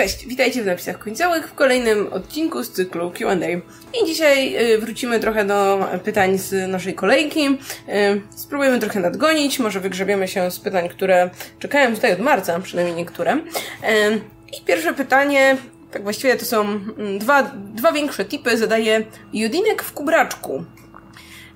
Cześć, 0.00 0.26
witajcie 0.26 0.62
w 0.62 0.66
napisach 0.66 0.98
końcowych 0.98 1.48
w 1.48 1.54
kolejnym 1.54 2.12
odcinku 2.12 2.62
z 2.62 2.70
cyklu 2.72 3.10
Q&A. 3.10 3.46
I 4.02 4.06
dzisiaj 4.06 4.72
y, 4.72 4.78
wrócimy 4.78 5.20
trochę 5.20 5.44
do 5.44 5.88
pytań 6.04 6.38
z 6.38 6.70
naszej 6.70 6.94
kolejki. 6.94 7.46
Y, 7.48 8.22
spróbujemy 8.36 8.78
trochę 8.78 9.00
nadgonić, 9.00 9.58
może 9.58 9.80
wygrzebiemy 9.80 10.28
się 10.28 10.50
z 10.50 10.60
pytań, 10.60 10.88
które 10.88 11.30
czekają 11.58 11.94
tutaj 11.94 12.12
od 12.12 12.18
marca, 12.18 12.60
przynajmniej 12.60 12.96
niektóre. 12.96 13.36
Y, 13.36 13.40
I 14.58 14.64
pierwsze 14.66 14.94
pytanie, 14.94 15.56
tak 15.90 16.02
właściwie 16.02 16.36
to 16.36 16.44
są 16.44 16.60
mm, 16.60 17.18
dwa, 17.18 17.42
dwa 17.74 17.92
większe 17.92 18.24
tipy, 18.24 18.56
zadaje 18.56 19.04
Judinek 19.32 19.82
w 19.82 19.92
kubraczku. 19.92 20.64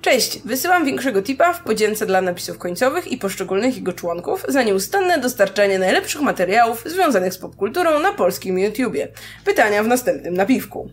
Cześć, 0.05 0.39
wysyłam 0.45 0.85
większego 0.85 1.21
tipa 1.21 1.53
w 1.53 1.63
podzięce 1.63 2.05
dla 2.05 2.21
napisów 2.21 2.57
końcowych 2.57 3.11
i 3.11 3.17
poszczególnych 3.17 3.75
jego 3.75 3.93
członków 3.93 4.45
za 4.47 4.63
nieustanne 4.63 5.17
dostarczanie 5.17 5.79
najlepszych 5.79 6.21
materiałów 6.21 6.83
związanych 6.85 7.33
z 7.33 7.37
popkulturą 7.37 7.99
na 7.99 8.13
polskim 8.13 8.59
YouTubie. 8.59 9.07
Pytania 9.45 9.83
w 9.83 9.87
następnym 9.87 10.33
napiwku. 10.33 10.89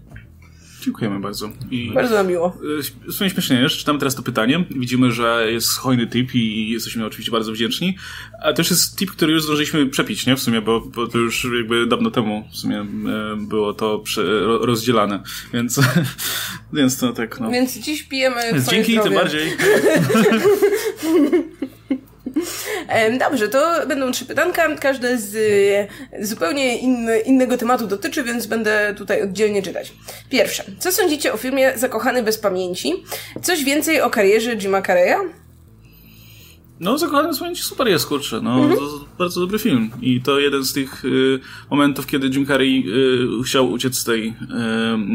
Dziękujemy 0.85 1.21
bardzo. 1.21 1.51
I 1.71 1.91
bardzo 1.95 2.25
miło. 2.25 2.57
W 3.09 3.13
sumie 3.13 3.31
śmiesznie, 3.31 3.63
nie? 3.63 3.69
czytamy 3.69 3.99
teraz 3.99 4.15
to 4.15 4.23
pytanie, 4.23 4.65
widzimy, 4.71 5.13
że 5.13 5.47
jest 5.53 5.79
hojny 5.79 6.07
tip 6.07 6.35
i 6.35 6.71
jesteśmy 6.71 7.07
oczywiście 7.07 7.33
bardzo 7.33 7.53
wdzięczni, 7.53 7.97
a 8.43 8.53
też 8.53 8.71
jest 8.71 8.99
tip, 8.99 9.11
który 9.11 9.33
już 9.33 9.43
zdążyliśmy 9.43 9.87
przepić, 9.87 10.27
nie? 10.27 10.37
W 10.37 10.41
sumie, 10.41 10.61
bo, 10.61 10.81
bo 10.81 11.07
to 11.07 11.19
już 11.19 11.47
jakby 11.57 11.87
dawno 11.87 12.11
temu 12.11 12.49
w 12.53 12.57
sumie 12.57 12.81
e, 12.81 12.87
było 13.37 13.75
to 13.75 14.05
rozdzielane, 14.61 15.23
więc, 15.53 15.81
więc 16.73 16.99
to 16.99 17.13
tak, 17.13 17.41
no. 17.41 17.51
Więc 17.51 17.79
dziś 17.79 18.03
pijemy 18.03 18.41
Więc 18.53 18.69
dzięki, 18.71 18.93
zdrowie. 18.93 19.11
tym 19.11 19.19
bardziej. 19.19 19.53
Dobrze, 23.19 23.49
to 23.49 23.87
będą 23.87 24.13
trzy 24.13 24.25
pytanka, 24.25 24.77
każde 24.81 25.19
z 25.19 25.35
zupełnie 26.21 26.79
inny, 26.79 27.19
innego 27.19 27.57
tematu 27.57 27.87
dotyczy, 27.87 28.23
więc 28.23 28.47
będę 28.47 28.95
tutaj 28.97 29.23
oddzielnie 29.23 29.63
czytać. 29.63 29.93
Pierwsze. 30.31 30.65
Co 30.79 30.93
sądzicie 30.93 31.33
o 31.33 31.37
filmie 31.37 31.73
Zakochany 31.77 32.23
bez 32.23 32.39
pamięci? 32.39 33.05
Coś 33.43 33.65
więcej 33.65 34.01
o 34.01 34.11
karierze 34.11 34.57
Jima 34.57 34.83
Carreya? 34.83 35.17
No, 36.83 36.99
Zakochany 36.99 37.35
Słońce 37.35 37.63
super 37.63 37.89
jest, 37.89 38.07
kurczę. 38.07 38.41
No, 38.41 38.55
mhm. 38.55 38.77
to 38.77 39.05
bardzo 39.19 39.41
dobry 39.41 39.59
film. 39.59 39.91
I 40.01 40.21
to 40.21 40.39
jeden 40.39 40.65
z 40.65 40.73
tych 40.73 41.05
y, 41.05 41.41
momentów, 41.71 42.07
kiedy 42.07 42.27
Jim 42.27 42.47
Carrey 42.47 42.85
y, 43.41 43.45
chciał 43.45 43.71
uciec 43.71 43.99
z 43.99 44.05
tej 44.05 44.29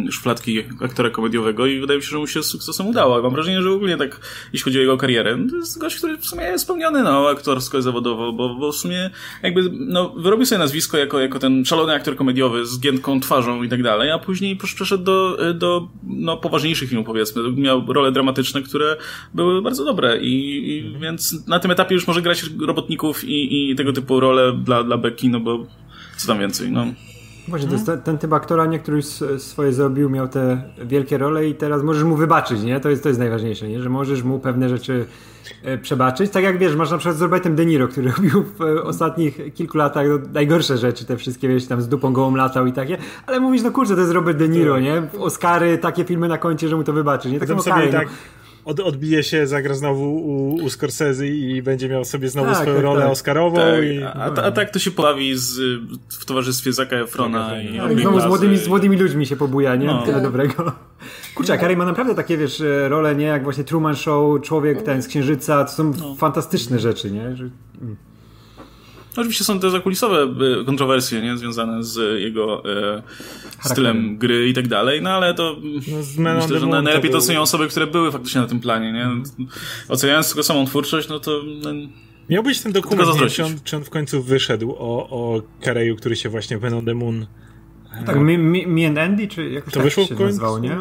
y, 0.08 0.12
szufladki 0.12 0.64
aktora 0.82 1.10
komediowego 1.10 1.66
i 1.66 1.80
wydaje 1.80 1.98
mi 1.98 2.04
się, 2.04 2.10
że 2.10 2.18
mu 2.18 2.28
się 2.28 2.44
z 2.44 2.46
sukcesem 2.46 2.88
udało. 2.88 3.22
Mam 3.22 3.32
wrażenie, 3.32 3.62
że 3.62 3.72
ogólnie 3.72 3.98
tak, 3.98 4.20
jeśli 4.54 4.64
chodzi 4.64 4.78
o 4.78 4.82
jego 4.82 4.98
karierę, 4.98 5.38
to 5.50 5.56
jest 5.56 5.80
gość, 5.80 5.96
który 5.96 6.18
w 6.18 6.26
sumie 6.26 6.44
jest 6.44 6.64
spełniony, 6.64 7.04
no, 7.04 7.30
aktorsko 7.30 7.78
i 7.78 7.82
zawodowo, 7.82 8.34
bo, 8.34 8.56
bo 8.56 8.72
w 8.72 8.76
sumie 8.76 9.10
jakby, 9.44 9.70
no, 9.72 10.10
wyrobił 10.10 10.46
sobie 10.46 10.60
nazwisko 10.60 10.98
jako, 10.98 11.20
jako 11.20 11.40
ten 11.40 11.66
szalony 11.66 11.94
aktor 11.94 12.16
komediowy 12.16 12.66
z 12.66 12.80
giętką 12.80 13.20
twarzą 13.20 13.64
i 13.64 13.70
tak 13.70 13.84
dalej, 13.84 14.12
a 14.12 14.20
później 14.20 14.56
przeszedł 14.56 15.04
do, 15.04 15.38
do, 15.54 15.88
no, 16.04 16.38
poważniejszych 16.38 16.90
filmów, 16.90 17.08
powiedzmy. 17.08 17.52
Miał 17.52 17.94
role 17.94 18.12
dramatyczne, 18.12 18.62
które 18.62 18.98
były 19.34 19.62
bardzo 19.62 19.86
dobre 19.86 20.18
i, 20.18 20.70
i 20.70 21.00
więc 21.00 21.48
na 21.58 21.62
tym 21.62 21.72
etapie 21.72 21.96
już 21.96 22.08
może 22.08 22.22
grać 22.22 22.46
robotników 22.68 23.24
i, 23.24 23.72
i 23.72 23.76
tego 23.76 23.94
typu 23.94 24.20
role 24.20 24.54
dla, 24.54 24.84
dla 24.84 24.98
Becky, 24.98 25.30
no 25.30 25.40
bo 25.40 25.66
co 26.18 26.28
tam 26.28 26.40
więcej, 26.40 26.72
no. 26.72 26.86
Właśnie, 27.48 27.68
to 27.68 27.74
jest 27.74 27.92
ten, 28.04 28.18
typ 28.18 28.34
aktora, 28.34 28.66
nie, 28.66 28.80
który 28.80 29.02
swoje 29.38 29.74
zrobił, 29.74 30.10
miał 30.10 30.28
te 30.28 30.62
wielkie 30.86 31.18
role 31.18 31.48
i 31.48 31.56
teraz 31.56 31.84
możesz 31.84 32.04
mu 32.04 32.16
wybaczyć, 32.16 32.64
nie? 32.64 32.80
To 32.80 32.90
jest, 32.90 33.04
to 33.04 33.10
jest 33.10 33.20
najważniejsze, 33.20 33.68
nie? 33.68 33.82
Że 33.82 33.90
możesz 33.90 34.24
mu 34.24 34.40
pewne 34.40 34.70
rzeczy 34.70 35.06
e, 35.64 35.78
przebaczyć. 35.78 36.32
Tak 36.32 36.44
jak 36.44 36.58
wiesz, 36.58 36.76
masz 36.76 36.92
na 36.92 36.98
przykład 36.98 37.18
z 37.18 37.22
Robertem 37.22 37.56
De 37.56 37.66
Niro, 37.66 37.88
który 37.88 38.12
robił 38.18 38.44
w 38.44 38.62
e, 38.62 38.84
ostatnich 38.84 39.54
kilku 39.54 39.78
latach 39.78 40.08
no, 40.08 40.20
najgorsze 40.34 40.78
rzeczy, 40.78 41.06
te 41.06 41.18
wszystkie, 41.18 41.48
wiesz, 41.48 41.68
tam 41.68 41.82
z 41.82 41.88
dupą 41.88 42.14
gołą 42.14 42.36
latał 42.36 42.66
i 42.66 42.74
takie, 42.74 42.98
ale 43.28 43.40
mówisz, 43.40 43.64
no 43.64 43.72
kurczę, 43.72 43.96
to 43.96 44.02
jest 44.02 44.14
Robert 44.14 44.38
De 44.38 44.50
Niro, 44.50 44.80
nie? 44.80 45.04
Oscary, 45.20 45.78
takie 45.78 46.06
filmy 46.06 46.28
na 46.28 46.38
koncie, 46.38 46.68
że 46.70 46.76
mu 46.76 46.84
to 46.84 46.94
wybaczy, 46.94 47.32
nie? 47.32 47.40
Tak 47.40 47.48
samo 47.48 47.64
tak... 47.64 47.92
No 47.94 48.00
od, 48.68 48.80
odbije 48.80 49.24
się, 49.24 49.48
zagra 49.48 49.74
znowu 49.74 50.16
u, 50.16 50.56
u 50.56 50.70
Scorsese 50.70 51.28
i 51.28 51.62
będzie 51.62 51.90
miał 51.90 52.06
sobie 52.06 52.30
znowu 52.30 52.52
tak, 52.52 52.58
swoją 52.58 52.76
tak, 52.76 52.84
rolę 52.84 53.02
tak. 53.02 53.12
Oscarową. 53.12 53.56
Tak. 53.56 53.84
I... 53.84 54.04
A, 54.04 54.14
a, 54.14 54.44
a, 54.44 54.52
tak 54.52 54.70
to 54.70 54.80
się 54.80 54.92
pojawi 54.92 55.38
z, 55.38 55.60
w 56.10 56.26
towarzystwie 56.26 56.74
Zaka 56.74 56.96
Efrona. 56.96 57.50
Tak, 57.50 57.64
i, 57.64 57.98
i 57.98 58.02
znowu 58.02 58.22
z 58.22 58.26
młodymi, 58.26 58.58
z 58.58 58.68
młodymi 58.68 58.98
ludźmi 58.98 59.26
się 59.26 59.36
pobuja, 59.36 59.76
nie? 59.76 59.88
No. 59.88 60.06
Tyle 60.06 60.22
dobrego. 60.22 60.72
Kurczę, 61.36 61.58
Carey 61.58 61.78
ma 61.78 61.86
naprawdę 61.86 62.16
takie, 62.16 62.38
wiesz, 62.38 62.64
role, 62.88 63.16
nie? 63.16 63.26
Jak 63.26 63.44
właśnie 63.44 63.64
Truman 63.64 63.96
Show, 63.96 64.42
Człowiek 64.42 64.82
ten 64.82 65.02
z 65.02 65.08
Księżyca, 65.08 65.66
to 65.66 65.72
są 65.72 65.94
no. 66.00 66.16
fantastyczne 66.16 66.80
rzeczy, 66.80 67.12
nie? 67.12 67.36
Że... 67.36 67.50
Mm. 67.82 68.07
Oczywiście 69.18 69.44
są 69.44 69.60
te 69.60 69.70
zakulisowe 69.70 70.24
e, 70.62 70.66
kontrowersje, 70.66 71.22
nie? 71.22 71.38
Związane 71.38 71.84
z 71.84 72.22
jego 72.22 72.64
e, 72.66 73.04
stylem 73.60 74.18
gry 74.18 74.50
i 74.50 74.54
tak 74.54 74.68
dalej, 74.68 75.02
no 75.02 75.10
ale 75.10 75.34
to 75.34 75.56
no, 76.18 76.36
myślę, 76.36 76.60
że 76.60 76.68
najlepiej 76.68 77.12
to 77.12 77.18
ocenią 77.18 77.42
osoby, 77.42 77.68
które 77.68 77.88
były 77.88 78.12
faktycznie 78.12 78.42
na 78.42 78.48
tym 78.48 78.60
planie, 78.60 78.92
nie? 78.92 79.08
Oceniając 79.90 80.28
tylko 80.28 80.44
samą 80.44 80.66
twórczość, 80.66 81.10
no 81.10 81.20
to... 81.20 81.42
No, 81.64 81.70
Miał 82.30 82.44
być 82.44 82.62
ten 82.62 82.72
dokument, 82.72 83.22
nie, 83.22 83.30
czy, 83.30 83.46
on, 83.46 83.52
czy 83.64 83.78
on 83.78 83.84
w 83.84 83.90
końcu 83.90 84.24
wyszedł 84.24 84.72
o, 84.72 85.10
o 85.10 85.42
Kareju, 85.62 85.96
który 85.96 86.16
się 86.16 86.30
właśnie 86.30 86.58
Ben 86.58 86.74
on 86.74 86.86
the 86.86 86.94
Moon... 86.94 87.26
No 88.00 88.06
tak, 88.06 88.16
me, 88.16 88.38
me, 88.38 88.68
me 88.68 88.88
and 88.88 88.98
Andy, 88.98 89.28
czy 89.28 89.50
jakoś 89.50 89.74
to 89.74 89.80
tak 89.80 89.84
wyszło 89.84 90.06
się 90.06 90.16
w 90.16 90.18
końcu? 90.18 90.24
nazywało, 90.24 90.60
nie? 90.60 90.78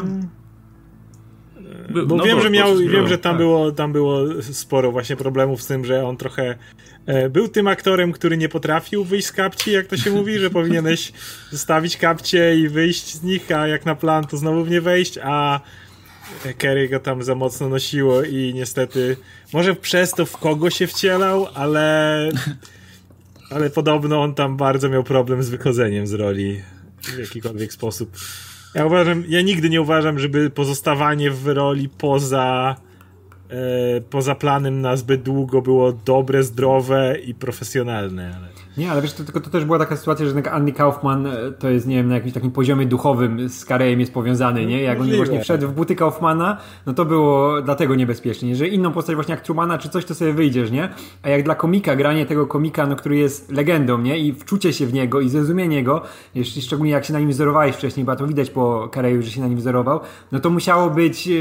Bo 2.05 2.15
no 2.15 2.23
wiem, 2.23 2.41
że 2.41 2.49
miał, 2.49 2.77
wiem, 2.77 3.07
że 3.07 3.17
tam, 3.17 3.31
tak. 3.31 3.37
było, 3.37 3.71
tam 3.71 3.93
było 3.93 4.19
sporo 4.41 4.91
właśnie 4.91 5.15
problemów 5.15 5.61
z 5.61 5.67
tym, 5.67 5.85
że 5.85 6.05
on 6.05 6.17
trochę 6.17 6.57
był 7.29 7.47
tym 7.47 7.67
aktorem, 7.67 8.11
który 8.11 8.37
nie 8.37 8.49
potrafił 8.49 9.03
wyjść 9.03 9.27
z 9.27 9.31
kapci, 9.31 9.71
jak 9.71 9.87
to 9.87 9.97
się 9.97 10.11
mówi, 10.11 10.39
że 10.39 10.49
powinieneś 10.49 11.11
zostawić 11.51 11.97
kapcie 11.97 12.59
i 12.59 12.69
wyjść 12.69 13.13
z 13.13 13.23
nich, 13.23 13.51
a 13.51 13.67
jak 13.67 13.85
na 13.85 13.95
plan 13.95 14.27
to 14.27 14.37
znowu 14.37 14.63
w 14.63 14.69
nie 14.69 14.81
wejść, 14.81 15.19
a 15.23 15.59
Kerry 16.57 16.89
go 16.89 16.99
tam 16.99 17.23
za 17.23 17.35
mocno 17.35 17.69
nosiło 17.69 18.23
i 18.23 18.53
niestety 18.55 19.17
może 19.53 19.75
przez 19.75 20.11
to 20.11 20.25
w 20.25 20.37
kogo 20.37 20.69
się 20.69 20.87
wcielał, 20.87 21.47
ale 21.53 22.29
ale 23.49 23.69
podobno 23.69 24.21
on 24.21 24.33
tam 24.33 24.57
bardzo 24.57 24.89
miał 24.89 25.03
problem 25.03 25.43
z 25.43 25.49
wychodzeniem 25.49 26.07
z 26.07 26.13
roli 26.13 26.61
w 27.03 27.19
jakikolwiek 27.19 27.73
sposób. 27.73 28.17
Ja 28.73 28.85
uważam, 28.85 29.23
ja 29.27 29.41
nigdy 29.41 29.69
nie 29.69 29.81
uważam, 29.81 30.19
żeby 30.19 30.49
pozostawanie 30.49 31.31
w 31.31 31.47
roli 31.47 31.89
poza 31.89 32.75
e, 32.81 32.86
poza 34.09 34.35
planem 34.35 34.81
na 34.81 34.97
zbyt 34.97 35.21
długo 35.21 35.61
było 35.61 35.91
dobre, 35.91 36.43
zdrowe 36.43 37.15
i 37.25 37.33
profesjonalne. 37.33 38.35
Ale... 38.37 38.56
Nie, 38.77 38.91
ale 38.91 39.01
wiesz, 39.01 39.13
to, 39.13 39.23
tylko 39.23 39.39
to 39.39 39.49
też 39.49 39.65
była 39.65 39.79
taka 39.79 39.95
sytuacja, 39.95 40.25
że 40.25 40.51
Andy 40.51 40.71
Kaufman 40.71 41.27
e, 41.27 41.51
to 41.59 41.69
jest, 41.69 41.87
nie 41.87 41.95
wiem, 41.95 42.07
na 42.07 42.15
jakimś 42.15 42.33
takim 42.33 42.51
poziomie 42.51 42.85
duchowym 42.85 43.49
z 43.49 43.65
Karejem 43.65 43.99
jest 43.99 44.13
powiązany, 44.13 44.65
nie? 44.65 44.81
Jak 44.81 45.01
on 45.01 45.15
właśnie 45.15 45.41
wszedł 45.41 45.67
w 45.67 45.71
buty 45.71 45.95
Kaufmana, 45.95 46.57
no 46.85 46.93
to 46.93 47.05
było 47.05 47.61
dlatego 47.61 47.95
niebezpiecznie, 47.95 48.55
że 48.55 48.67
inną 48.67 48.91
postać 48.91 49.15
właśnie 49.15 49.31
jak 49.35 49.43
Trumana 49.43 49.77
czy 49.77 49.89
coś, 49.89 50.05
to 50.05 50.15
sobie 50.15 50.33
wyjdziesz, 50.33 50.71
nie? 50.71 50.89
A 51.23 51.29
jak 51.29 51.43
dla 51.43 51.55
komika, 51.55 51.95
granie 51.95 52.25
tego 52.25 52.47
komika, 52.47 52.87
no, 52.87 52.95
który 52.95 53.17
jest 53.17 53.51
legendą, 53.51 53.97
nie? 53.97 54.17
I 54.17 54.33
wczucie 54.33 54.73
się 54.73 54.85
w 54.85 54.93
niego 54.93 55.21
i 55.21 55.29
zrozumienie 55.29 55.83
go, 55.83 56.01
jeśli 56.35 56.61
szczególnie 56.61 56.91
jak 56.91 57.05
się 57.05 57.13
na 57.13 57.19
nim 57.19 57.29
wzorowałeś 57.29 57.75
wcześniej, 57.75 58.05
bo 58.05 58.15
to 58.15 58.27
widać 58.27 58.49
po 58.49 58.89
Kareju, 58.91 59.21
że 59.21 59.31
się 59.31 59.41
na 59.41 59.47
nim 59.47 59.57
wzorował, 59.57 59.99
no 60.31 60.39
to 60.39 60.49
musiało 60.49 60.89
być 60.89 61.27
e, 61.27 61.31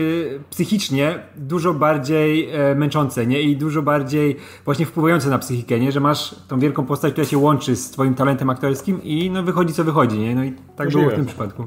psychicznie 0.50 1.18
dużo 1.36 1.74
bardziej 1.74 2.50
e, 2.50 2.74
męczące, 2.74 3.26
nie? 3.26 3.42
I 3.42 3.56
dużo 3.56 3.82
bardziej 3.82 4.36
właśnie 4.64 4.86
wpływające 4.86 5.30
na 5.30 5.38
psychikę, 5.38 5.80
nie? 5.80 5.92
Że 5.92 6.00
masz 6.00 6.34
tą 6.48 6.60
wielką 6.60 6.86
postać, 6.86 7.12
która 7.12 7.25
się 7.26 7.38
łączy 7.38 7.76
z 7.76 7.91
twoim 7.91 8.14
talentem 8.14 8.50
aktorskim 8.50 9.03
i 9.03 9.31
no 9.31 9.42
wychodzi 9.42 9.75
co 9.75 9.84
wychodzi, 9.84 10.19
nie? 10.19 10.34
No 10.34 10.44
i 10.44 10.53
tak 10.53 10.87
Możliwe. 10.87 11.00
było 11.00 11.10
w 11.10 11.14
tym 11.14 11.26
przypadku. 11.26 11.66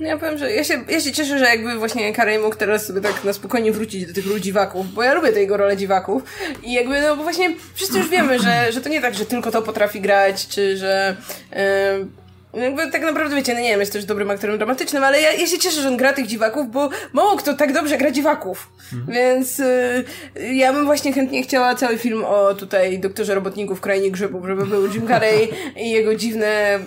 No 0.00 0.08
ja 0.08 0.18
powiem, 0.18 0.38
że 0.38 0.52
ja 0.52 0.64
się, 0.64 0.84
ja 0.88 1.00
się 1.00 1.12
cieszę, 1.12 1.38
że 1.38 1.44
jakby 1.44 1.78
właśnie 1.78 2.12
Karey 2.12 2.38
mógł 2.38 2.56
teraz 2.56 2.86
sobie 2.86 3.00
tak 3.00 3.24
na 3.24 3.32
spokojnie 3.32 3.72
wrócić 3.72 4.06
do 4.06 4.14
tych 4.14 4.26
ról 4.26 4.40
dziwaków, 4.40 4.92
bo 4.94 5.02
ja 5.02 5.14
lubię 5.14 5.32
tej 5.32 5.42
jego 5.42 5.56
rolę 5.56 5.76
dziwaków 5.76 6.22
i 6.62 6.72
jakby, 6.72 7.00
no 7.00 7.16
bo 7.16 7.22
właśnie 7.22 7.54
wszyscy 7.74 7.98
już 7.98 8.08
wiemy, 8.08 8.38
że, 8.38 8.72
że 8.72 8.80
to 8.80 8.88
nie 8.88 9.00
tak, 9.00 9.14
że 9.14 9.26
tylko 9.26 9.50
to 9.50 9.62
potrafi 9.62 10.00
grać, 10.00 10.48
czy 10.48 10.76
że... 10.76 11.16
Yy, 11.52 12.21
jakby 12.54 12.90
tak 12.90 13.02
naprawdę 13.02 13.36
wiecie, 13.36 13.54
no 13.54 13.60
nie 13.60 13.68
wiem, 13.68 13.80
jest 13.80 13.92
też 13.92 14.04
dobrym 14.04 14.30
aktorem 14.30 14.56
dramatycznym, 14.56 15.04
ale 15.04 15.20
ja, 15.20 15.32
ja 15.32 15.46
się 15.46 15.58
cieszę, 15.58 15.82
że 15.82 15.88
on 15.88 15.96
gra 15.96 16.12
tych 16.12 16.26
dziwaków, 16.26 16.70
bo 16.70 16.88
mało 17.12 17.36
kto 17.36 17.54
tak 17.54 17.72
dobrze 17.72 17.98
gra 17.98 18.10
dziwaków. 18.10 18.68
Mhm. 18.92 19.12
Więc 19.12 19.60
y, 19.60 20.04
ja 20.52 20.72
bym 20.72 20.84
właśnie 20.84 21.12
chętnie 21.12 21.42
chciała 21.42 21.74
cały 21.74 21.98
film 21.98 22.24
o 22.24 22.54
tutaj 22.54 22.98
doktorze 22.98 23.34
robotników 23.34 23.78
w 23.78 23.80
krainie 23.80 24.10
grzybów, 24.10 24.46
żeby 24.46 24.66
był 24.66 24.86
Jim 24.86 25.06
Carrey 25.06 25.48
i 25.76 25.90
jego 25.90 26.14
dziwne 26.14 26.78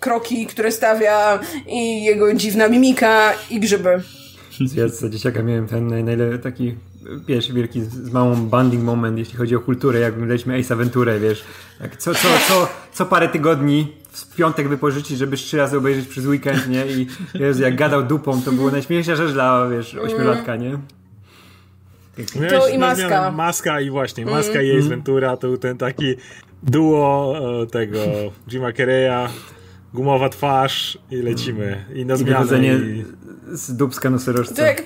kroki, 0.00 0.46
które 0.46 0.72
stawia 0.72 1.40
i 1.66 2.04
jego 2.04 2.34
dziwna 2.34 2.68
mimika 2.68 3.32
i 3.50 3.60
grzyby. 3.60 4.00
Ja 4.76 4.88
za 4.88 5.08
dzieciaka 5.08 5.42
miałem 5.42 5.68
ten 5.68 6.04
najlepszy 6.04 6.38
taki 6.38 6.74
wiesz, 7.26 7.52
wielki 7.52 7.82
z 7.82 8.12
małą 8.12 8.36
banding 8.36 8.84
moment, 8.84 9.18
jeśli 9.18 9.36
chodzi 9.36 9.56
o 9.56 9.60
kulturę, 9.60 10.00
jak 10.00 10.14
oglądaliśmy 10.14 10.58
Ace 10.58 10.74
Aventurę, 10.74 11.20
wiesz, 11.20 11.44
jak 11.80 11.96
co, 11.96 12.14
co, 12.14 12.28
co, 12.48 12.68
co 12.92 13.06
parę 13.06 13.28
tygodni 13.28 13.92
w 14.10 14.36
piątek 14.36 14.68
wypożyczyć, 14.68 15.18
żeby 15.18 15.36
trzy 15.36 15.56
razy 15.56 15.78
obejrzeć 15.78 16.08
przez 16.08 16.26
weekend, 16.26 16.68
nie? 16.68 16.86
I 16.86 17.06
Jezu, 17.34 17.62
jak 17.62 17.76
gadał 17.76 18.02
dupą, 18.02 18.42
to 18.42 18.52
było 18.52 18.70
najśmieszniejsza 18.70 19.16
rzecz 19.16 19.32
dla, 19.32 19.68
wiesz, 19.68 19.94
ośmiolatka, 19.94 20.56
nie? 20.56 20.78
To 22.50 22.68
i 22.68 22.78
maska. 22.78 23.30
Maska 23.30 23.80
i 23.80 23.90
właśnie, 23.90 24.26
maska 24.26 24.60
mm. 24.60 24.66
i 24.66 24.78
Ace 24.78 24.88
Ventura 24.88 25.36
to 25.36 25.56
ten 25.56 25.78
taki 25.78 26.14
duo 26.62 27.34
e, 27.62 27.66
tego 27.66 27.98
Jima 28.50 28.72
Carreya 28.72 29.28
gumowa 29.94 30.28
twarz 30.28 30.98
i 31.10 31.16
lecimy. 31.16 31.84
I 31.94 32.06
na 32.06 32.14
I 32.14 32.18
zmianę. 32.18 32.58
I, 32.58 33.04
z 33.52 33.76
dubska 33.76 34.10
nosorożca. 34.10 34.54
To 34.54 34.62
jak, 34.62 34.82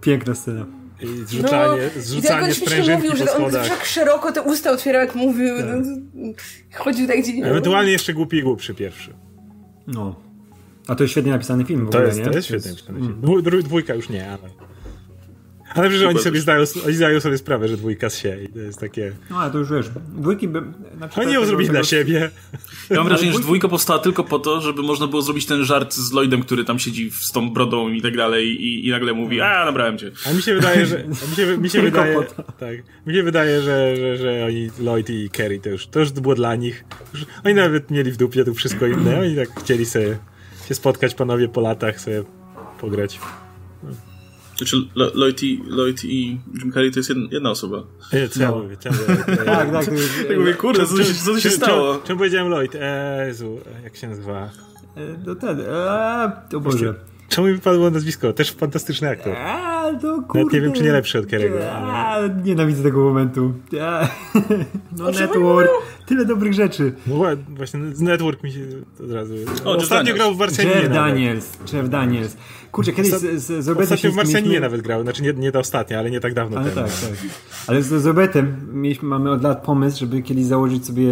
Piękna 0.00 0.34
scena. 0.34 0.66
I 1.04 1.24
zrzucanie, 1.26 1.82
no, 1.94 2.00
i 2.00 2.02
zrzucanie 2.02 2.28
tak 2.28 2.42
on 2.42 2.54
śmiesznie 2.54 2.66
sprężynki 2.66 3.08
mówił, 3.08 3.26
po 3.26 3.32
że 3.32 3.44
on 3.44 3.52
tak 3.52 3.84
szeroko 3.84 4.32
te 4.32 4.42
usta 4.42 4.70
otwierał, 4.70 5.00
jak 5.02 5.14
mówił. 5.14 5.54
No, 5.66 6.32
chodził 6.74 7.06
tak 7.06 7.20
gdzie 7.20 7.32
nie 7.32 7.44
Ewentualnie 7.46 7.92
jeszcze 7.92 8.14
głupi 8.14 8.36
i 8.36 8.42
głupszy 8.42 8.74
pierwszy. 8.74 9.14
No. 9.86 10.16
A 10.88 10.94
to 10.94 11.04
jest 11.04 11.10
świetnie 11.12 11.32
napisany 11.32 11.64
film 11.64 11.86
w 11.86 11.90
To 11.90 11.98
ogóle, 11.98 12.06
jest, 12.06 12.18
nie? 12.18 12.24
to 12.24 12.32
jest 12.32 12.48
świetnie 12.48 12.70
napisany 12.70 13.00
film. 13.00 13.20
Dwu- 13.22 13.42
dru- 13.42 13.62
Dwójka 13.62 13.94
już 13.94 14.08
nie, 14.08 14.28
ale... 14.28 14.38
Ale 15.74 15.88
przecież 15.88 16.06
oni 16.08 16.18
sobie 16.18 16.40
zdają, 16.40 16.64
oni 16.84 16.94
zdają 16.94 17.20
sobie 17.20 17.38
sprawę, 17.38 17.68
że 17.68 17.76
dwójka 17.76 18.10
się 18.10 18.42
i 18.42 18.48
to 18.48 18.58
jest 18.58 18.80
takie... 18.80 19.12
No 19.30 19.38
ale 19.38 19.50
to 19.52 19.58
już 19.58 19.70
wiesz, 19.70 19.86
dwójki 20.08 20.48
by... 20.48 20.62
Znaczy, 20.96 21.20
Oni 21.20 21.32
ją 21.32 21.44
zrobili 21.46 21.68
tego- 21.68 21.78
dla 21.78 21.88
siebie. 21.88 22.30
Ja 22.90 22.96
mam 22.96 23.08
wrażenie, 23.08 23.32
że 23.32 23.38
dwójka 23.38 23.68
powstała 23.68 23.98
tylko 23.98 24.24
po 24.24 24.38
to, 24.38 24.60
żeby 24.60 24.82
można 24.82 25.06
było 25.06 25.22
zrobić 25.22 25.46
ten 25.46 25.64
żart 25.64 25.94
z 25.94 26.12
Lloydem, 26.12 26.42
który 26.42 26.64
tam 26.64 26.78
siedzi 26.78 27.10
z 27.10 27.32
tą 27.32 27.50
brodą 27.50 27.88
i 27.88 28.02
tak 28.02 28.16
dalej 28.16 28.46
i, 28.46 28.88
i 28.88 28.90
nagle 28.90 29.12
mówi, 29.12 29.40
a 29.40 29.64
nabrałem 29.64 29.98
cię. 29.98 30.10
A 30.26 30.32
mi 30.32 30.42
się 30.42 30.54
wydaje, 30.54 30.86
że... 30.86 31.04
Mi 31.08 31.36
się, 31.36 31.56
mi 31.58 31.70
się 31.70 31.82
wydaje, 31.82 32.16
tak, 32.58 32.76
mi 33.06 33.14
się 33.14 33.22
wydaje, 33.22 33.62
że, 33.62 33.96
że, 33.96 34.16
że 34.16 34.44
oni, 34.46 34.70
Lloyd 34.80 35.10
i 35.10 35.30
Kerry, 35.30 35.60
to 35.60 35.68
już, 35.68 35.86
to 35.86 36.00
już 36.00 36.10
było 36.10 36.34
dla 36.34 36.56
nich. 36.56 36.84
Już, 37.14 37.26
oni 37.44 37.54
nawet 37.54 37.90
mieli 37.90 38.12
w 38.12 38.16
dupie 38.16 38.44
tu 38.44 38.54
wszystko 38.54 38.86
inne. 38.86 39.20
Oni 39.20 39.36
tak 39.36 39.60
chcieli 39.60 39.86
sobie 39.86 40.18
się 40.68 40.74
spotkać, 40.74 41.14
panowie, 41.14 41.48
po 41.48 41.60
latach, 41.60 42.00
sobie 42.00 42.22
pograć. 42.80 43.18
Znaczy 44.56 44.76
Lo- 44.94 45.10
Lloyd 45.14 45.42
i, 45.42 45.62
Lloyd 45.66 46.04
i 46.04 46.38
Jim 46.60 46.72
Carrey 46.72 46.90
to 46.90 46.98
jest 46.98 47.08
jedna, 47.08 47.28
jedna 47.30 47.50
osoba. 47.50 47.82
Nie, 48.12 48.28
co 48.28 48.42
ja 48.42 48.50
No. 48.50 48.58
mówię, 48.58 48.76
co 48.76 48.88
ja 48.88 48.94
mówię. 48.94 49.36
Tak, 49.44 49.72
tak. 49.72 49.84
Tak 50.28 50.38
mówię, 50.38 50.54
kurde, 50.54 50.86
co, 50.86 51.04
się- 51.04 51.14
co 51.14 51.34
się 51.40 51.50
Czemu- 51.50 51.56
stało? 51.64 51.92
Czemu, 51.94 52.06
czemu 52.06 52.18
powiedziałem 52.18 52.48
Lloyd? 52.48 52.74
Eee, 52.74 53.26
Jezu, 53.26 53.60
jak 53.84 53.96
się 53.96 54.08
nazywa? 54.08 54.50
e, 54.96 55.24
to 55.24 55.34
ten... 55.34 55.60
A, 55.70 56.32
to 56.50 56.60
Boże. 56.60 56.94
Czemu 57.34 57.46
mi 57.46 57.54
wypadło 57.54 57.90
nazwisko? 57.90 58.32
Też 58.32 58.52
fantastyczny 58.52 59.08
aktor. 59.08 59.36
A, 59.36 59.90
to 60.02 60.22
kurde. 60.22 60.38
Nawet 60.38 60.52
nie 60.52 60.60
wiem, 60.60 60.72
czy 60.72 60.82
nie 60.82 60.92
lepszy 60.92 61.18
od 61.18 61.26
Kerry'ego, 61.26 61.58
A, 61.72 62.18
nienawidzę 62.44 62.82
tego 62.82 63.04
momentu. 63.04 63.52
A, 63.82 64.08
no 64.98 65.10
network. 65.10 65.70
Tyle 66.06 66.24
dobrych 66.24 66.54
rzeczy. 66.54 66.92
No 67.06 67.14
właśnie 67.48 67.80
z 67.94 68.00
Network 68.00 68.42
mi 68.42 68.52
się 68.52 68.60
od 69.04 69.10
razu... 69.12 69.34
Jeff 69.34 69.66
Ostatnio 69.66 70.14
grał 70.14 70.34
w 70.34 70.38
Marsjaninie 70.38 70.76
Jeff. 70.76 70.92
Daniels. 70.92 71.52
Jeff 71.72 71.88
Daniels. 71.88 72.36
Kurczę, 72.72 72.92
kiedyś 72.92 73.12
z, 73.12 73.42
z, 73.42 73.64
z 73.64 73.68
Ostatnio 73.68 73.84
w 73.84 73.88
Śliskim 73.88 74.14
Marsjaninie 74.14 74.42
mieliśmy- 74.48 74.60
nawet 74.60 74.82
grał. 74.82 75.02
Znaczy 75.02 75.22
nie, 75.22 75.32
nie 75.32 75.52
ta 75.52 75.58
ostatnia, 75.58 75.98
ale 75.98 76.10
nie 76.10 76.20
tak 76.20 76.34
dawno 76.34 76.58
Ale 76.60 76.70
temu. 76.70 76.86
tak, 76.86 76.96
tak. 76.96 77.30
Ale 77.66 77.82
z, 77.82 78.02
z 78.02 78.06
Robertem 78.06 78.56
mieliśmy, 78.72 79.08
mamy 79.08 79.30
od 79.30 79.42
lat 79.42 79.62
pomysł, 79.62 79.98
żeby 79.98 80.22
kiedyś 80.22 80.44
założyć 80.44 80.86
sobie 80.86 81.08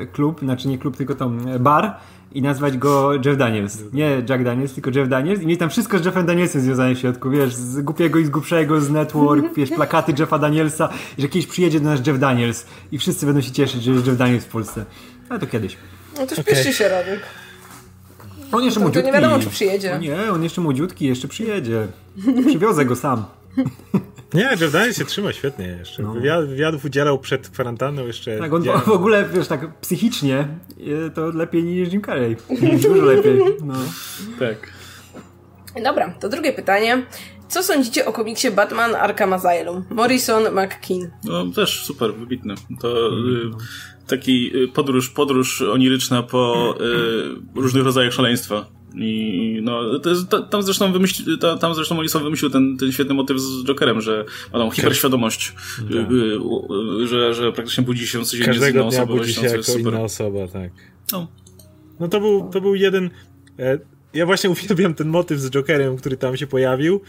e, 0.00 0.06
klub, 0.06 0.40
znaczy 0.40 0.68
nie 0.68 0.78
klub, 0.78 0.96
tylko 0.96 1.14
tam 1.14 1.48
e, 1.48 1.58
bar 1.58 1.96
i 2.32 2.42
nazwać 2.42 2.76
go 2.78 3.14
Jeff 3.14 3.36
Daniels. 3.36 3.78
Nie 3.92 4.22
Jack 4.28 4.44
Daniels, 4.44 4.72
tylko 4.74 4.90
Jeff 4.94 5.08
Daniels 5.08 5.42
i 5.42 5.46
mieć 5.46 5.58
tam 5.60 5.70
wszystko 5.70 5.98
z 5.98 6.04
Jeffem 6.04 6.26
Danielsem 6.26 6.62
związane 6.62 6.94
w 6.94 6.98
środku, 6.98 7.30
wiesz, 7.30 7.54
z 7.54 7.80
głupiego 7.80 8.18
i 8.18 8.24
z 8.24 8.30
głupszego, 8.30 8.80
z 8.80 8.90
Network, 8.90 9.44
wiesz, 9.56 9.70
plakaty 9.70 10.12
Jeffa 10.18 10.38
Danielsa 10.38 10.88
i 11.18 11.22
że 11.22 11.28
kiedyś 11.28 11.46
przyjedzie 11.46 11.80
do 11.80 11.88
nas 11.90 12.06
Jeff 12.06 12.18
Daniels 12.18 12.66
i 12.92 12.98
wszyscy 12.98 13.26
będą 13.26 13.40
się 13.40 13.50
cieszyć, 13.50 13.82
że 13.82 13.90
jest 13.92 14.06
Jeff 14.06 14.16
Daniels 14.18 14.44
w 14.44 14.48
Polsce. 14.48 14.84
Ale 15.28 15.40
to 15.40 15.46
kiedyś. 15.46 15.76
No 16.18 16.26
to 16.26 16.34
śpieszcie 16.42 16.72
się, 16.72 16.88
Radek. 16.88 17.20
On 18.52 18.64
jeszcze 18.64 18.80
To- 18.80 18.84
to 18.84 18.88
młodziutki. 18.88 19.06
nie 19.06 19.12
wiadomo, 19.12 19.38
czy 19.38 19.50
przyjedzie. 19.50 19.94
O 19.94 19.98
nie, 19.98 20.32
on 20.32 20.42
jeszcze 20.42 20.60
młodziutki, 20.60 21.06
jeszcze 21.06 21.28
przyjedzie. 21.28 21.86
Przywiozę 22.48 22.84
go 22.84 22.96
sam. 22.96 23.24
Nie, 24.34 24.68
Daniels 24.72 24.98
się 24.98 25.04
trzyma 25.04 25.32
świetnie 25.32 25.66
jeszcze. 25.66 26.02
Wywiad, 26.02 26.46
wywiadów 26.46 26.84
udzielał 26.84 27.18
przed 27.18 27.48
kwarantanną 27.48 28.06
jeszcze. 28.06 28.38
Tak, 28.38 28.52
on 28.52 28.62
w 28.84 28.88
ogóle, 28.88 29.28
wiesz, 29.34 29.48
tak 29.48 29.80
psychicznie 29.80 30.48
e, 31.06 31.10
to 31.10 31.26
lepiej 31.26 31.62
niż 31.62 31.92
Jim 31.92 32.02
Carrey. 32.02 32.36
Dużo 32.82 33.04
lepiej. 33.04 33.40
No. 33.64 33.74
Tak. 34.38 34.72
Dobra, 35.84 36.14
to 36.20 36.28
drugie 36.28 36.52
pytanie. 36.52 37.06
Co 37.48 37.62
sądzicie 37.62 38.06
o 38.06 38.12
komiksie 38.12 38.50
Batman 38.50 38.94
Arkham 38.94 39.32
Asylum? 39.32 39.84
Morrison 39.90 40.42
McKean. 40.42 41.10
No 41.24 41.46
też 41.46 41.84
super, 41.84 42.14
wybitny. 42.14 42.54
To 42.80 43.08
y, 43.08 43.50
taki 44.06 44.56
y, 44.56 44.68
podróż, 44.68 45.10
podróż 45.10 45.62
oniryczna 45.62 46.22
po 46.22 46.74
y, 46.80 47.60
różnych 47.60 47.84
rodzajach 47.84 48.12
szaleństwa. 48.12 48.66
I 48.94 49.58
no, 49.62 49.98
to 49.98 50.10
jest, 50.10 50.28
ta, 50.28 50.42
tam 50.42 50.62
zresztą 50.62 50.92
wymyśli, 50.92 51.38
ta, 51.38 51.56
tam 51.56 51.74
zresztą 51.74 51.96
wymyślił 52.12 52.50
ten, 52.50 52.76
ten 52.76 52.92
świetny 52.92 53.14
motyw 53.14 53.40
z 53.40 53.64
Jokerem, 53.64 54.00
że 54.00 54.24
ma 54.52 54.58
tą 54.58 54.70
hiperświadomość, 54.70 55.54
y, 55.90 55.94
y, 55.94 57.02
y, 57.02 57.06
że, 57.06 57.34
że 57.34 57.52
praktycznie 57.52 57.84
budzi 57.84 58.06
się 58.06 58.24
codziennie 58.24 58.44
z 58.44 58.56
Każdego 58.56 58.80
inną 58.80 58.90
dnia 58.90 59.02
osobą. 59.02 59.18
budzi 59.18 59.34
się 59.34 59.46
jako 59.46 59.62
super. 59.62 59.92
inna 59.92 60.00
osoba, 60.00 60.48
tak. 60.48 60.70
No. 61.12 61.28
No 62.00 62.08
to 62.08 62.20
był, 62.20 62.50
to 62.50 62.60
był 62.60 62.74
jeden... 62.74 63.10
E, 63.58 63.78
ja 64.14 64.26
właśnie 64.26 64.50
uwielbiam 64.60 64.94
ten 64.94 65.08
motyw 65.08 65.40
z 65.40 65.50
Jokerem, 65.50 65.96
który 65.96 66.16
tam 66.16 66.36
się 66.36 66.46
pojawił, 66.46 67.00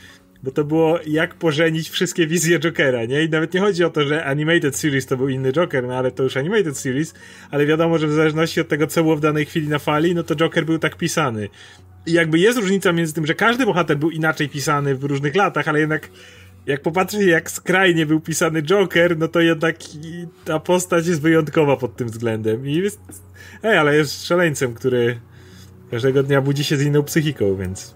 bo 0.43 0.51
to 0.51 0.63
było 0.63 0.99
jak 1.07 1.35
pożenić 1.35 1.89
wszystkie 1.89 2.27
wizje 2.27 2.59
Jokera, 2.59 3.05
nie? 3.05 3.23
I 3.23 3.29
nawet 3.29 3.53
nie 3.53 3.59
chodzi 3.59 3.83
o 3.83 3.89
to, 3.89 4.07
że 4.07 4.25
Animated 4.25 4.75
Series 4.75 5.05
to 5.05 5.17
był 5.17 5.29
inny 5.29 5.53
Joker, 5.53 5.87
no 5.87 5.95
ale 5.95 6.11
to 6.11 6.23
już 6.23 6.37
Animated 6.37 6.77
Series, 6.77 7.13
ale 7.51 7.65
wiadomo, 7.65 7.97
że 7.97 8.07
w 8.07 8.11
zależności 8.11 8.61
od 8.61 8.67
tego, 8.67 8.87
co 8.87 9.03
było 9.03 9.15
w 9.15 9.19
danej 9.19 9.45
chwili 9.45 9.67
na 9.67 9.79
fali, 9.79 10.15
no 10.15 10.23
to 10.23 10.35
Joker 10.35 10.65
był 10.65 10.79
tak 10.79 10.97
pisany. 10.97 11.49
I 12.05 12.11
jakby 12.11 12.39
jest 12.39 12.59
różnica 12.59 12.93
między 12.93 13.13
tym, 13.13 13.25
że 13.25 13.35
każdy 13.35 13.65
bohater 13.65 13.97
był 13.97 14.09
inaczej 14.09 14.49
pisany 14.49 14.95
w 14.95 15.03
różnych 15.03 15.35
latach, 15.35 15.67
ale 15.67 15.79
jednak 15.79 16.09
jak 16.65 16.81
popatrzeć, 16.81 17.21
jak 17.21 17.51
skrajnie 17.51 18.05
był 18.05 18.19
pisany 18.19 18.63
Joker, 18.63 19.17
no 19.17 19.27
to 19.27 19.39
jednak 19.39 19.75
ta 20.45 20.59
postać 20.59 21.07
jest 21.07 21.21
wyjątkowa 21.21 21.77
pod 21.77 21.95
tym 21.95 22.07
względem. 22.07 22.67
I 22.67 22.73
jest, 22.73 22.99
ej, 23.63 23.77
ale 23.77 23.95
jest 23.95 24.25
szaleńcem, 24.25 24.73
który 24.73 25.19
każdego 25.91 26.23
dnia 26.23 26.41
budzi 26.41 26.63
się 26.63 26.77
z 26.77 26.81
inną 26.81 27.03
psychiką, 27.03 27.55
więc... 27.55 27.95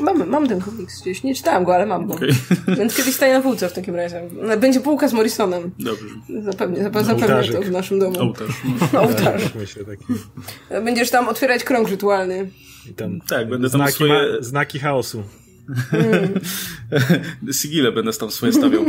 Mam, 0.00 0.28
mam 0.28 0.48
ten 0.48 0.60
komiks 0.60 1.00
gdzieś. 1.02 1.22
Nie 1.22 1.34
czytałam 1.34 1.64
go, 1.64 1.74
ale 1.74 1.86
mam 1.86 2.06
go. 2.06 2.14
Okej. 2.14 2.30
Więc 2.78 2.96
kiedyś 2.96 3.14
staję 3.14 3.34
na 3.34 3.40
półce 3.40 3.68
w 3.68 3.72
takim 3.72 3.94
razie. 3.94 4.22
Będzie 4.60 4.80
półka 4.80 5.08
z 5.08 5.12
Morrisonem. 5.12 5.70
Dobrze. 5.78 6.04
Zapewnie, 6.40 6.82
zapewne, 6.82 7.44
to 7.52 7.62
w 7.62 7.70
naszym 7.70 7.98
domu. 7.98 8.20
Ołtarz. 8.20 8.62
Ołtarz. 8.98 9.42
Tak, 9.44 9.54
myślę, 9.54 9.84
taki. 9.84 10.04
Będziesz 10.84 11.10
tam 11.10 11.28
otwierać 11.28 11.64
krąg 11.64 11.88
rytualny. 11.88 12.50
I 12.90 12.94
tam 12.94 13.20
Tak, 13.28 13.48
będę 13.48 13.70
tam 13.70 13.80
znaki, 13.80 13.94
swoje... 13.94 14.12
ma, 14.12 14.18
znaki 14.40 14.78
chaosu. 14.78 15.22
Sigile 17.52 17.92
będę 17.92 18.12
tam 18.12 18.30
swoje 18.30 18.52
stawiał. 18.52 18.84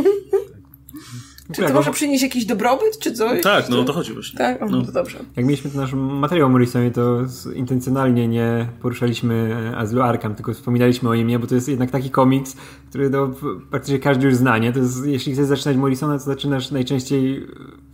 Czy 1.56 1.62
to 1.64 1.74
może 1.74 1.92
przynieść 1.92 2.24
jakiś 2.24 2.46
dobrobyt, 2.46 3.00
czy 3.00 3.12
coś? 3.14 3.42
Tak, 3.42 3.70
no 3.70 3.80
o 3.80 3.84
to 3.84 3.94
chodzi 3.94 4.14
właśnie. 4.14 4.38
Tak? 4.38 4.62
O, 4.62 4.66
No. 4.66 4.82
to 4.86 4.92
dobrze. 4.92 5.18
Jak 5.36 5.46
mieliśmy 5.46 5.72
ten 5.72 5.82
nasz 5.82 5.94
materiał 5.94 6.48
o 6.48 6.50
Morrisonie, 6.52 6.92
to 6.92 7.18
intencjonalnie 7.56 8.28
nie 8.28 8.68
poruszaliśmy 8.82 9.56
Azylu 9.78 10.02
Arkham, 10.02 10.36
tylko 10.36 10.54
wspominaliśmy 10.54 11.10
o 11.10 11.16
nim, 11.16 11.28
nie? 11.28 11.40
bo 11.40 11.48
to 11.48 11.56
jest 11.56 11.70
jednak 11.70 11.92
taki 11.92 12.10
komiks, 12.10 12.56
który 12.90 13.10
no, 13.10 13.32
praktycznie 13.70 14.00
każdy 14.00 14.26
już 14.26 14.36
zna, 14.36 14.58
nie? 14.58 14.74
To 14.74 14.80
jest, 14.80 15.06
jeśli 15.06 15.34
chcesz 15.34 15.46
zaczynać 15.46 15.78
Morrisona, 15.78 16.14
to 16.18 16.24
zaczynasz 16.24 16.72
najczęściej... 16.72 17.48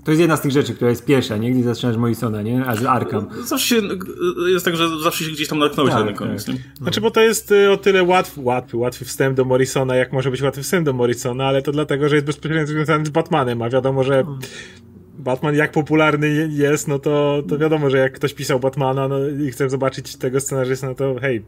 To 0.03 0.11
jest 0.11 0.21
jedna 0.21 0.37
z 0.37 0.41
tych 0.41 0.51
rzeczy, 0.51 0.73
która 0.73 0.89
jest 0.89 1.05
pierwsza, 1.05 1.37
nie? 1.37 1.51
Gdy 1.51 1.63
zaczynasz 1.63 1.97
Morrisona, 1.97 2.41
nie? 2.41 2.65
Azyl 2.65 2.87
Arkham. 2.87 3.25
Zawsze 3.43 3.75
się, 3.75 3.81
jest 4.47 4.65
tak, 4.65 4.75
że 4.75 4.99
zawsze 5.03 5.23
się 5.23 5.31
gdzieś 5.31 5.47
tam 5.47 5.59
natknąłeś 5.59 5.91
Tak, 5.93 5.99
na 6.01 6.07
ten 6.07 6.15
koniec. 6.15 6.45
tak. 6.45 6.55
nie? 6.55 6.61
Znaczy, 6.81 7.01
bo 7.01 7.11
to 7.11 7.21
jest 7.21 7.51
y, 7.51 7.71
o 7.71 7.77
tyle 7.77 8.03
łatwy, 8.03 8.41
łatwy, 8.43 8.77
łatwy 8.77 9.05
wstęp 9.05 9.37
do 9.37 9.45
Morrisona, 9.45 9.95
jak 9.95 10.13
może 10.13 10.31
być 10.31 10.41
łatwy 10.41 10.63
wstęp 10.63 10.85
do 10.85 10.93
Morrisona, 10.93 11.45
ale 11.45 11.61
to 11.61 11.71
dlatego, 11.71 12.09
że 12.09 12.15
jest 12.15 12.27
bezpośrednio 12.27 12.67
związany 12.67 13.05
z 13.05 13.09
Batmanem, 13.09 13.48
a 13.61 13.69
wiadomo, 13.69 14.03
że 14.03 14.23
Batman 15.19 15.55
jak 15.55 15.71
popularny 15.71 16.29
je- 16.29 16.47
jest, 16.47 16.87
no 16.87 16.99
to, 16.99 17.43
to 17.49 17.57
wiadomo, 17.57 17.89
że 17.89 17.97
jak 17.97 18.13
ktoś 18.13 18.33
pisał 18.33 18.59
Batmana 18.59 19.07
no, 19.07 19.27
i 19.27 19.51
chce 19.51 19.69
zobaczyć 19.69 20.15
tego 20.15 20.39
scenarzysta, 20.39 20.87
no 20.87 20.95
to 20.95 21.15
hej, 21.21 21.45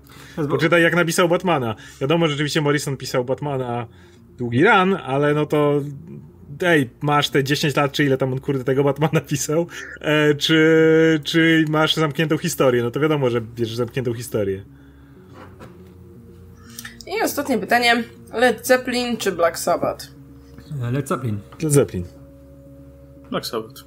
poczytaj 0.49 0.83
jak 0.83 0.95
napisał 0.95 1.29
Batmana. 1.29 1.75
Wiadomo, 2.01 2.27
że 2.27 2.31
rzeczywiście 2.31 2.61
Morrison 2.61 2.97
pisał 2.97 3.25
Batmana 3.25 3.87
długi 4.37 4.63
ran, 4.63 4.93
ale 4.93 5.33
no 5.33 5.45
to 5.45 5.81
ej, 6.61 6.89
masz 7.01 7.29
te 7.29 7.43
10 7.43 7.75
lat, 7.75 7.91
czy 7.91 8.03
ile 8.05 8.17
tam 8.17 8.33
on 8.33 8.39
kurde 8.39 8.63
tego 8.63 8.83
Batmana 8.83 9.21
pisał, 9.31 9.67
e, 10.01 10.35
czy, 10.35 11.19
czy 11.23 11.65
masz 11.69 11.95
zamkniętą 11.95 12.37
historię, 12.37 12.83
no 12.83 12.91
to 12.91 12.99
wiadomo, 12.99 13.29
że 13.29 13.41
bierzesz 13.41 13.75
zamkniętą 13.75 14.13
historię. 14.13 14.63
I 17.07 17.21
ostatnie 17.23 17.57
pytanie. 17.57 18.03
Led 18.33 18.67
Zeppelin 18.67 19.17
czy 19.17 19.31
Black 19.31 19.57
Sabbath? 19.59 20.07
Led 20.91 21.07
Zeppelin. 21.07 21.39
Led 21.63 21.73
Zeppelin. 21.73 22.05
Black 23.29 23.45
Sabbath. 23.45 23.81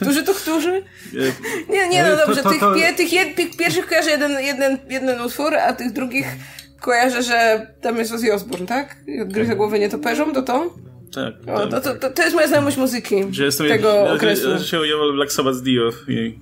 Którzy 0.00 0.22
to 0.22 0.34
którzy? 0.34 0.70
E, 0.70 0.82
Nie, 1.72 1.88
nie, 1.88 2.02
no 2.02 2.16
to- 2.16 2.26
dobrze. 2.26 2.42
to- 2.42 2.50
tych, 2.50 2.60
to- 2.60 2.74
Pie, 2.74 2.92
tych 2.94 3.12
jed, 3.12 3.34
pi- 3.34 3.56
pierwszych 3.58 3.86
kojarzę 3.86 4.10
jeden, 4.10 4.32
jeden, 4.40 4.78
jeden 4.90 5.20
utwór, 5.20 5.54
a 5.54 5.72
tych 5.72 5.92
drugich 5.92 6.26
kojarzę, 6.80 7.22
że 7.22 7.66
tam 7.80 7.96
jest 7.96 8.12
Ozzy 8.12 8.32
Osbourne, 8.34 8.66
tak? 8.66 8.96
I 9.06 9.20
odgryza 9.20 9.54
głowę 9.54 9.78
nietoperzą, 9.78 10.32
to 10.32 10.42
to? 10.42 10.74
Tak. 11.14 11.34
O, 11.56 11.60
tak. 11.60 11.70
to, 11.70 11.80
to, 11.80 11.94
to, 12.00 12.10
to 12.10 12.22
jest 12.22 12.34
moja 12.34 12.48
znajomość 12.48 12.76
muzyki 12.76 13.24
Że 13.30 13.44
jestem 13.44 13.68
tego 13.68 13.88
ja, 13.94 14.12
okresu. 14.12 14.48
Ja, 14.50 14.56
ja 14.56 14.62
się 14.62 14.80
ujęło 14.80 15.12
Black 15.12 15.32
Sabbath 15.32 15.56
z 15.56 15.62
Dio 15.62 15.90
i 16.08 16.38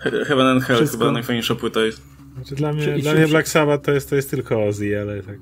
He- 0.00 0.24
Heaven 0.24 0.46
and 0.46 0.64
Hell 0.64 0.76
Wszystko. 0.76 0.98
chyba 0.98 1.12
najfajniejsza 1.12 1.54
płyta 1.54 1.80
jest. 1.80 2.00
Znaczy, 2.34 2.54
dla 2.54 2.72
mnie, 2.72 2.98
dla 2.98 3.14
mnie 3.14 3.28
Black 3.28 3.48
Sabbath 3.48 3.84
to 3.84 3.92
jest, 3.92 4.10
to 4.10 4.16
jest 4.16 4.30
tylko 4.30 4.64
Ozzy, 4.64 5.00
ale 5.00 5.22
tak. 5.22 5.36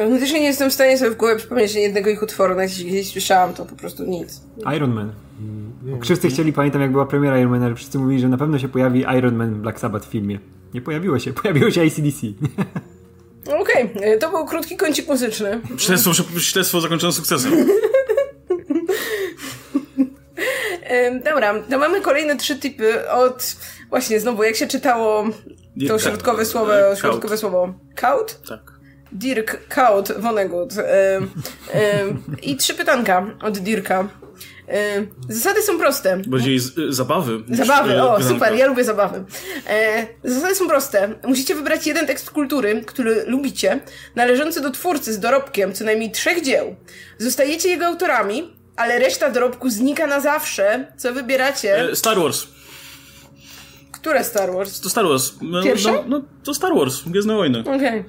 Autentycznie 0.00 0.40
nie 0.40 0.46
jestem 0.46 0.70
w 0.70 0.72
stanie 0.72 0.98
sobie 0.98 1.10
w 1.10 1.16
głowie 1.16 1.36
przypomnieć 1.36 1.74
jednego 1.74 2.10
ich 2.10 2.22
utworu, 2.22 2.54
nawet 2.54 2.70
jeśli 2.70 2.86
gdzieś 2.86 3.12
słyszałam, 3.12 3.54
to 3.54 3.66
po 3.66 3.76
prostu 3.76 4.04
nic. 4.04 4.40
Iron 4.76 4.92
Man. 4.94 5.12
Wszyscy 6.02 6.28
chcieli, 6.28 6.52
pamiętam 6.52 6.82
jak 6.82 6.92
była 6.92 7.06
premiera 7.06 7.38
Iron 7.38 7.50
Mana, 7.50 7.74
wszyscy 7.74 7.98
mówili, 7.98 8.20
że 8.20 8.28
na 8.28 8.36
pewno 8.36 8.58
się 8.58 8.68
pojawi 8.68 9.04
Iron 9.18 9.36
Man 9.36 9.54
Black 9.54 9.80
Sabbath 9.80 10.06
w 10.06 10.10
filmie. 10.10 10.38
Nie 10.74 10.80
pojawiło 10.80 11.18
się, 11.18 11.32
pojawiło 11.42 11.70
się 11.70 11.82
ACDC. 11.82 12.26
Okej, 13.60 13.92
okay. 13.96 14.18
to 14.18 14.30
był 14.30 14.46
krótki 14.46 14.76
kącik 14.76 15.08
muzyczny. 15.08 15.60
Śledztwo, 15.78 16.12
śledztwo 16.38 16.80
zakończone 16.80 17.12
sukcesem. 17.12 17.52
Dobra, 21.24 21.54
to 21.70 21.78
mamy 21.78 22.00
kolejne 22.00 22.36
trzy 22.36 22.56
typy 22.56 23.10
od... 23.10 23.56
Właśnie, 23.90 24.20
znowu, 24.20 24.42
jak 24.42 24.56
się 24.56 24.66
czytało 24.66 25.24
to 25.88 25.98
środkowe 25.98 26.44
słowo, 26.44 26.72
środkowe 26.96 27.38
słowo? 27.38 27.74
Kaut? 27.94 28.40
Tak. 28.48 28.60
Dirk 29.12 29.68
Kaut 29.68 30.12
Vonnegut. 30.18 30.78
E, 30.78 31.20
e, 31.74 32.04
I 32.42 32.56
trzy 32.56 32.74
pytanka 32.74 33.26
od 33.42 33.58
Dirka. 33.58 34.08
E, 34.68 35.06
zasady 35.28 35.62
są 35.62 35.78
proste. 35.78 36.16
Bardziej 36.26 36.58
z, 36.58 36.74
zabawy. 36.88 37.42
Zabawy, 37.48 38.02
o 38.02 38.22
super, 38.22 38.54
ja 38.54 38.66
lubię 38.66 38.84
zabawy. 38.84 39.24
zasady 40.24 40.54
są 40.54 40.68
proste. 40.68 41.14
Musicie 41.24 41.54
wybrać 41.54 41.86
jeden 41.86 42.06
tekst 42.06 42.30
kultury, 42.30 42.82
który 42.86 43.24
lubicie, 43.26 43.80
należący 44.14 44.60
do 44.60 44.70
twórcy 44.70 45.12
z 45.12 45.20
dorobkiem 45.20 45.72
co 45.72 45.84
najmniej 45.84 46.10
trzech 46.10 46.42
dzieł. 46.42 46.76
Zostajecie 47.18 47.68
jego 47.68 47.86
autorami, 47.86 48.55
ale 48.76 48.98
reszta 48.98 49.30
dorobku 49.30 49.70
znika 49.70 50.06
na 50.06 50.20
zawsze. 50.20 50.86
Co 50.96 51.12
wybieracie? 51.12 51.96
Star 51.96 52.18
Wars. 52.18 52.46
Które 53.92 54.24
Star 54.24 54.52
Wars? 54.52 54.80
To 54.80 54.90
Star 54.90 55.04
Wars. 55.04 55.34
No, 55.42 55.62
Pierwsze? 55.62 55.92
No, 55.92 56.04
no 56.08 56.22
to 56.44 56.54
Star 56.54 56.74
Wars, 56.74 57.02
Gwiezdne 57.06 57.34
Wojny. 57.34 57.60
Okej. 57.60 57.74
Okay. 57.76 58.04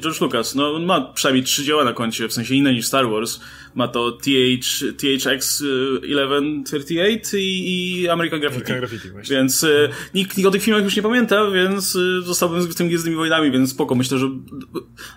George 0.00 0.20
Lucas, 0.20 0.54
no 0.54 0.74
on 0.74 0.84
ma 0.84 1.00
przynajmniej 1.00 1.44
trzy 1.44 1.64
dzieła 1.64 1.84
na 1.84 1.92
koncie, 1.92 2.28
w 2.28 2.32
sensie 2.32 2.54
inne 2.54 2.72
niż 2.72 2.86
Star 2.86 3.10
Wars. 3.10 3.40
Ma 3.74 3.88
to 3.88 4.12
TH, 4.12 4.96
THX 4.96 5.58
1138 6.02 7.40
i, 7.40 8.02
i 8.02 8.08
American 8.08 8.40
Graffiti. 8.40 8.72
American 8.72 8.78
Graffiti 8.78 9.10
właśnie. 9.10 9.36
Więc 9.36 9.64
y, 9.64 9.88
nikt, 10.14 10.36
nikt 10.36 10.48
o 10.48 10.50
tych 10.50 10.62
filmach 10.62 10.84
już 10.84 10.96
nie 10.96 11.02
pamięta, 11.02 11.50
więc 11.50 11.94
y, 11.94 12.22
zostałbym 12.22 12.62
z 12.62 12.76
tymi 12.76 12.88
Gwiezdnymi 12.88 13.16
Wojnami, 13.16 13.50
więc 13.50 13.70
spoko. 13.70 13.94
Myślę, 13.94 14.18
że 14.18 14.26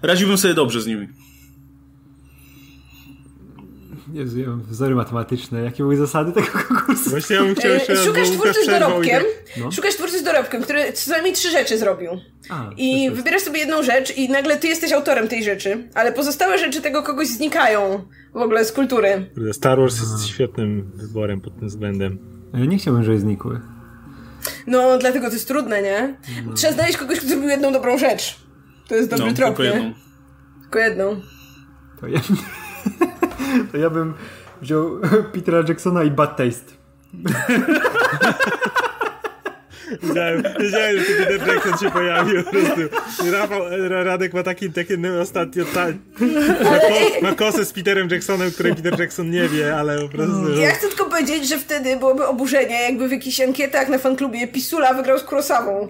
radziłbym 0.02 0.38
sobie 0.38 0.54
dobrze 0.54 0.82
z 0.82 0.88
nimi. 0.88 1.08
Ja 4.14 4.50
mam 4.50 4.62
wzory 4.62 4.96
matematyczne. 4.96 5.62
Jakie 5.62 5.84
były 5.84 5.98
zasady 5.98 6.32
tego 6.32 6.48
konkursu? 6.68 7.10
Właśnie 7.10 7.36
ja 7.36 7.44
bym 7.44 7.56
chciał 7.56 7.72
jeszcze 7.72 7.94
raz, 7.94 8.04
Szukasz 8.06 8.30
twórcy 8.30 8.64
z 8.64 8.68
dorobkiem, 8.68 9.24
no. 9.58 9.72
szukasz 9.72 9.96
twórcy 9.96 10.20
z 10.20 10.24
dorobkiem, 10.24 10.62
który 10.62 10.94
co 10.94 11.12
najmniej 11.12 11.34
trzy 11.34 11.52
rzeczy 11.52 11.78
zrobił. 11.78 12.12
A, 12.50 12.70
I 12.78 13.12
wybierasz 13.12 13.42
sobie 13.42 13.60
jedną 13.60 13.84
rzecz 13.84 14.18
i 14.18 14.30
nagle 14.30 14.58
ty 14.58 14.68
jesteś 14.68 14.92
autorem 14.92 15.28
tej 15.28 15.44
rzeczy, 15.44 15.90
ale 15.94 16.12
pozostałe 16.12 16.58
rzeczy 16.58 16.82
tego 16.82 17.04
kogoś 17.04 17.28
znikają 17.28 18.04
w 18.34 18.38
ogóle 18.38 18.66
z 18.66 18.72
kultury. 18.72 19.32
Star 19.52 19.80
Wars 19.80 20.00
jest 20.00 20.28
świetnym 20.28 20.92
wyborem 20.96 21.42
pod 21.42 21.60
tym 21.60 21.68
względem. 21.68 22.20
Ja 22.54 22.66
nie 22.66 22.78
chciałbym, 22.78 23.04
żeby 23.04 23.20
znikły. 23.20 23.62
No, 24.68 24.98
dlatego 24.98 25.28
to 25.28 25.34
jest 25.34 25.48
trudne, 25.48 25.82
nie? 25.82 26.18
No. 26.46 26.54
Trzeba 26.54 26.74
znaleźć 26.74 26.98
kogoś, 26.98 27.20
kto 27.20 27.28
zrobił 27.28 27.50
jedną 27.50 27.74
dobrą 27.74 27.98
rzecz. 27.98 28.40
To 28.88 28.96
jest 28.96 29.10
dobry 29.10 29.26
no, 29.26 29.34
trop, 29.34 29.58
tylko 29.58 29.64
nie? 29.64 29.70
jedną. 29.70 29.94
Tylko 30.62 30.80
jedną. 30.80 31.22
To 32.02 32.08
ja... 32.08 32.20
to 33.72 33.78
ja 33.78 33.90
bym 33.90 34.14
wziął 34.62 35.00
Petera 35.34 35.64
Jacksona 35.68 36.04
i 36.04 36.12
Bad 36.12 36.38
Taste. 36.38 36.72
Wiedziałem, 40.04 40.44
wiedziałem, 40.60 40.98
że 40.98 41.26
Peter 41.26 41.48
Jackson 41.48 41.78
się 41.78 41.92
pojawił 41.92 42.44
po 42.44 42.52
prostu. 42.52 42.82
Rafał, 43.32 43.62
Radek 43.90 44.34
ma 44.34 44.44
taki, 44.44 44.72
taki 44.72 44.94
ostatnio 45.22 45.66
ta, 45.74 45.86
ma, 46.64 46.80
ko, 46.80 46.96
ma 47.22 47.36
kosę 47.36 47.66
z 47.66 47.74
Peterem 47.74 48.10
Jacksonem, 48.10 48.52
której 48.52 48.76
Peter 48.76 49.00
Jackson 49.00 49.30
nie 49.30 49.50
wie, 49.50 49.76
ale 49.76 50.02
po 50.02 50.10
prostu... 50.10 50.60
Ja 50.60 50.72
chcę 50.72 50.88
tylko 50.88 51.06
powiedzieć, 51.06 51.50
że 51.50 51.60
wtedy 51.60 51.98
byłoby 51.98 52.28
oburzenie, 52.28 52.82
jakby 52.82 53.08
w 53.08 53.12
jakichś 53.12 53.42
ankietach 53.42 53.90
na 53.90 53.98
fanklubie 53.98 54.48
Pisula 54.48 54.94
wygrał 54.94 55.20
z 55.20 55.24
Kurosawą. 55.24 55.88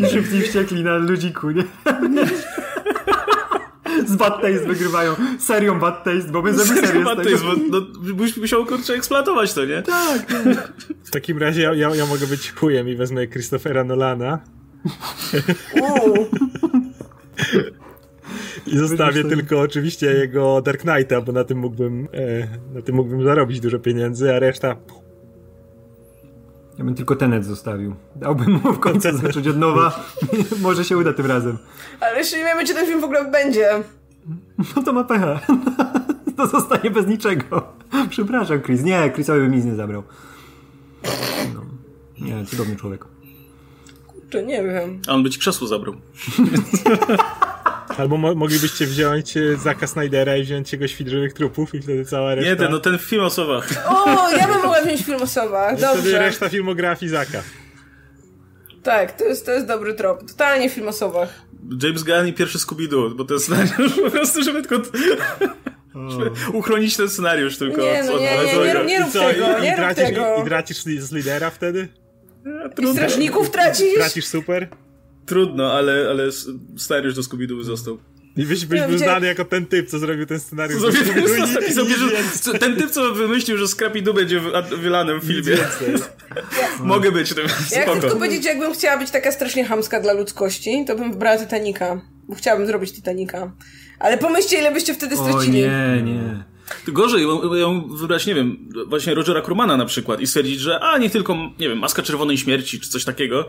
I 0.00 0.06
szybciej 0.12 0.42
wściekli 0.42 0.84
na 0.84 0.96
ludziku, 0.96 1.50
nie? 1.50 1.64
z 4.06 4.16
Bad 4.16 4.42
Taste 4.42 4.66
wygrywają. 4.66 5.14
Serią 5.38 5.78
Bad 5.78 6.04
Taste, 6.04 6.32
bo 6.32 6.42
my 6.42 6.54
zrobimy 6.54 6.86
serię 6.86 7.04
Bad 7.04 7.16
Taste, 7.16 7.46
bo 7.46 7.80
no, 7.80 8.14
byś 8.14 8.36
musiał 8.36 8.66
kurczę 8.66 8.94
eksploatować 8.94 9.52
to, 9.52 9.64
nie? 9.64 9.82
Tak. 9.82 10.32
W 11.04 11.10
takim 11.10 11.38
razie 11.38 11.62
ja, 11.62 11.74
ja, 11.74 11.94
ja 11.94 12.06
mogę 12.06 12.26
być 12.26 12.52
chujem 12.52 12.88
i 12.88 12.96
wezmę 12.96 13.26
Christophera 13.26 13.84
Nolana. 13.84 14.38
I 18.66 18.76
zostawię 18.78 19.24
tylko 19.24 19.60
oczywiście 19.60 20.06
jego 20.06 20.62
Dark 20.62 20.80
Knighta, 20.80 21.20
bo 21.20 21.32
na 21.32 21.44
tym 21.44 21.58
mógłbym 21.58 22.08
e, 22.12 22.74
na 22.74 22.82
tym 22.82 22.94
mógłbym 22.94 23.24
zarobić 23.24 23.60
dużo 23.60 23.78
pieniędzy, 23.78 24.34
a 24.34 24.38
reszta 24.38 24.76
ja 26.78 26.84
bym 26.84 26.94
tylko 26.94 27.16
Tenet 27.16 27.44
zostawił. 27.44 27.94
Dałbym 28.16 28.52
mu 28.52 28.72
w 28.72 28.78
końcu 28.78 29.16
zacząć 29.16 29.48
od 29.48 29.58
nowa. 29.58 30.04
Może 30.62 30.84
się 30.84 30.98
uda 30.98 31.12
tym 31.12 31.26
razem. 31.26 31.58
Ale 32.00 32.18
jeszcze 32.18 32.38
nie 32.38 32.44
wiemy, 32.44 32.64
czy 32.64 32.74
ten 32.74 32.86
film 32.86 33.00
w 33.00 33.04
ogóle 33.04 33.30
będzie. 33.30 33.82
No 34.76 34.82
to 34.82 34.92
ma 34.92 35.04
pecha. 35.04 35.40
To 36.36 36.46
zostanie 36.46 36.90
bez 36.90 37.06
niczego. 37.06 37.72
Przepraszam, 38.10 38.62
Chris. 38.62 38.82
Nie, 38.82 39.10
Chrisowi 39.14 39.40
bym 39.40 39.54
nic 39.54 39.64
nie 39.64 39.74
zabrał. 39.74 40.02
No. 41.54 41.62
Nie, 42.20 42.46
cudowny 42.46 42.76
człowiek. 42.76 43.04
Kurczę, 44.06 44.42
nie 44.42 44.62
wiem. 44.62 45.00
A 45.08 45.12
on 45.12 45.22
by 45.22 45.30
ci 45.30 45.38
krzesło 45.38 45.68
zabrał. 45.68 45.94
Albo 48.02 48.16
mo 48.16 48.34
moglibyście 48.34 48.86
wziąć 48.86 49.36
e, 49.36 49.56
Zaka 49.56 49.86
Snydera 49.86 50.36
i 50.36 50.42
wziąć 50.42 50.72
jego 50.72 50.88
świt 50.88 51.08
żywych 51.08 51.32
trupów 51.32 51.74
i 51.74 51.82
wtedy 51.82 52.04
cała 52.04 52.34
reszta... 52.34 52.50
Nie, 52.50 52.56
ten, 52.56 52.70
no 52.70 52.78
ten 52.78 52.98
film 52.98 53.22
o 53.22 53.30
słowach. 53.30 53.68
O, 53.88 54.30
ja 54.30 54.46
bym 54.46 54.56
mogła 54.56 54.82
wziąć 54.82 55.02
film 55.02 55.22
o 55.22 55.26
słowach, 55.26 55.80
dobrze. 55.80 56.02
Wtedy 56.02 56.18
reszta 56.18 56.48
filmografii 56.48 57.10
Zaka. 57.10 57.42
Tak, 58.82 59.12
to 59.12 59.24
jest, 59.24 59.46
to 59.46 59.52
jest 59.52 59.66
dobry 59.66 59.94
trop. 59.94 60.28
Totalnie 60.28 60.70
film 60.70 60.88
o 60.88 60.92
słowach. 60.92 61.42
James 61.82 62.02
Gunn 62.02 62.26
i 62.26 62.32
pierwszy 62.32 62.58
Scooby-Doo, 62.58 63.14
bo 63.14 63.24
to 63.24 63.34
jest 63.34 63.46
scenariusz 63.46 64.00
po 64.00 64.10
prostu, 64.10 64.42
żeby 64.42 64.62
tylko... 64.62 64.90
Żeby 66.08 66.30
uchronić 66.52 66.96
ten 66.96 67.08
scenariusz 67.08 67.58
tylko. 67.58 67.82
Nie, 67.82 68.04
no, 68.04 68.18
nie, 68.18 68.38
nie, 68.44 68.54
nie, 68.54 68.74
nie, 68.74 68.84
nie 68.84 68.98
rób 68.98 69.12
tego, 69.12 69.58
i, 69.58 69.62
nie 69.62 69.76
i 69.76 69.80
rób 69.80 69.94
tego. 69.94 70.36
I, 70.38 70.42
i 70.42 70.44
tracisz 70.44 70.82
z 70.82 71.12
lidera 71.12 71.50
wtedy? 71.50 71.88
I 72.82 72.92
strażników 72.92 73.50
tracisz? 73.50 73.94
Tracisz 73.94 74.26
super? 74.26 74.68
Trudno, 75.28 75.72
ale, 75.72 76.06
ale 76.10 76.32
scenariusz 76.76 77.14
do 77.14 77.22
Scooby-Doo 77.22 77.62
został. 77.62 77.98
I 78.36 78.44
byś, 78.44 78.66
byś 78.66 78.80
był 78.80 78.98
znany 78.98 79.26
jako 79.26 79.44
ten 79.44 79.66
typ, 79.66 79.88
co 79.88 79.98
zrobił 79.98 80.26
ten 80.26 80.40
scenariusz. 80.40 80.82
Co 80.82 80.92
zrobił 80.92 81.12
ten, 81.12 81.68
i 81.70 81.72
sobie, 81.72 81.94
że, 81.96 82.58
ten 82.58 82.76
typ, 82.76 82.90
co 82.90 83.14
wymyślił, 83.14 83.56
że 83.56 83.68
Scrappy 83.68 84.02
Doo 84.02 84.14
będzie 84.14 84.40
wylanym 84.78 85.20
w 85.20 85.24
filmie. 85.24 85.56
Mogę 86.80 87.12
być 87.12 87.34
tym. 87.34 87.46
Ja 87.72 87.82
chcę 87.82 88.00
tylko 88.00 88.16
powiedzieć, 88.16 88.42
że 88.42 88.48
jakbym 88.48 88.72
chciała 88.72 88.96
być 88.96 89.10
taka 89.10 89.32
strasznie 89.32 89.64
hamska 89.64 90.00
dla 90.00 90.12
ludzkości, 90.12 90.84
to 90.86 90.96
bym 90.96 91.12
wybrała 91.12 91.38
Titanica. 91.38 92.00
Bo 92.28 92.34
chciałabym 92.34 92.66
zrobić 92.66 92.92
Titanica. 92.92 93.52
Ale 93.98 94.18
pomyślcie, 94.18 94.58
ile 94.58 94.72
byście 94.72 94.94
wtedy 94.94 95.16
stracili. 95.16 95.64
O 95.64 95.68
nie, 95.68 96.02
nie. 96.02 96.44
Gorzej, 96.88 97.26
ją 97.60 97.88
wybrać, 97.88 98.26
nie 98.26 98.34
wiem, 98.34 98.68
właśnie 98.86 99.14
Rogera 99.14 99.42
Crumana 99.42 99.76
na 99.76 99.84
przykład 99.84 100.20
i 100.20 100.26
stwierdzić, 100.26 100.60
że 100.60 100.80
a, 100.80 100.98
nie 100.98 101.10
tylko, 101.10 101.34
nie 101.34 101.68
wiem, 101.68 101.78
Maska 101.78 102.02
Czerwonej 102.02 102.38
Śmierci 102.38 102.80
czy 102.80 102.88
coś 102.88 103.04
takiego 103.04 103.48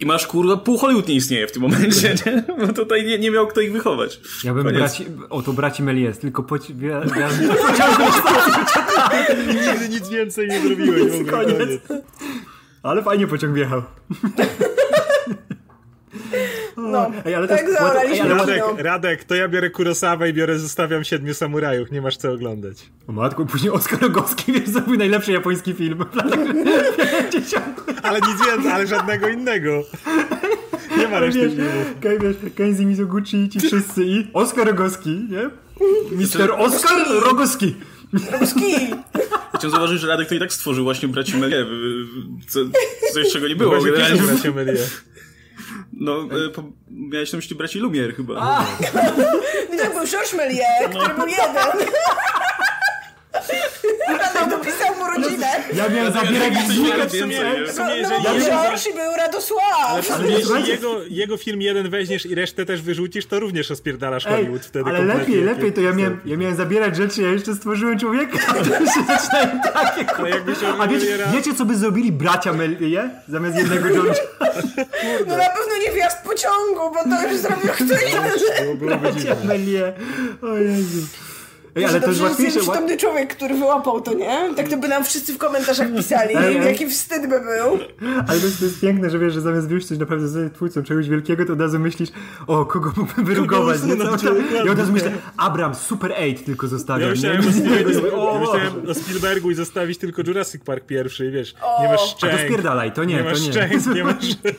i 0.00 0.06
masz, 0.06 0.26
kurwa, 0.26 0.56
pół 0.56 0.78
Hollywood 0.78 1.08
nie 1.08 1.14
istnieje 1.14 1.46
w 1.46 1.52
tym 1.52 1.62
momencie, 1.62 2.14
nie? 2.26 2.44
Bo 2.66 2.72
tutaj 2.72 3.04
nie, 3.04 3.18
nie 3.18 3.30
miał 3.30 3.46
kto 3.46 3.60
ich 3.60 3.72
wychować. 3.72 4.20
Ja 4.44 4.54
bym 4.54 4.64
braci, 4.64 5.04
o 5.30 5.42
to 5.42 5.52
braci 5.52 5.82
Melies, 5.82 6.18
tylko 6.18 6.42
poci... 6.42 6.74
Nigdy 9.48 9.88
nic 9.88 10.08
więcej 10.08 10.48
nie 10.48 10.60
zrobiłeś 10.60 11.12
w 11.12 11.20
ogóle. 11.20 11.44
Koniec. 11.44 11.80
Ale 12.82 13.02
fajnie 13.02 13.26
pociąg 13.26 13.54
wjechał. 13.54 13.82
No, 16.76 17.10
Ej, 17.24 17.34
ale 17.34 17.48
tak 17.48 17.70
zaoraliśmy 17.70 18.28
Radek, 18.28 18.62
Radek, 18.78 19.24
to 19.24 19.34
ja 19.34 19.48
biorę 19.48 19.70
Kurosawę 19.70 20.30
i 20.30 20.32
biorę 20.32 20.58
Zostawiam 20.58 21.04
Siedmiu 21.04 21.34
Samurajów. 21.34 21.90
Nie 21.90 22.02
masz 22.02 22.16
co 22.16 22.32
oglądać. 22.32 22.90
O 23.08 23.12
matku, 23.12 23.46
później 23.46 23.70
Oskar 23.72 24.00
Rogowski 24.02 24.52
wiesz, 24.52 24.68
zrobił 24.68 24.96
najlepszy 24.96 25.32
japoński 25.32 25.74
film 25.74 26.04
w 26.12 26.14
latach 26.16 26.40
50. 27.30 27.64
Ale 28.02 28.20
nic 28.20 28.46
więcej, 28.46 28.72
ale 28.72 28.86
żadnego 28.86 29.28
innego. 29.28 29.82
Nie 30.98 31.08
ma 31.08 31.18
reszty 31.18 31.50
filmów. 31.50 31.94
Kaj, 32.02 32.18
wiesz, 32.18 32.36
Kenzi 32.56 32.86
Mizoguchi 32.86 33.36
i 33.36 33.48
ci 33.48 33.60
wszyscy 33.60 34.04
i 34.04 34.26
Oskar 34.32 34.66
Rogowski, 34.66 35.10
nie? 35.10 35.50
Mister 36.16 36.50
Oskar 36.50 36.98
Rogowski. 37.24 37.74
Rogowski! 38.32 38.74
Chciałem 39.54 39.70
zauważyć, 39.70 40.00
że 40.00 40.08
Radek 40.08 40.28
to 40.28 40.34
i 40.34 40.38
tak 40.38 40.52
stworzył 40.52 40.84
właśnie 40.84 41.08
braci 41.08 41.36
Melie, 41.36 41.66
co, 42.48 42.60
coś 43.14 43.32
czego 43.32 43.48
nie 43.48 43.56
było. 43.56 43.70
Właśnie 43.70 43.90
generalnie. 43.92 44.22
bracia 44.22 44.52
Melie. 44.52 44.74
No, 46.00 46.28
e, 46.46 46.50
po, 46.50 46.62
miałeś 46.90 47.32
na 47.32 47.36
myśli 47.36 47.56
braci 47.56 47.78
Lumier 47.78 48.16
chyba. 48.16 48.34
A, 48.40 48.60
no 49.70 49.84
to 49.84 49.90
był 49.90 50.06
Georges 50.06 50.34
Méliès, 50.34 50.88
który 50.90 51.14
był 51.14 51.26
jeden. 51.26 51.88
Radek 54.08 54.50
dopisał 54.50 54.94
mu 54.96 55.06
rodzinę. 55.06 55.46
Ja 55.74 55.88
miałem 55.88 56.12
zabierać 56.12 56.54
jest. 56.54 56.66
w 56.66 57.18
sumie, 57.18 57.36
No, 57.78 58.62
gorszy 58.62 58.92
był 58.92 59.12
Radosław. 59.16 60.10
Ale 60.14 60.28
jeśli 60.30 60.68
jego, 60.68 61.00
jego 61.08 61.36
film 61.36 61.62
jeden 61.62 61.90
weźmiesz 61.90 62.26
i 62.26 62.34
resztę 62.34 62.66
też 62.66 62.82
wyrzucisz, 62.82 63.26
to 63.26 63.40
również 63.40 63.70
rozpierdalasz 63.70 64.26
Ej, 64.26 64.32
Hollywood 64.32 64.64
wtedy 64.66 64.90
ale 64.90 65.04
lepiej, 65.04 65.40
lepiej, 65.44 65.72
to 65.72 65.80
ja 65.80 65.92
miałem, 65.92 66.20
ja 66.24 66.36
miałem 66.36 66.56
zabierać 66.56 66.96
rzeczy, 66.96 67.22
ja 67.22 67.28
jeszcze 67.28 67.54
stworzyłem 67.54 67.98
człowieka, 67.98 68.38
się 68.94 69.02
zaczynają 69.06 69.60
takie 69.72 70.06
A 70.78 70.88
wiecie, 70.88 71.06
wiecie, 71.32 71.54
co 71.54 71.64
by 71.64 71.76
zrobili 71.76 72.12
bracia 72.12 72.52
Melie 72.52 73.10
zamiast 73.28 73.56
jednego 73.56 73.88
George'a? 73.88 74.20
No 75.26 75.36
na 75.36 75.48
pewno 75.50 75.76
nie 75.86 75.92
wjazd 75.92 76.18
pociągu, 76.24 76.94
bo 76.94 77.16
to 77.16 77.28
już 77.28 77.40
zrobił 77.40 77.70
kto 77.72 77.84
inny. 77.84 78.96
Bracia. 78.96 79.36
Melie. 79.44 79.92
O 80.42 80.56
Jezu. 80.56 81.06
Ej, 81.76 81.84
ale 81.84 82.00
to 82.00 82.06
to 82.06 82.10
jest 82.10 82.20
jest 82.20 82.30
łatwiejsze. 82.30 82.60
ła- 82.60 82.62
przytomny 82.62 82.96
człowiek, 82.96 83.34
który 83.36 83.54
wyłapał 83.54 84.00
to, 84.00 84.14
nie? 84.14 84.38
Tak 84.56 84.68
to 84.68 84.76
by 84.76 84.88
nam 84.88 85.04
wszyscy 85.04 85.32
w 85.34 85.38
komentarzach 85.38 85.88
pisali. 85.96 86.34
Jaki 86.64 86.86
wstyd 86.90 87.22
by 87.22 87.40
był. 87.40 87.78
Ale 88.28 88.38
to 88.40 88.46
jest, 88.46 88.58
to 88.58 88.64
jest 88.64 88.80
piękne, 88.80 89.10
że 89.10 89.18
wiesz, 89.18 89.34
że 89.34 89.40
zamiast 89.40 89.68
wyjść 89.68 89.86
coś 89.86 89.98
naprawdę 89.98 90.28
z 90.28 90.54
twórcą 90.54 90.82
czegoś 90.82 91.08
wielkiego, 91.08 91.46
to 91.46 91.52
od 91.52 91.60
razu 91.60 91.78
myślisz, 91.78 92.08
o, 92.46 92.64
kogo 92.64 92.92
mógłbym 92.96 93.24
wyrugować, 93.24 93.82
nie? 93.82 93.96
czas- 93.96 94.10
dokładnie. 94.10 94.42
Ja 94.64 94.72
od 94.72 94.78
razu 94.78 94.92
myślę, 94.92 95.10
Abram, 95.36 95.74
Super 95.74 96.12
8 96.12 96.34
tylko 96.34 96.66
zostawiam, 96.66 97.00
Ja 97.00 97.06
nie? 97.32 97.38
myślałem, 97.38 97.48
o 97.48 97.52
Spielbergu, 97.52 98.20
O, 98.20 98.34
ja 98.34 98.40
myślałem 98.40 98.90
o 98.90 98.94
Spielbergu 98.94 99.50
i 99.50 99.54
zostawić 99.54 99.98
tylko 99.98 100.22
Jurassic 100.26 100.64
Park 100.64 100.86
pierwszy 100.86 101.26
i 101.26 101.30
wiesz, 101.30 101.54
nie 101.80 101.88
O. 101.88 101.92
masz 101.92 102.00
A 102.00 102.12
to 102.12 102.16
szczęk. 102.26 102.40
spierdalaj, 102.40 102.92
to 102.92 103.04
nie, 103.04 103.14
Nie 103.14 103.22
to 103.22 103.30
masz 103.30 103.46
nie. 103.46 103.52
szczęk, 103.52 103.86
nie 103.94 104.04
masz... 104.04 104.16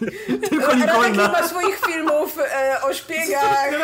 Tylko 0.50 0.68
Radek 0.68 1.12
nie 1.12 1.18
ma 1.28 1.48
swoich 1.48 1.80
filmów 1.86 2.38
e, 2.40 2.82
o 2.90 2.94
szpiegach. 2.94 3.68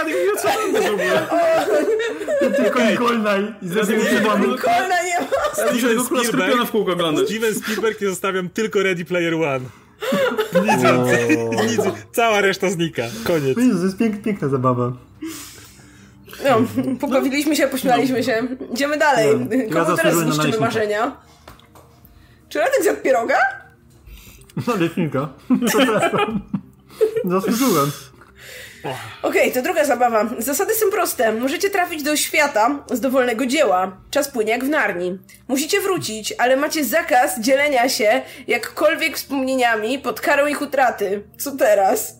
Tylko 2.57 2.79
Nikolna 3.23 3.55
i 3.61 3.67
ze 3.67 3.85
filmami. 3.85 4.45
Kolna 4.65 5.03
nie 5.03 5.19
ma. 5.19 5.65
Ja 5.65 5.73
muszę 5.73 6.03
skorpiona 6.25 6.65
w 6.65 6.71
kółko 6.71 6.91
oglądać. 6.91 7.25
Steven 7.25 7.55
Spielberg 7.55 8.01
i 8.01 8.05
zostawiam 8.05 8.49
tylko 8.49 8.83
Ready 8.83 9.05
Player 9.05 9.33
One. 9.33 9.59
Nic 10.63 10.83
więcej. 10.83 11.37
Nic, 11.69 11.81
cała 12.11 12.41
reszta 12.41 12.69
znika. 12.69 13.03
Koniec. 13.23 13.57
Jezu, 13.57 13.77
to 13.77 13.85
jest 13.85 13.97
pięk, 13.97 14.21
piękna 14.21 14.47
zabawa. 14.47 14.91
No, 16.43 16.61
pobawiliśmy 16.99 17.55
się, 17.55 17.67
pośmialiśmy 17.67 18.23
się. 18.23 18.47
Idziemy 18.73 18.97
dalej. 18.97 19.27
No. 19.39 19.55
Ja 19.55 19.85
Komu 19.85 19.97
teraz 19.97 20.15
zniszczymy 20.15 20.59
marzenia? 20.59 21.17
Czy 22.49 22.59
Radek 22.59 22.83
zjadł 22.83 23.01
pieroga? 23.01 23.37
No, 24.67 24.75
leśnika. 24.75 25.29
Zasłużyłem. 27.25 27.91
Okej, 29.21 29.51
to 29.51 29.61
druga 29.61 29.85
zabawa. 29.85 30.29
Zasady 30.37 30.73
są 30.75 30.91
proste. 30.91 31.33
Możecie 31.33 31.69
trafić 31.69 32.03
do 32.03 32.15
świata 32.15 32.83
z 32.91 32.99
dowolnego 32.99 33.45
dzieła. 33.45 33.97
Czas 34.11 34.31
płynie 34.31 34.51
jak 34.51 34.65
w 34.65 34.69
Narni. 34.69 35.17
Musicie 35.47 35.81
wrócić, 35.81 36.33
ale 36.37 36.57
macie 36.57 36.85
zakaz 36.85 37.39
dzielenia 37.39 37.89
się 37.89 38.21
jakkolwiek 38.47 39.17
wspomnieniami 39.17 39.99
pod 39.99 40.21
karą 40.21 40.47
ich 40.47 40.61
utraty. 40.61 41.23
Co 41.37 41.51
teraz? 41.57 42.15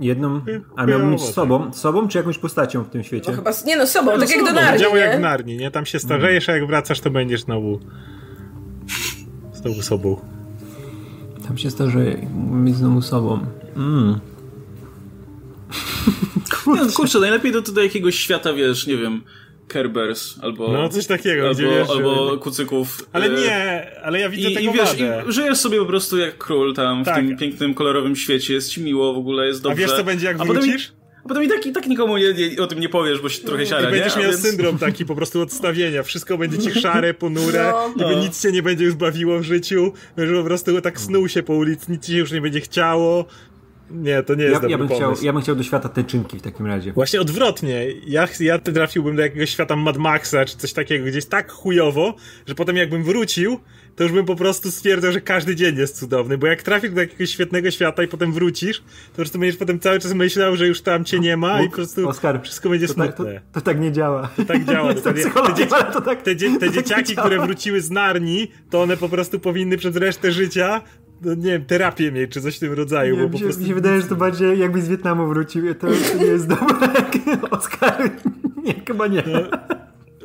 Jedną, 0.00 0.40
a 0.76 0.86
miałbym 0.86 1.10
mieć 1.10 1.22
z 1.22 1.32
sobą, 1.34 1.72
z 1.72 1.76
sobą 1.76 2.08
czy 2.08 2.18
jakąś 2.18 2.38
postacią 2.38 2.84
w 2.84 2.88
tym 2.90 3.02
świecie? 3.04 3.30
No 3.30 3.36
chyba, 3.36 3.52
z- 3.52 3.64
nie 3.64 3.76
no, 3.76 3.86
z 3.86 3.90
sobą, 3.90 4.18
tak 4.20 4.30
jak 4.30 4.44
do 4.44 4.52
Narni, 4.52 4.80
działa 4.80 4.98
jak 4.98 5.16
w? 5.18 5.20
Narni, 5.20 5.56
nie? 5.56 5.70
Tam 5.70 5.86
się 5.86 5.98
starzejesz, 5.98 6.48
a 6.48 6.52
jak 6.52 6.66
wracasz, 6.66 7.00
to 7.00 7.10
będziesz 7.10 7.40
znowu... 7.42 7.80
Znowu 9.52 9.82
sobą. 9.82 10.20
Tam 11.52 11.58
się 11.58 11.70
starzeje, 11.70 12.26
mieć 12.52 12.76
znowu 12.76 13.02
sobą. 13.02 13.46
Mm. 13.76 14.20
Nie, 16.66 16.80
no, 16.84 16.92
kurczę, 16.96 17.18
najlepiej 17.20 17.52
do, 17.52 17.62
do 17.62 17.82
jakiegoś 17.82 18.14
świata, 18.18 18.52
wiesz, 18.52 18.86
nie 18.86 18.96
wiem, 18.96 19.22
Kerbers 19.68 20.38
albo... 20.42 20.72
No, 20.72 20.88
coś 20.88 21.06
takiego, 21.06 21.48
albo, 21.48 21.60
wiesz, 21.60 21.90
albo 21.90 22.38
kucyków. 22.38 23.08
Ale 23.12 23.26
e, 23.26 23.40
nie, 23.40 23.86
ale 24.04 24.20
ja 24.20 24.28
widzę 24.28 24.50
I, 24.50 24.54
tego 24.54 24.70
i 24.70 24.74
wiesz, 24.74 24.88
wadę. 24.88 25.22
i 25.28 25.32
żyjesz 25.32 25.58
sobie 25.58 25.78
po 25.78 25.86
prostu 25.86 26.18
jak 26.18 26.38
król 26.38 26.74
tam 26.74 27.02
w 27.02 27.06
Tak. 27.06 27.16
tym 27.16 27.36
pięknym, 27.36 27.74
kolorowym 27.74 28.16
świecie, 28.16 28.54
jest 28.54 28.70
ci 28.70 28.82
miło, 28.82 29.14
w 29.14 29.18
ogóle 29.18 29.46
jest 29.46 29.60
A 29.60 29.62
dobrze. 29.68 29.82
wiesz, 29.82 29.92
co 29.96 30.04
będzie, 30.04 30.26
jak 30.26 30.36
A 30.36 30.44
potem 30.44 30.62
wrócisz? 30.62 30.92
A 31.24 31.28
potem 31.28 31.42
i 31.44 31.48
tak, 31.48 31.66
i 31.66 31.72
tak 31.72 31.86
nikomu 31.86 32.16
nie, 32.18 32.32
nie, 32.34 32.62
o 32.62 32.66
tym 32.66 32.80
nie 32.80 32.88
powiesz, 32.88 33.20
bo 33.20 33.28
się 33.28 33.42
trochę 33.44 33.66
siara, 33.66 33.88
I 33.88 33.92
będziesz 33.92 34.16
nie? 34.16 34.22
Miał 34.22 34.30
więc- 34.30 34.42
syndrom 34.42 34.78
taki 34.78 35.04
po 35.06 35.14
prostu 35.14 35.40
odstawienia. 35.40 36.02
Wszystko 36.02 36.38
będzie 36.38 36.58
ci 36.58 36.80
szare, 36.80 37.14
ponure, 37.14 37.72
No. 37.96 38.10
No. 38.10 38.20
nic 38.20 38.42
cię 38.42 38.52
nie 38.52 38.62
będzie 38.62 38.84
już 38.84 38.94
bawiło 38.94 39.38
w 39.38 39.42
życiu, 39.42 39.92
że 40.18 40.34
po 40.34 40.44
prostu 40.44 40.80
tak 40.80 41.00
snuł 41.00 41.28
się 41.28 41.42
po 41.42 41.54
ulicy, 41.54 41.92
nic 41.92 42.06
ci 42.06 42.12
się 42.12 42.18
już 42.18 42.32
nie 42.32 42.40
będzie 42.40 42.60
chciało. 42.60 43.24
Nie, 43.90 44.22
to 44.22 44.34
nie 44.34 44.42
jest 44.44 44.54
Ja, 44.54 44.60
dobry 44.60 44.70
ja, 44.70 44.78
bym 44.78 44.86
chciał, 44.88 45.00
pomysł. 45.00 45.24
ja 45.24 45.32
bym 45.32 45.42
chciał 45.42 45.56
do 45.56 45.62
świata 45.62 45.88
teczynki 45.88 46.38
w 46.38 46.42
takim 46.42 46.66
razie. 46.66 46.92
Właśnie 46.92 47.20
odwrotnie. 47.20 47.86
Ja, 48.06 48.28
ja 48.40 48.58
trafiłbym 48.58 49.16
do 49.16 49.22
jakiegoś 49.22 49.50
świata 49.50 49.76
Mad 49.76 49.96
Maxa, 49.98 50.44
czy 50.44 50.56
coś 50.56 50.72
takiego, 50.72 51.06
gdzieś 51.06 51.26
tak 51.26 51.52
chujowo, 51.52 52.14
że 52.46 52.54
potem 52.54 52.76
jakbym 52.76 53.04
wrócił, 53.04 53.60
to 53.96 54.02
już 54.02 54.12
bym 54.12 54.26
po 54.26 54.36
prostu 54.36 54.70
stwierdzał, 54.70 55.12
że 55.12 55.20
każdy 55.20 55.56
dzień 55.56 55.76
jest 55.76 55.98
cudowny, 55.98 56.38
bo 56.38 56.46
jak 56.46 56.62
trafisz 56.62 56.90
do 56.90 57.00
jakiegoś 57.00 57.30
świetnego 57.30 57.70
świata 57.70 58.02
i 58.02 58.08
potem 58.08 58.32
wrócisz, 58.32 58.78
to 58.78 58.84
po 59.10 59.16
prostu 59.16 59.38
będziesz 59.38 59.56
potem 59.56 59.80
cały 59.80 59.98
czas 59.98 60.14
myślał, 60.14 60.56
że 60.56 60.66
już 60.66 60.80
tam 60.80 61.04
cię 61.04 61.20
nie 61.20 61.36
ma 61.36 61.62
i 61.62 61.68
po 61.68 61.76
prostu 61.76 62.08
wszystko 62.42 62.68
będzie 62.68 62.88
to, 62.88 62.94
tak, 62.94 63.10
to, 63.10 63.16
smutne. 63.16 63.40
to 63.52 63.60
tak 63.60 63.80
nie 63.80 63.92
działa. 63.92 64.30
tak 64.46 64.64
działa. 64.64 64.92
Jestem 64.92 65.14
Te, 65.14 65.22
te, 65.22 65.54
dzieci, 65.54 65.74
to 65.92 66.00
tak- 66.00 66.22
te, 66.22 66.36
dzie, 66.36 66.46
te 66.46 66.54
to 66.54 66.60
tak 66.60 66.74
dzieciaki, 66.74 67.16
które 67.16 67.38
wróciły 67.38 67.80
z 67.80 67.90
Narni, 67.90 68.48
to 68.70 68.82
one 68.82 68.96
po 68.96 69.08
prostu 69.08 69.40
powinny 69.40 69.76
przez 69.76 69.96
resztę 69.96 70.32
życia, 70.32 70.80
no 71.24 71.34
nie 71.34 71.50
wiem, 71.50 71.64
terapię 71.64 72.12
mieć, 72.12 72.30
czy 72.30 72.40
coś 72.40 72.56
w 72.56 72.60
tym 72.60 72.72
rodzaju, 72.72 73.16
Nie, 73.16 73.22
bo 73.22 73.28
mi, 73.28 73.38
się, 73.38 73.44
prostu... 73.44 73.62
mi 73.62 73.68
się 73.68 73.74
wydaje, 73.74 74.00
że 74.00 74.08
to 74.08 74.16
bardziej 74.16 74.58
jakby 74.58 74.82
z 74.82 74.88
Wietnamu 74.88 75.26
wrócił. 75.26 75.74
To, 75.74 75.86
to 75.86 76.18
nie 76.18 76.24
jest 76.24 76.46
dobre. 76.46 76.88
Oskar, 77.50 78.10
nie, 78.64 78.74
chyba 78.86 79.06
nie. 79.06 79.22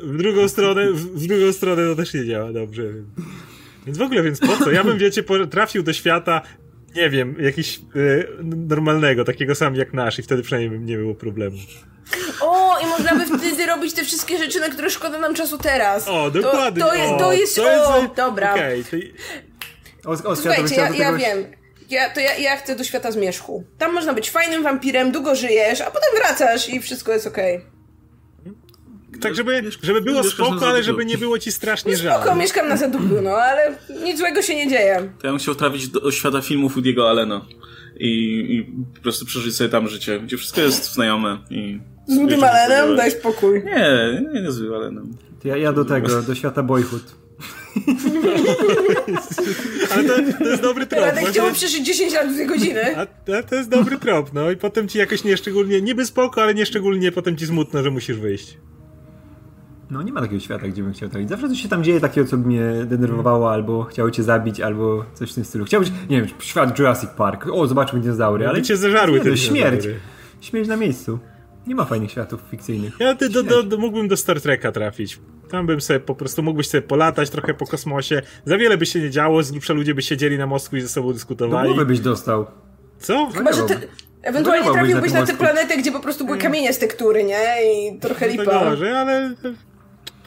W 0.02 0.16
drugą 0.16 0.48
stronę, 0.48 0.92
w, 0.92 0.96
w 0.96 1.26
drugą 1.26 1.52
stronę 1.52 1.82
to 1.86 1.96
też 1.96 2.14
nie 2.14 2.26
działa 2.26 2.52
dobrze. 2.52 2.82
Więc 2.82 3.08
w 3.96 4.02
ogóle, 4.02 4.22
więc 4.22 4.40
po 4.40 4.56
co? 4.56 4.70
Ja 4.70 4.84
bym, 4.84 4.98
wiecie, 5.04 5.22
trafił 5.50 5.82
do 5.82 5.92
świata, 5.92 6.42
nie 6.96 7.10
wiem, 7.10 7.36
jakiś 7.40 7.78
e, 7.78 7.80
normalnego, 8.42 9.24
takiego 9.24 9.54
sam 9.54 9.74
jak 9.74 9.92
nasz 9.92 10.18
i 10.18 10.22
wtedy 10.22 10.42
przynajmniej 10.42 10.80
nie 10.80 10.96
było 10.96 11.14
problemu. 11.14 11.56
O, 12.40 12.78
i 12.82 12.86
można 12.86 13.14
by 13.14 13.38
wtedy 13.38 13.66
robić 13.66 13.94
te 13.94 14.04
wszystkie 14.04 14.38
rzeczy, 14.38 14.60
na 14.60 14.68
które 14.68 14.90
szkoda 14.90 15.18
nam 15.18 15.34
czasu 15.34 15.58
teraz. 15.58 16.08
O, 16.08 16.30
dokładnie. 16.30 16.82
To, 16.82 16.88
to, 16.88 16.94
jest, 16.94 17.12
o, 17.12 17.18
to 17.18 17.32
jest, 17.32 17.58
o, 17.58 18.14
dobra. 18.16 18.54
Okej, 18.54 18.84
to... 18.84 18.96
Os, 20.10 20.20
Oskar, 20.20 20.34
to 20.34 20.36
Słuchajcie, 20.36 20.74
ja, 20.74 20.90
ja 20.90 21.12
wiem. 21.12 21.44
Ja, 21.90 22.10
to 22.10 22.20
ja, 22.20 22.36
ja 22.36 22.56
chcę 22.56 22.76
do 22.76 22.84
świata 22.84 23.10
zmierzchu. 23.12 23.64
Tam 23.78 23.92
można 23.92 24.14
być 24.14 24.30
fajnym 24.30 24.62
wampirem, 24.62 25.12
długo 25.12 25.34
żyjesz, 25.34 25.80
a 25.80 25.90
potem 25.90 26.10
wracasz 26.16 26.68
i 26.68 26.80
wszystko 26.80 27.12
jest 27.12 27.26
okej. 27.26 27.60
Tak, 29.20 29.34
żeby, 29.34 29.62
żeby 29.82 30.00
było 30.02 30.22
Mieszkasz 30.22 30.46
spoko, 30.46 30.68
ale 30.68 30.82
żeby 30.82 31.04
nie 31.04 31.18
było 31.18 31.38
ci 31.38 31.52
strasznie 31.52 31.96
Spoko, 31.96 32.24
żal. 32.24 32.38
mieszkam 32.38 32.68
na 32.68 32.76
zadupiu, 32.76 33.22
no 33.22 33.30
ale 33.30 33.74
nic 34.04 34.18
złego 34.18 34.42
się 34.42 34.54
nie 34.54 34.68
dzieje. 34.68 35.10
To 35.20 35.26
ja 35.26 35.32
bym 35.32 35.38
chciał 35.40 35.54
trafić 35.54 35.88
do, 35.88 36.00
do 36.00 36.10
świata 36.10 36.40
filmów 36.42 36.76
Woody'ego 36.76 37.02
Allena 37.08 37.46
i, 37.96 38.08
i 38.08 38.72
po 38.96 39.00
prostu 39.02 39.26
przeżyć 39.26 39.56
sobie 39.56 39.70
tam 39.70 39.88
życie, 39.88 40.20
gdzie 40.20 40.36
wszystko 40.36 40.60
jest 40.60 40.92
znajome 40.92 41.38
i... 41.50 41.80
Z 42.08 42.16
Woodym 42.18 42.44
Allenem 42.44 42.96
daj 42.96 43.10
spokój. 43.10 43.62
Nie, 43.64 44.22
nie, 44.34 44.42
nie 44.42 44.52
z 44.52 44.58
Woodym 44.58 44.74
Allenem. 44.74 45.16
Ja, 45.44 45.56
ja 45.56 45.72
do 45.72 45.84
tego, 45.84 46.22
do 46.22 46.34
świata 46.34 46.62
Boyhood. 46.62 47.02
Ale 49.90 50.04
to, 50.04 50.14
to 50.38 50.44
jest 50.44 50.62
dobry 50.62 50.86
trop. 50.86 51.00
Radek 51.04 51.20
właśnie- 51.20 51.40
chciał 51.40 51.52
przeżyć 51.54 51.86
10 51.86 52.14
lat 52.14 52.28
w 52.28 52.34
dwie 52.34 52.46
godziny. 52.46 52.96
A, 52.96 53.00
a 53.38 53.42
to 53.42 53.54
jest 53.54 53.68
dobry 53.68 53.98
trop, 53.98 54.32
no 54.34 54.50
i 54.50 54.56
potem 54.56 54.88
ci 54.88 54.98
jakoś 54.98 55.24
nieszczególnie, 55.24 55.82
niby 55.82 56.06
spoko, 56.06 56.42
ale 56.42 56.54
nieszczególnie 56.54 57.12
potem 57.12 57.36
ci 57.36 57.46
smutno, 57.46 57.82
że 57.82 57.90
musisz 57.90 58.16
wyjść. 58.16 58.58
No 59.90 60.02
nie 60.02 60.12
ma 60.12 60.20
takiego 60.20 60.40
świata, 60.40 60.68
gdzie 60.68 60.82
bym 60.82 60.92
chciał 60.92 61.08
trafić. 61.08 61.28
Zawsze 61.28 61.48
coś 61.48 61.62
się 61.62 61.68
tam 61.68 61.84
dzieje 61.84 62.00
takiego, 62.00 62.26
co 62.28 62.36
by 62.36 62.46
mnie 62.48 62.62
denerwowało, 62.86 63.52
albo 63.52 63.84
chciało 63.84 64.10
cię 64.10 64.22
zabić, 64.22 64.60
albo 64.60 65.04
coś 65.14 65.32
w 65.32 65.34
tym 65.34 65.44
stylu. 65.44 65.64
Chciałbyś, 65.64 65.90
nie 66.10 66.20
wiem, 66.22 66.30
świat 66.40 66.78
Jurassic 66.78 67.10
Park. 67.10 67.46
O, 67.52 67.66
zobaczmy 67.66 68.00
dinozaury, 68.00 68.44
ale... 68.44 68.54
Ale 68.54 68.62
cię 68.62 68.76
zeżarły 68.76 69.18
nie, 69.18 69.24
te 69.24 69.30
no, 69.30 69.36
śmierć. 69.36 69.82
dinozaury. 69.82 70.00
Śmierć 70.40 70.68
na 70.68 70.76
miejscu. 70.76 71.18
Nie 71.66 71.74
ma 71.74 71.84
fajnych 71.84 72.10
światów 72.10 72.40
fikcyjnych. 72.50 72.96
Ja 73.00 73.14
ty, 73.14 73.28
do, 73.28 73.42
do, 73.42 73.62
do, 73.62 73.78
mógłbym 73.78 74.08
do 74.08 74.16
Star 74.16 74.40
Treka 74.40 74.72
trafić. 74.72 75.18
Tam 75.50 75.66
bym 75.66 75.80
sobie 75.80 76.00
po 76.00 76.14
prostu, 76.14 76.42
mógłbyś 76.42 76.68
sobie 76.68 76.82
polatać 76.82 77.30
trochę 77.30 77.54
po 77.54 77.66
kosmosie. 77.66 78.22
Za 78.44 78.58
wiele 78.58 78.76
by 78.78 78.86
się 78.86 79.00
nie 79.00 79.10
działo, 79.10 79.42
z 79.42 79.50
grubsza 79.50 79.72
ludzie 79.72 79.94
by 79.94 80.02
siedzieli 80.02 80.38
na 80.38 80.46
mostku 80.46 80.76
i 80.76 80.80
ze 80.80 80.88
sobą 80.88 81.12
dyskutowali. 81.12 81.68
głowy 81.68 81.86
byś 81.86 82.00
dostał. 82.00 82.46
Co? 82.98 83.26
Chyba, 83.34 83.52
że 83.52 83.62
ty, 83.62 83.88
ewentualnie 84.22 84.72
trafiłbyś 84.72 85.12
na 85.12 85.20
na 85.20 85.26
tę 85.26 85.34
planetę, 85.34 85.76
gdzie 85.76 85.92
po 85.92 86.00
prostu 86.00 86.24
były 86.24 86.38
kamienie 86.38 86.72
z 86.72 86.78
tektury, 86.78 87.24
nie? 87.24 87.38
I 87.72 87.98
trochę 87.98 88.26
To 88.26 88.32
lipa. 88.32 88.64
gorzej, 88.64 88.92
ale 88.92 89.34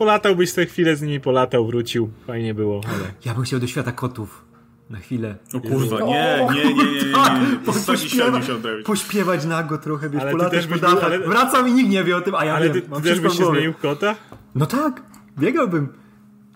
polatałbyś 0.02 0.52
sobie 0.52 0.68
chwilę 0.68 0.96
z 0.96 1.02
nimi, 1.02 1.20
polatał, 1.20 1.66
wrócił. 1.68 2.10
Fajnie 2.28 2.54
było, 2.54 2.82
ale... 2.88 3.04
Ja 3.26 3.34
bym 3.34 3.44
chciał 3.44 3.60
do 3.60 3.68
świata 3.68 3.92
kotów. 3.92 4.46
Na 4.90 4.98
chwilę. 5.00 5.36
O 5.54 5.60
kurwa, 5.60 6.00
nie, 6.00 6.48
nie, 6.54 6.64
nie, 6.66 6.74
nie, 6.74 6.84
nie, 6.84 8.32
musiał 8.32 8.60
trafić. 8.62 8.86
pośpiewać 8.86 9.46
nago 9.46 9.78
trochę, 9.78 10.10
wiesz, 10.10 10.22
Ale 10.22 10.32
polatać 10.32 10.68
po 10.68 10.78
dachach. 10.78 11.04
ale- 11.04 11.20
Wracam 11.20 11.68
i 11.70 11.74
nikt 11.74 11.90
nie 11.90 12.04
wie 12.04 12.18
o 12.18 12.22
tym, 12.22 12.36
a 12.36 12.46
ja 12.46 12.54
Ale 12.56 12.70
wiem. 12.70 12.82
ty, 12.82 12.90
mam 12.90 13.02
ty 13.02 13.10
też 13.10 13.20
byś 13.20 13.34
się 13.34 13.38
głowie. 13.44 13.54
zmienił 13.60 13.74
w 13.74 13.78
kota? 13.78 14.16
No 14.56 14.66
tak, 14.66 15.02
biegałbym. 15.40 15.90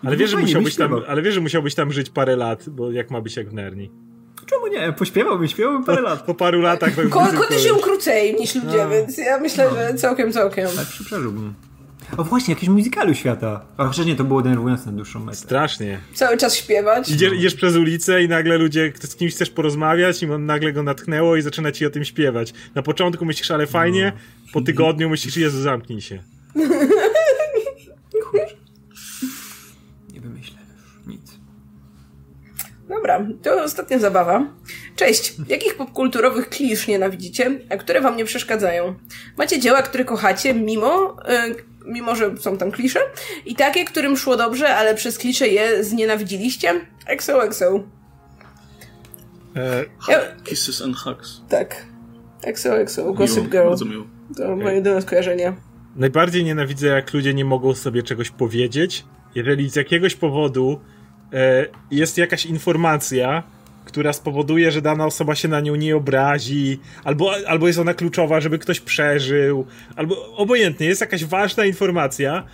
Ale 0.04 0.16
wiesz, 0.16 0.30
że 0.30 0.36
fajnie, 0.36 0.46
musiałbyś 0.46 0.76
byś 0.76 0.76
tam, 0.76 1.00
ale 1.08 1.22
wiesz, 1.22 1.34
że 1.34 1.40
musiałbyś 1.40 1.74
tam 1.74 1.92
żyć 1.92 2.10
parę 2.10 2.36
lat, 2.36 2.68
bo 2.68 2.92
jak 2.92 3.10
ma 3.10 3.20
być 3.20 3.36
jak 3.36 3.48
w 3.50 3.54
Nerni. 3.54 3.90
Czemu 4.46 4.66
nie? 4.66 4.92
Pośpiewałbym, 4.92 5.48
śpiewałbym 5.48 5.84
parę 5.84 6.02
lat. 6.02 6.22
Po 6.22 6.34
paru 6.34 6.60
latach... 6.60 6.94
Ko 7.10 7.26
koty 7.38 7.58
żyją 7.58 7.76
krócej 7.76 8.34
niż 8.34 8.54
ludzie, 8.54 8.86
więc 8.90 9.18
ja 9.18 9.38
myślę, 9.38 9.70
że 9.70 9.94
całkiem, 9.94 10.32
całkiem. 10.32 10.68
Ale 10.76 10.86
przeżyłbym. 10.86 11.54
O 12.16 12.24
właśnie, 12.24 12.54
jakieś 12.54 12.68
muzykalu 12.68 13.14
świata. 13.14 13.66
A 13.76 13.86
chociaż 13.86 14.06
nie, 14.06 14.16
to 14.16 14.24
było 14.24 14.42
denerwujące 14.42 14.86
na 14.86 14.92
dłuższą 14.92 15.20
metę. 15.20 15.38
Strasznie. 15.38 16.00
Cały 16.14 16.36
czas 16.36 16.56
śpiewać. 16.56 17.10
Idziesz, 17.10 17.32
idziesz 17.32 17.54
przez 17.54 17.76
ulicę 17.76 18.22
i 18.22 18.28
nagle 18.28 18.58
ludzie, 18.58 18.92
z 19.00 19.16
kimś 19.16 19.34
chcesz 19.34 19.50
porozmawiać 19.50 20.22
i 20.22 20.30
on 20.30 20.46
nagle 20.46 20.72
go 20.72 20.82
natchnęło 20.82 21.36
i 21.36 21.42
zaczyna 21.42 21.72
ci 21.72 21.86
o 21.86 21.90
tym 21.90 22.04
śpiewać. 22.04 22.52
Na 22.74 22.82
początku 22.82 23.24
myślisz, 23.24 23.50
ale 23.50 23.66
fajnie, 23.66 24.12
po 24.52 24.60
tygodniu 24.60 25.08
myślisz, 25.08 25.36
Jezu, 25.36 25.62
zamknij 25.62 26.00
się. 26.00 26.22
Nie 30.12 30.20
wymyślę 30.20 30.58
już 30.76 31.06
nic. 31.06 31.22
Dobra, 32.88 33.26
to 33.42 33.62
ostatnia 33.62 33.98
zabawa. 33.98 34.46
Cześć! 34.96 35.34
Jakich 35.48 35.76
popkulturowych 35.76 36.48
klisz 36.48 36.86
nienawidzicie, 36.86 37.60
a 37.70 37.76
które 37.76 38.00
wam 38.00 38.16
nie 38.16 38.24
przeszkadzają? 38.24 38.94
Macie 39.38 39.60
dzieła, 39.60 39.82
które 39.82 40.04
kochacie, 40.04 40.54
mimo, 40.54 41.16
e, 41.28 41.54
mimo 41.86 42.16
że 42.16 42.36
są 42.36 42.58
tam 42.58 42.70
klisze? 42.70 43.00
I 43.46 43.54
takie, 43.54 43.84
którym 43.84 44.16
szło 44.16 44.36
dobrze, 44.36 44.76
ale 44.76 44.94
przez 44.94 45.18
klisze 45.18 45.48
je 45.48 45.84
znienawidziliście? 45.84 46.80
XOXO. 47.06 47.80
E, 49.56 49.84
Ja, 50.08 50.20
Kisses 50.44 50.82
and 50.82 50.96
hugs. 50.96 51.40
tak. 51.48 51.86
XOXO, 52.44 53.12
Gossip 53.12 53.36
Miło, 53.36 53.48
Girl. 53.50 53.68
Bardzo 53.68 53.84
miło. 53.84 54.04
To 54.36 54.56
moje 54.56 54.74
jedyne 54.74 55.02
skojarzenie. 55.02 55.52
najbardziej 55.96 56.44
nienawidzę, 56.44 56.86
jak 56.86 57.14
ludzie 57.14 57.34
nie 57.34 57.44
mogą 57.44 57.74
sobie 57.74 58.02
czegoś 58.02 58.30
powiedzieć. 58.30 59.04
Jeżeli 59.34 59.70
z 59.70 59.76
jakiegoś 59.76 60.14
powodu 60.14 60.80
e, 61.32 61.66
jest 61.90 62.18
jakaś 62.18 62.46
informacja, 62.46 63.42
która 63.86 64.12
spowoduje, 64.12 64.70
że 64.70 64.82
dana 64.82 65.06
osoba 65.06 65.34
się 65.34 65.48
na 65.48 65.60
nią 65.60 65.74
nie 65.74 65.96
obrazi, 65.96 66.80
albo, 67.04 67.32
albo 67.46 67.66
jest 67.66 67.78
ona 67.78 67.94
kluczowa, 67.94 68.40
żeby 68.40 68.58
ktoś 68.58 68.80
przeżył, 68.80 69.66
albo 69.96 70.36
obojętnie, 70.36 70.86
jest 70.86 71.00
jakaś 71.00 71.24
ważna 71.24 71.64
informacja, 71.64 72.44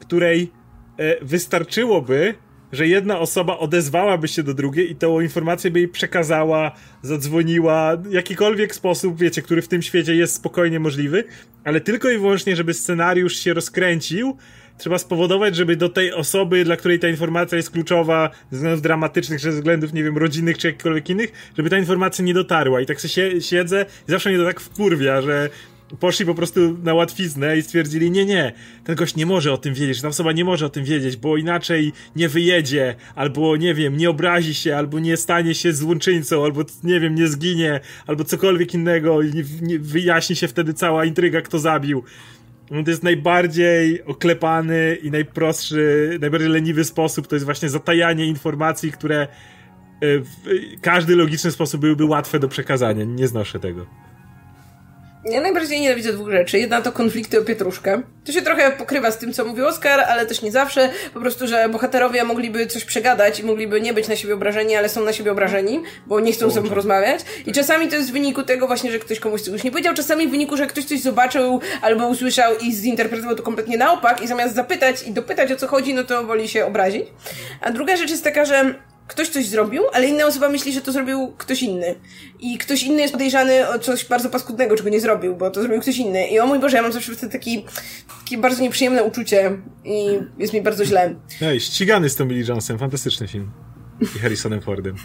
której 0.00 0.52
e, 0.98 1.24
wystarczyłoby, 1.24 2.34
że 2.72 2.88
jedna 2.88 3.18
osoba 3.18 3.58
odezwałaby 3.58 4.28
się 4.28 4.42
do 4.42 4.54
drugiej 4.54 4.90
i 4.90 4.96
tą 4.96 5.20
informację 5.20 5.70
by 5.70 5.78
jej 5.78 5.88
przekazała, 5.88 6.72
zadzwoniła, 7.02 7.96
jakikolwiek 8.10 8.74
sposób, 8.74 9.18
wiecie, 9.18 9.42
który 9.42 9.62
w 9.62 9.68
tym 9.68 9.82
świecie 9.82 10.14
jest 10.14 10.34
spokojnie 10.34 10.80
możliwy, 10.80 11.24
ale 11.64 11.80
tylko 11.80 12.10
i 12.10 12.18
wyłącznie, 12.18 12.56
żeby 12.56 12.74
scenariusz 12.74 13.36
się 13.36 13.54
rozkręcił, 13.54 14.36
trzeba 14.80 14.98
spowodować, 14.98 15.56
żeby 15.56 15.76
do 15.76 15.88
tej 15.88 16.12
osoby, 16.12 16.64
dla 16.64 16.76
której 16.76 16.98
ta 16.98 17.08
informacja 17.08 17.56
jest 17.56 17.70
kluczowa, 17.70 18.30
ze 18.50 18.56
względów 18.56 18.82
dramatycznych, 18.82 19.40
ze 19.40 19.50
względów, 19.50 19.92
nie 19.92 20.04
wiem, 20.04 20.18
rodzinnych, 20.18 20.58
czy 20.58 20.66
jakichkolwiek 20.66 21.10
innych, 21.10 21.32
żeby 21.56 21.70
ta 21.70 21.78
informacja 21.78 22.24
nie 22.24 22.34
dotarła. 22.34 22.80
I 22.80 22.86
tak 22.86 23.00
sobie 23.00 23.40
siedzę 23.40 23.86
i 24.08 24.10
zawsze 24.10 24.30
mnie 24.30 24.38
to 24.38 24.44
tak 24.44 24.60
wkurwia, 24.60 25.22
że 25.22 25.50
poszli 26.00 26.26
po 26.26 26.34
prostu 26.34 26.78
na 26.82 26.94
łatwiznę 26.94 27.58
i 27.58 27.62
stwierdzili, 27.62 28.10
nie, 28.10 28.24
nie, 28.24 28.52
ten 28.84 28.96
gość 28.96 29.16
nie 29.16 29.26
może 29.26 29.52
o 29.52 29.58
tym 29.58 29.74
wiedzieć, 29.74 30.00
ta 30.02 30.08
osoba 30.08 30.32
nie 30.32 30.44
może 30.44 30.66
o 30.66 30.68
tym 30.68 30.84
wiedzieć, 30.84 31.16
bo 31.16 31.36
inaczej 31.36 31.92
nie 32.16 32.28
wyjedzie, 32.28 32.94
albo 33.14 33.56
nie 33.56 33.74
wiem, 33.74 33.96
nie 33.96 34.10
obrazi 34.10 34.54
się, 34.54 34.76
albo 34.76 34.98
nie 34.98 35.16
stanie 35.16 35.54
się 35.54 35.72
złączyńcą, 35.72 36.44
albo 36.44 36.64
nie 36.84 37.00
wiem, 37.00 37.14
nie 37.14 37.28
zginie, 37.28 37.80
albo 38.06 38.24
cokolwiek 38.24 38.74
innego 38.74 39.22
i 39.22 39.30
wyjaśni 39.78 40.36
się 40.36 40.48
wtedy 40.48 40.74
cała 40.74 41.04
intryga, 41.04 41.40
kto 41.40 41.58
zabił. 41.58 42.04
No 42.70 42.84
to 42.84 42.90
jest 42.90 43.02
najbardziej 43.02 44.04
oklepany 44.04 44.96
i 45.02 45.10
najprostszy, 45.10 46.18
najbardziej 46.20 46.50
leniwy 46.50 46.84
sposób, 46.84 47.26
to 47.26 47.36
jest 47.36 47.44
właśnie 47.44 47.68
zatajanie 47.68 48.26
informacji, 48.26 48.92
które 48.92 49.22
e, 49.22 49.26
w 50.00 50.30
każdy 50.80 51.16
logiczny 51.16 51.50
sposób 51.50 51.80
byłyby 51.80 52.04
łatwe 52.04 52.38
do 52.38 52.48
przekazania. 52.48 53.04
Nie 53.04 53.28
znoszę 53.28 53.60
tego. 53.60 54.09
Ja 55.24 55.40
najbardziej 55.40 55.80
nienawidzę 55.80 56.12
dwóch 56.12 56.30
rzeczy. 56.30 56.58
Jedna 56.58 56.82
to 56.82 56.92
konflikty 56.92 57.40
o 57.40 57.42
pietruszkę. 57.42 58.02
To 58.24 58.32
się 58.32 58.42
trochę 58.42 58.70
pokrywa 58.70 59.10
z 59.10 59.18
tym, 59.18 59.32
co 59.32 59.44
mówił 59.44 59.66
Oskar, 59.66 60.00
ale 60.00 60.26
też 60.26 60.42
nie 60.42 60.52
zawsze. 60.52 60.90
Po 61.14 61.20
prostu, 61.20 61.46
że 61.46 61.68
bohaterowie 61.68 62.24
mogliby 62.24 62.66
coś 62.66 62.84
przegadać 62.84 63.40
i 63.40 63.44
mogliby 63.44 63.80
nie 63.80 63.94
być 63.94 64.08
na 64.08 64.16
siebie 64.16 64.34
obrażeni, 64.34 64.76
ale 64.76 64.88
są 64.88 65.04
na 65.04 65.12
siebie 65.12 65.32
obrażeni, 65.32 65.82
bo 66.06 66.20
nie 66.20 66.32
chcą 66.32 66.48
ze 66.48 66.54
sobą 66.54 66.68
porozmawiać. 66.68 67.20
I 67.46 67.52
czasami 67.52 67.88
to 67.88 67.96
jest 67.96 68.10
w 68.10 68.12
wyniku 68.12 68.42
tego 68.42 68.66
właśnie, 68.66 68.92
że 68.92 68.98
ktoś 68.98 69.20
komuś 69.20 69.42
czegoś 69.42 69.64
nie 69.64 69.70
powiedział, 69.70 69.94
czasami 69.94 70.28
w 70.28 70.30
wyniku, 70.30 70.56
że 70.56 70.66
ktoś 70.66 70.84
coś 70.84 71.00
zobaczył 71.00 71.60
albo 71.82 72.08
usłyszał 72.08 72.58
i 72.58 72.72
zinterpretował 72.72 73.36
to 73.36 73.42
kompletnie 73.42 73.76
na 73.76 73.92
opak 73.92 74.22
i 74.22 74.26
zamiast 74.26 74.54
zapytać 74.54 75.02
i 75.02 75.12
dopytać 75.12 75.52
o 75.52 75.56
co 75.56 75.66
chodzi, 75.66 75.94
no 75.94 76.04
to 76.04 76.24
woli 76.24 76.48
się 76.48 76.66
obrazić. 76.66 77.06
A 77.60 77.70
druga 77.70 77.96
rzecz 77.96 78.10
jest 78.10 78.24
taka, 78.24 78.44
że 78.44 78.74
ktoś 79.10 79.28
coś 79.28 79.46
zrobił, 79.46 79.82
ale 79.92 80.06
inna 80.06 80.26
osoba 80.26 80.48
myśli, 80.48 80.72
że 80.72 80.80
to 80.80 80.92
zrobił 80.92 81.32
ktoś 81.38 81.62
inny. 81.62 81.94
I 82.40 82.58
ktoś 82.58 82.82
inny 82.82 83.00
jest 83.02 83.12
podejrzany 83.12 83.68
o 83.68 83.78
coś 83.78 84.04
bardzo 84.04 84.30
paskudnego, 84.30 84.76
czego 84.76 84.88
nie 84.88 85.00
zrobił, 85.00 85.36
bo 85.36 85.50
to 85.50 85.62
zrobił 85.62 85.80
ktoś 85.80 85.96
inny. 85.96 86.28
I 86.28 86.40
o 86.40 86.46
mój 86.46 86.58
Boże, 86.58 86.76
ja 86.76 86.82
mam 86.82 86.92
zawsze 86.92 87.12
wtedy 87.12 87.32
taki, 87.32 87.64
takie 88.24 88.38
bardzo 88.38 88.62
nieprzyjemne 88.62 89.04
uczucie 89.04 89.58
i 89.84 90.06
jest 90.38 90.52
mi 90.52 90.62
bardzo 90.62 90.84
źle. 90.84 91.14
Ej, 91.42 91.60
ścigany 91.60 92.08
z 92.10 92.16
Tommy 92.16 92.34
Lee 92.34 92.46
Jonesem, 92.48 92.78
fantastyczny 92.78 93.28
film. 93.28 93.50
I 94.16 94.18
Harrisonem 94.18 94.60
Fordem. 94.60 94.94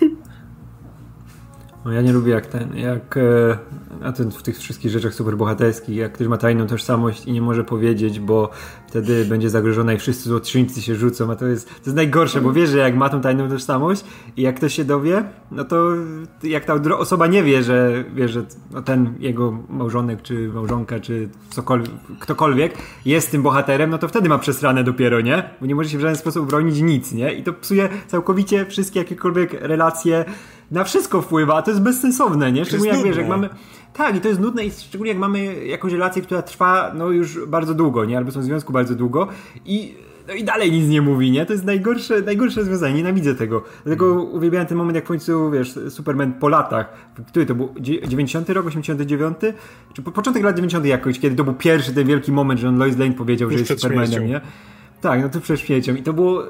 No 1.86 1.91
ja 1.91 2.02
nie 2.02 2.13
lubię 2.13 2.32
jak 2.32 2.45
ten, 2.45 2.78
jak 2.78 3.17
e, 3.17 3.58
a 4.04 4.12
ten, 4.12 4.32
w 4.32 4.43
tych 4.43 4.58
wszystkich 4.58 4.91
rzeczach 4.91 5.13
superbohaterskich, 5.13 5.98
jak 5.98 6.12
ktoś 6.13 6.28
ma 6.28 6.38
tajną 6.38 6.67
tożsamość 6.67 7.26
i 7.26 7.32
nie 7.32 7.41
może 7.41 7.63
powiedzieć, 7.63 8.19
bo 8.19 8.50
wtedy 8.88 9.26
będzie 9.26 9.50
zagrożona 9.50 9.93
i 9.93 9.98
wszyscy 9.98 10.30
złoczyńcy 10.30 10.82
się 10.82 10.95
rzucą, 10.95 11.32
a 11.32 11.36
to 11.36 11.45
jest, 11.45 11.67
to 11.67 11.82
jest 11.86 11.95
najgorsze, 11.95 12.41
bo 12.41 12.54
wiesz, 12.54 12.69
że 12.69 12.78
jak 12.78 12.95
ma 12.95 13.10
tą 13.10 13.21
tajną 13.21 13.50
tożsamość 13.50 14.06
i 14.38 14.41
jak 14.41 14.56
ktoś 14.56 14.74
się 14.74 14.86
dowie, 14.86 15.24
no 15.52 15.65
to 15.65 15.84
jak 16.43 16.65
ta 16.65 16.74
osoba 16.98 17.28
nie 17.28 17.43
wie, 17.43 17.63
że 17.63 18.04
wie, 18.15 18.30
że 18.30 18.43
no 18.71 18.82
ten 18.82 19.13
jego 19.19 19.52
małżonek, 19.69 20.21
czy 20.21 20.50
małżonka, 20.50 21.00
czy 21.00 21.30
cokolwiek, 21.50 21.91
ktokolwiek 22.19 22.78
jest 23.06 23.32
tym 23.32 23.41
bohaterem, 23.41 23.89
no 23.89 23.98
to 23.98 24.08
wtedy 24.08 24.30
ma 24.30 24.38
przesrane 24.38 24.84
dopiero, 24.84 25.21
nie? 25.21 25.50
Bo 25.62 25.67
nie 25.67 25.76
może 25.76 25.89
się 25.89 25.98
w 25.98 26.02
żaden 26.02 26.17
sposób 26.17 26.50
bronić 26.50 26.82
nic, 26.82 27.12
nie? 27.12 27.34
I 27.34 27.43
to 27.43 27.54
psuje 27.54 27.89
całkowicie 28.08 28.65
wszystkie 28.65 29.00
jakiekolwiek 29.00 29.54
relacje 29.54 30.26
na 30.71 30.84
wszystko 30.84 31.21
wpływa, 31.21 31.56
a 31.56 31.62
to 31.62 31.71
jest 31.71 31.84
bezsensowne, 31.84 32.51
nie? 32.51 32.65
Szczególnie 32.65 32.93
jak 32.93 33.04
wiesz, 33.04 33.17
jak 33.17 33.28
mamy. 33.28 33.49
Tak, 33.93 34.15
i 34.15 34.21
to 34.21 34.28
jest 34.28 34.39
nudne, 34.39 34.65
i 34.65 34.71
szczególnie 34.71 35.12
jak 35.12 35.19
mamy 35.19 35.65
jakąś 35.65 35.91
relację, 35.91 36.21
która 36.21 36.41
trwa 36.41 36.91
no 36.95 37.10
już 37.10 37.45
bardzo 37.47 37.73
długo, 37.73 38.06
nie? 38.06 38.17
Albo 38.17 38.32
są 38.32 38.39
w 38.39 38.43
związku 38.43 38.73
bardzo 38.73 38.95
długo 38.95 39.28
i. 39.65 39.95
No 40.28 40.34
i 40.34 40.43
dalej 40.43 40.71
nic 40.71 40.89
nie 40.89 41.01
mówi, 41.01 41.32
nie? 41.32 41.45
To 41.45 41.54
jest 41.54 41.65
najgorsze, 41.65 42.21
najgorsze 42.21 42.60
rozwiązanie, 42.60 42.95
nienawidzę 42.95 43.36
tego. 43.36 43.63
Dlatego 43.84 44.23
uwielbiałem 44.23 44.67
ten 44.67 44.78
moment, 44.78 44.95
jak 44.95 45.06
w 45.06 45.08
końcu, 45.08 45.51
wiesz, 45.51 45.80
Superman 45.89 46.34
po 46.34 46.49
latach, 46.49 46.93
który 47.28 47.45
to 47.45 47.56
był, 47.56 47.73
Dzie- 47.80 48.01
90 48.08 48.49
rok, 48.49 48.65
89? 48.65 49.38
Czy 49.93 50.01
po, 50.01 50.12
początek 50.12 50.43
lat 50.43 50.56
90 50.56 50.86
jakoś, 50.86 51.19
kiedy 51.19 51.36
to 51.36 51.43
był 51.43 51.54
pierwszy 51.54 51.93
ten 51.93 52.08
wielki 52.08 52.32
moment, 52.32 52.60
że 52.60 52.69
on 52.69 52.78
Lois 52.78 52.97
Lane 52.97 53.13
powiedział, 53.13 53.49
Tuż 53.49 53.58
że 53.58 53.60
jest 53.60 53.82
Supermanem, 53.82 54.28
nie? 54.28 54.41
Tak, 55.01 55.21
no 55.21 55.30
to 55.30 55.39
przed 55.39 55.60
śmiercią. 55.60 55.95
I 55.95 56.04
to 56.04 56.13
było. 56.13 56.43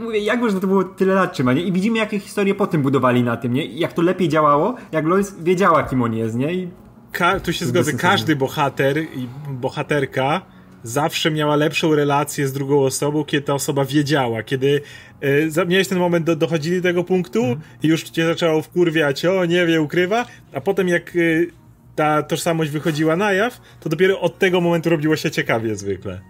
E, 0.00 0.04
Mówię, 0.04 0.18
jak 0.18 0.40
można 0.40 0.60
to 0.60 0.66
było 0.66 0.84
tyle 0.84 1.14
lat 1.14 1.32
trzymać, 1.32 1.56
nie? 1.56 1.62
I 1.62 1.72
widzimy, 1.72 1.98
jakie 1.98 2.18
historie 2.20 2.54
po 2.54 2.66
tym 2.66 2.82
budowali 2.82 3.22
na 3.22 3.36
tym, 3.36 3.52
nie? 3.54 3.64
I 3.64 3.78
jak 3.80 3.92
to 3.92 4.02
lepiej 4.02 4.28
działało, 4.28 4.74
jak 4.92 5.06
Lois 5.06 5.34
wiedziała, 5.42 5.82
kim 5.82 6.02
on 6.02 6.14
jest, 6.14 6.36
nie? 6.36 6.54
I 6.54 6.68
Ka- 7.12 7.40
tu 7.40 7.52
się 7.52 7.66
zgodzę, 7.66 7.92
każdy 7.92 8.36
bohater 8.36 8.98
i 8.98 9.28
bohaterka 9.50 10.42
zawsze 10.82 11.30
miała 11.30 11.56
lepszą 11.56 11.94
relację 11.94 12.48
z 12.48 12.52
drugą 12.52 12.80
osobą, 12.84 13.24
kiedy 13.24 13.46
ta 13.46 13.54
osoba 13.54 13.84
wiedziała, 13.84 14.42
kiedy 14.42 14.80
y, 15.24 15.50
za- 15.50 15.64
miałeś 15.64 15.88
ten 15.88 15.98
moment, 15.98 16.26
do, 16.26 16.36
dochodzili 16.36 16.76
do 16.76 16.82
tego 16.82 17.04
punktu 17.04 17.56
i 17.82 17.88
już 17.88 18.02
cię 18.02 18.26
zaczęło 18.26 18.62
wkurwiać, 18.62 19.24
o 19.24 19.44
nie 19.44 19.66
wie, 19.66 19.80
ukrywa, 19.82 20.26
a 20.54 20.60
potem 20.60 20.88
jak 20.88 21.16
y, 21.16 21.50
ta 21.96 22.22
tożsamość 22.22 22.70
wychodziła 22.70 23.16
na 23.16 23.32
jaw, 23.32 23.60
to 23.80 23.88
dopiero 23.88 24.20
od 24.20 24.38
tego 24.38 24.60
momentu 24.60 24.90
robiło 24.90 25.16
się 25.16 25.30
ciekawie 25.30 25.76
zwykle. 25.76 26.20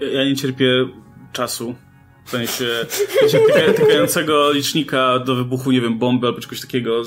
E, 0.00 0.04
ja 0.14 0.24
nie 0.24 0.36
cierpię 0.36 0.66
czasu. 1.36 1.74
W 2.24 2.30
sensie 2.30 2.86
tykającego 3.76 4.52
licznika 4.52 5.18
do 5.18 5.34
wybuchu, 5.34 5.72
nie 5.72 5.80
wiem, 5.80 5.98
bomby 5.98 6.26
albo 6.26 6.40
czegoś 6.40 6.60
takiego. 6.60 7.02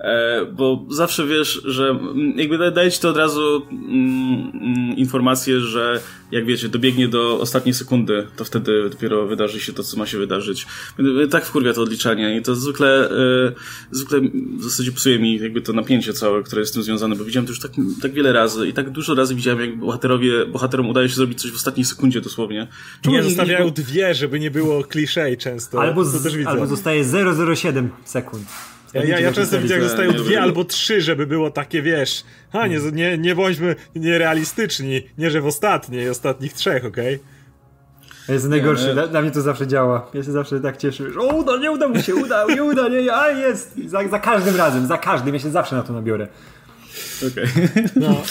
E, 0.00 0.46
bo 0.52 0.84
zawsze 0.88 1.26
wiesz, 1.26 1.62
że 1.64 1.88
mm, 1.88 2.38
jakby 2.38 2.58
da- 2.58 2.70
daje 2.70 2.90
ci 2.90 3.00
to 3.00 3.08
od 3.08 3.16
razu 3.16 3.66
mm, 3.70 4.52
mm, 4.54 4.96
informację, 4.96 5.60
że 5.60 6.00
jak 6.32 6.44
wiecie, 6.46 6.68
dobiegnie 6.68 7.08
do 7.08 7.40
ostatniej 7.40 7.74
sekundy, 7.74 8.26
to 8.36 8.44
wtedy 8.44 8.90
dopiero 8.90 9.26
wydarzy 9.26 9.60
się 9.60 9.72
to, 9.72 9.82
co 9.84 9.96
ma 9.96 10.06
się 10.06 10.18
wydarzyć. 10.18 10.66
Mnie 10.98 11.26
Tak 11.26 11.44
wkurwia 11.46 11.72
to 11.72 11.82
odliczanie 11.82 12.36
i 12.36 12.42
to 12.42 12.54
zwykle, 12.54 13.10
e, 13.10 13.52
zwykle 13.90 14.20
w 14.58 14.64
zasadzie 14.64 14.92
psuje 14.92 15.18
mi 15.18 15.38
jakby 15.38 15.60
to 15.62 15.72
napięcie 15.72 16.12
całe, 16.12 16.42
które 16.42 16.60
jest 16.60 16.72
z 16.72 16.74
tym 16.74 16.82
związane, 16.82 17.16
bo 17.16 17.24
widziałem 17.24 17.46
to 17.46 17.52
już 17.52 17.60
tak, 17.60 17.72
tak 18.02 18.12
wiele 18.12 18.32
razy 18.32 18.68
i 18.68 18.72
tak 18.72 18.90
dużo 18.90 19.14
razy 19.14 19.34
widziałem, 19.34 19.60
jak 19.60 19.78
bohaterowie, 19.78 20.46
bohaterom 20.46 20.88
udaje 20.88 21.08
się 21.08 21.14
zrobić 21.14 21.42
coś 21.42 21.50
w 21.50 21.54
ostatniej 21.56 21.84
sekundzie 21.84 22.20
dosłownie. 22.20 22.66
Czemu 23.02 23.16
Nie, 23.16 23.22
nie- 23.22 23.28
zostawiają 23.28 23.64
nie- 23.64 23.70
dwie, 23.72 24.14
żeby 24.14 24.40
nie 24.40 24.50
było 24.50 24.84
kliszej 24.84 25.36
często. 25.36 25.82
albo, 25.82 26.04
to 26.04 26.10
z, 26.10 26.22
też 26.22 26.36
widzę. 26.36 26.50
albo 26.50 26.66
zostaje 26.66 27.04
007 27.56 27.90
sekund. 28.04 28.42
Ja, 28.94 29.04
ja, 29.04 29.20
ja 29.20 29.32
często 29.32 29.60
widzę, 29.60 29.74
jak 29.74 29.82
zostają 29.82 30.12
dwie 30.12 30.30
wiem. 30.30 30.42
albo 30.42 30.64
trzy, 30.64 31.00
żeby 31.00 31.26
było 31.26 31.50
takie, 31.50 31.82
wiesz, 31.82 32.24
a 32.52 32.66
nie, 32.66 32.78
nie, 32.92 33.18
nie 33.18 33.34
bądźmy 33.34 33.76
nierealistyczni, 33.94 35.02
nie, 35.18 35.30
że 35.30 35.40
w 35.40 35.46
ostatniej, 35.46 36.08
ostatnich 36.08 36.52
trzech, 36.52 36.84
okej? 36.84 37.18
To 38.26 38.32
jest 38.32 38.48
najgorsze, 38.48 38.86
Nie, 38.86 38.92
dla, 38.92 39.06
dla 39.06 39.22
mnie 39.22 39.30
to 39.30 39.42
zawsze 39.42 39.66
działa. 39.66 40.10
Ja 40.14 40.22
się 40.22 40.32
zawsze 40.32 40.60
tak 40.60 40.76
cieszę, 40.76 41.12
że 41.12 41.20
o, 41.20 41.36
uda, 41.36 41.56
nie 41.56 41.70
uda 41.70 41.88
mu 41.88 42.02
się, 42.02 42.14
uda, 42.14 42.46
nie 42.54 42.64
uda, 42.64 42.88
nie, 42.88 43.14
a 43.14 43.28
jest. 43.28 43.74
Za, 43.86 44.08
za 44.08 44.18
każdym 44.18 44.56
razem, 44.56 44.86
za 44.86 44.98
każdym, 44.98 45.34
ja 45.34 45.40
się 45.40 45.50
zawsze 45.50 45.76
na 45.76 45.82
to 45.82 45.92
nabiorę. 45.92 46.28
Okej. 47.32 47.46
No. 47.96 48.22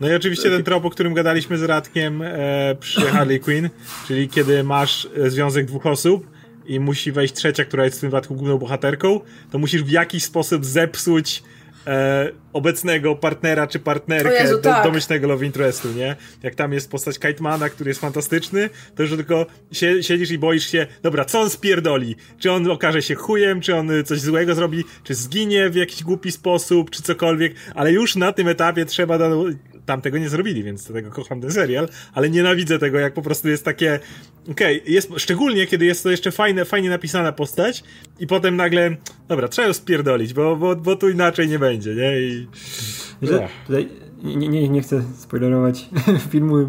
No 0.00 0.08
i 0.08 0.14
oczywiście 0.14 0.50
ten 0.50 0.64
trop, 0.64 0.84
o 0.84 0.90
którym 0.90 1.14
gadaliśmy 1.14 1.58
z 1.58 1.62
Radkiem 1.62 2.22
e, 2.22 2.76
przy 2.80 3.00
Harley 3.00 3.40
Quinn, 3.40 3.70
czyli 4.06 4.28
kiedy 4.28 4.64
masz 4.64 5.08
e, 5.16 5.30
związek 5.30 5.66
dwóch 5.66 5.86
osób 5.86 6.26
i 6.68 6.80
musi 6.80 7.12
wejść 7.12 7.34
trzecia, 7.34 7.64
która 7.64 7.84
jest 7.84 7.96
w 7.96 8.00
tym 8.00 8.10
wypadku 8.10 8.34
główną 8.34 8.58
bohaterką, 8.58 9.20
to 9.50 9.58
musisz 9.58 9.82
w 9.82 9.90
jakiś 9.90 10.24
sposób 10.24 10.64
zepsuć 10.64 11.42
e, 11.86 12.30
obecnego 12.58 13.16
partnera 13.16 13.66
czy 13.66 13.78
partnerkę 13.78 14.42
Jezu, 14.42 14.56
do, 14.56 14.62
tak. 14.62 14.84
domyślnego 14.84 15.28
love 15.28 15.46
interestu, 15.46 15.88
nie? 15.92 16.16
Jak 16.42 16.54
tam 16.54 16.72
jest 16.72 16.90
postać 16.90 17.18
Kaitmana, 17.18 17.68
który 17.68 17.90
jest 17.90 18.00
fantastyczny, 18.00 18.70
to 18.94 19.02
już 19.02 19.12
tylko 19.12 19.46
sie, 19.72 20.02
siedzisz 20.02 20.30
i 20.30 20.38
boisz 20.38 20.70
się, 20.70 20.86
dobra, 21.02 21.24
co 21.24 21.40
on 21.40 21.50
spierdoli? 21.50 22.16
Czy 22.38 22.52
on 22.52 22.70
okaże 22.70 23.02
się 23.02 23.14
chujem, 23.14 23.60
czy 23.60 23.76
on 23.76 23.90
coś 24.04 24.20
złego 24.20 24.54
zrobi, 24.54 24.84
czy 25.04 25.14
zginie 25.14 25.70
w 25.70 25.74
jakiś 25.74 26.02
głupi 26.02 26.32
sposób, 26.32 26.90
czy 26.90 27.02
cokolwiek, 27.02 27.54
ale 27.74 27.92
już 27.92 28.16
na 28.16 28.32
tym 28.32 28.48
etapie 28.48 28.84
trzeba 28.84 29.18
tam 29.86 30.00
tego 30.00 30.18
nie 30.18 30.28
zrobili, 30.28 30.62
więc 30.62 30.84
dlatego 30.84 31.10
kocham 31.10 31.40
ten 31.40 31.52
serial, 31.52 31.88
ale 32.14 32.30
nienawidzę 32.30 32.78
tego, 32.78 32.98
jak 32.98 33.14
po 33.14 33.22
prostu 33.22 33.48
jest 33.48 33.64
takie 33.64 34.00
okej, 34.50 34.82
jest, 34.86 35.10
szczególnie 35.16 35.66
kiedy 35.66 35.84
jest 35.84 36.02
to 36.02 36.10
jeszcze 36.10 36.30
fajne, 36.30 36.64
fajnie 36.64 36.90
napisana 36.90 37.32
postać 37.32 37.84
i 38.20 38.26
potem 38.26 38.56
nagle, 38.56 38.96
dobra, 39.28 39.48
trzeba 39.48 39.68
ją 39.68 39.74
spierdolić, 39.74 40.34
bo, 40.34 40.56
bo, 40.56 40.76
bo 40.76 40.96
tu 40.96 41.08
inaczej 41.08 41.48
nie 41.48 41.58
będzie, 41.58 41.94
nie? 41.94 42.20
I... 42.20 42.47
Że, 43.22 43.48
tutaj 43.66 43.88
nie, 44.22 44.48
nie, 44.48 44.68
nie 44.68 44.82
chcę 44.82 45.02
spoilerować 45.18 45.88
filmu 46.30 46.68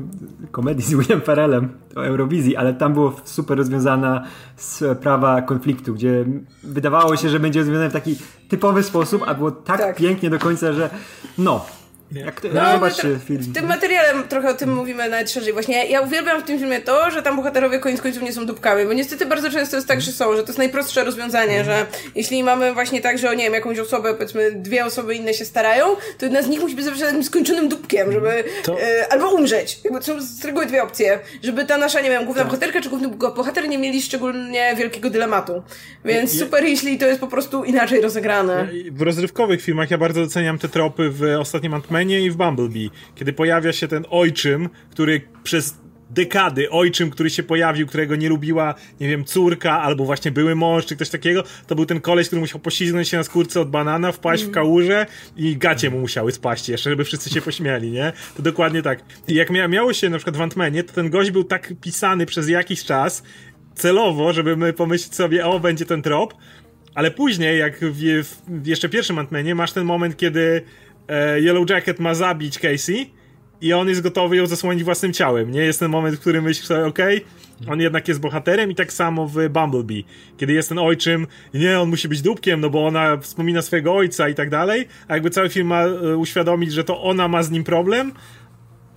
komedii 0.52 0.86
z 0.86 0.94
William 0.94 1.22
Ferrellem 1.22 1.70
o 1.96 2.06
Eurowizji, 2.06 2.56
ale 2.56 2.74
tam 2.74 2.94
było 2.94 3.16
super 3.24 3.58
rozwiązana 3.58 4.24
sprawa 4.56 5.42
konfliktu, 5.42 5.94
gdzie 5.94 6.26
wydawało 6.64 7.16
się, 7.16 7.30
że 7.30 7.40
będzie 7.40 7.60
rozwiązane 7.60 7.90
w 7.90 7.94
taki 7.94 8.16
typowy 8.50 8.84
sposób, 8.84 9.24
a 9.28 9.34
było 9.34 9.52
tak, 9.52 9.80
Tak. 9.80 9.96
pięknie 9.96 10.30
do 10.30 10.40
końca, 10.40 10.74
że 10.74 10.90
no. 11.38 11.66
Jak, 12.12 12.42
No, 12.54 12.72
zobaczcie 12.72 13.20
film. 13.26 13.40
W 13.42 13.54
tym 13.54 13.68
materiale 13.68 14.24
trochę 14.30 14.50
o 14.50 14.54
tym 14.54 14.74
mówimy 14.76 15.10
nawet 15.10 15.32
szerzej. 15.32 15.54
Właśnie 15.54 15.76
ja, 15.78 15.84
ja 15.84 16.02
uwielbiam 16.02 16.42
w 16.42 16.46
tym 16.46 16.60
filmie 16.60 16.82
to, 16.82 17.12
że 17.12 17.22
tam 17.22 17.36
bohaterowie 17.36 17.80
koniec 17.80 18.02
końców 18.02 18.24
nie 18.24 18.34
są 18.34 18.46
dupkami, 18.46 18.86
bo 18.86 18.94
niestety 18.94 19.26
bardzo 19.26 19.52
często 19.52 19.76
jest 19.76 19.88
tak, 19.88 20.02
że 20.02 20.12
są, 20.12 20.36
że 20.36 20.42
to 20.44 20.48
jest 20.48 20.58
najprostsze 20.58 21.04
rozwiązanie, 21.04 21.64
że 21.64 21.86
jeśli 22.16 22.44
mamy 22.44 22.74
właśnie 22.74 23.02
tak, 23.02 23.18
że 23.18 23.30
o 23.30 23.34
nie 23.34 23.44
wiem, 23.44 23.54
jakąś 23.54 23.80
osobę, 23.80 24.14
powiedzmy 24.14 24.52
dwie 24.52 24.86
osoby 24.86 25.16
inne 25.16 25.34
się 25.34 25.46
starają, 25.46 25.86
to 26.18 26.26
jedna 26.26 26.42
z 26.42 26.48
nich 26.48 26.60
musi 26.62 26.76
być 26.76 26.86
zawsze 26.86 27.06
takim 27.06 27.24
skończonym 27.24 27.70
dupkiem, 27.70 28.12
żeby 28.12 28.44
To- 28.64 28.82
e, 28.82 29.14
albo 29.14 29.32
umrzeć. 29.34 29.80
Jakby 29.84 30.02
są 30.02 30.22
z 30.22 30.46
reguły 30.46 30.66
dwie 30.66 30.84
opcje, 30.84 31.20
żeby 31.44 31.66
ta 31.66 31.78
nasza, 31.78 32.02
nie 32.02 32.10
wiem, 32.10 32.18
Tak. 32.18 32.26
główna 32.26 32.46
bohaterka 32.46 32.82
czy 32.82 32.90
główny 32.90 33.08
bohater 33.36 33.70
nie 33.70 33.78
mieli 33.78 34.02
szczególnie 34.02 34.76
wielkiego 34.78 35.10
dylematu. 35.10 35.64
Więc 36.06 36.34
Je- 36.34 36.40
super, 36.40 36.64
jeśli 36.64 36.98
to 36.98 37.06
jest 37.06 37.20
po 37.20 37.28
prostu 37.28 37.64
inaczej 37.64 38.02
rozegrane. 38.02 38.68
W 38.92 39.02
rozrywkowych 39.02 39.62
filmach 39.62 39.92
ja 39.92 39.98
bardzo 39.98 40.22
doceniam 40.22 40.60
te 40.60 40.70
tropy 40.70 41.10
w 41.10 41.24
ostatnim 41.40 41.74
I 42.02 42.32
w 42.32 42.36
Bumblebee, 42.36 42.92
kiedy 43.16 43.34
pojawia 43.34 43.74
się 43.74 43.88
ten 43.88 44.06
ojczym, 44.10 44.70
który 44.92 45.22
przez 45.44 45.78
dekady 46.10 46.70
ojczym, 46.70 47.10
który 47.10 47.30
się 47.30 47.44
pojawił, 47.44 47.88
którego 47.88 48.16
nie 48.16 48.30
lubiła, 48.30 48.76
nie 49.00 49.08
wiem, 49.08 49.26
córka, 49.26 49.82
albo 49.82 50.06
właśnie 50.06 50.32
były 50.32 50.56
mąż, 50.56 50.86
czy 50.86 50.96
ktoś 50.96 51.10
takiego, 51.10 51.44
to 51.68 51.76
był 51.76 51.86
ten 51.86 52.02
koleś, 52.02 52.28
który 52.28 52.40
musiał 52.40 52.60
poślizgnąć 52.60 53.08
się 53.10 53.18
na 53.18 53.24
skórce 53.24 53.62
od 53.62 53.70
banana, 53.70 54.12
wpaść 54.12 54.44
w 54.44 54.52
kałużę 54.52 55.06
i 55.38 55.58
gacie 55.58 55.90
mu 55.90 56.00
musiały 56.00 56.32
spaść 56.32 56.70
jeszcze, 56.70 56.90
żeby 56.90 57.04
wszyscy 57.04 57.30
się 57.30 57.42
pośmiali, 57.42 57.92
nie? 57.92 58.14
To 58.38 58.44
dokładnie 58.44 58.82
tak. 58.82 59.00
I 59.28 59.34
jak 59.34 59.50
mia 59.50 59.68
miało 59.68 59.94
się 59.94 60.10
na 60.10 60.18
przykład 60.18 60.38
w 60.38 60.42
Ant-Manie, 60.42 60.84
to 60.84 60.94
ten 60.94 61.10
gość 61.10 61.32
był 61.32 61.44
tak 61.44 61.74
pisany 61.82 62.26
przez 62.26 62.50
jakiś 62.50 62.84
czas, 62.84 63.24
celowo, 63.76 64.34
żeby 64.34 64.58
my 64.58 64.74
pomyśleć 64.74 65.16
sobie, 65.16 65.46
o, 65.46 65.60
będzie 65.60 65.86
ten 65.86 66.02
trop, 66.02 66.34
ale 66.96 67.12
później, 67.12 67.60
jak 67.60 67.80
w, 67.82 68.24
w 68.48 68.68
jeszcze 68.68 68.90
pierwszym 68.90 69.16
Ant-Manie, 69.16 69.56
masz 69.56 69.72
ten 69.72 69.86
moment, 69.86 70.18
kiedy 70.18 70.62
Yellow 71.38 71.70
Jacket 71.70 72.00
ma 72.00 72.14
zabić 72.14 72.60
Casey 72.60 73.10
i 73.62 73.74
on 73.74 73.90
jest 73.90 74.02
gotowy 74.02 74.38
ją 74.38 74.48
zasłonić 74.48 74.84
własnym 74.84 75.14
ciałem, 75.14 75.52
nie? 75.52 75.62
Jest 75.62 75.80
ten 75.80 75.92
moment, 75.92 76.16
w 76.16 76.20
którym 76.20 76.44
myślisz 76.44 76.68
sobie, 76.68 76.86
okej, 76.86 77.26
on 77.68 77.82
jednak 77.82 78.08
jest 78.08 78.20
bohaterem 78.20 78.72
i 78.72 78.76
tak 78.76 78.94
samo 78.94 79.28
w 79.28 79.50
Bumblebee, 79.50 80.06
kiedy 80.38 80.54
jest 80.54 80.70
ten 80.70 80.80
ojczym, 80.80 81.28
nie, 81.54 81.80
on 81.80 81.90
musi 81.90 82.08
być 82.08 82.22
dupkiem, 82.22 82.62
no 82.62 82.70
bo 82.70 82.88
ona 82.88 83.18
wspomina 83.18 83.62
swojego 83.62 83.96
ojca 83.96 84.30
i 84.30 84.36
tak 84.36 84.50
dalej, 84.50 84.88
a 85.08 85.14
jakby 85.14 85.30
cały 85.30 85.50
film 85.50 85.68
ma 85.68 85.84
e, 85.84 86.18
uświadomić, 86.18 86.74
że 86.74 86.84
to 86.84 87.02
ona 87.02 87.28
ma 87.28 87.44
z 87.44 87.52
nim 87.52 87.64
problem 87.64 88.12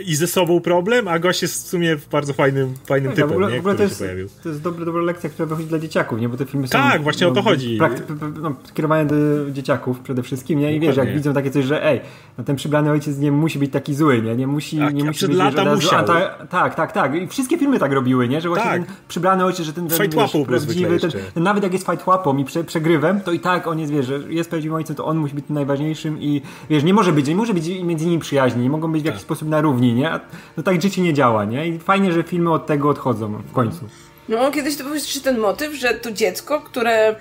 i 0.07 0.15
ze 0.17 0.27
sobą 0.27 0.61
problem, 0.61 1.09
a 1.09 1.19
gość 1.19 1.43
jest 1.43 1.65
w 1.67 1.69
sumie 1.69 1.97
bardzo 2.12 2.33
fajnym, 2.33 2.75
fajnym 2.87 3.09
Tak, 3.11 3.17
typem, 3.17 3.31
w 3.31 3.33
ogóle, 3.33 3.51
nie? 3.51 3.57
w 3.57 3.61
ogóle 3.61 3.75
to 3.75 3.83
jest, 3.83 3.99
pojawił. 3.99 4.29
to 4.43 4.49
jest 4.49 4.62
dobra, 4.62 4.85
dobra 4.85 5.03
lekcja, 5.03 5.31
która 5.31 5.47
wychodzi 5.47 5.69
dla 5.69 5.79
dzieciaków, 5.79 6.21
nie? 6.21 6.29
Bo 6.29 6.37
te 6.37 6.47
filmy 6.47 6.69
są... 6.69 6.73
Tak, 6.73 7.03
właśnie 7.03 7.29
o 7.29 7.31
to 7.31 7.43
chodzi. 7.43 7.79
prakty- 7.79 8.03
no, 8.41 8.55
skierowane 8.65 9.07
do 9.07 9.51
dzieciaków 9.51 10.01
przede 10.01 10.23
wszystkim, 10.23 10.59
nie? 10.59 10.77
I 10.77 10.81
wiesz, 10.81 10.87
jak 10.87 10.97
Dokładnie. 10.97 11.15
widzą 11.15 11.35
takie 11.35 11.51
coś, 11.51 11.65
że 11.65 11.87
ej, 11.87 12.01
no 12.38 12.45
ten 12.45 12.57
przybrany 12.57 12.91
ojciec 12.91 13.19
nie 13.19 13.33
musi 13.33 13.59
być 13.59 13.73
taki 13.73 13.95
zły, 13.95 14.23
nie? 14.23 14.37
Nie 14.37 14.47
musi, 14.47 14.79
Tak, 14.79 14.95
nie 14.95 15.05
musi 15.05 15.17
przed 15.17 15.29
być, 15.31 15.38
lata 15.38 15.65
wiesz, 15.65 15.75
musiał. 15.75 16.05
anta- 16.05 16.47
Tak, 16.51 16.75
tak, 16.75 16.93
tak. 16.93 17.15
I 17.15 17.27
wszystkie 17.27 17.59
filmy 17.59 17.79
tak 17.79 17.93
robiły, 17.93 18.29
nie? 18.29 18.41
Że 18.41 18.49
właśnie 18.49 18.65
Tak. 18.71 18.87
ten 18.87 18.95
przybrany 19.09 19.45
ojciec, 19.45 19.67
że 19.67 19.73
ten, 19.73 19.88
ten 19.88 19.99
Fight 19.99 20.15
wiesz, 20.15 20.33
prawdziwy, 20.47 21.01
ten, 21.01 21.11
ten, 21.35 21.43
nawet 21.43 21.62
jak 21.65 21.73
jest 21.73 21.87
fight 21.87 22.07
łapą 22.07 22.37
i 22.38 22.45
prze, 22.45 22.65
przegrywem, 22.65 23.21
to 23.21 23.33
i 23.33 23.41
tak 23.41 23.67
on 23.67 23.79
jest, 23.79 23.93
wiesz, 23.93 24.07
że 24.07 24.19
jest 24.29 24.51
prawdziwym 24.51 24.75
ojcem, 24.77 24.97
to 24.97 25.05
on 25.05 25.17
musi 25.19 25.35
być 25.35 25.45
tym 25.47 25.55
najważniejszym 25.55 26.21
i 26.21 26.43
wiesz, 26.71 26.83
nie 26.85 26.95
może 26.95 27.12
być, 27.12 27.29
nie 27.29 27.37
może 27.37 27.55
być 27.55 27.69
między 27.85 28.07
nimi 28.07 28.19
przyjaźni, 28.19 28.62
nie 28.62 28.71
mogą 28.71 28.93
być 28.93 29.03
w 29.03 29.05
Tak. 29.05 29.12
jakiś 29.12 29.23
sposób 29.23 29.49
na 29.49 29.61
równi, 29.61 29.92
nie? 29.95 30.21
No 30.57 30.63
tak 30.63 30.83
życie 30.83 31.03
nie 31.03 31.15
działa, 31.15 31.45
nie? 31.45 31.69
I 31.69 31.79
fajnie, 31.79 32.13
że 32.13 32.23
filmy 32.23 32.53
od 32.53 32.67
tego 32.67 32.89
odchodzą 32.89 33.33
w 33.33 33.53
końcu. 33.53 33.89
No, 34.29 34.51
kiedyś 34.51 34.77
to 34.77 34.85
był 34.85 34.95
jeszcze 34.95 35.21
ten 35.21 35.39
motyw, 35.39 35.75
że 35.75 35.95
to 35.95 36.13
dziecko, 36.13 36.61
które 36.61 37.17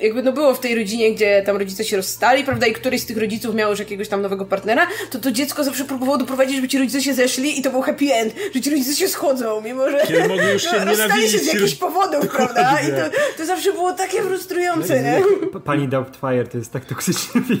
jakby 0.00 0.22
no 0.22 0.32
było 0.32 0.54
w 0.54 0.60
tej 0.60 0.74
rodzinie, 0.74 1.12
gdzie 1.14 1.42
tam 1.46 1.56
rodzice 1.56 1.84
się 1.84 1.96
rozstali, 1.96 2.44
prawda, 2.44 2.66
i 2.66 2.72
któryś 2.72 3.00
z 3.00 3.06
tych 3.06 3.16
rodziców 3.16 3.54
miał 3.54 3.70
już 3.70 3.78
jakiegoś 3.78 4.08
tam 4.08 4.22
nowego 4.22 4.44
partnera, 4.44 4.86
to 5.10 5.18
to 5.18 5.30
dziecko 5.30 5.64
zawsze 5.64 5.84
próbowało 5.84 6.18
doprowadzić, 6.18 6.56
żeby 6.56 6.68
ci 6.68 6.78
rodzice 6.78 7.02
się 7.02 7.14
zeszli 7.14 7.58
i 7.58 7.62
to 7.62 7.70
był 7.70 7.82
happy 7.82 8.12
end, 8.12 8.34
że 8.54 8.60
ci 8.60 8.70
rodzice 8.70 8.96
się 8.96 9.08
schodzą, 9.08 9.60
mimo 9.60 9.90
że 9.90 10.00
Kiedy 10.06 10.28
mogli 10.28 10.46
już 10.52 10.62
się 10.62 10.68
no, 10.78 10.84
rozstali 10.90 11.28
się 11.28 11.38
z 11.38 11.46
jakichś 11.46 11.74
powodów, 11.74 12.28
prawda, 12.36 12.80
i 12.80 12.86
to, 12.86 13.16
to 13.36 13.46
zawsze 13.46 13.72
było 13.72 13.92
takie 13.92 14.22
frustrujące, 14.22 15.02
nie? 15.02 15.22
P- 15.52 15.60
Pani 15.60 15.88
Doubtfire 15.88 16.46
to 16.46 16.58
jest 16.58 16.72
tak 16.72 16.84
toksyczny 16.84 17.42
film. 17.48 17.60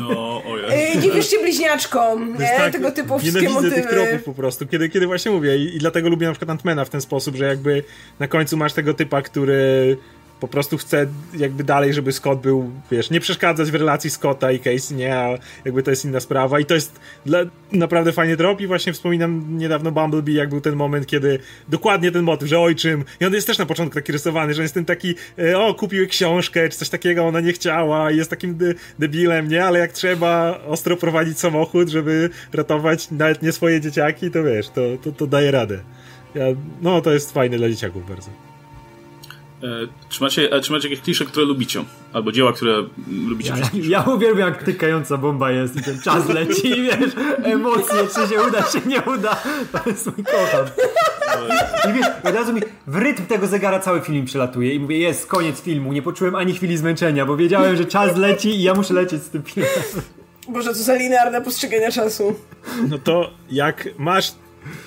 No, 0.00 0.42
ojej. 0.46 0.66
Ej, 0.70 0.98
Nie 0.98 1.10
wierzcie 1.10 1.38
bliźniaczkom, 1.42 2.32
nie? 2.38 2.46
tak, 2.56 2.72
Tego 2.72 2.90
typu 2.92 3.18
wszystkie 3.18 3.48
motywy. 3.48 3.74
tych 3.74 3.86
tropów 3.86 4.24
po 4.24 4.34
prostu, 4.34 4.66
kiedy, 4.66 4.88
kiedy 4.88 5.06
właśnie 5.06 5.30
mówię 5.32 5.56
I, 5.56 5.76
i 5.76 5.78
dlatego 5.78 6.08
lubię 6.08 6.26
na 6.26 6.32
przykład 6.32 6.50
Antmana 6.50 6.84
w 6.84 6.90
ten 6.90 7.00
sposób, 7.00 7.36
że 7.36 7.44
jakby 7.44 7.84
na 8.18 8.28
końcu 8.28 8.56
masz 8.56 8.72
tego 8.72 8.94
typa, 8.94 9.22
który 9.22 9.96
po 10.40 10.48
prostu 10.48 10.78
chce 10.78 11.06
jakby 11.36 11.64
dalej, 11.64 11.94
żeby 11.94 12.12
Scott 12.12 12.40
był, 12.40 12.70
wiesz, 12.90 13.10
nie 13.10 13.20
przeszkadzać 13.20 13.70
w 13.70 13.74
relacji 13.74 14.10
Scotta 14.10 14.52
i 14.52 14.58
Casey, 14.58 14.94
nie, 14.94 15.16
a 15.16 15.38
jakby 15.64 15.82
to 15.82 15.90
jest 15.90 16.04
inna 16.04 16.20
sprawa 16.20 16.60
i 16.60 16.64
to 16.64 16.74
jest 16.74 17.00
dla, 17.26 17.38
naprawdę 17.72 18.12
fajnie 18.12 18.36
trop 18.36 18.60
i 18.60 18.66
właśnie 18.66 18.92
wspominam 18.92 19.58
niedawno 19.58 19.92
Bumblebee, 19.92 20.34
jak 20.34 20.48
był 20.48 20.60
ten 20.60 20.76
moment, 20.76 21.06
kiedy 21.06 21.38
dokładnie 21.68 22.12
ten 22.12 22.22
motyw, 22.22 22.48
że 22.48 22.60
ojczym 22.60 23.04
i 23.20 23.24
on 23.26 23.34
jest 23.34 23.46
też 23.46 23.58
na 23.58 23.66
początku 23.66 23.94
taki 23.94 24.12
rysowany, 24.12 24.54
że 24.54 24.62
jest 24.62 24.74
ten 24.74 24.84
taki, 24.84 25.14
e, 25.38 25.58
o, 25.58 25.74
kupił 25.74 26.08
książkę, 26.08 26.68
czy 26.68 26.78
coś 26.78 26.88
takiego, 26.88 27.24
ona 27.24 27.40
nie 27.40 27.52
chciała 27.52 28.10
i 28.10 28.16
jest 28.16 28.30
takim 28.30 28.56
de 28.56 28.74
debilem, 28.98 29.48
nie, 29.48 29.64
ale 29.64 29.78
jak 29.78 29.92
trzeba 29.92 30.60
ostro 30.66 30.96
prowadzić 30.96 31.38
samochód, 31.38 31.88
żeby 31.88 32.30
ratować 32.52 33.10
nawet 33.10 33.42
nie 33.42 33.52
swoje 33.52 33.80
dzieciaki, 33.80 34.30
to 34.30 34.44
wiesz, 34.44 34.68
to, 34.68 34.80
to, 35.02 35.12
to 35.12 35.26
daje 35.26 35.50
radę. 35.50 35.80
Ja, 36.34 36.44
no, 36.82 37.00
to 37.00 37.12
jest 37.12 37.32
fajne 37.32 37.56
dla 37.56 37.68
dzieciaków 37.68 38.08
bardzo. 38.08 38.49
E, 39.62 39.66
czy, 40.08 40.22
macie, 40.22 40.54
a 40.54 40.60
czy 40.60 40.72
macie 40.72 40.88
jakieś 40.88 41.04
klisze, 41.04 41.24
które 41.24 41.46
lubicie? 41.46 41.84
Albo 42.12 42.32
dzieła, 42.32 42.52
które 42.52 42.74
lubicie 43.28 43.52
Ja, 43.74 43.98
ja 43.98 44.02
uwielbiam 44.02 44.48
jak 44.48 44.62
tykająca 44.62 45.16
bomba 45.16 45.50
jest 45.50 45.76
i 45.76 45.82
ten 45.82 46.00
czas 46.00 46.28
leci 46.28 46.66
i 46.66 46.82
wiesz, 46.82 47.12
emocje, 47.42 47.96
czy 48.14 48.34
się 48.34 48.42
uda, 48.42 48.62
czy 48.62 48.88
nie 48.88 49.02
uda. 49.02 49.42
To 49.72 49.90
jest 49.90 50.06
mój 50.06 50.24
kocham. 50.24 50.66
I 51.90 51.92
wiesz, 51.92 52.06
od 52.24 52.34
razu 52.34 52.52
mi 52.52 52.60
w 52.86 52.96
rytm 52.96 53.26
tego 53.26 53.46
zegara 53.46 53.80
cały 53.80 54.00
film 54.00 54.24
przelatuje 54.26 54.74
i 54.74 54.80
mówię, 54.80 54.98
jest, 54.98 55.26
koniec 55.26 55.60
filmu, 55.60 55.92
nie 55.92 56.02
poczułem 56.02 56.34
ani 56.34 56.54
chwili 56.54 56.76
zmęczenia, 56.76 57.26
bo 57.26 57.36
wiedziałem, 57.36 57.76
że 57.76 57.84
czas 57.84 58.16
leci 58.16 58.48
i 58.48 58.62
ja 58.62 58.74
muszę 58.74 58.94
lecieć 58.94 59.22
z 59.22 59.28
tym 59.28 59.42
filmem. 59.42 59.70
Boże, 60.48 60.74
co 60.74 60.82
za 60.82 60.94
linearne 60.94 61.42
postrzeganie 61.42 61.92
czasu. 61.92 62.34
No 62.88 62.98
to 62.98 63.30
jak 63.50 63.88
masz 63.98 64.32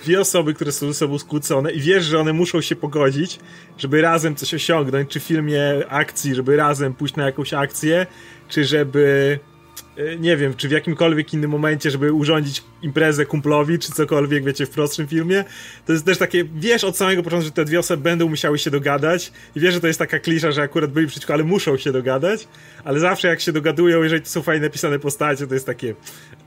dwie 0.03 0.21
osoby, 0.21 0.53
które 0.53 0.71
są 0.71 0.87
ze 0.87 0.93
sobą 0.93 1.19
skłócone 1.19 1.71
i 1.71 1.79
wiesz, 1.79 2.05
że 2.05 2.19
one 2.19 2.33
muszą 2.33 2.61
się 2.61 2.75
pogodzić, 2.75 3.39
żeby 3.77 4.01
razem 4.01 4.35
coś 4.35 4.53
osiągnąć, 4.53 5.09
czy 5.09 5.19
w 5.19 5.23
filmie 5.23 5.61
akcji, 5.89 6.35
żeby 6.35 6.55
razem 6.55 6.93
pójść 6.93 7.15
na 7.15 7.25
jakąś 7.25 7.53
akcję, 7.53 8.05
czy 8.49 8.65
żeby 8.65 9.39
e, 9.97 10.17
nie 10.17 10.37
wiem, 10.37 10.53
czy 10.53 10.67
w 10.67 10.71
jakimkolwiek 10.71 11.33
innym 11.33 11.51
momencie, 11.51 11.91
żeby 11.91 12.13
urządzić 12.13 12.63
imprezę 12.81 13.25
kumplowi, 13.25 13.79
czy 13.79 13.91
cokolwiek, 13.91 14.43
wiecie, 14.43 14.65
w 14.65 14.69
prostszym 14.69 15.07
filmie, 15.07 15.43
to 15.85 15.93
jest 15.93 16.05
też 16.05 16.17
takie, 16.17 16.45
wiesz 16.55 16.83
od 16.83 16.97
samego 16.97 17.23
początku, 17.23 17.45
że 17.45 17.51
te 17.51 17.65
dwie 17.65 17.79
osoby 17.79 18.03
będą 18.03 18.29
musiały 18.29 18.59
się 18.59 18.71
dogadać 18.71 19.31
i 19.55 19.59
wiesz, 19.59 19.73
że 19.73 19.81
to 19.81 19.87
jest 19.87 19.99
taka 19.99 20.19
klisza, 20.19 20.51
że 20.51 20.61
akurat 20.61 20.91
byli 20.91 21.07
przeciwko, 21.07 21.33
ale 21.33 21.43
muszą 21.43 21.77
się 21.77 21.91
dogadać, 21.91 22.47
ale 22.83 22.99
zawsze 22.99 23.27
jak 23.27 23.41
się 23.41 23.51
dogadują, 23.51 24.03
jeżeli 24.03 24.21
to 24.21 24.29
są 24.29 24.41
fajnie 24.41 24.65
napisane 24.65 24.99
postacie, 24.99 25.47
to 25.47 25.53
jest 25.53 25.65
takie, 25.65 25.95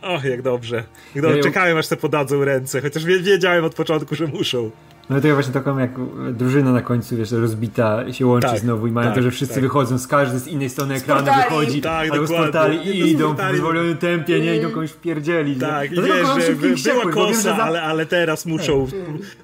och, 0.08 0.24
jak 0.24 0.42
dobrze. 0.42 0.84
Jak 1.14 1.22
dobrze. 1.24 1.40
Czekałem, 1.42 1.78
aż 1.78 1.88
te 1.88 1.96
podadzą 1.96 2.44
ręce, 2.44 2.80
chociaż 2.80 3.04
wie- 3.04 3.20
wiedziałem 3.20 3.64
od 3.64 3.74
początku, 3.74 4.14
że 4.14 4.26
muszą. 4.26 4.70
No 5.10 5.20
to 5.20 5.28
ja 5.28 5.34
właśnie 5.34 5.52
taką 5.52 5.78
jak 5.78 5.90
drużyna 6.32 6.72
na 6.72 6.82
końcu, 6.82 7.16
wiesz, 7.16 7.32
rozbita 7.32 8.12
się 8.12 8.26
łączy 8.26 8.48
Tak, 8.48 8.58
znowu 8.58 8.86
i 8.86 8.90
mają 8.90 9.06
tak, 9.08 9.16
to, 9.16 9.22
że 9.22 9.30
wszyscy 9.30 9.54
tak. 9.54 9.62
wychodzą 9.62 9.98
z 9.98 10.06
każdej 10.06 10.40
z 10.40 10.46
innej 10.46 10.70
strony 10.70 10.94
ekranu, 10.94 11.26
wychodzi, 11.36 11.80
Tak, 11.80 12.10
albo 12.10 12.26
z 12.26 12.30
dokładnie. 12.30 12.52
portali 12.52 12.78
Nie, 12.78 12.92
i 12.92 13.00
to 13.00 13.06
idą 13.06 13.34
w 13.34 13.56
zwolnionym 13.56 13.96
tempie, 13.96 14.40
nie 14.40 14.56
idą 14.56 14.70
komuś 14.70 14.90
wpierdzieli. 14.90 15.56
Tak, 15.56 15.92
i 15.92 15.94
Dlatego 15.94 16.14
wiesz, 16.14 16.46
że 16.46 16.52
by, 16.52 16.74
była 16.92 17.04
bo 17.04 17.10
wiem, 17.10 17.34
że 17.34 17.34
kosa, 17.34 17.42
za- 17.56 17.64
ale, 17.64 17.82
ale 17.82 18.06
teraz 18.06 18.46
muszą 18.46 18.86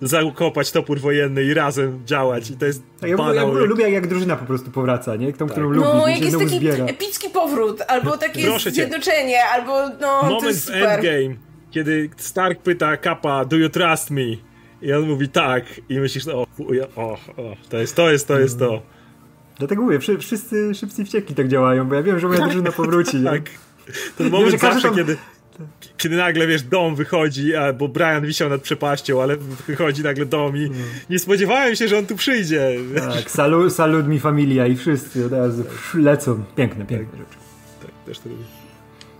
zakopać 0.03 0.73
topór 0.73 1.01
wojenny 1.01 1.43
i 1.45 1.55
razem 1.55 2.01
działać 2.07 2.51
i 2.51 2.57
to 2.57 2.67
jest 2.67 2.83
Tak, 3.01 3.11
ja, 3.11 3.17
ja, 3.35 3.45
lubię 3.45 3.91
jak 3.91 4.07
drużyna 4.07 4.37
po 4.37 4.47
prostu 4.47 4.71
powraca, 4.71 5.17
nie? 5.17 5.33
Tą, 5.33 5.49
którą 5.49 5.71
lubi, 5.71 5.89
No, 5.89 6.09
jak 6.09 6.21
jest 6.21 6.39
taki 6.39 6.57
zbiera. 6.59 6.85
epicki 6.85 7.29
powrót, 7.31 7.83
albo 7.89 8.17
takie 8.19 8.43
Proszę 8.47 8.65
cię. 8.65 8.75
zjednoczenie, 8.75 9.39
albo 9.55 9.89
no, 10.01 10.21
to 10.21 10.27
Moment 10.27 10.43
jest 10.45 10.61
w 10.61 10.65
super. 10.65 10.83
Endgame, 10.89 11.35
kiedy 11.71 12.11
Stark 12.17 12.63
pyta 12.63 12.97
Kapa, 12.97 13.45
do 13.45 13.57
you 13.57 13.69
trust 13.69 14.11
me? 14.11 14.23
I 14.83 14.93
on 14.93 15.09
mówi 15.09 15.29
tak 15.29 15.65
i 15.89 15.99
myślisz, 16.01 16.29
o, 16.29 16.47
chuj, 16.57 16.81
o, 16.83 16.87
o 16.97 17.19
to 17.69 17.79
jest 17.79 17.97
to, 17.97 18.11
jest 18.11 18.29
to, 18.29 18.39
jest 18.39 18.59
to. 18.59 18.83
Dlatego 19.59 19.83
mówię, 19.83 19.99
wszy- 19.99 20.19
wszyscy 20.19 20.75
szybcy 20.75 21.05
wścieki 21.05 21.35
tak 21.35 21.49
działają, 21.49 21.89
bo 21.89 21.95
ja 21.95 22.03
wiem, 22.03 22.19
że 22.19 22.29
moja 22.29 22.41
drużyna 22.41 22.73
powróci. 22.73 23.25
Tak. 23.25 23.43
Ten 24.19 24.31
moment 24.31 24.51
każdy 24.61 24.67
zawsze, 24.67 24.89
tam- 24.89 24.97
kiedy, 24.97 25.17
kiedy 25.97 26.17
nagle, 26.17 26.47
wiesz, 26.47 26.63
dom 26.63 26.95
wychodzi, 26.95 27.55
a, 27.55 27.73
bo 27.73 27.89
Brian 27.89 28.27
wisiał 28.27 28.49
nad 28.49 28.63
przepaścią, 28.63 29.23
ale 29.23 29.37
wychodzi 29.67 30.03
nagle 30.03 30.27
dom 30.27 30.57
i 30.57 30.71
nie 31.11 31.19
spodziewałem 31.19 31.77
się, 31.77 31.89
że 31.89 31.99
on 31.99 32.07
tu 32.07 32.17
przyjdzie. 32.17 32.71
Tak, 33.15 33.31
salu, 33.31 33.71
salud 33.71 34.09
mi 34.09 34.21
familia 34.21 34.67
i 34.67 34.77
wszyscy 34.77 35.27
od 35.27 35.33
razu 35.33 35.65
lecą. 35.95 36.45
Piękne, 36.57 36.85
piękne 36.87 37.19
rzeczy. 37.19 37.37
Tak, 37.83 37.91
też 38.07 38.19
to 38.19 38.29
lubię. 38.29 38.45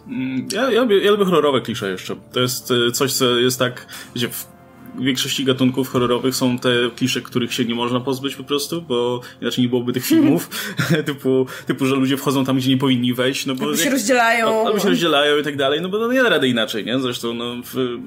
Mm, 0.09 0.49
Ja, 0.53 0.71
ja, 0.71 0.81
lubię, 0.83 0.99
ja 1.05 1.11
lubię 1.11 1.25
horrorowe 1.25 1.61
klisze 1.61 1.91
jeszcze. 1.91 2.17
To 2.33 2.41
jest 2.41 2.71
e, 2.71 2.93
coś, 2.93 3.13
co 3.13 3.39
jest 3.39 3.59
tak, 3.59 3.87
gdzie 4.15 4.29
w 4.29 4.52
większości 5.01 5.45
gatunków 5.45 5.89
horrorowych 5.89 6.35
są 6.35 6.59
te 6.59 6.71
klisze, 6.97 7.21
których 7.21 7.55
się 7.55 7.65
nie 7.65 7.75
można 7.75 8.01
pozbyć 8.01 8.37
po 8.37 8.45
prostu, 8.45 8.83
bo 8.83 9.21
inaczej 9.41 9.65
nie 9.65 9.69
byłoby 9.69 9.93
tych 9.93 10.07
filmów, 10.07 10.49
typu, 11.07 11.47
typu, 11.67 11.87
że 11.87 11.95
ludzie 11.97 12.17
wchodzą 12.17 12.45
tam, 12.45 12.57
gdzie 12.57 12.71
nie 12.71 12.77
powinni 12.79 13.15
wejść, 13.15 13.47
no 13.47 13.55
bo... 13.55 13.65
Albo 13.65 13.77
się 13.77 13.85
jak- 13.85 13.93
rozdzielają. 13.93 14.67
Albo 14.67 14.79
się 14.79 14.89
rozdzielają 14.89 15.39
i 15.39 15.43
tak 15.43 15.57
dalej, 15.57 15.81
no 15.81 15.89
bo 15.89 15.99
no 15.99 16.13
nie 16.13 16.23
da 16.23 16.29
rady 16.29 16.49
inaczej, 16.49 16.85
nie? 16.85 17.01
Zresztą, 17.01 17.35
no... 17.35 17.55
W, 17.65 17.99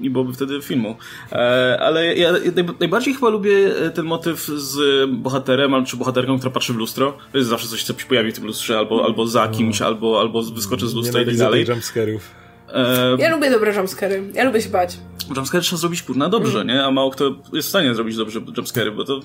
nie 0.00 0.10
byłoby 0.10 0.32
wtedy 0.32 0.62
filmu. 0.62 0.96
E, 1.32 1.78
ale 1.80 2.16
ja 2.16 2.32
naj- 2.32 2.74
najbardziej 2.80 3.14
chyba 3.14 3.28
lubię 3.28 3.76
e, 3.86 3.90
ten 3.90 4.04
motyw 4.04 4.46
z 4.46 5.10
bohaterem, 5.10 5.74
albo 5.74 5.86
czy 5.86 5.96
bohaterką, 5.96 6.38
która 6.38 6.50
patrzy 6.50 6.72
w 6.72 6.76
lustro. 6.76 7.18
To 7.32 7.38
jest 7.38 7.50
zawsze 7.50 7.68
coś, 7.68 7.84
co 7.84 7.98
się 7.98 8.06
pojawi 8.06 8.32
w 8.32 8.34
tym 8.34 8.46
lustrze, 8.46 8.78
albo, 8.78 9.04
albo 9.04 9.26
za 9.26 9.48
kimś, 9.48 9.82
albo, 9.82 10.20
albo 10.20 10.42
wyskoczy 10.42 10.88
z 10.88 10.94
lustra 10.94 11.22
i 11.22 11.26
tak 11.26 11.36
dalej. 11.36 11.64
tych 11.64 11.74
jumpscarów. 11.74 12.39
E, 12.74 13.16
Ja 13.18 13.30
lubię 13.30 13.50
dobre 13.50 13.74
jumpscary. 13.74 14.22
Ja 14.34 14.44
lubię 14.44 14.62
się 14.62 14.68
bać. 14.68 14.96
jumpscare 15.36 15.62
trzeba 15.62 15.80
zrobić 15.80 16.02
kurna 16.02 16.28
dobrze, 16.28 16.64
nie? 16.64 16.84
A 16.84 16.90
mało 16.90 17.10
kto 17.10 17.34
jest 17.52 17.66
w 17.66 17.70
stanie 17.70 17.94
zrobić 17.94 18.16
dobrze 18.16 18.40
jumpscary, 18.56 18.90
bo 18.92 19.04
to 19.04 19.20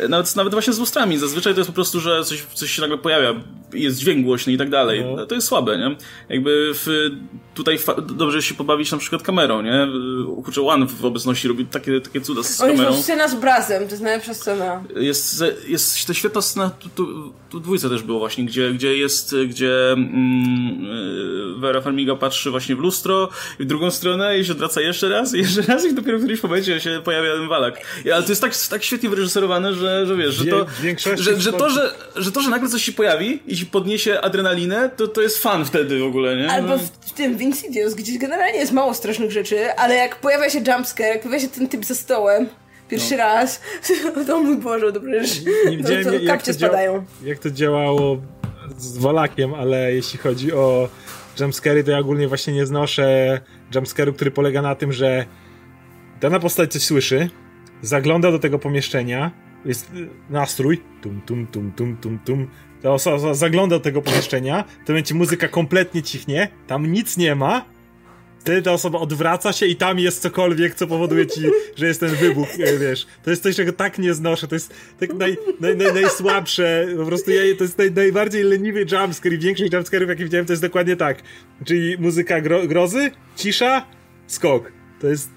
e, 0.00 0.08
nawet, 0.08 0.36
nawet 0.36 0.52
właśnie 0.52 0.72
z 0.72 0.78
lustrami. 0.78 1.18
Zazwyczaj 1.18 1.54
to 1.54 1.60
jest 1.60 1.70
po 1.70 1.74
prostu, 1.74 2.00
że 2.00 2.24
coś, 2.24 2.42
coś 2.54 2.70
się 2.70 2.80
nagle 2.82 2.98
pojawia, 2.98 3.34
jest 3.72 3.98
dźwięk 3.98 4.24
głośny 4.24 4.52
i 4.52 4.58
tak 4.58 4.70
dalej. 4.70 5.04
No. 5.16 5.26
To 5.26 5.34
jest 5.34 5.46
słabe, 5.46 5.78
nie? 5.78 5.96
Jakby 6.28 6.70
w, 6.74 7.10
tutaj 7.54 7.78
dobrze 8.16 8.42
się 8.42 8.54
pobawić 8.54 8.92
na 8.92 8.98
przykład 8.98 9.22
kamerą, 9.22 9.62
nie? 9.62 9.88
Kurczę, 10.44 10.62
One 10.62 10.86
w 10.86 11.04
obecności 11.04 11.48
robi 11.48 11.66
takie, 11.66 12.00
takie 12.00 12.20
cuda 12.20 12.42
z 12.42 12.60
O 12.60 12.66
kamerą. 12.66 13.02
scena 13.02 13.28
z 13.28 13.34
brazem, 13.34 13.84
to 13.84 13.90
jest 13.90 14.02
najlepsza 14.02 14.34
scena. 14.34 14.82
Jest, 14.96 15.44
jest 15.68 16.06
to 16.06 16.14
świetna 16.14 16.40
scena, 16.40 16.70
tu, 16.70 16.88
tu, 16.88 17.32
tu 17.50 17.60
dwójce 17.60 17.88
też 17.88 18.02
było 18.02 18.18
właśnie, 18.18 18.44
gdzie, 18.44 18.72
gdzie 18.72 18.96
jest, 18.96 19.34
gdzie 19.48 19.92
mm, 19.92 20.84
y, 21.56 21.60
Vera 21.60 21.80
Farmiga 21.80 22.16
patrzy 22.16 22.50
właśnie 22.50 22.76
w 22.76 22.78
lustro 22.78 23.28
i 23.58 23.64
w 23.64 23.66
drugą 23.66 23.90
stronę 23.90 24.38
i 24.38 24.44
się 24.44 24.52
odwraca 24.52 24.80
jeszcze 24.80 25.08
raz 25.08 25.34
i 25.34 25.38
jeszcze 25.38 25.62
raz 25.62 25.84
i 25.84 25.94
dopiero 25.94 26.18
w 26.18 26.20
którymś 26.20 26.42
momencie 26.42 26.80
się 26.80 27.00
pojawia 27.04 27.32
ten 27.32 27.48
walak. 27.48 27.80
Ale 28.14 28.22
to 28.22 28.28
jest 28.28 28.40
tak, 28.40 28.56
tak 28.70 28.84
świetnie 28.84 29.08
wyreżyserowane, 29.08 29.74
że, 29.74 30.06
że 30.06 30.16
wiesz, 30.16 30.34
że 30.34 30.44
to, 30.44 30.66
że, 31.16 31.40
że, 31.40 31.52
to 31.52 31.70
że, 31.70 31.94
że 32.16 32.32
to, 32.32 32.40
że 32.42 32.50
nagle 32.50 32.68
coś 32.68 32.84
się 32.84 32.92
pojawi 32.92 33.40
i 33.46 33.56
ci 33.56 33.66
podniesie 33.66 34.20
adrenalinę, 34.20 34.90
to, 34.96 35.08
to 35.08 35.22
jest 35.22 35.42
fan 35.42 35.64
wtedy 35.64 35.98
w 35.98 36.04
ogóle, 36.04 36.36
nie? 36.36 36.50
Albo 36.50 36.78
w, 36.78 36.82
w 36.82 37.12
tym 37.12 37.36
w 37.40 37.42
Insidious, 37.42 37.94
gdzie 37.94 38.18
generalnie 38.18 38.58
jest 38.58 38.72
mało 38.72 38.94
strasznych 38.94 39.30
rzeczy, 39.30 39.72
ale 39.74 39.94
jak 39.94 40.16
pojawia 40.16 40.50
się 40.50 40.58
jumpscare, 40.58 41.08
jak 41.08 41.20
pojawia 41.22 41.40
się 41.40 41.48
ten 41.48 41.68
typ 41.68 41.84
za 41.84 41.94
stołem, 41.94 42.48
pierwszy 42.88 43.16
raz, 43.16 43.60
to 44.26 44.42
mój 44.42 44.56
Boże, 44.56 44.92
dobrze, 44.92 45.10
Nie 45.10 45.22
to, 45.24 45.70
widziałem, 45.76 46.04
to 46.04 46.12
jak, 46.12 46.42
to 46.42 46.52
spadają. 46.52 47.04
jak 47.24 47.38
to 47.38 47.50
działało 47.50 48.20
z 48.78 48.98
Wolakiem, 48.98 49.54
ale 49.54 49.94
jeśli 49.94 50.18
chodzi 50.18 50.52
o 50.52 50.88
jumpscary, 51.40 51.84
to 51.84 51.90
ja 51.90 51.98
ogólnie 51.98 52.28
właśnie 52.28 52.52
nie 52.52 52.66
znoszę 52.66 53.40
jumpscaru, 53.74 54.12
który 54.12 54.30
polega 54.30 54.62
na 54.62 54.74
tym, 54.74 54.92
że 54.92 55.26
dana 56.20 56.40
postać 56.40 56.72
coś 56.72 56.82
słyszy, 56.82 57.30
zagląda 57.82 58.32
do 58.32 58.38
tego 58.38 58.58
pomieszczenia, 58.58 59.30
jest 59.64 59.90
y, 59.94 60.08
nastrój, 60.30 60.82
tum, 61.02 61.20
tum, 61.26 61.46
tum, 61.46 61.72
tum, 61.72 61.96
tum, 61.96 62.18
tum, 62.24 62.48
ta 62.82 62.92
osoba 62.92 63.34
zagląda 63.34 63.76
do 63.76 63.80
tego 63.80 64.02
pomieszczenia, 64.02 64.62
w 64.62 64.86
tym 64.86 64.94
momencie 64.94 65.14
muzyka 65.14 65.48
kompletnie 65.48 66.02
cichnie, 66.02 66.48
tam 66.66 66.92
nic 66.92 67.16
nie 67.16 67.34
ma, 67.34 67.64
Wtedy 68.40 68.62
ta 68.62 68.72
osoba 68.72 68.98
odwraca 68.98 69.52
się 69.52 69.66
i 69.66 69.76
tam 69.76 69.98
jest 69.98 70.22
cokolwiek, 70.22 70.74
co 70.74 70.86
powoduje 70.86 71.26
ci, 71.26 71.40
że 71.76 71.86
jest 71.86 72.00
ten 72.00 72.08
wybuch, 72.08 72.48
e, 72.60 72.78
wiesz. 72.78 73.06
To 73.22 73.30
jest 73.30 73.42
coś, 73.42 73.56
czego 73.56 73.72
tak 73.72 73.98
nie 73.98 74.14
znoszę. 74.14 74.48
To 74.48 74.54
jest 74.54 74.74
tak 75.00 75.14
naj, 75.14 75.36
naj, 75.60 75.76
naj, 75.76 75.94
najsłabsze. 75.94 76.86
Po 76.96 77.06
prostu 77.06 77.30
ja, 77.30 77.40
to 77.58 77.64
jest 77.64 77.78
naj, 77.78 77.92
najbardziej 77.92 78.44
leniwy 78.44 78.80
jumpscare 78.92 79.32
i 79.32 79.38
większość 79.38 79.72
jumpscare'ów, 79.72 80.08
jakie 80.08 80.24
widziałem, 80.24 80.46
to 80.46 80.52
jest 80.52 80.62
dokładnie 80.62 80.96
tak. 80.96 81.22
Czyli 81.64 81.96
muzyka 81.98 82.40
gro, 82.40 82.66
grozy, 82.66 83.10
cisza, 83.36 83.86
skok. 84.26 84.72
To 85.00 85.06
jest... 85.06 85.30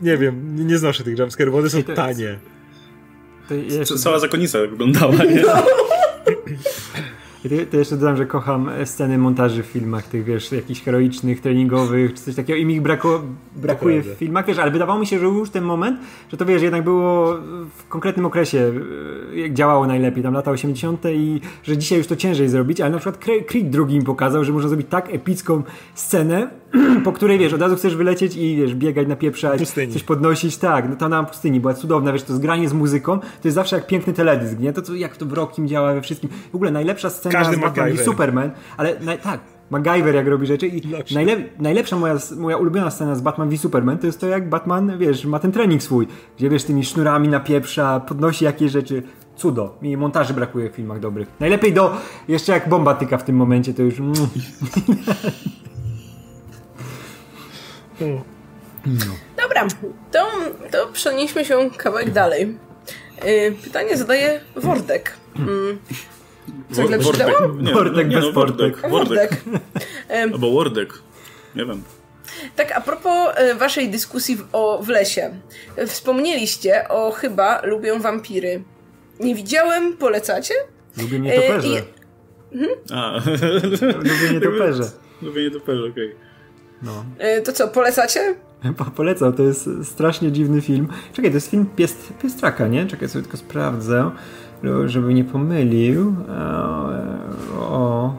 Nie 0.00 0.16
wiem, 0.16 0.56
nie, 0.56 0.64
nie 0.64 0.78
znoszę 0.78 1.04
tych 1.04 1.16
jumpscare'ów, 1.16 1.50
bo 1.50 1.58
one 1.58 1.70
są 1.70 1.82
tanie. 1.82 2.38
To 3.48 3.54
jeszcze, 3.54 3.98
Cała 3.98 4.18
zakonnica 4.18 4.58
wyglądała, 4.60 5.24
nie? 5.24 5.44
to, 7.48 7.54
to 7.70 7.76
jeszcze 7.76 7.96
dodam, 7.96 8.16
że 8.16 8.26
kocham 8.26 8.70
sceny 8.84 9.18
montaży 9.18 9.62
w 9.62 9.66
filmach, 9.66 10.06
tych 10.06 10.24
wiesz, 10.24 10.52
jakichś 10.52 10.82
heroicznych, 10.82 11.40
treningowych, 11.40 12.14
czy 12.14 12.22
coś 12.22 12.34
takiego 12.34 12.58
i 12.58 12.64
mi 12.66 12.74
ich 12.74 12.82
brako, 12.82 13.22
brakuje 13.56 14.02
w 14.02 14.06
filmach, 14.06 14.46
wiesz, 14.46 14.58
ale 14.58 14.70
wydawało 14.70 15.00
mi 15.00 15.06
się, 15.06 15.18
że 15.18 15.26
już 15.26 15.50
ten 15.50 15.64
moment, 15.64 16.00
że 16.28 16.36
to 16.36 16.46
wiesz, 16.46 16.62
jednak 16.62 16.84
było 16.84 17.34
w 17.76 17.88
konkretnym 17.88 18.26
okresie 18.26 18.72
e, 19.32 19.36
jak 19.36 19.54
działało 19.54 19.86
najlepiej, 19.86 20.22
tam 20.22 20.34
lata 20.34 20.50
80. 20.50 21.04
i 21.14 21.40
że 21.62 21.78
dzisiaj 21.78 21.98
już 21.98 22.06
to 22.06 22.16
ciężej 22.16 22.48
zrobić, 22.48 22.80
ale 22.80 22.90
na 22.90 22.98
przykład 22.98 23.24
Cre- 23.24 23.44
Creed 23.44 23.70
drugi 23.70 23.98
mi 23.98 24.04
pokazał, 24.04 24.44
że 24.44 24.52
można 24.52 24.68
zrobić 24.68 24.86
tak 24.90 25.14
epicką 25.14 25.62
scenę, 25.94 26.50
po 27.04 27.12
której 27.12 27.38
wiesz, 27.38 27.52
od 27.52 27.60
razu 27.60 27.76
chcesz 27.76 27.96
wylecieć 27.96 28.36
i 28.36 28.56
wiesz, 28.56 28.74
biegać, 28.74 29.08
napieprzać, 29.08 29.60
Pustyni. 29.60 29.92
coś 29.92 30.02
podnosić, 30.02 30.56
tak, 30.56 30.88
no 30.88 30.96
to 30.96 31.08
na 31.08 31.22
pustyni 31.22 31.60
była 31.60 31.74
cudowna, 31.74 32.12
wiesz, 32.12 32.22
to 32.22 32.34
zgranie 32.34 32.68
z 32.68 32.72
muzyką, 32.72 33.18
to 33.18 33.26
jest 33.44 33.54
zawsze 33.54 33.76
jak 33.76 33.86
piękny 33.86 34.12
teledysk, 34.12 34.58
nie? 34.58 34.72
To 34.72 34.82
co, 34.82 34.94
jak 34.94 35.16
to 35.16 35.26
w 35.26 35.32
Rockim 35.32 35.68
działa 35.68 35.94
we 35.94 36.02
wszystkim. 36.02 36.30
W 36.52 36.54
ogóle 36.54 36.70
najlepsza 36.70 37.10
scena 37.10 37.32
Każdy 37.32 37.56
z 37.56 37.60
Batman 37.60 37.94
i. 37.94 37.98
Superman, 37.98 38.50
ale 38.76 39.00
naj, 39.00 39.18
tak, 39.18 39.40
MacGyver 39.70 40.14
jak 40.14 40.26
robi 40.26 40.46
rzeczy 40.46 40.66
i 40.66 40.82
najlep, 41.14 41.60
najlepsza 41.60 41.96
moja, 41.96 42.16
moja 42.36 42.56
ulubiona 42.56 42.90
scena 42.90 43.14
z 43.14 43.20
Batman 43.20 43.48
v 43.48 43.56
Superman 43.56 43.98
to 43.98 44.06
jest 44.06 44.20
to 44.20 44.26
jak 44.26 44.48
Batman, 44.48 44.98
wiesz, 44.98 45.24
ma 45.24 45.38
ten 45.38 45.52
trening 45.52 45.82
swój, 45.82 46.06
gdzie 46.36 46.50
wiesz, 46.50 46.64
tymi 46.64 46.84
sznurami 46.84 47.28
napieprza, 47.28 48.00
podnosi 48.00 48.44
jakieś 48.44 48.72
rzeczy. 48.72 49.02
Cudo. 49.36 49.78
Mi 49.82 49.96
montaży 49.96 50.34
brakuje 50.34 50.70
w 50.70 50.72
filmach 50.72 51.00
dobrych. 51.00 51.28
Najlepiej 51.40 51.72
do, 51.72 51.96
jeszcze 52.28 52.52
jak 52.52 52.68
bomba 52.68 52.94
tyka 52.94 53.18
w 53.18 53.24
tym 53.24 53.36
momencie, 53.36 53.74
to 53.74 53.82
już... 53.82 53.98
Mm. 53.98 54.12
Dobra, 59.36 59.66
to, 60.12 60.26
to 60.70 60.86
przenieśmy 60.92 61.44
się 61.44 61.70
kawałek 61.76 62.10
dalej. 62.10 62.56
Y, 63.24 63.54
Pytanie 63.64 63.96
zadaje 63.96 64.40
Wordek. 64.56 65.12
Mm. 65.38 65.78
Co 66.72 66.86
źle 66.86 66.98
przeczytałam? 66.98 67.62
Nie, 67.62 67.72
Wordek 67.74 68.08
nie, 68.08 68.16
bez 68.16 68.24
no, 68.24 68.32
Wordek. 68.32 68.88
Wordek. 68.90 69.30
Albo 70.32 70.50
Wordek. 70.50 70.92
Nie 71.56 71.64
wiem. 71.66 71.82
Tak, 72.56 72.72
a 72.72 72.80
propos 72.80 73.28
e, 73.34 73.54
waszej 73.54 73.88
dyskusji 73.88 74.36
w, 74.36 74.44
o, 74.52 74.82
w 74.82 74.88
lesie. 74.88 75.40
E, 75.76 75.86
Wspomnieliście 75.86 76.88
o 76.88 77.10
chyba 77.10 77.60
lubią 77.64 78.00
wampiry. 78.00 78.62
Nie 79.20 79.34
widziałem, 79.34 79.96
polecacie? 79.96 80.54
Lubię 80.96 81.16
E, 81.16 81.20
nietoperze. 81.20 81.68
i- 81.68 81.82
A, 82.94 83.20
Lubię 83.96 84.30
nietoperze. 84.32 84.82
lubię 85.22 85.42
nietoperze, 85.44 85.82
okej. 85.92 86.14
No. 86.82 87.04
E, 87.18 87.40
To 87.42 87.52
co, 87.52 87.68
polecacie? 87.68 88.34
Po- 88.76 88.84
Polecam, 88.84 89.32
to 89.32 89.42
jest 89.42 89.68
strasznie 89.82 90.32
dziwny 90.32 90.60
film. 90.60 90.88
Czekaj, 91.12 91.30
to 91.30 91.36
jest 91.36 91.50
film 91.50 91.66
Piest, 91.76 92.12
Piestraka, 92.22 92.66
nie? 92.66 92.86
Czekaj, 92.86 93.08
sobie 93.08 93.22
tylko 93.22 93.36
sprawdzę, 93.36 94.10
żeby 94.86 95.14
nie 95.14 95.24
pomylił. 95.24 96.14
O, 97.58 97.60
o. 97.60 98.14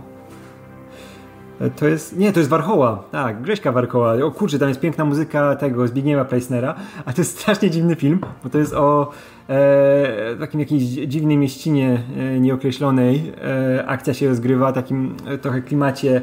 To 1.76 1.88
jest, 1.88 2.18
nie, 2.18 2.32
to 2.34 2.40
jest 2.40 2.50
Warchoła, 2.50 3.04
tak, 3.12 3.42
Grześka 3.42 3.72
Warchoła. 3.72 4.14
O 4.14 4.32
kurczę, 4.32 4.60
tam 4.60 4.68
jest 4.70 4.80
piękna 4.82 5.06
muzyka 5.06 5.56
tego 5.56 5.88
Zbigniewa 5.88 6.26
Preissnera, 6.26 6.76
a 7.06 7.14
to 7.14 7.22
jest 7.22 7.40
strasznie 7.40 7.70
dziwny 7.70 7.96
film, 7.96 8.20
bo 8.44 8.50
to 8.50 8.58
jest 8.58 8.74
o 8.74 9.12
e, 9.50 10.36
takim 10.40 10.60
jakiejś 10.60 10.84
dziwnej 10.84 11.38
mieścinie 11.38 12.04
e, 12.18 12.40
nieokreślonej. 12.40 13.34
E, 13.78 13.86
akcja 13.88 14.14
się 14.14 14.28
rozgrywa 14.28 14.72
w 14.72 14.76
takim 14.76 15.16
e, 15.28 15.38
trochę 15.38 15.62
klimacie 15.62 16.22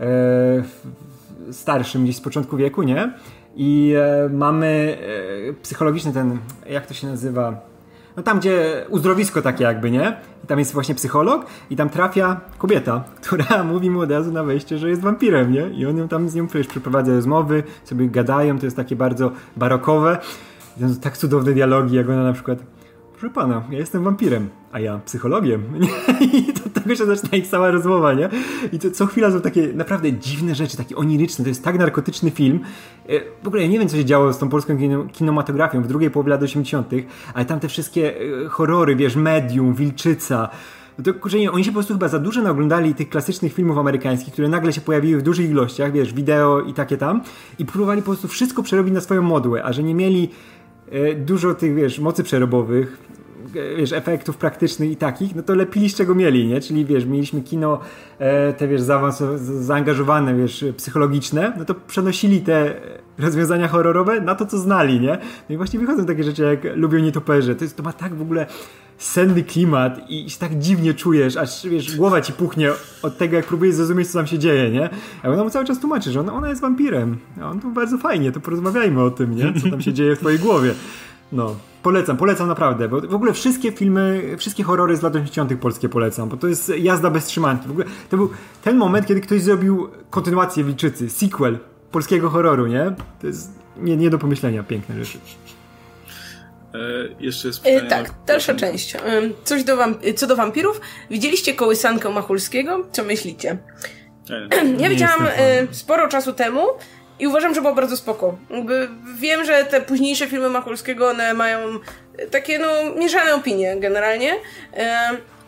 e, 0.00 0.06
starszym, 1.52 2.04
gdzieś 2.04 2.16
z 2.16 2.20
początku 2.20 2.56
wieku, 2.56 2.82
nie? 2.82 3.12
I 3.56 3.94
e, 3.96 4.28
mamy 4.28 4.98
e, 5.50 5.52
psychologiczny 5.52 6.12
ten, 6.12 6.38
jak 6.70 6.86
to 6.86 6.94
się 6.94 7.06
nazywa? 7.06 7.60
No 8.16 8.22
tam, 8.22 8.38
gdzie 8.38 8.84
uzdrowisko 8.88 9.42
takie 9.42 9.64
jakby, 9.64 9.90
nie? 9.90 10.16
I 10.44 10.46
tam 10.46 10.58
jest 10.58 10.72
właśnie 10.72 10.94
psycholog 10.94 11.46
i 11.70 11.76
tam 11.76 11.88
trafia 11.88 12.40
kobieta, 12.58 13.04
która 13.20 13.64
mówi 13.64 13.90
mu 13.90 14.00
od 14.00 14.10
razu 14.10 14.32
na 14.32 14.44
wejście, 14.44 14.78
że 14.78 14.88
jest 14.88 15.02
wampirem, 15.02 15.52
nie? 15.52 15.68
I 15.68 15.86
on 15.86 15.96
ją 15.96 16.08
tam 16.08 16.28
z 16.28 16.34
nią 16.34 16.46
przecież 16.46 16.66
przeprowadza 16.66 17.12
rozmowy, 17.12 17.62
sobie 17.84 18.08
gadają, 18.08 18.58
to 18.58 18.66
jest 18.66 18.76
takie 18.76 18.96
bardzo 18.96 19.30
barokowe. 19.56 20.18
I 20.80 21.00
tak 21.00 21.18
cudowne 21.18 21.52
dialogi, 21.52 21.96
jak 21.96 22.08
ona 22.08 22.24
na 22.24 22.32
przykład 22.32 22.58
proszę 23.22 23.34
pana, 23.34 23.62
ja 23.70 23.78
jestem 23.78 24.04
wampirem, 24.04 24.48
a 24.72 24.80
ja 24.80 25.00
psychologiem. 25.04 25.62
I 26.32 26.52
to 26.52 26.80
tego 26.80 26.96
się 26.96 27.06
zaczyna 27.06 27.38
ich 27.38 27.46
cała 27.46 27.70
rozmowa, 27.70 28.14
nie? 28.14 28.28
I 28.72 28.78
to 28.78 28.90
co 28.90 29.06
chwila 29.06 29.30
są 29.30 29.40
takie 29.40 29.72
naprawdę 29.74 30.12
dziwne 30.12 30.54
rzeczy, 30.54 30.76
takie 30.76 30.96
oniryczne. 30.96 31.44
To 31.44 31.48
jest 31.48 31.64
tak 31.64 31.78
narkotyczny 31.78 32.30
film. 32.30 32.60
E, 33.08 33.20
w 33.42 33.48
ogóle 33.48 33.62
ja 33.62 33.68
nie 33.68 33.78
wiem, 33.78 33.88
co 33.88 33.96
się 33.96 34.04
działo 34.04 34.32
z 34.32 34.38
tą 34.38 34.48
polską 34.48 34.78
kinematografią 35.12 35.82
w 35.82 35.86
drugiej 35.86 36.10
połowie 36.10 36.30
lat 36.30 36.42
80., 36.42 36.90
ale 37.34 37.44
tam 37.44 37.60
te 37.60 37.68
wszystkie 37.68 38.20
e, 38.44 38.48
horrory, 38.48 38.96
wiesz, 38.96 39.16
medium, 39.16 39.74
wilczyca. 39.74 40.48
No 40.98 41.04
to 41.04 41.14
kurczę, 41.14 41.52
oni 41.52 41.64
się 41.64 41.70
po 41.70 41.74
prostu 41.74 41.94
chyba 41.94 42.08
za 42.08 42.18
dużo 42.18 42.42
naglądali 42.42 42.94
tych 42.94 43.08
klasycznych 43.08 43.52
filmów 43.52 43.78
amerykańskich, 43.78 44.32
które 44.32 44.48
nagle 44.48 44.72
się 44.72 44.80
pojawiły 44.80 45.20
w 45.20 45.22
dużych 45.22 45.50
ilościach, 45.50 45.92
wiesz, 45.92 46.12
wideo 46.12 46.60
i 46.60 46.74
takie 46.74 46.96
tam, 46.96 47.22
i 47.58 47.66
próbowali 47.66 48.02
po 48.02 48.06
prostu 48.06 48.28
wszystko 48.28 48.62
przerobić 48.62 48.94
na 48.94 49.00
swoją 49.00 49.22
modłę, 49.22 49.64
a 49.64 49.72
że 49.72 49.82
nie 49.82 49.94
mieli 49.94 50.28
dużo 51.16 51.54
tych, 51.54 51.74
wiesz, 51.74 51.98
mocy 51.98 52.24
przerobowych, 52.24 52.98
wiesz, 53.76 53.92
efektów 53.92 54.36
praktycznych 54.36 54.90
i 54.90 54.96
takich, 54.96 55.34
no 55.34 55.42
to 55.42 55.54
lepili 55.54 55.90
z 55.90 55.94
czego 55.94 56.14
mieli, 56.14 56.46
nie? 56.46 56.60
Czyli 56.60 56.84
wiesz, 56.84 57.04
mieliśmy 57.04 57.40
kino 57.40 57.80
e, 58.18 58.52
te, 58.52 58.68
wiesz, 58.68 58.80
zaangażowane, 59.60 60.34
wiesz, 60.34 60.64
psychologiczne, 60.76 61.52
no 61.58 61.64
to 61.64 61.74
przenosili 61.74 62.40
te 62.40 62.74
rozwiązania 63.18 63.68
horrorowe 63.68 64.20
na 64.20 64.34
to, 64.34 64.46
co 64.46 64.58
znali, 64.58 65.00
nie? 65.00 65.18
No 65.48 65.54
i 65.54 65.56
właśnie 65.56 65.78
wychodzą 65.78 66.06
takie 66.06 66.24
rzeczy 66.24 66.42
jak 66.42 66.76
Lubią 66.76 66.98
nietoperze. 66.98 67.54
To, 67.54 67.64
jest, 67.64 67.76
to 67.76 67.82
ma 67.82 67.92
tak 67.92 68.14
w 68.14 68.22
ogóle 68.22 68.46
senny 68.98 69.42
klimat 69.42 70.00
i 70.08 70.30
się 70.30 70.38
tak 70.38 70.58
dziwnie 70.58 70.94
czujesz, 70.94 71.36
aż 71.36 71.66
wiesz, 71.66 71.96
głowa 71.96 72.20
ci 72.20 72.32
puchnie 72.32 72.70
od 73.02 73.18
tego, 73.18 73.36
jak 73.36 73.46
próbujesz 73.46 73.74
zrozumieć, 73.74 74.08
co 74.08 74.18
tam 74.18 74.26
się 74.26 74.38
dzieje, 74.38 74.70
nie? 74.70 74.90
A 75.22 75.28
ona 75.28 75.44
mu 75.44 75.50
cały 75.50 75.64
czas 75.64 75.80
tłumaczy, 75.80 76.10
że 76.10 76.20
ona, 76.20 76.32
ona 76.32 76.48
jest 76.48 76.60
wampirem. 76.60 77.18
A 77.40 77.50
on 77.50 77.60
tu 77.60 77.70
bardzo 77.70 77.98
fajnie, 77.98 78.32
to 78.32 78.40
porozmawiajmy 78.40 79.02
o 79.02 79.10
tym, 79.10 79.36
nie? 79.36 79.52
Co 79.62 79.70
tam 79.70 79.80
się 79.80 79.92
dzieje 79.92 80.16
w 80.16 80.18
twojej 80.18 80.38
głowie. 80.38 80.74
No. 81.32 81.56
Polecam, 81.82 82.16
polecam 82.16 82.48
naprawdę, 82.48 82.88
bo 82.88 83.00
w 83.00 83.14
ogóle 83.14 83.32
wszystkie 83.32 83.72
filmy, 83.72 84.34
wszystkie 84.38 84.62
horrory 84.62 84.96
z 84.96 85.02
lat 85.02 85.14
80. 85.14 85.60
polskie 85.60 85.88
polecam, 85.88 86.28
bo 86.28 86.36
to 86.36 86.48
jest 86.48 86.72
jazda 86.78 87.10
bez 87.10 87.24
trzymanki. 87.24 87.68
W 87.68 87.70
ogóle 87.70 87.86
to 88.10 88.16
był 88.16 88.30
ten 88.62 88.76
moment, 88.76 89.06
kiedy 89.06 89.20
ktoś 89.20 89.42
zrobił 89.42 89.88
kontynuację 90.10 90.64
Wilczycy, 90.64 91.10
sequel 91.10 91.58
polskiego 91.90 92.30
horroru, 92.30 92.66
nie? 92.66 92.94
To 93.20 93.26
jest 93.26 93.52
nie, 93.76 93.96
nie 93.96 94.10
do 94.10 94.18
pomyślenia, 94.18 94.62
piękne 94.62 95.04
rzeczy. 95.04 95.18
E, 96.74 96.78
jeszcze 97.20 97.48
jest 97.48 97.60
pytanie. 97.60 97.82
E, 97.82 97.88
tak, 97.88 98.10
dalsza 98.26 98.54
część. 98.54 98.96
E, 98.96 99.00
coś 99.44 99.64
do 99.64 99.76
co 100.16 100.26
do 100.26 100.36
wampirów. 100.36 100.80
Widzieliście 101.10 101.54
kołysankę 101.54 102.08
Machulskiego? 102.08 102.86
Co 102.92 103.04
myślicie? 103.04 103.56
Ja 104.78 104.88
widziałam 104.88 105.28
sporo 105.70 106.08
czasu 106.08 106.32
temu 106.32 106.66
i 107.18 107.26
uważam, 107.26 107.54
że 107.54 107.60
było 107.60 107.74
bardzo 107.74 107.96
spoko. 107.96 108.38
Jakby 108.50 108.88
wiem, 109.18 109.44
że 109.44 109.64
te 109.64 109.80
późniejsze 109.80 110.26
filmy 110.26 110.48
Macholskiego, 110.48 111.08
one 111.08 111.34
mają 111.34 111.58
takie, 112.30 112.58
no, 112.58 112.66
mieszane 112.98 113.34
opinie 113.34 113.76
generalnie, 113.80 114.34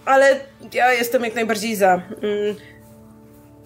ale 0.04 0.40
ja 0.72 0.92
jestem 0.92 1.24
jak 1.24 1.34
najbardziej 1.34 1.76
za. 1.76 1.92
Mm, 1.92 2.56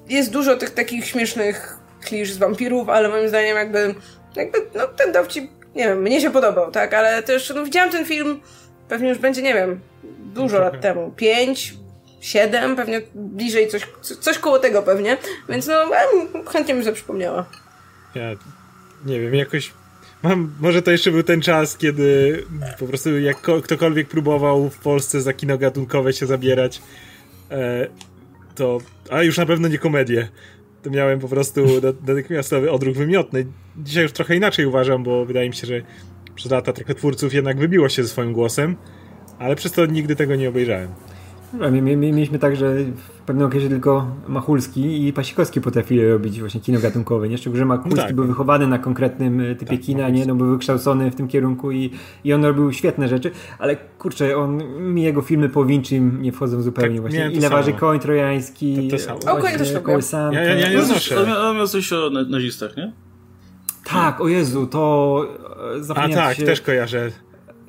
jest 0.08 0.30
dużo 0.30 0.56
tych 0.56 0.70
takich 0.70 1.06
śmiesznych 1.06 1.78
klisz 2.04 2.32
z 2.32 2.38
wampirów, 2.38 2.88
ale 2.88 3.08
moim 3.08 3.28
zdaniem 3.28 3.56
jakby, 3.56 3.94
jakby 4.36 4.58
no, 4.74 4.86
ten 4.86 5.12
dowcip, 5.12 5.50
nie 5.74 5.84
wiem, 5.84 6.02
mnie 6.02 6.20
się 6.20 6.30
podobał, 6.30 6.70
tak, 6.70 6.94
ale 6.94 7.22
też 7.22 7.52
no, 7.54 7.64
widziałam 7.64 7.90
ten 7.90 8.04
film, 8.04 8.40
pewnie 8.88 9.08
już 9.08 9.18
będzie, 9.18 9.42
nie 9.42 9.54
wiem, 9.54 9.80
dużo 10.34 10.58
lat 10.58 10.80
temu, 10.80 11.12
pięć, 11.16 11.74
siedem, 12.20 12.76
pewnie 12.76 13.00
bliżej 13.14 13.68
coś, 13.68 13.86
coś 14.20 14.38
koło 14.38 14.58
tego 14.58 14.82
pewnie, 14.82 15.16
więc 15.48 15.66
no 15.66 15.84
chętnie 16.46 16.74
mi 16.74 16.84
się 16.84 16.92
przypomniała. 16.92 17.46
Ja 18.14 18.30
nie 19.06 19.20
wiem, 19.20 19.34
jakoś 19.34 19.72
Mam, 20.22 20.54
może 20.60 20.82
to 20.82 20.90
jeszcze 20.90 21.10
był 21.10 21.22
ten 21.22 21.40
czas, 21.40 21.76
kiedy 21.76 22.44
po 22.78 22.86
prostu 22.86 23.18
jak 23.18 23.40
ktokolwiek 23.64 24.08
próbował 24.08 24.70
w 24.70 24.78
Polsce 24.78 25.20
za 25.20 25.32
kino 25.32 25.58
gatunkowe 25.58 26.12
się 26.12 26.26
zabierać, 26.26 26.82
e, 27.50 27.86
to, 28.54 28.78
a 29.10 29.22
już 29.22 29.38
na 29.38 29.46
pewno 29.46 29.68
nie 29.68 29.78
komedię, 29.78 30.28
to 30.82 30.90
miałem 30.90 31.20
po 31.20 31.28
prostu 31.28 31.66
natychmiastowy 32.06 32.70
odruch 32.70 32.96
wymiotny. 32.96 33.46
Dzisiaj 33.78 34.02
już 34.02 34.12
trochę 34.12 34.36
inaczej 34.36 34.66
uważam, 34.66 35.02
bo 35.02 35.24
wydaje 35.24 35.48
mi 35.48 35.54
się, 35.54 35.66
że 35.66 35.82
przez 36.34 36.52
lata 36.52 36.72
trochę 36.72 36.94
twórców 36.94 37.34
jednak 37.34 37.58
wybiło 37.58 37.88
się 37.88 38.02
ze 38.02 38.08
swoim 38.08 38.32
głosem, 38.32 38.76
ale 39.38 39.56
przez 39.56 39.72
to 39.72 39.86
nigdy 39.86 40.16
tego 40.16 40.36
nie 40.36 40.48
obejrzałem. 40.48 40.88
Mieliśmy 41.96 42.38
tak, 42.38 42.56
że 42.56 42.74
w 42.84 43.10
pewnym 43.26 43.46
okresie 43.46 43.68
tylko 43.68 44.16
Machulski 44.28 45.06
i 45.06 45.12
Pasikowski 45.12 45.60
potrafili 45.60 46.08
robić 46.08 46.40
właśnie 46.40 46.60
kino 46.60 46.80
gatunkowe, 46.80 47.28
nie? 47.28 47.38
Szczególnie, 47.38 47.58
że 47.58 47.64
Machulski 47.64 48.00
tak. 48.00 48.14
był 48.14 48.26
wychowany 48.26 48.66
na 48.66 48.78
konkretnym 48.78 49.40
e, 49.40 49.54
typie 49.54 49.76
tak, 49.76 49.86
kina, 49.86 50.08
nie? 50.08 50.26
No, 50.26 50.34
był 50.34 50.50
wykształcony 50.50 51.10
w 51.10 51.14
tym 51.14 51.28
kierunku 51.28 51.72
i, 51.72 51.90
i 52.24 52.32
on 52.32 52.44
robił 52.44 52.72
świetne 52.72 53.08
rzeczy, 53.08 53.30
ale 53.58 53.76
kurczę, 53.76 54.36
on, 54.36 54.62
mi 54.94 55.02
jego 55.02 55.22
filmy 55.22 55.48
po 55.48 55.64
Winczym 55.64 56.22
nie 56.22 56.32
wchodzą 56.32 56.62
zupełnie 56.62 56.94
tak, 56.94 57.00
właśnie. 57.00 57.30
Ile 57.30 57.50
waży 57.50 57.72
koń 57.72 58.00
trojański, 58.00 58.88
to, 58.88 58.96
to 58.96 59.02
samo. 59.02 59.20
O, 59.20 59.36
koń 59.36 59.52
też 59.52 59.72
Ja, 60.12 60.32
ja, 60.32 60.54
ja 60.54 60.70
nie 60.70 60.82
znoszę. 60.82 61.38
On 61.40 61.56
miał 61.56 61.68
coś 61.68 61.92
o 61.92 62.10
nazistach, 62.10 62.76
nie? 62.76 62.92
Tak, 63.92 64.20
o 64.20 64.28
Jezu, 64.28 64.66
to 64.66 65.24
e, 65.90 65.98
A 65.98 66.08
tak, 66.08 66.36
się... 66.36 66.44
też 66.44 66.60
kojarzę. 66.60 67.10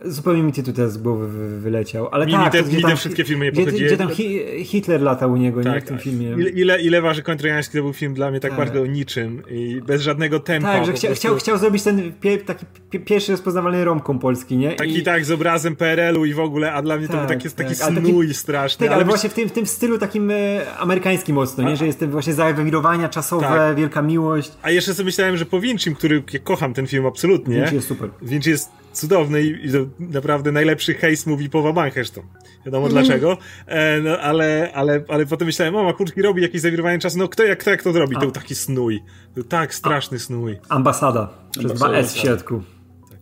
Zupełnie 0.06 0.44
mi 0.44 0.54
tytuł 0.54 0.74
teraz 0.74 0.94
z 0.94 0.98
głowy 0.98 1.28
wyleciał. 1.60 2.10
Ale 2.12 2.26
mi, 2.26 2.32
tak, 2.32 2.54
mi 2.54 2.64
te, 2.64 2.76
mi 2.76 2.84
te 2.84 2.96
wszystkie 2.96 3.24
filmy 3.24 3.46
nie 3.46 3.66
gdzie, 3.66 3.86
gdzie 3.86 3.98
tam 3.98 4.10
hi 4.10 4.40
Hitler 4.64 5.02
latał 5.02 5.32
u 5.32 5.38
niego, 5.38 5.64
tak, 5.64 5.74
nie? 5.74 5.82
W 5.82 5.84
tym 5.84 6.00
filmie. 6.00 6.30
Ile, 6.30 6.50
ile, 6.50 6.82
ile 6.82 7.02
waży 7.02 7.24
to 7.24 7.34
był 7.74 7.94
film 7.94 8.14
dla 8.14 8.32
mnie 8.32 8.40
tak, 8.40 8.52
tak, 8.52 8.60
bardzo 8.60 8.82
o 8.82 8.86
niczym 8.86 9.44
i 9.50 9.82
bez 9.86 10.02
żadnego 10.02 10.40
tempa. 10.40 10.74
Tak, 10.74 10.86
że 10.86 10.94
chcia, 10.94 11.08
prostu... 11.08 11.22
chciał, 11.22 11.38
chciał 11.38 11.58
zrobić 11.58 11.84
ten 11.84 12.14
taki 12.46 12.66
pie, 12.90 13.00
pierwszy 13.00 13.32
rozpoznawalny 13.32 13.86
romką 13.86 14.20
polski, 14.20 14.58
nie? 14.58 14.76
Taki 14.76 14.98
I... 14.98 15.04
tak, 15.04 15.26
z 15.26 15.32
obrazem 15.32 15.76
PRL-u 15.76 16.26
i 16.26 16.34
w 16.34 16.40
ogóle, 16.40 16.74
a 16.74 16.82
dla 16.82 16.98
mnie 16.98 17.08
tak, 17.08 17.16
to 17.16 17.20
był 17.20 17.28
taki, 17.28 17.50
tak, 17.50 17.68
taki 17.68 17.76
snój 17.76 18.28
taki, 18.28 18.34
straszny. 18.34 18.80
Tak, 18.80 18.88
ale, 18.88 18.96
ale 18.96 19.06
właśnie 19.06 19.30
w 19.30 19.34
tym, 19.34 19.50
w 19.50 19.52
tym 19.52 19.66
stylu 19.66 19.98
takim 19.98 20.32
e, 20.32 20.36
amerykańskim 20.78 21.36
mocno, 21.36 21.70
nie? 21.70 21.78
Że 21.78 21.86
jest 21.86 22.06
właśnie 22.06 22.34
zawirowania 22.34 23.10
czasowe, 23.10 23.48
tak. 23.48 23.78
wielka 23.78 24.02
miłość. 24.02 24.52
A 24.62 24.72
jeszcze 24.72 24.94
sobie 24.94 25.06
myślałem, 25.06 25.38
że 25.38 25.46
po 25.46 25.60
Vincim, 25.60 25.96
który 25.96 26.24
ja 26.34 26.40
kocham 26.40 26.74
ten 26.74 26.88
film 26.88 27.06
absolutnie. 27.06 27.56
Vinci 27.56 27.76
jest 27.76 27.88
super. 27.88 28.10
Vinci 28.22 28.50
jest 28.50 28.70
cudowny 29.00 29.42
i, 29.42 29.48
i 29.48 29.70
naprawdę 30.00 30.52
najlepszy 30.52 30.94
hejs 30.94 31.26
mówi 31.26 31.50
połowa 31.50 31.74
bank 31.74 31.94
zresztą. 31.94 32.22
Wiadomo 32.66 32.88
mm. 32.88 32.98
dlaczego, 32.98 33.38
e, 33.66 34.02
no, 34.02 34.20
ale, 34.20 34.72
ale, 34.74 35.04
ale 35.08 35.26
potem 35.26 35.46
myślałem, 35.46 35.74
mama 35.74 35.94
kurczki 35.94 36.22
robi 36.22 36.42
jakieś 36.42 36.62
zawirowanie 36.62 37.00
czasu, 37.00 37.18
no 37.18 37.28
kto 37.28 37.44
jak, 37.44 37.60
kto 37.60 37.72
jak 37.72 37.84
to 37.84 37.94
zrobi? 37.94 38.16
To 38.16 38.22
był 38.22 38.32
taki 38.32 38.56
snój. 38.56 39.00
To 39.00 39.34
był 39.36 39.44
tak 39.44 39.76
straszny 39.76 40.18
A. 40.18 40.20
snój. 40.20 40.60
Ambasada. 40.70 41.30
Przez 41.52 41.74
dwa 41.74 41.92
S 41.92 42.14
w 42.14 42.18
środku. 42.18 42.64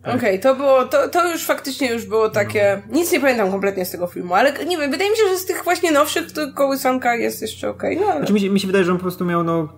Okej, 0.08 0.18
okay, 0.18 0.39
to 0.39 0.55
było, 0.55 0.86
to, 0.86 1.08
to 1.08 1.32
już 1.32 1.45
faktycznie 1.45 1.91
już 1.93 2.05
było 2.05 2.30
takie, 2.30 2.82
nic 2.91 3.12
nie 3.12 3.20
pamiętam 3.20 3.51
kompletnie 3.51 3.86
z 3.86 3.91
tego 3.91 4.08
filmu, 4.08 4.34
ale 4.34 4.66
nie 4.66 4.78
wiem, 4.78 4.91
wydaje 4.91 5.12
mi 5.12 5.18
się, 5.18 5.24
że 5.30 5.38
z 5.38 5.45
tych 5.45 5.64
właśnie 5.64 5.91
nowszych 5.91 6.32
to 6.32 6.41
kołysanka 6.53 7.16
jest 7.16 7.41
jeszcze 7.41 7.70
okej, 7.70 7.95
okay, 7.95 8.05
no 8.05 8.12
ale... 8.12 8.20
Znaczy, 8.20 8.34
mi, 8.34 8.39
się, 8.39 8.49
mi 8.49 8.60
się 8.60 8.68
wydaje, 8.68 8.86
że 8.86 8.91
on 8.91 8.97
po 8.97 9.01
prostu 9.01 9.26
miał 9.26 9.43
no, 9.43 9.70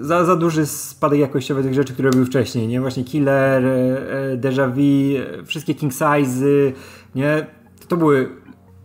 za, 0.00 0.24
za 0.24 0.36
duży 0.36 0.66
spadek 0.66 1.20
jakościowy 1.20 1.62
tych 1.62 1.74
rzeczy, 1.74 1.92
które 1.92 2.10
robił 2.10 2.26
wcześniej, 2.26 2.68
nie? 2.68 2.80
Właśnie 2.80 3.04
Killer, 3.04 3.66
e, 3.66 3.70
e, 4.32 4.36
Deja 4.36 4.68
Vu, 4.68 4.82
wszystkie 5.46 5.74
King 5.74 5.92
Size, 5.92 6.46
nie? 7.14 7.46
To 7.88 7.96
były 7.96 8.41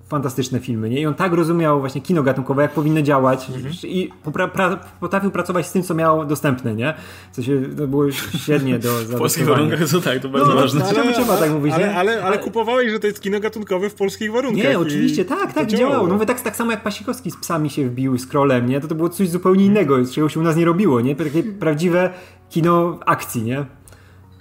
fantastyczne 0.07 0.59
filmy, 0.59 0.89
nie? 0.89 1.01
I 1.01 1.05
on 1.05 1.13
tak 1.13 1.33
rozumiał 1.33 1.79
właśnie 1.79 2.01
kino 2.01 2.23
gatunkowe, 2.23 2.61
jak 2.61 2.71
powinno 2.71 3.01
działać 3.01 3.49
mhm. 3.49 3.73
i 3.83 4.11
pra, 4.33 4.47
pra, 4.47 4.79
potrafił 4.99 5.31
pracować 5.31 5.67
z 5.67 5.71
tym, 5.71 5.83
co 5.83 5.93
miał 5.93 6.25
dostępne, 6.25 6.75
nie? 6.75 6.93
Co 7.31 7.43
się, 7.43 7.61
to 7.77 7.87
było 7.87 8.11
średnie 8.11 8.79
do 8.79 8.89
W 9.07 9.17
polskich 9.17 9.45
warunkach 9.45 9.79
to 9.91 10.01
tak, 10.01 10.19
to 10.19 10.29
bardzo 10.29 10.49
no, 10.49 10.61
ważne. 10.61 10.85
Ale, 10.85 11.01
ale, 11.01 11.13
trzeba 11.13 11.37
tak 11.37 11.51
mówić, 11.51 11.73
ale, 11.73 11.95
ale, 11.95 12.11
ale, 12.11 12.23
ale 12.23 12.39
kupowałeś, 12.39 12.91
że 12.91 12.99
to 12.99 13.07
jest 13.07 13.21
kino 13.21 13.39
gatunkowe 13.39 13.89
w 13.89 13.95
polskich 13.95 14.31
warunkach. 14.31 14.63
Nie, 14.63 14.79
oczywiście, 14.79 15.25
tak, 15.25 15.53
tak, 15.53 15.67
działało. 15.67 15.89
działało. 15.89 16.07
No 16.07 16.13
mówię, 16.13 16.25
tak, 16.25 16.41
tak 16.41 16.55
samo 16.55 16.71
jak 16.71 16.83
Pasikowski 16.83 17.31
z 17.31 17.37
psami 17.37 17.69
się 17.69 17.89
wbił, 17.89 18.17
z 18.17 18.27
krolem, 18.27 18.69
nie? 18.69 18.81
To 18.81 18.87
to 18.87 18.95
było 18.95 19.09
coś 19.09 19.29
zupełnie 19.29 19.65
innego, 19.65 20.05
z 20.05 20.11
czego 20.11 20.29
się 20.29 20.39
u 20.39 20.43
nas 20.43 20.55
nie 20.55 20.65
robiło, 20.65 21.01
nie? 21.01 21.15
Takie 21.15 21.43
prawdziwe 21.43 22.09
kino 22.49 22.99
akcji, 23.05 23.43
nie? 23.43 23.65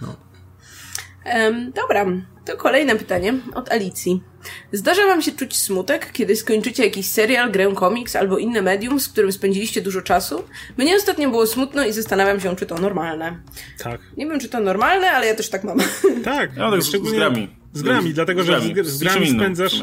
No. 0.03 0.17
Um, 1.35 1.73
dobra, 1.73 2.07
to 2.47 2.57
kolejne 2.57 2.97
pytanie 2.97 3.35
od 3.55 3.73
Alicji. 3.73 4.23
Zdarza 4.73 5.07
wam 5.07 5.23
się 5.23 5.33
czuć 5.33 5.57
smutek, 5.57 6.13
kiedy 6.13 6.37
skończycie 6.37 6.85
jakiś 6.85 7.07
serial, 7.07 7.51
grę, 7.51 7.73
komiks 7.75 8.17
albo 8.17 8.39
inne 8.39 8.63
medium, 8.63 9.01
z 9.01 9.09
którym 9.09 9.33
spędziliście 9.33 9.83
dużo 9.83 10.03
czasu? 10.03 10.45
Mnie 10.77 10.97
ostatnio 10.97 11.31
było 11.31 11.47
smutno 11.47 11.87
i 11.87 11.93
zastanawiam 11.93 12.41
się, 12.41 12.57
czy 12.57 12.67
to 12.67 12.75
normalne. 12.75 13.39
Tak. 13.79 14.01
Nie 14.17 14.27
wiem, 14.27 14.41
czy 14.41 14.49
to 14.49 14.61
normalne, 14.61 15.11
ale 15.11 15.27
ja 15.27 15.35
też 15.35 15.49
tak 15.49 15.65
mam. 15.65 15.79
Tak, 16.25 16.57
ja 16.57 16.71
tak 16.71 16.83
z, 16.83 16.91
z 16.91 17.13
grami. 17.13 17.49
Z 17.73 17.83
grami, 17.83 18.15
dlatego 18.15 18.43
że 18.43 18.61
z, 18.61 18.87
z 18.87 18.99
grami 18.99 19.31
spędzasz 19.31 19.83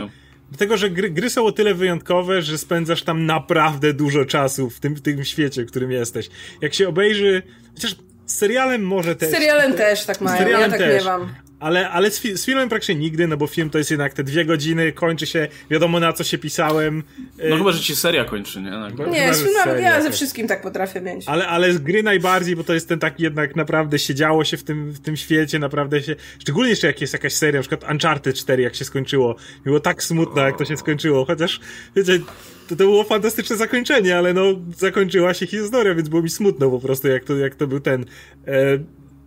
Dlatego, 0.49 0.77
że 0.77 0.89
gry, 0.89 1.09
gry 1.09 1.29
są 1.29 1.45
o 1.45 1.51
tyle 1.51 1.73
wyjątkowe, 1.73 2.41
że 2.41 2.57
spędzasz 2.57 3.03
tam 3.03 3.25
naprawdę 3.25 3.93
dużo 3.93 4.25
czasu 4.25 4.69
w 4.69 4.79
tym, 4.79 4.95
w 4.95 5.01
tym 5.01 5.25
świecie, 5.25 5.63
w 5.63 5.67
którym 5.67 5.91
jesteś. 5.91 6.29
Jak 6.61 6.73
się 6.73 6.87
obejrzy, 6.87 7.41
chociaż 7.73 7.95
z 8.25 8.35
serialem 8.35 8.87
może 8.87 9.15
też. 9.15 9.29
Z 9.29 9.31
serialem 9.31 9.73
też 9.73 10.05
tak 10.05 10.21
mają, 10.21 10.37
serialem 10.37 10.71
ja 10.71 10.77
tak 10.77 10.87
też. 10.87 11.03
miewam. 11.03 11.33
Ale, 11.63 11.89
ale 11.89 12.11
z, 12.11 12.19
fi- 12.21 12.37
z 12.37 12.45
filmem 12.45 12.69
praktycznie 12.69 12.95
nigdy, 12.95 13.27
no 13.27 13.37
bo 13.37 13.47
film 13.47 13.69
to 13.69 13.77
jest 13.77 13.91
jednak 13.91 14.13
te 14.13 14.23
dwie 14.23 14.45
godziny, 14.45 14.91
kończy 14.91 15.25
się, 15.25 15.47
wiadomo 15.69 15.99
na 15.99 16.13
co 16.13 16.23
się 16.23 16.37
pisałem. 16.37 17.03
No 17.49 17.57
chyba, 17.57 17.71
że 17.71 17.79
ci 17.79 17.95
seria 17.95 18.25
kończy, 18.25 18.61
nie? 18.61 18.71
Nie, 19.11 19.33
z 19.33 19.37
seria 19.63 19.79
ja 19.79 20.01
ze 20.01 20.07
też. 20.07 20.15
wszystkim 20.15 20.47
tak 20.47 20.61
potrafię 20.61 21.01
mieć. 21.01 21.27
Ale, 21.27 21.47
ale 21.47 21.73
z 21.73 21.77
gry 21.77 22.03
najbardziej, 22.03 22.55
bo 22.55 22.63
to 22.63 22.73
jest 22.73 22.89
ten 22.89 22.99
taki 22.99 23.23
jednak 23.23 23.55
naprawdę 23.55 23.99
siedziało 23.99 24.43
się 24.43 24.57
w 24.57 24.63
tym, 24.63 24.91
w 24.91 24.99
tym 24.99 25.17
świecie, 25.17 25.59
naprawdę 25.59 26.01
się. 26.01 26.15
Szczególnie 26.39 26.69
jeszcze 26.69 26.87
jak 26.87 27.01
jest 27.01 27.13
jakaś 27.13 27.33
seria, 27.33 27.59
na 27.59 27.67
przykład 27.67 27.91
Uncharted 27.91 28.35
4, 28.35 28.63
jak 28.63 28.75
się 28.75 28.85
skończyło. 28.85 29.35
Było 29.63 29.79
tak 29.79 30.03
smutno, 30.03 30.41
jak 30.41 30.57
to 30.57 30.65
się 30.65 30.77
skończyło, 30.77 31.25
chociaż 31.25 31.59
wiecie, 31.95 32.19
to, 32.67 32.75
to 32.75 32.75
było 32.75 33.03
fantastyczne 33.03 33.55
zakończenie, 33.55 34.17
ale 34.17 34.33
no 34.33 34.43
zakończyła 34.77 35.33
się 35.33 35.47
historia, 35.47 35.95
więc 35.95 36.09
było 36.09 36.21
mi 36.21 36.29
smutno 36.29 36.69
po 36.69 36.79
prostu, 36.79 37.07
jak 37.07 37.23
to, 37.23 37.37
jak 37.37 37.55
to 37.55 37.67
był 37.67 37.79
ten. 37.79 38.05
E, 38.47 38.53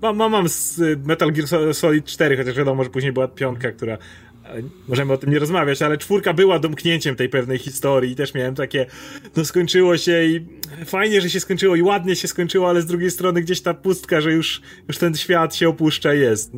mam, 0.02 0.16
mam, 0.16 0.32
mam 0.32 0.48
z 0.48 0.80
Metal 1.06 1.32
Gear 1.32 1.74
Solid 1.74 2.04
4, 2.04 2.36
chociaż 2.36 2.56
wiadomo, 2.56 2.84
że 2.84 2.90
później 2.90 3.12
była 3.12 3.28
piątka, 3.28 3.72
która 3.72 3.94
e, 3.94 3.98
możemy 4.88 5.12
o 5.12 5.16
tym 5.16 5.30
nie 5.30 5.38
rozmawiać, 5.38 5.82
ale 5.82 5.98
czwórka 5.98 6.32
była 6.32 6.58
domknięciem 6.58 7.16
tej 7.16 7.28
pewnej 7.28 7.58
historii 7.58 8.12
i 8.12 8.16
też 8.16 8.34
miałem 8.34 8.54
takie, 8.54 8.86
no 9.36 9.44
skończyło 9.44 9.96
się 9.96 10.24
i 10.24 10.46
fajnie, 10.84 11.20
że 11.20 11.30
się 11.30 11.40
skończyło 11.40 11.76
i 11.76 11.82
ładnie 11.82 12.16
się 12.16 12.28
skończyło, 12.28 12.68
ale 12.68 12.82
z 12.82 12.86
drugiej 12.86 13.10
strony 13.10 13.42
gdzieś 13.42 13.60
ta 13.60 13.74
pustka, 13.74 14.20
że 14.20 14.32
już, 14.32 14.60
już 14.88 14.98
ten 14.98 15.14
świat 15.14 15.54
się 15.54 15.68
opuszcza 15.68 16.14
jest. 16.14 16.52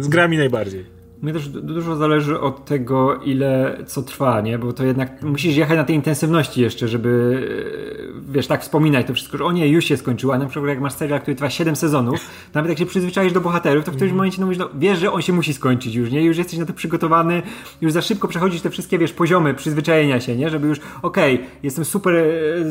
Z 0.00 0.08
grami 0.08 0.36
najbardziej. 0.38 1.02
Mnie 1.22 1.32
też 1.32 1.48
du- 1.48 1.60
dużo 1.60 1.96
zależy 1.96 2.40
od 2.40 2.64
tego, 2.64 3.20
ile 3.24 3.78
co 3.86 4.02
trwa, 4.02 4.40
nie? 4.40 4.58
Bo 4.58 4.72
to 4.72 4.84
jednak 4.84 5.22
musisz 5.22 5.56
jechać 5.56 5.76
na 5.76 5.84
tej 5.84 5.96
intensywności 5.96 6.60
jeszcze, 6.60 6.88
żeby 6.88 7.40
wiesz, 8.32 8.46
tak 8.46 8.62
wspominać 8.62 9.06
to 9.06 9.14
wszystko, 9.14 9.38
że 9.38 9.44
o 9.44 9.52
nie, 9.52 9.68
już 9.68 9.84
się 9.84 9.96
skończyło, 9.96 10.34
a 10.34 10.38
na 10.38 10.46
przykład 10.46 10.68
jak 10.68 10.80
masz 10.80 10.92
serial, 10.92 11.20
który 11.20 11.34
trwa 11.34 11.50
7 11.50 11.76
sezonów, 11.76 12.20
nawet 12.54 12.68
jak 12.68 12.78
się 12.78 12.86
przyzwyczaisz 12.86 13.32
do 13.32 13.40
bohaterów, 13.40 13.84
to 13.84 13.92
w 13.92 13.94
którymś 13.94 14.16
momencie 14.16 14.40
no, 14.40 14.46
mówisz, 14.46 14.58
no, 14.58 14.68
wiesz, 14.74 14.98
że 14.98 15.12
on 15.12 15.22
się 15.22 15.32
musi 15.32 15.54
skończyć 15.54 15.94
już, 15.94 16.10
nie? 16.10 16.24
Już 16.24 16.38
jesteś 16.38 16.58
na 16.58 16.66
to 16.66 16.72
przygotowany, 16.72 17.42
już 17.80 17.92
za 17.92 18.02
szybko 18.02 18.28
przechodzisz 18.28 18.60
te 18.60 18.70
wszystkie, 18.70 18.98
wiesz, 18.98 19.12
poziomy 19.12 19.54
przyzwyczajenia 19.54 20.20
się, 20.20 20.36
nie? 20.36 20.50
Żeby 20.50 20.68
już, 20.68 20.80
okej, 21.02 21.46
jestem 21.62 21.84
super 21.84 22.14
e, 22.14 22.24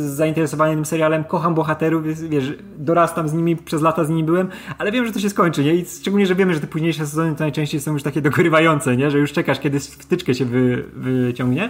zainteresowany 0.09 0.75
tym 0.75 0.85
serialem, 0.85 1.23
kocham 1.23 1.55
bohaterów, 1.55 2.29
wiesz, 2.29 2.53
dorastam 2.77 3.29
z 3.29 3.33
nimi, 3.33 3.55
przez 3.55 3.81
lata 3.81 4.03
z 4.03 4.09
nimi 4.09 4.23
byłem, 4.23 4.49
ale 4.77 4.91
wiem, 4.91 5.05
że 5.05 5.11
to 5.11 5.19
się 5.19 5.29
skończy, 5.29 5.63
nie? 5.63 5.75
I 5.75 5.85
szczególnie, 5.85 6.25
że 6.25 6.35
wiemy, 6.35 6.53
że 6.53 6.59
te 6.59 6.67
późniejsze 6.67 7.07
sezony 7.07 7.35
to 7.35 7.39
najczęściej 7.39 7.81
są 7.81 7.93
już 7.93 8.03
takie 8.03 8.21
dogorywające, 8.21 8.97
nie? 8.97 9.11
Że 9.11 9.19
już 9.19 9.33
czekasz, 9.33 9.59
kiedy 9.59 9.79
wtyczkę 9.79 10.35
się 10.35 10.45
wy, 10.45 10.83
wyciągnie. 10.93 11.69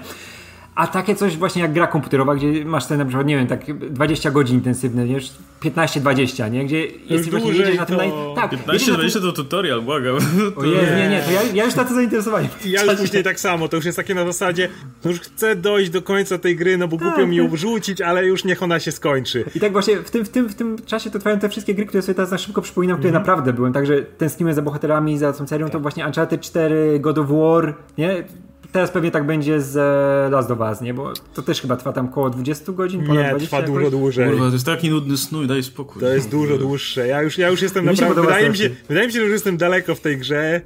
A 0.75 0.87
takie 0.87 1.15
coś 1.15 1.37
właśnie 1.37 1.61
jak 1.61 1.73
gra 1.73 1.87
komputerowa, 1.87 2.35
gdzie 2.35 2.65
masz 2.65 2.83
sobie 2.83 2.97
na 2.97 3.05
przykład, 3.05 3.27
nie 3.27 3.37
wiem, 3.37 3.47
tak 3.47 3.77
20 3.89 4.31
godzin 4.31 4.55
intensywne, 4.55 5.05
nie? 5.05 5.19
15-20, 5.61 6.51
nie? 6.51 6.65
Gdzie 6.65 6.85
jesteś 6.85 7.29
właśnie 7.29 7.51
jedziesz 7.51 7.77
na 7.77 7.85
tym 7.85 7.97
to- 7.97 8.01
naj... 8.01 8.11
Tak, 8.35 8.51
jedziesz 8.51 8.87
na 8.87 8.95
tym... 8.95 9.03
15-20 9.03 9.21
to 9.21 9.31
tutorial, 9.31 9.81
błagam. 9.81 10.15
O 10.55 10.65
Jezu, 10.65 10.95
nie, 10.95 11.09
nie, 11.09 11.21
to 11.25 11.31
ja, 11.31 11.41
ja 11.53 11.65
już 11.65 11.73
tacy 11.73 11.93
zainteresowani. 11.95 12.47
I 12.65 12.71
ja 12.71 12.83
już 12.83 12.95
później 12.95 13.23
tak 13.23 13.39
samo, 13.39 13.67
to 13.67 13.75
już 13.75 13.85
jest 13.85 13.97
takie 13.97 14.15
na 14.15 14.25
zasadzie, 14.25 14.69
no 15.05 15.11
już 15.11 15.19
chcę 15.19 15.55
dojść 15.55 15.89
do 15.89 16.01
końca 16.01 16.37
tej 16.37 16.55
gry, 16.55 16.77
no 16.77 16.87
bo 16.87 16.97
głupio 16.97 17.27
mi 17.27 17.35
ją 17.35 17.49
wrzucić, 17.49 18.01
ale 18.01 18.25
już 18.25 18.43
niech 18.43 18.63
ona 18.63 18.79
się 18.79 18.91
skończy. 18.91 19.45
I 19.55 19.59
tak 19.59 19.71
właśnie 19.71 19.97
w 19.97 20.11
tym, 20.11 20.25
w, 20.25 20.29
tym, 20.29 20.49
w 20.49 20.55
tym 20.55 20.77
czasie 20.85 21.09
to 21.09 21.19
trwają 21.19 21.39
te 21.39 21.49
wszystkie 21.49 21.75
gry, 21.75 21.85
które 21.85 22.01
sobie 22.01 22.15
teraz 22.15 22.31
na 22.31 22.37
szybko 22.37 22.61
przypominam, 22.61 22.97
które 22.97 23.13
naprawdę 23.13 23.53
byłem. 23.53 23.73
Także 23.73 24.01
tęskniłem 24.01 24.55
za 24.55 24.61
bohaterami, 24.61 25.17
za 25.17 25.33
tą 25.33 25.47
serią, 25.47 25.69
to 25.69 25.79
właśnie 25.79 26.05
Uncharted 26.05 26.41
4, 26.41 26.99
God 26.99 27.17
of 27.17 27.27
War, 27.29 27.75
nie? 27.97 28.23
Teraz 28.71 28.91
pewnie 28.91 29.11
tak 29.11 29.25
będzie 29.25 29.61
z 29.61 29.77
e, 29.77 30.29
Last 30.31 30.51
of 30.51 30.59
Us, 30.59 30.81
nie? 30.81 30.93
Bo 30.93 31.13
to 31.33 31.41
też 31.41 31.61
chyba 31.61 31.77
trwa 31.77 31.93
tam 31.93 32.05
około 32.05 32.29
20 32.29 32.71
godzin, 32.71 33.01
ponad 33.07 33.23
Nie, 33.23 33.29
20 33.29 33.47
trwa 33.47 33.57
jakoś. 33.57 33.75
dużo 33.75 33.91
dłużej. 33.97 34.29
Kurwa, 34.29 34.47
to 34.47 34.53
jest 34.53 34.65
taki 34.65 34.89
nudny 34.89 35.17
snój, 35.17 35.47
daj 35.47 35.63
spokój. 35.63 36.01
To 36.01 36.07
jest 36.07 36.29
dużo 36.29 36.57
dłuższe. 36.57 37.07
Ja 37.07 37.21
już, 37.21 37.37
ja 37.37 37.49
już 37.49 37.61
jestem 37.61 37.85
Mi 37.85 37.91
naprawdę. 37.91 38.21
Wydaje 38.21 38.49
mi, 38.49 38.57
się, 38.57 38.69
wydaje 38.87 39.07
mi 39.07 39.13
się, 39.13 39.19
że 39.19 39.25
już 39.25 39.33
jestem 39.33 39.57
daleko 39.57 39.95
w 39.95 39.99
tej 39.99 40.17
grze 40.17 40.61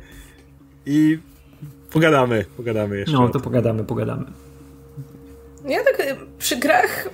i 0.85 1.19
pogadamy, 1.91 2.45
pogadamy 2.57 2.97
jeszcze. 2.97 3.13
No, 3.13 3.29
to 3.29 3.39
pogadamy, 3.39 3.83
pogadamy. 3.83 4.25
Ja 5.67 5.83
tak 5.83 5.99
y, 5.99 6.15
przy 6.39 6.57
grach 6.57 7.09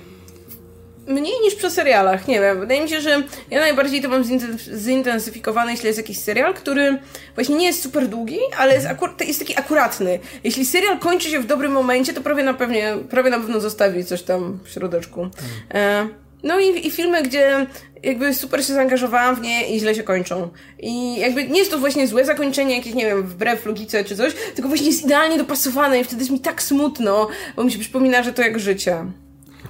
mniej 1.06 1.32
niż 1.44 1.54
przy 1.54 1.70
serialach, 1.70 2.28
nie 2.28 2.40
wiem. 2.40 2.60
Wydaje 2.60 2.80
mi 2.82 2.88
się, 2.88 3.00
że 3.00 3.22
ja 3.50 3.60
najbardziej 3.60 4.02
to 4.02 4.08
mam 4.08 4.22
zinten- 4.22 4.78
zintensyfikowane, 4.78 5.70
jeśli 5.70 5.86
jest 5.86 5.98
jakiś 5.98 6.18
serial, 6.18 6.54
który 6.54 6.98
właśnie 7.34 7.56
nie 7.56 7.66
jest 7.66 7.82
super 7.82 8.08
długi, 8.08 8.38
ale 8.58 8.74
jest, 8.74 8.86
akur- 8.86 9.26
jest 9.26 9.38
taki 9.38 9.58
akuratny. 9.58 10.18
Jeśli 10.44 10.64
serial 10.66 10.98
kończy 10.98 11.30
się 11.30 11.40
w 11.40 11.46
dobrym 11.46 11.72
momencie, 11.72 12.12
to 12.12 12.20
prawie 12.20 12.42
na, 12.42 12.54
pewnie, 12.54 12.94
prawie 13.10 13.30
na 13.30 13.38
pewno 13.38 13.60
zostawi 13.60 14.04
coś 14.04 14.22
tam 14.22 14.58
w 14.64 14.70
środeczku. 14.70 15.28
E, 15.74 16.08
no 16.42 16.60
i, 16.60 16.86
i 16.86 16.90
filmy, 16.90 17.22
gdzie 17.22 17.66
jakby 18.02 18.34
super 18.34 18.64
się 18.66 18.72
zaangażowałam 18.72 19.36
w 19.36 19.40
nie 19.40 19.68
i 19.76 19.80
źle 19.80 19.94
się 19.94 20.02
kończą. 20.02 20.48
I 20.78 21.16
jakby 21.16 21.44
nie 21.48 21.58
jest 21.58 21.70
to 21.70 21.78
właśnie 21.78 22.06
złe 22.06 22.24
zakończenie, 22.24 22.76
jakieś, 22.76 22.94
nie 22.94 23.06
wiem, 23.06 23.22
wbrew 23.26 23.66
logice 23.66 24.04
czy 24.04 24.16
coś, 24.16 24.32
tylko 24.54 24.68
właśnie 24.68 24.86
jest 24.86 25.04
idealnie 25.04 25.38
dopasowane 25.38 26.00
i 26.00 26.04
wtedy 26.04 26.20
jest 26.20 26.30
mi 26.32 26.40
tak 26.40 26.62
smutno, 26.62 27.28
bo 27.56 27.64
mi 27.64 27.72
się 27.72 27.78
przypomina, 27.78 28.22
że 28.22 28.32
to 28.32 28.42
jak 28.42 28.58
życie. 28.60 29.04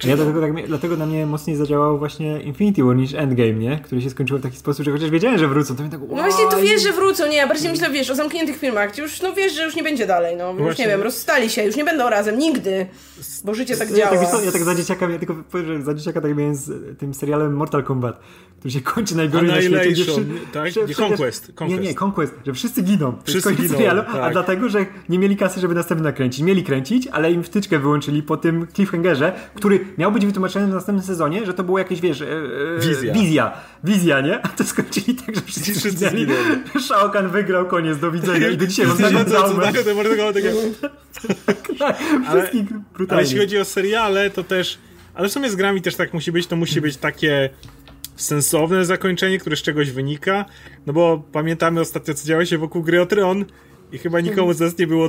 Ja 0.03 0.15
dlatego, 0.15 0.41
tak, 0.41 0.67
dlatego 0.67 0.97
na 0.97 1.05
mnie 1.05 1.25
mocniej 1.25 1.55
zadziałał 1.55 1.97
właśnie 1.99 2.41
Infinity 2.41 2.83
War 2.83 2.95
niż 2.95 3.13
Endgame, 3.13 3.53
nie? 3.53 3.79
Który 3.79 4.01
się 4.01 4.09
skończył 4.09 4.37
w 4.37 4.41
taki 4.41 4.57
sposób, 4.57 4.85
że 4.85 4.91
chociaż 4.91 5.09
wiedziałem, 5.09 5.37
że 5.37 5.47
wrócą, 5.47 5.75
to 5.75 5.83
mi 5.83 5.89
tak 5.89 5.99
No 6.01 6.07
właśnie, 6.07 6.45
tu 6.51 6.57
wiesz, 6.61 6.81
że 6.83 6.91
wrócą, 6.93 7.27
nie, 7.27 7.35
ja 7.37 7.47
bardziej 7.47 7.71
myślę, 7.71 7.89
wiesz, 7.89 8.09
o 8.09 8.15
zamkniętych 8.15 8.57
filmach, 8.57 8.91
gdzie 8.91 9.01
już, 9.01 9.21
no 9.21 9.33
wiesz, 9.33 9.53
że 9.55 9.63
już 9.65 9.75
nie 9.75 9.83
będzie 9.83 10.07
dalej, 10.07 10.35
no, 10.37 10.51
już 10.51 10.61
Właśnie. 10.61 10.85
nie 10.85 10.91
wiem, 10.91 11.01
rozstali 11.01 11.49
się, 11.49 11.63
już 11.63 11.75
nie 11.75 11.85
będą 11.85 12.09
razem, 12.09 12.37
nigdy, 12.39 12.85
bo 13.43 13.53
życie 13.55 13.77
tak 13.77 13.89
Ja 13.89 13.95
działa. 13.95 14.11
tak, 14.11 14.19
wiesz 14.19 14.29
co, 14.29 14.41
ja 14.41 14.51
tak 14.51 14.63
za 14.63 14.75
dzieciaka, 14.75 15.09
ja 15.09 15.19
tylko 15.19 15.35
powiem, 15.51 15.65
że 15.67 15.81
za 15.83 15.93
dzieciaka 15.93 16.21
tak 16.21 16.37
miałem 16.37 16.55
z 16.55 16.97
tym 16.99 17.13
serialem 17.13 17.53
Mortal 17.55 17.83
Kombat, 17.83 18.19
który 18.59 18.71
się 18.71 18.81
kończy 18.81 19.17
najgorzej 19.17 19.49
na 19.49 19.61
świecie. 19.61 19.91
gdzie 19.91 20.03
wszy- 20.03 20.25
tak? 20.53 20.69
wszy- 20.69 20.79
Nie, 20.87 20.95
Conquest, 21.05 21.51
Nie, 21.67 21.77
nie, 21.77 21.95
Conquest, 22.03 22.33
że 22.45 22.53
wszyscy 22.53 22.81
giną. 22.81 23.13
Wszyscy 23.23 23.55
giną, 23.55 23.69
serialu, 23.69 24.01
a 24.07 24.13
tak. 24.13 24.33
dlatego, 24.33 24.69
że 24.69 24.85
nie 25.09 25.19
mieli 25.19 25.37
kasy, 25.37 25.59
żeby 25.59 25.73
następny 25.75 26.03
nakręcić. 26.03 26.41
Mieli 26.41 26.63
kręcić, 26.63 27.07
ale 27.07 27.31
im 27.31 27.43
wtyczkę 27.43 27.79
wyłączyli 27.79 28.23
po 28.23 28.37
tym 28.37 28.67
cliffhangerze, 28.73 29.33
który 29.55 29.82
miał 29.97 30.11
być 30.11 30.25
wytłumaczony 30.25 30.67
w 30.67 30.69
następnym 30.69 31.05
sezonie, 31.07 31.45
że 31.45 31.53
to 31.53 31.63
było 31.63 31.79
jakieś, 31.79 32.01
wiesz, 32.01 32.21
e, 32.21 32.25
e, 32.27 32.79
Wizja. 32.79 33.13
wizja. 33.13 33.51
Wizja, 33.83 34.21
nie? 34.21 34.41
A 34.41 34.47
to 34.47 34.63
skończyli 34.63 35.15
tak, 35.15 35.35
że 35.35 35.41
wszyscy, 35.41 35.91
zginęli. 35.91 36.27
Shao 36.87 37.09
Kahn 37.09 37.27
wygrał, 37.27 37.65
koniec, 37.65 37.99
do 37.99 38.11
widzenia 38.11 38.47
i 38.47 38.57
do 38.57 38.67
dzisiaj 38.67 38.87
mam 38.87 38.97
taką 38.97 39.25
traumę. 39.25 39.65
tak, 41.45 41.67
Tak, 41.79 41.97
Ale- 42.27 42.41
wszystkich 42.41 42.71
Ale 42.71 42.81
brutalnie. 42.93 43.23
jeśli 43.23 43.39
chodzi 43.39 43.57
o 43.57 43.65
seriale, 43.65 44.29
to 44.29 44.43
też. 44.43 44.77
Ale 45.13 45.29
w 45.29 45.31
sumie 45.31 45.49
z 45.49 45.55
grami 45.55 45.81
też 45.81 45.95
tak 45.95 46.13
musi 46.13 46.31
być, 46.31 46.47
to 46.47 46.55
musi 46.55 46.81
być 46.81 46.97
takie 46.97 47.49
sensowne 48.15 48.85
zakończenie, 48.85 49.39
które 49.39 49.55
z 49.55 49.61
czegoś 49.61 49.91
wynika. 49.91 50.45
No 50.85 50.93
bo 50.93 51.23
pamiętamy 51.31 51.81
ostatnio, 51.81 52.13
co 52.13 52.27
działo 52.27 52.45
się 52.45 52.57
wokół 52.57 52.83
gry 52.83 53.01
o 53.01 53.05
Tron. 53.05 53.45
I 53.93 53.97
chyba 53.97 54.21
nikomu 54.21 54.53
z 54.53 54.59
nas 54.59 54.77
nie 54.77 54.87
było 54.87 55.07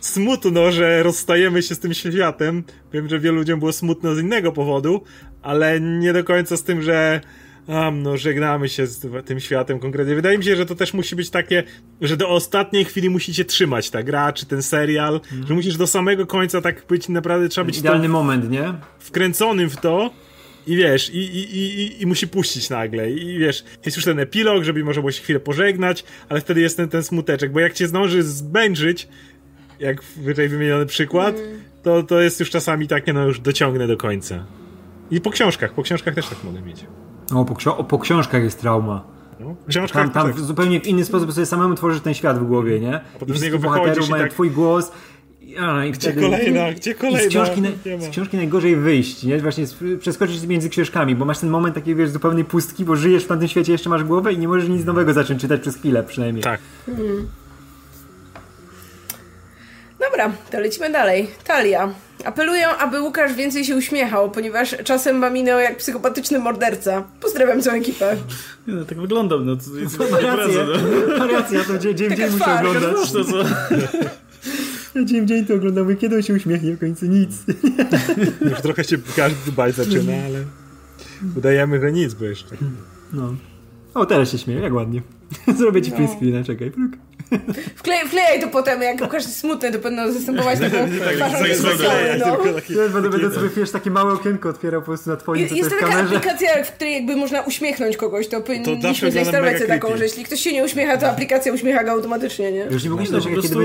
smutno, 0.00 0.72
że 0.72 1.02
rozstajemy 1.02 1.62
się 1.62 1.74
z 1.74 1.78
tym 1.78 1.94
światem. 1.94 2.64
Wiem, 2.92 3.08
że 3.08 3.20
wielu 3.20 3.36
ludziom 3.36 3.58
było 3.58 3.72
smutno 3.72 4.14
z 4.14 4.18
innego 4.18 4.52
powodu, 4.52 5.02
ale 5.42 5.80
nie 5.80 6.12
do 6.12 6.24
końca 6.24 6.56
z 6.56 6.62
tym, 6.62 6.82
że 6.82 7.20
a, 7.68 7.90
no, 7.90 8.16
żegnamy 8.16 8.68
się 8.68 8.86
z 8.86 9.26
tym 9.26 9.40
światem 9.40 9.78
konkretnie. 9.78 10.14
Wydaje 10.14 10.38
mi 10.38 10.44
się, 10.44 10.56
że 10.56 10.66
to 10.66 10.74
też 10.74 10.94
musi 10.94 11.16
być 11.16 11.30
takie, 11.30 11.62
że 12.00 12.16
do 12.16 12.28
ostatniej 12.28 12.84
chwili 12.84 13.10
musicie 13.10 13.44
trzymać 13.44 13.90
ta 13.90 14.02
gra, 14.02 14.32
czy 14.32 14.46
ten 14.46 14.62
serial, 14.62 15.20
że 15.48 15.54
musisz 15.54 15.76
do 15.76 15.86
samego 15.86 16.26
końca 16.26 16.60
tak 16.60 16.86
być, 16.88 17.08
naprawdę 17.08 17.48
trzeba 17.48 17.64
być 17.64 17.78
Idealny 17.78 18.08
moment, 18.08 18.50
nie? 18.50 18.74
wkręconym 18.98 19.70
w 19.70 19.76
to 19.76 20.10
i 20.66 20.76
wiesz, 20.76 21.10
i, 21.10 21.18
i, 21.18 21.56
i, 21.56 21.82
i, 21.82 22.02
i 22.02 22.06
musi 22.06 22.28
puścić 22.28 22.70
nagle. 22.70 23.10
I 23.10 23.38
wiesz, 23.38 23.64
jest 23.84 23.96
już 23.96 24.04
ten 24.04 24.18
epilog, 24.20 24.64
żeby 24.64 24.84
można 24.84 25.02
było 25.02 25.12
się 25.12 25.22
chwilę 25.22 25.40
pożegnać, 25.40 26.04
ale 26.28 26.40
wtedy 26.40 26.60
jest 26.60 26.76
ten, 26.76 26.88
ten 26.88 27.02
smuteczek, 27.02 27.52
bo 27.52 27.60
jak 27.60 27.72
cię 27.72 27.88
zdąży 27.88 28.22
zbężyć, 28.22 29.08
jak 29.80 30.02
wyżej 30.02 30.48
wymieniony 30.48 30.86
przykład, 30.86 31.36
to, 31.82 32.02
to 32.02 32.20
jest 32.20 32.40
już 32.40 32.50
czasami 32.50 32.88
takie, 32.88 33.12
no 33.12 33.26
już 33.26 33.40
dociągnę 33.40 33.86
do 33.86 33.96
końca. 33.96 34.44
I 35.10 35.20
po 35.20 35.30
książkach, 35.30 35.72
po 35.74 35.82
książkach 35.82 36.14
też 36.14 36.28
tak 36.28 36.44
mogę 36.44 36.62
mieć. 36.62 36.86
O, 37.34 37.44
po, 37.44 37.54
ksio- 37.54 37.76
o, 37.78 37.84
po 37.84 37.98
książkach 37.98 38.42
jest 38.42 38.60
trauma. 38.60 39.04
No, 39.40 39.56
w 39.64 39.66
książkach 39.66 40.02
Tam, 40.02 40.10
tam 40.12 40.26
tak. 40.26 40.36
w 40.36 40.44
zupełnie 40.44 40.80
w 40.80 40.86
inny 40.86 41.04
sposób 41.04 41.32
sobie 41.32 41.46
samemu 41.46 41.74
tworzysz 41.74 42.00
ten 42.02 42.14
świat 42.14 42.38
w 42.38 42.44
głowie, 42.44 42.80
nie? 42.80 43.00
potem 43.18 43.36
I 43.36 43.38
z 43.38 43.42
niego 43.42 43.58
bohaterów 43.58 43.88
wychodzisz 43.88 44.08
i 44.08 44.10
mają 44.10 44.24
tak- 44.24 44.32
twój 44.32 44.50
głos. 44.50 44.92
A, 45.60 45.84
i 45.84 45.90
Gdzie 45.92 46.00
wtedy- 46.10 46.20
kolejna? 46.20 46.72
Gdzie 46.72 46.90
I 46.90 46.94
kolejna? 46.94 47.26
z 47.26 47.28
książki, 47.28 47.62
na, 47.62 47.68
z 48.00 48.08
książki 48.10 48.36
najgorzej 48.36 48.76
wyjść, 48.76 49.22
nie? 49.22 49.38
Właśnie 49.38 49.64
przeskoczyć 50.00 50.42
między 50.46 50.68
książkami, 50.68 51.14
bo 51.16 51.24
masz 51.24 51.38
ten 51.38 51.50
moment 51.50 51.74
takiej, 51.74 51.94
wiesz, 51.94 52.10
zupełnej 52.10 52.44
pustki, 52.44 52.84
bo 52.84 52.96
żyjesz 52.96 53.24
w 53.24 53.26
tamtym 53.26 53.48
świecie, 53.48 53.72
jeszcze 53.72 53.90
masz 53.90 54.04
głowę 54.04 54.32
i 54.32 54.38
nie 54.38 54.48
możesz 54.48 54.68
nic 54.68 54.84
nowego 54.84 55.12
zacząć 55.12 55.40
czytać 55.40 55.60
przez 55.60 55.76
chwilę 55.76 56.02
przynajmniej. 56.02 56.42
Tak. 56.44 56.60
Dobra, 60.00 60.32
to 60.50 60.60
lecimy 60.60 60.90
dalej. 60.90 61.30
Talia. 61.46 61.88
Apeluję, 62.24 62.68
aby 62.68 63.00
Łukasz 63.02 63.32
więcej 63.34 63.64
się 63.64 63.76
uśmiechał, 63.76 64.30
ponieważ 64.30 64.76
czasem 64.84 65.16
ma 65.18 65.30
minę 65.30 65.50
jak 65.50 65.76
psychopatyczny 65.76 66.38
morderca. 66.38 67.04
Pozdrawiam 67.20 67.62
całą 67.62 67.76
ekipę. 67.76 68.16
Nie, 68.68 68.74
no, 68.74 68.84
tak 68.84 69.00
wyglądam, 69.00 69.46
no 69.46 69.56
to 69.56 69.78
jest 69.78 69.98
Ma 69.98 70.20
rację, 70.20 70.58
no. 71.08 71.18
ma 71.18 71.26
rację, 71.32 71.58
ja 71.58 71.64
to 71.64 71.78
dzień, 71.78 71.96
dzień, 71.96 72.16
dzień 72.16 72.30
muszę 72.30 72.54
oglądać. 72.58 72.82
Wiesz, 73.00 73.12
to 73.12 73.24
co? 74.94 75.04
Dzień 75.04 75.22
w 75.22 75.26
dzień 75.26 75.46
to 75.46 75.54
oglądamy, 75.54 75.96
kiedy 75.96 76.16
on 76.16 76.22
się 76.22 76.34
uśmiechnie, 76.34 76.74
w 76.74 76.80
końcu 76.80 77.06
nic. 77.06 77.30
Już 78.50 78.60
trochę 78.60 78.84
się 78.84 78.98
każdy 79.16 79.52
bać 79.52 79.74
zaczyna, 79.74 80.12
ale 80.26 80.44
udajemy, 81.36 81.80
że 81.80 81.92
nic, 81.92 82.14
bo 82.14 82.24
jeszcze. 82.24 82.56
No. 83.12 83.36
O, 83.94 84.06
teraz 84.06 84.32
się 84.32 84.38
śmieję, 84.38 84.60
jak 84.60 84.74
ładnie. 84.74 85.02
Zrobię 85.58 85.82
ci 85.82 85.90
no. 85.90 85.96
print 85.96 86.10
screena, 86.10 86.44
czekaj. 86.44 86.72
Wklej, 87.76 87.98
wklejaj 88.06 88.40
to 88.40 88.48
potem, 88.48 88.82
jak 88.82 89.12
jest 89.12 89.36
smutny, 89.38 89.72
to 89.72 89.78
będą 89.78 90.12
zastępować 90.12 90.60
taką 90.60 90.76
tak, 90.76 91.16
twarzą 91.16 91.36
no. 92.18 92.82
Ja 92.82 92.88
będę, 92.88 93.10
będę 93.10 93.30
sobie 93.30 93.48
wiesz, 93.56 93.70
takie 93.70 93.90
małe 93.90 94.12
okienko 94.12 94.48
otwierał 94.48 94.80
po 94.80 94.86
prostu 94.86 95.10
na 95.10 95.16
twoim 95.16 95.42
Jest, 95.42 95.56
jest 95.56 95.70
taka 95.70 95.86
kamerze. 95.86 96.16
aplikacja, 96.16 96.64
w 96.64 96.72
której 96.72 96.94
jakby 96.94 97.16
można 97.16 97.40
uśmiechnąć 97.40 97.96
kogoś, 97.96 98.28
to 98.28 98.40
powinniśmy 98.40 99.10
zainstalować 99.10 99.54
sobie 99.54 99.68
taką, 99.68 99.96
że 99.96 100.04
jeśli 100.04 100.24
ktoś 100.24 100.40
się 100.40 100.52
nie 100.52 100.64
uśmiecha, 100.64 100.96
to 100.96 101.08
aplikacja 101.08 101.52
uśmiecha 101.52 101.84
go 101.84 101.90
automatycznie, 101.90 102.52
nie? 102.52 102.66
Już 102.70 102.84
nie 102.84 102.90
mogę 102.90 103.04
no, 103.10 103.20
po 103.20 103.28
prostu. 103.28 103.60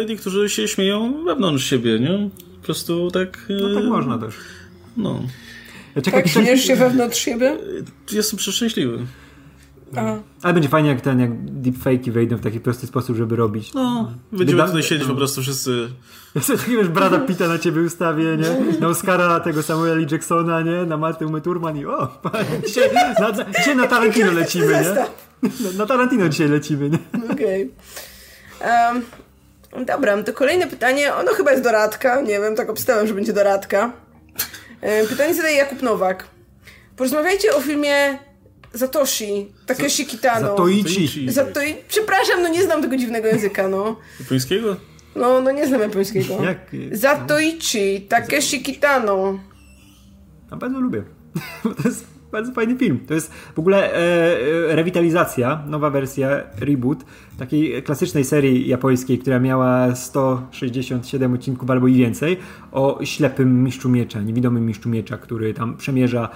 E, 0.00 0.04
niektórzy 0.04 0.48
się 0.48 0.68
śmieją 0.68 1.24
wewnątrz 1.24 1.70
siebie, 1.70 2.00
nie? 2.00 2.30
Po 2.60 2.64
prostu 2.64 3.10
tak... 3.10 3.38
No 3.48 3.80
tak 3.80 3.84
można 3.84 4.18
też. 4.18 4.34
No. 4.96 5.22
Ja 5.96 6.02
czekaj, 6.02 6.22
tak, 6.22 6.32
śmiesz 6.32 6.64
się 6.64 6.76
wewnątrz 6.76 7.18
siebie? 7.18 7.56
Jestem 8.12 8.38
przeszczęśliwy. 8.38 8.98
Aha. 9.96 10.18
Ale 10.42 10.54
będzie 10.54 10.68
fajnie, 10.68 10.88
jak 10.88 11.00
ten, 11.00 11.20
jak 11.20 11.30
deepfake'i 11.44 12.10
wejdą 12.10 12.36
w 12.36 12.40
taki 12.40 12.60
prosty 12.60 12.86
sposób, 12.86 13.16
żeby 13.16 13.36
robić. 13.36 13.74
No, 13.74 14.12
będziemy 14.32 14.50
Wyda 14.52 14.66
tutaj 14.66 14.82
siedzieć 14.82 15.08
no. 15.08 15.14
po 15.14 15.18
prostu 15.18 15.42
wszyscy. 15.42 15.88
Ja 16.34 16.42
sobie 16.42 16.58
taki, 16.58 16.70
wiesz, 16.70 16.88
Brada 16.88 17.18
Pita 17.18 17.48
na 17.48 17.58
ciebie 17.58 17.82
ustawię, 17.82 18.36
nie? 18.36 18.80
Na 18.80 18.88
Oscara 18.88 19.40
tego 19.40 19.62
Samuela 19.62 20.06
Jacksona, 20.10 20.60
nie? 20.60 20.84
Na 20.86 20.96
Martę 20.96 21.26
Meturman 21.26 21.76
i 21.76 21.86
o, 21.86 22.08
dzisiaj 22.66 22.90
na, 23.20 23.32
dzisiaj 23.58 23.76
na 23.76 23.86
Tarantino 23.86 24.32
lecimy, 24.32 24.66
nie? 24.66 24.94
Na, 25.42 25.78
na 25.78 25.86
Tarantino 25.86 26.28
dzisiaj 26.28 26.48
lecimy, 26.48 26.90
nie? 26.90 26.98
Okej. 27.32 27.70
Okay. 28.60 28.92
Um, 29.74 29.86
dobra, 29.86 30.22
to 30.22 30.32
kolejne 30.32 30.66
pytanie, 30.66 31.14
ono 31.14 31.32
chyba 31.32 31.50
jest 31.50 31.62
do 31.62 31.72
Radka, 31.72 32.20
nie 32.20 32.40
wiem, 32.40 32.56
tak 32.56 32.70
obstałem, 32.70 33.06
że 33.06 33.14
będzie 33.14 33.32
do 33.32 33.42
Radka. 33.42 33.92
Pytanie 35.08 35.34
zadaje 35.34 35.56
Jakub 35.56 35.82
Nowak. 35.82 36.24
Porozmawiajcie 36.96 37.54
o 37.54 37.60
filmie 37.60 38.18
Zatoshi, 38.74 39.52
Takeshi 39.66 40.06
Kitano. 40.06 40.48
Zatoichi. 40.48 41.30
Zatoi... 41.32 41.74
Przepraszam, 41.88 42.42
no 42.42 42.48
nie 42.48 42.62
znam 42.62 42.82
tego 42.82 42.96
dziwnego 42.96 43.28
języka, 43.28 43.68
no. 43.68 43.96
Japońskiego? 44.20 44.76
No, 45.16 45.40
no 45.40 45.50
nie 45.50 45.66
znam 45.66 45.80
japońskiego. 45.80 46.44
Jak? 46.44 46.58
Zatoichi, 46.92 48.00
Takeshi 48.00 48.62
Kitano. 48.62 49.38
A 50.50 50.56
bardzo 50.56 50.80
lubię. 50.80 51.02
to 51.82 51.88
jest 51.88 52.06
bardzo 52.32 52.52
fajny 52.52 52.76
film. 52.76 53.00
To 53.06 53.14
jest 53.14 53.32
w 53.54 53.58
ogóle 53.58 53.92
e, 53.92 53.96
e, 54.70 54.76
rewitalizacja, 54.76 55.62
nowa 55.66 55.90
wersja, 55.90 56.28
reboot 56.56 57.04
takiej 57.38 57.82
klasycznej 57.82 58.24
serii 58.24 58.68
japońskiej, 58.68 59.18
która 59.18 59.40
miała 59.40 59.94
167 59.94 61.34
odcinków 61.34 61.70
albo 61.70 61.88
i 61.88 61.94
więcej, 61.94 62.36
o 62.72 62.98
ślepym 63.04 63.64
mistrzu 63.64 63.88
miecza, 63.88 64.20
niewidomym 64.20 64.66
mistrzu 64.66 64.88
miecza, 64.88 65.18
który 65.18 65.54
tam 65.54 65.76
przemierza 65.76 66.28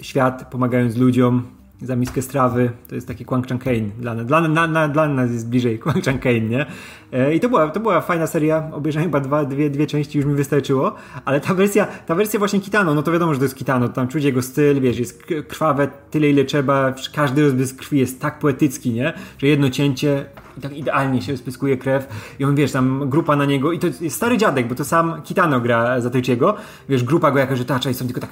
świat, 0.00 0.50
pomagając 0.50 0.96
ludziom 0.96 1.42
za 1.82 1.96
miskę 1.96 2.22
strawy. 2.22 2.70
To 2.88 2.94
jest 2.94 3.08
taki 3.08 3.24
Kwang 3.24 3.48
Chang 3.48 3.64
Kane. 3.64 3.90
Dla, 3.98 4.14
dla, 4.14 4.68
na, 4.68 4.88
dla 4.88 5.08
nas 5.08 5.30
jest 5.30 5.48
bliżej 5.48 5.78
Kwang 5.82 6.04
Chang 6.04 6.22
Kane, 6.22 6.40
nie? 6.40 6.66
E, 7.12 7.34
I 7.34 7.40
to 7.40 7.48
była, 7.48 7.68
to 7.68 7.80
była 7.80 8.00
fajna 8.00 8.26
seria. 8.26 8.70
Obejrzałem 8.72 9.08
chyba 9.08 9.20
dwa, 9.20 9.44
dwie, 9.44 9.70
dwie 9.70 9.86
części, 9.86 10.18
już 10.18 10.26
mi 10.26 10.34
wystarczyło. 10.34 10.94
Ale 11.24 11.40
ta 11.40 11.54
wersja, 11.54 11.86
ta 12.06 12.14
wersja 12.14 12.38
właśnie 12.38 12.60
Kitano, 12.60 12.94
no 12.94 13.02
to 13.02 13.12
wiadomo, 13.12 13.34
że 13.34 13.38
to 13.38 13.44
jest 13.44 13.56
Kitano. 13.56 13.88
Tam 13.88 14.08
czuć 14.08 14.24
jego 14.24 14.42
styl, 14.42 14.80
wiesz, 14.80 14.98
jest 14.98 15.24
krwawe 15.48 15.88
tyle, 16.10 16.30
ile 16.30 16.44
trzeba. 16.44 16.94
Każdy 17.14 17.42
rozbrysk 17.42 17.76
krwi 17.76 17.98
jest 17.98 18.20
tak 18.20 18.38
poetycki, 18.38 18.92
nie? 18.92 19.12
Że 19.38 19.46
jedno 19.46 19.70
cięcie 19.70 20.24
i 20.58 20.60
tak 20.60 20.76
idealnie 20.76 21.22
się 21.22 21.36
spyskuje 21.36 21.76
krew 21.76 22.06
i 22.38 22.44
on, 22.44 22.54
wiesz, 22.54 22.72
tam 22.72 23.10
grupa 23.10 23.36
na 23.36 23.44
niego 23.44 23.72
i 23.72 23.78
to 23.78 23.86
jest 23.86 24.16
stary 24.16 24.38
dziadek, 24.38 24.68
bo 24.68 24.74
to 24.74 24.84
sam 24.84 25.22
Kitano 25.22 25.60
gra 25.60 26.00
za 26.00 26.10
Tejciego. 26.10 26.56
Wiesz, 26.88 27.04
grupa 27.04 27.30
go 27.30 27.38
jakaś 27.38 27.58
retacza 27.58 27.90
i 27.90 27.94
są 27.94 28.04
tylko 28.04 28.20
tak 28.20 28.30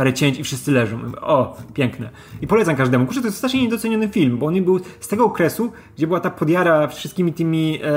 parę 0.00 0.12
cięć 0.12 0.38
i 0.38 0.44
wszyscy 0.44 0.72
leżą. 0.72 0.98
O, 1.20 1.56
piękne. 1.74 2.10
I 2.42 2.46
polecam 2.46 2.76
każdemu. 2.76 3.06
Kurczę, 3.06 3.20
to 3.20 3.26
jest 3.26 3.38
strasznie 3.38 3.62
niedoceniony 3.62 4.08
film, 4.08 4.38
bo 4.38 4.46
on 4.46 4.64
był 4.64 4.80
z 5.00 5.08
tego 5.08 5.24
okresu, 5.24 5.72
gdzie 5.96 6.06
była 6.06 6.20
ta 6.20 6.30
podjara 6.30 6.86
wszystkimi 6.86 7.32
tymi 7.32 7.80
e, 7.82 7.88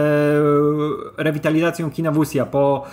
rewitalizacją 1.18 1.92
kina 1.92 2.12
Wusia 2.12 2.46
po 2.46 2.86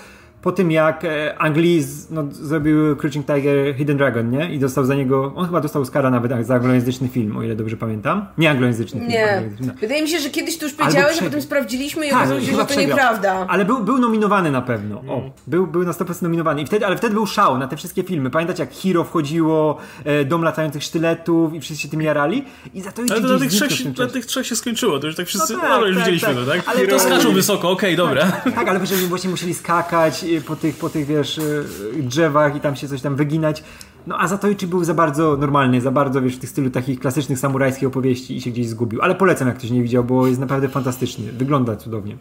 po 0.42 0.52
tym 0.52 0.70
jak 0.70 1.04
e, 1.04 1.38
Angliz 1.38 2.10
no, 2.10 2.24
zrobił 2.30 2.96
Crouching 2.96 3.26
Tiger 3.26 3.76
Hidden 3.76 3.96
Dragon, 3.96 4.30
nie? 4.30 4.54
I 4.54 4.58
dostał 4.58 4.84
za 4.84 4.94
niego, 4.94 5.32
on 5.36 5.46
chyba 5.46 5.60
dostał 5.60 5.82
Oscara 5.82 6.10
nawet 6.10 6.46
za 6.46 6.54
anglojęzyczny 6.54 7.08
film, 7.08 7.36
o 7.36 7.42
ile 7.42 7.56
dobrze 7.56 7.76
pamiętam. 7.76 8.26
Nie 8.38 8.50
anglojęzyczny 8.50 9.00
film. 9.00 9.10
Nie. 9.12 9.42
No. 9.60 9.72
Wydaje 9.80 10.02
mi 10.02 10.08
się, 10.08 10.18
że 10.18 10.30
kiedyś 10.30 10.58
to 10.58 10.64
już 10.64 10.74
powiedziałeś, 10.74 11.18
a 11.20 11.24
potem 11.24 11.42
sprawdziliśmy 11.42 12.06
i 12.06 12.10
tak, 12.10 12.18
okazało 12.18 12.40
się, 12.40 12.46
że 12.46 12.58
to 12.58 12.66
przegrał. 12.66 12.88
nieprawda. 12.88 13.46
Ale 13.48 13.64
był, 13.64 13.84
był 13.84 13.98
nominowany 13.98 14.50
na 14.50 14.62
pewno. 14.62 15.02
O, 15.08 15.18
mm. 15.18 15.30
był, 15.46 15.66
był 15.66 15.84
na 15.84 15.92
100% 15.92 16.22
nominowany. 16.22 16.62
I 16.62 16.66
wtedy, 16.66 16.86
ale 16.86 16.96
wtedy 16.96 17.14
był 17.14 17.26
szał 17.26 17.58
na 17.58 17.68
te 17.68 17.76
wszystkie 17.76 18.02
filmy. 18.02 18.30
Pamiętacie 18.30 18.62
jak 18.62 18.74
Hero 18.74 19.04
wchodziło, 19.04 19.78
e, 20.04 20.24
Dom 20.24 20.42
latających 20.42 20.82
sztyletów 20.82 21.54
i 21.54 21.60
wszyscy 21.60 21.82
się 21.82 21.88
tym 21.88 22.02
jarali? 22.02 22.44
I 22.74 22.80
za 22.80 22.92
to 22.92 23.02
Ale 23.10 23.20
to 23.20 23.28
dla 23.28 23.38
tych, 23.38 23.50
trzech, 23.50 23.92
dla 23.92 24.06
tych 24.06 24.26
trzech 24.26 24.46
się 24.46 24.56
skończyło, 24.56 24.98
to 24.98 25.06
już 25.06 25.16
tak 25.16 25.26
wszyscy, 25.26 25.52
no, 25.52 25.60
tak, 25.60 25.70
no 25.70 25.86
już 25.86 25.96
tak, 25.96 26.04
widzieliśmy 26.04 26.28
tak. 26.28 26.36
to, 26.36 26.50
tak? 26.50 26.62
Ale 26.66 26.86
to 26.86 27.00
skaczą 27.00 27.32
wysoko, 27.32 27.70
okej, 27.70 27.94
okay, 27.94 28.06
dobra. 28.06 28.32
Tak, 28.44 28.54
tak 28.54 28.68
ale 28.68 28.80
właśnie 29.08 29.30
musieli 29.30 29.54
skakać 29.54 30.24
po 30.46 30.56
tych, 30.56 30.76
po 30.76 30.88
tych 30.88 31.06
wiesz, 31.06 31.38
y, 31.38 31.64
drzewach 31.98 32.56
i 32.56 32.60
tam 32.60 32.76
się 32.76 32.88
coś 32.88 33.02
tam 33.02 33.16
wyginać. 33.16 33.64
No 34.06 34.18
a 34.18 34.28
Zatoichi 34.28 34.66
był 34.66 34.84
za 34.84 34.94
bardzo 34.94 35.36
normalny, 35.36 35.80
za 35.80 35.90
bardzo 35.90 36.22
wiesz, 36.22 36.36
w 36.36 36.38
tych 36.38 36.50
stylu 36.50 36.70
takich 36.70 37.00
klasycznych 37.00 37.38
samurajskich 37.38 37.88
opowieści 37.88 38.36
i 38.36 38.40
się 38.40 38.50
gdzieś 38.50 38.68
zgubił. 38.68 39.02
Ale 39.02 39.14
polecam, 39.14 39.48
jak 39.48 39.58
ktoś 39.58 39.70
nie 39.70 39.82
widział, 39.82 40.04
bo 40.04 40.26
jest 40.26 40.40
naprawdę 40.40 40.68
fantastyczny. 40.68 41.32
Wygląda 41.32 41.76
cudownie. 41.76 42.16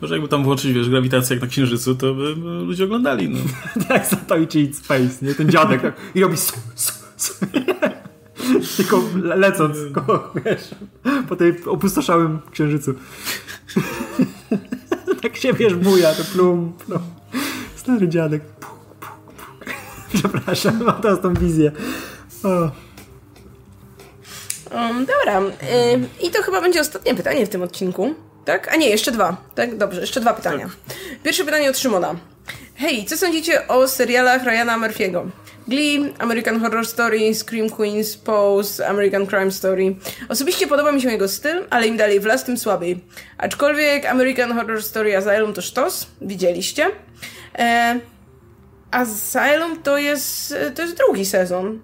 Może 0.00 0.14
jakby 0.14 0.28
tam 0.28 0.44
włączyć, 0.44 0.72
wiesz, 0.72 0.88
grawitację 0.88 1.34
jak 1.36 1.42
na 1.42 1.48
Księżycu, 1.48 1.94
to 1.94 2.14
by 2.14 2.34
ludzie 2.66 2.84
oglądali, 2.84 3.28
no. 3.28 3.38
tak, 3.88 4.06
Zatoichi 4.06 4.74
Space, 4.74 5.26
nie? 5.26 5.34
Ten 5.34 5.50
dziadek 5.50 5.82
tak, 5.82 5.94
i 6.14 6.20
robi 6.20 6.36
su, 6.36 6.56
su, 6.74 6.92
su. 7.16 7.34
Tylko 8.76 9.02
lecąc, 9.22 9.76
wiesz, 10.44 10.74
po 11.28 11.36
tej 11.36 11.64
opustoszałym 11.64 12.38
Księżycu. 12.50 12.94
Tak 15.22 15.36
się 15.36 15.52
wiesz, 15.52 15.74
buja, 15.74 16.14
to 16.14 16.24
plum, 16.24 16.72
plum. 16.86 17.02
Stary 17.76 18.08
dziadek. 18.08 18.42
Przepraszam, 20.14 20.84
mam 20.84 21.02
teraz 21.02 21.20
tą 21.20 21.34
wizję. 21.34 21.72
O. 22.44 22.70
Um, 24.74 25.06
dobra. 25.06 25.40
Yy, 25.40 26.28
I 26.28 26.30
to 26.30 26.42
chyba 26.42 26.60
będzie 26.60 26.80
ostatnie 26.80 27.14
pytanie 27.14 27.46
w 27.46 27.48
tym 27.48 27.62
odcinku. 27.62 28.14
Tak? 28.44 28.72
A 28.72 28.76
nie, 28.76 28.88
jeszcze 28.88 29.12
dwa. 29.12 29.36
Tak? 29.54 29.76
Dobrze, 29.76 30.00
jeszcze 30.00 30.20
dwa 30.20 30.34
pytania. 30.34 30.66
Tak. 30.88 30.96
Pierwsze 31.22 31.44
pytanie 31.44 31.70
od 31.70 31.78
Szymona. 31.78 32.14
Hej, 32.74 33.04
co 33.04 33.16
sądzicie 33.16 33.68
o 33.68 33.88
serialach 33.88 34.44
Ryana 34.44 34.78
Murphy'ego? 34.78 35.26
Glee, 35.68 36.12
American 36.18 36.60
Horror 36.60 36.86
Story, 36.86 37.34
Scream 37.34 37.70
Queens, 37.70 38.16
Pose, 38.16 38.88
American 38.88 39.26
Crime 39.26 39.50
Story. 39.50 39.96
Osobiście 40.28 40.66
podoba 40.66 40.92
mi 40.92 41.02
się 41.02 41.10
jego 41.10 41.28
styl, 41.28 41.64
ale 41.70 41.86
im 41.86 41.96
dalej 41.96 42.20
w 42.20 42.24
las, 42.24 42.44
tym 42.44 42.58
słabiej. 42.58 43.04
Aczkolwiek 43.38 44.06
American 44.06 44.52
Horror 44.52 44.82
Story 44.82 45.16
Asylum 45.16 45.52
to 45.52 45.62
sztos, 45.62 46.06
widzieliście. 46.20 46.86
E, 47.58 48.00
Asylum 48.90 49.82
to 49.82 49.98
jest, 49.98 50.54
to 50.74 50.82
jest 50.82 50.96
drugi 50.96 51.26
sezon, 51.26 51.80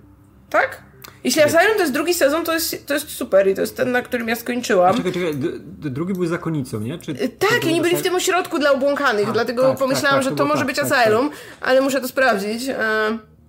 tak? 0.51 0.83
Jeśli 1.25 1.43
Asylum 1.43 1.75
to 1.75 1.81
jest 1.81 1.93
drugi 1.93 2.15
sezon, 2.15 2.45
to 2.45 2.55
jest, 2.55 2.87
to 2.87 2.95
jest 2.95 3.11
super 3.11 3.49
i 3.49 3.55
to 3.55 3.61
jest 3.61 3.77
ten, 3.77 3.93
na 3.93 4.03
którym 4.03 4.29
ja 4.29 4.37
skończyłam. 4.37 4.97
czekaj, 4.97 5.13
czekaj, 5.13 5.35
drugi 5.69 6.15
był 6.15 6.27
zakonnicą, 6.27 6.81
nie? 6.81 6.99
Czy, 6.99 7.13
e, 7.13 7.29
tak, 7.29 7.65
oni 7.67 7.81
byli 7.81 7.97
w 7.97 8.03
tym 8.03 8.15
ośrodku 8.15 8.59
dla 8.59 8.73
obłąkanych, 8.73 9.29
A, 9.29 9.33
dlatego 9.33 9.63
tak, 9.63 9.71
tak 9.71 9.79
pomyślałam, 9.79 10.19
tak, 10.19 10.25
tak, 10.25 10.33
że 10.33 10.37
to, 10.37 10.45
może 10.45 10.59
tak, 10.59 10.67
być 10.67 10.77
tak, 10.77 10.93
Asylum, 10.93 11.31
ale 11.61 11.81
muszę 11.81 12.01
to 12.01 12.09
sprawdzić. 12.09 12.69
E, 12.69 12.75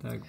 tak, 0.02 0.20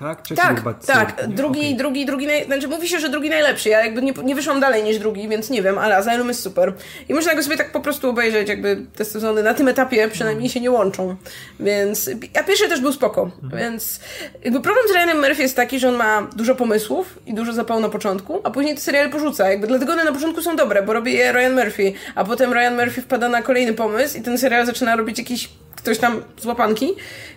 tak? 0.00 0.22
Trzeci 0.22 0.42
tak, 0.42 0.62
tak. 0.86 1.28
Drugi, 1.28 1.60
okay. 1.60 1.76
drugi, 1.76 2.06
drugi, 2.06 2.26
naj... 2.26 2.44
znaczy 2.44 2.68
mówi 2.68 2.88
się, 2.88 3.00
że 3.00 3.08
drugi 3.08 3.30
najlepszy. 3.30 3.68
Ja 3.68 3.84
jakby 3.84 4.02
nie, 4.02 4.12
nie 4.24 4.34
wyszłam 4.34 4.60
dalej 4.60 4.84
niż 4.84 4.98
drugi, 4.98 5.28
więc 5.28 5.50
nie 5.50 5.62
wiem, 5.62 5.78
ale 5.78 5.96
Asylum 5.96 6.28
jest 6.28 6.42
super. 6.42 6.72
I 7.08 7.14
można 7.14 7.34
go 7.34 7.42
sobie 7.42 7.56
tak 7.56 7.72
po 7.72 7.80
prostu 7.80 8.10
obejrzeć, 8.10 8.48
jakby 8.48 8.86
te 8.96 9.04
sezony 9.04 9.42
na 9.42 9.54
tym 9.54 9.68
etapie 9.68 10.08
przynajmniej 10.08 10.48
się 10.48 10.60
nie 10.60 10.70
łączą. 10.70 11.16
Więc, 11.60 12.10
a 12.40 12.42
pierwszy 12.42 12.68
też 12.68 12.80
był 12.80 12.92
spoko. 12.92 13.30
Mhm. 13.42 13.62
Więc 13.62 14.00
jakby 14.44 14.60
problem 14.60 14.88
z 14.88 14.92
Ryanem 14.92 15.20
Murphy 15.20 15.42
jest 15.42 15.56
taki, 15.56 15.78
że 15.78 15.88
on 15.88 15.94
ma 15.94 16.28
dużo 16.36 16.54
pomysłów 16.54 17.18
i 17.26 17.34
dużo 17.34 17.52
zapału 17.52 17.80
na 17.80 17.88
początku, 17.88 18.40
a 18.44 18.50
później 18.50 18.74
te 18.74 18.80
seriale 18.80 19.08
porzuca. 19.08 19.50
Jakby 19.50 19.66
dlatego 19.66 19.92
one 19.92 20.04
na 20.04 20.12
początku 20.12 20.42
są 20.42 20.56
dobre, 20.56 20.82
bo 20.82 20.92
robi 20.92 21.12
je 21.12 21.32
Ryan 21.32 21.54
Murphy, 21.54 21.92
a 22.14 22.24
potem 22.24 22.52
Ryan 22.52 22.76
Murphy 22.76 23.02
wpada 23.02 23.28
na 23.28 23.42
kolejny 23.42 23.72
pomysł 23.72 24.18
i 24.18 24.22
ten 24.22 24.38
serial 24.38 24.66
zaczyna 24.66 24.96
robić 24.96 25.18
jakiś 25.18 25.48
ktoś 25.76 25.98
tam 25.98 26.22
z 26.40 26.46
łapanki 26.46 26.94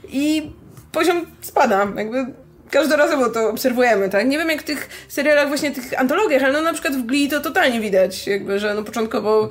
i 0.10 0.52
poziom 0.94 1.26
spada. 1.42 1.88
Jakby 1.98 2.26
każdorazowo 2.70 3.30
to 3.30 3.50
obserwujemy, 3.50 4.10
tak? 4.10 4.28
Nie 4.28 4.38
wiem 4.38 4.50
jak 4.50 4.62
w 4.62 4.66
tych 4.66 4.90
serialach, 5.08 5.48
właśnie 5.48 5.72
tych 5.72 6.00
antologiach, 6.00 6.44
ale 6.44 6.54
no 6.54 6.62
na 6.62 6.74
przykład 6.74 6.96
w 6.96 7.06
Glee 7.06 7.30
to 7.30 7.40
totalnie 7.40 7.80
widać, 7.80 8.28
jakby, 8.28 8.60
że 8.60 8.74
no 8.74 8.84
początkowo 8.84 9.50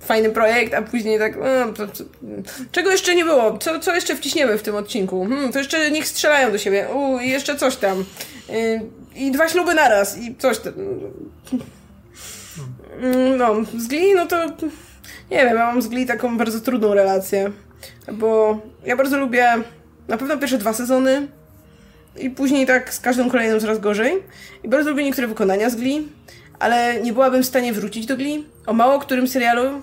fajny 0.00 0.30
projekt, 0.30 0.74
a 0.74 0.82
później 0.82 1.18
tak, 1.18 1.36
no, 1.36 1.72
to, 1.72 1.86
to, 1.86 2.04
czego 2.72 2.90
jeszcze 2.90 3.14
nie 3.14 3.24
było? 3.24 3.58
Co, 3.58 3.80
co 3.80 3.94
jeszcze 3.94 4.16
wciśniemy 4.16 4.58
w 4.58 4.62
tym 4.62 4.76
odcinku? 4.76 5.26
Hmm, 5.28 5.52
to 5.52 5.58
jeszcze 5.58 5.90
niech 5.90 6.08
strzelają 6.08 6.52
do 6.52 6.58
siebie. 6.58 6.88
U, 6.94 7.18
i 7.18 7.28
jeszcze 7.28 7.56
coś 7.56 7.76
tam. 7.76 8.04
Yy, 8.48 8.80
I 9.14 9.30
dwa 9.30 9.48
śluby 9.48 9.74
naraz 9.74 10.18
i 10.18 10.36
coś 10.36 10.58
tam. 10.58 10.72
Mm, 13.00 13.36
no, 13.36 13.54
z 13.78 13.86
Glee, 13.86 14.14
no 14.14 14.26
to 14.26 14.46
Nie 15.30 15.36
wiem, 15.36 15.56
ja 15.56 15.66
mam 15.66 15.82
z 15.82 15.88
Glee 15.88 16.06
taką 16.06 16.38
bardzo 16.38 16.60
trudną 16.60 16.94
relację, 16.94 17.52
bo 18.12 18.60
ja 18.86 18.96
bardzo 18.96 19.18
lubię 19.18 19.54
na 20.08 20.16
pewno 20.16 20.38
pierwsze 20.38 20.58
dwa 20.58 20.72
sezony 20.72 21.28
i 22.18 22.30
później 22.30 22.66
tak 22.66 22.94
z 22.94 23.00
każdą 23.00 23.30
kolejną 23.30 23.60
coraz 23.60 23.78
gorzej. 23.78 24.12
I 24.64 24.68
bardzo 24.68 24.90
lubię 24.90 25.04
niektóre 25.04 25.26
wykonania 25.26 25.70
z 25.70 25.76
Glee, 25.76 26.08
ale 26.58 27.00
nie 27.02 27.12
byłabym 27.12 27.42
w 27.42 27.46
stanie 27.46 27.72
wrócić 27.72 28.06
do 28.06 28.16
Glee. 28.16 28.44
O 28.66 28.72
mało 28.72 28.98
którym 28.98 29.28
serialu 29.28 29.82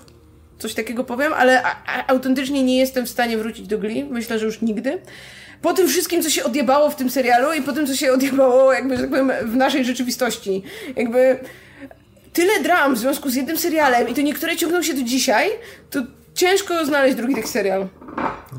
coś 0.58 0.74
takiego 0.74 1.04
powiem, 1.04 1.32
ale 1.32 1.62
autentycznie 2.06 2.62
nie 2.62 2.78
jestem 2.78 3.06
w 3.06 3.10
stanie 3.10 3.38
wrócić 3.38 3.66
do 3.66 3.78
Glee. 3.78 4.04
Myślę, 4.10 4.38
że 4.38 4.46
już 4.46 4.60
nigdy. 4.60 4.98
Po 5.62 5.74
tym 5.74 5.88
wszystkim, 5.88 6.22
co 6.22 6.30
się 6.30 6.44
odjebało 6.44 6.90
w 6.90 6.96
tym 6.96 7.10
serialu 7.10 7.52
i 7.52 7.62
po 7.62 7.72
tym, 7.72 7.86
co 7.86 7.96
się 7.96 8.12
odjebało, 8.12 8.72
jakby, 8.72 8.98
tak 8.98 9.10
powiem, 9.10 9.32
w 9.44 9.56
naszej 9.56 9.84
rzeczywistości. 9.84 10.62
Jakby 10.96 11.38
tyle 12.32 12.60
dram 12.62 12.94
w 12.94 12.98
związku 12.98 13.30
z 13.30 13.34
jednym 13.34 13.58
serialem 13.58 14.08
i 14.08 14.14
to 14.14 14.20
niektóre 14.20 14.56
ciągną 14.56 14.82
się 14.82 14.94
do 14.94 15.02
dzisiaj, 15.02 15.48
to 15.90 16.02
ciężko 16.34 16.84
znaleźć 16.86 17.16
drugi 17.16 17.34
taki 17.34 17.48
serial. 17.48 17.86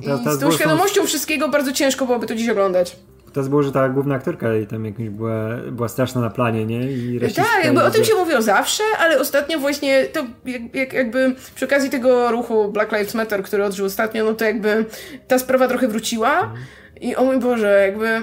I 0.01 0.03
Teraz- 0.03 0.19
teraz 0.19 0.35
z 0.37 0.39
tą 0.39 0.45
było- 0.47 0.51
świadomością 0.59 1.05
wszystkiego 1.05 1.49
bardzo 1.49 1.71
ciężko 1.71 2.05
byłoby 2.05 2.27
to 2.27 2.35
dziś 2.35 2.49
oglądać. 2.49 2.95
To 3.33 3.41
było, 3.43 3.63
że 3.63 3.71
ta 3.71 3.89
główna 3.89 4.15
aktorka 4.15 4.55
i 4.55 4.67
tam 4.67 4.85
jakimś 4.85 5.09
była, 5.09 5.49
była 5.71 5.87
straszna 5.87 6.21
na 6.21 6.29
planie, 6.29 6.65
nie? 6.65 6.91
I 6.91 7.19
rasistka 7.19 7.43
Tak, 7.43 7.65
jakby 7.65 7.81
i 7.81 7.83
o 7.83 7.91
tym 7.91 8.03
się 8.03 8.15
mówiło 8.15 8.41
zawsze, 8.41 8.83
ale 8.99 9.19
ostatnio 9.19 9.59
właśnie 9.59 10.05
to 10.05 10.25
jak, 10.45 10.75
jak, 10.75 10.93
jakby 10.93 11.35
przy 11.55 11.65
okazji 11.65 11.89
tego 11.89 12.31
ruchu 12.31 12.71
Black 12.71 12.91
Lives 12.91 13.13
Matter, 13.13 13.43
który 13.43 13.65
odżył 13.65 13.85
ostatnio, 13.85 14.25
no 14.25 14.33
to 14.33 14.45
jakby 14.45 14.85
ta 15.27 15.39
sprawa 15.39 15.67
trochę 15.67 15.87
wróciła 15.87 16.53
i 17.01 17.15
o 17.15 17.23
mój 17.23 17.39
Boże, 17.39 17.81
jakby 17.87 18.21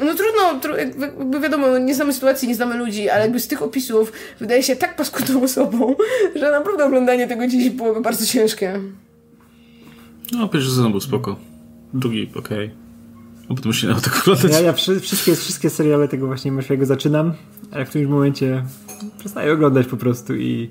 no 0.00 0.14
trudno, 0.14 0.60
tru, 0.62 0.76
jakby, 0.76 1.40
wiadomo, 1.40 1.66
no 1.68 1.78
nie 1.78 1.94
znamy 1.94 2.12
sytuacji, 2.12 2.48
nie 2.48 2.54
znamy 2.54 2.76
ludzi, 2.76 3.08
ale 3.08 3.22
jakby 3.22 3.40
z 3.40 3.48
tych 3.48 3.62
opisów 3.62 4.12
wydaje 4.40 4.62
się 4.62 4.76
tak 4.76 4.96
paskudną 4.96 5.42
osobą, 5.42 5.94
że 6.40 6.50
naprawdę 6.50 6.84
oglądanie 6.84 7.28
tego 7.28 7.46
dziś 7.46 7.70
byłoby 7.70 8.00
bardzo 8.00 8.26
ciężkie. 8.26 8.80
No, 10.32 10.48
pierwszy 10.48 10.70
sezon 10.70 10.90
był 10.90 11.00
spoko. 11.00 11.36
Drugi, 11.94 12.30
okej. 12.34 12.70
No 13.50 13.56
potem 13.56 13.68
już 13.68 13.80
się 13.80 13.86
dało 13.86 14.00
tak 14.00 14.18
oglądać. 14.22 14.52
Ja, 14.52 14.60
ja 14.60 14.72
wszy- 14.72 15.00
wszystkie, 15.00 15.36
wszystkie 15.36 15.70
seriale 15.70 16.08
tego 16.08 16.26
właśnie 16.26 16.52
Murphy'ego 16.52 16.84
zaczynam, 16.84 17.32
ale 17.70 17.84
w 17.86 17.88
którymś 17.88 18.10
momencie 18.10 18.62
przestaję 19.18 19.52
oglądać 19.52 19.86
po 19.86 19.96
prostu 19.96 20.36
i, 20.36 20.70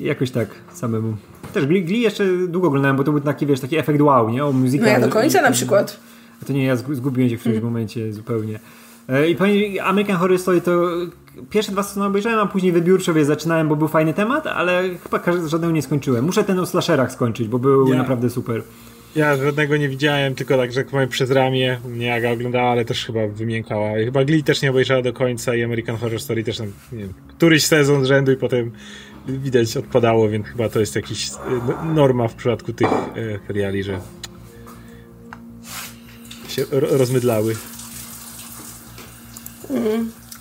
i 0.00 0.04
jakoś 0.04 0.30
tak 0.30 0.48
samemu. 0.74 1.16
Też 1.54 1.66
Glee, 1.66 1.84
Glee 1.84 2.00
jeszcze 2.00 2.24
długo 2.48 2.68
oglądałem, 2.68 2.96
bo 2.96 3.04
to 3.04 3.12
był 3.12 3.20
taki, 3.20 3.46
wiesz, 3.46 3.60
taki 3.60 3.76
efekt 3.76 4.00
wow, 4.00 4.30
nie? 4.30 4.44
O 4.44 4.52
muzykę. 4.52 4.84
No 4.84 4.90
ja 4.90 5.00
do 5.00 5.08
końca 5.08 5.42
na 5.42 5.50
przykład. 5.50 6.00
To 6.46 6.52
nie, 6.52 6.64
ja 6.64 6.76
zgu- 6.76 6.94
zgubiłem 6.94 7.30
się 7.30 7.36
w 7.36 7.40
którymś 7.40 7.62
momencie 7.62 8.12
zupełnie. 8.12 8.60
E, 9.08 9.30
I 9.30 9.36
pani 9.36 9.78
American 9.78 10.16
Horror 10.16 10.38
Story 10.38 10.60
to 10.60 10.88
pierwsze 11.50 11.72
dwa 11.72 11.82
sezony 11.82 12.06
obejrzałem, 12.06 12.38
a 12.38 12.46
później 12.46 12.72
wybiórczo 12.72 13.14
wie, 13.14 13.24
zaczynałem, 13.24 13.68
bo 13.68 13.76
był 13.76 13.88
fajny 13.88 14.14
temat, 14.14 14.46
ale 14.46 14.82
chyba 15.02 15.20
żadnego 15.48 15.72
nie 15.72 15.82
skończyłem. 15.82 16.24
Muszę 16.24 16.44
ten 16.44 16.58
o 16.58 16.66
slasherach 16.66 17.12
skończyć, 17.12 17.48
bo 17.48 17.58
był 17.58 17.88
Ja. 17.88 17.96
naprawdę 17.98 18.30
super. 18.30 18.62
Ja 19.16 19.36
żadnego 19.36 19.76
nie 19.76 19.88
widziałem, 19.88 20.34
tylko 20.34 20.56
tak, 20.56 20.72
że 20.72 20.84
powiem 20.84 21.08
przez 21.08 21.30
ramię. 21.30 21.78
Mnie 21.88 22.14
Aga 22.14 22.30
oglądała, 22.30 22.70
ale 22.70 22.84
też 22.84 23.04
chyba 23.06 23.26
wymiękała. 23.28 23.98
I 24.00 24.04
Chyba 24.04 24.24
Glee 24.24 24.42
też 24.42 24.62
nie 24.62 24.70
obejrzała 24.70 25.02
do 25.02 25.12
końca 25.12 25.54
i 25.54 25.62
American 25.62 25.96
Horror 25.96 26.20
Story 26.20 26.44
też 26.44 26.58
tam, 26.58 26.66
nie 26.92 26.98
wiem, 26.98 27.12
któryś 27.28 27.64
sezon 27.64 28.04
z 28.04 28.08
rzędu 28.08 28.32
i 28.32 28.36
potem 28.36 28.70
widać 29.28 29.76
odpadało, 29.76 30.28
więc 30.28 30.46
chyba 30.46 30.68
to 30.68 30.80
jest 30.80 30.96
jakiś 30.96 31.30
e, 31.30 31.34
no- 31.68 31.94
norma 31.94 32.28
w 32.28 32.34
przypadku 32.34 32.72
tych 32.72 32.88
e, 32.88 32.94
seriali, 33.46 33.82
że 33.82 34.00
się 36.58 36.64
ro- 36.70 36.96
rozmydlały. 36.98 37.56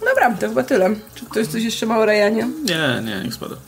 Dobra, 0.09 0.31
to 0.39 0.49
chyba 0.49 0.63
tyle. 0.63 0.89
Czy 1.15 1.25
ktoś 1.25 1.47
coś 1.47 1.63
jeszcze 1.63 1.85
ma 1.85 1.97
o 1.99 2.05
Rejanie? 2.05 2.47
Nie, 2.63 3.01
nie, 3.05 3.23
niech 3.23 3.33
spada. 3.33 3.55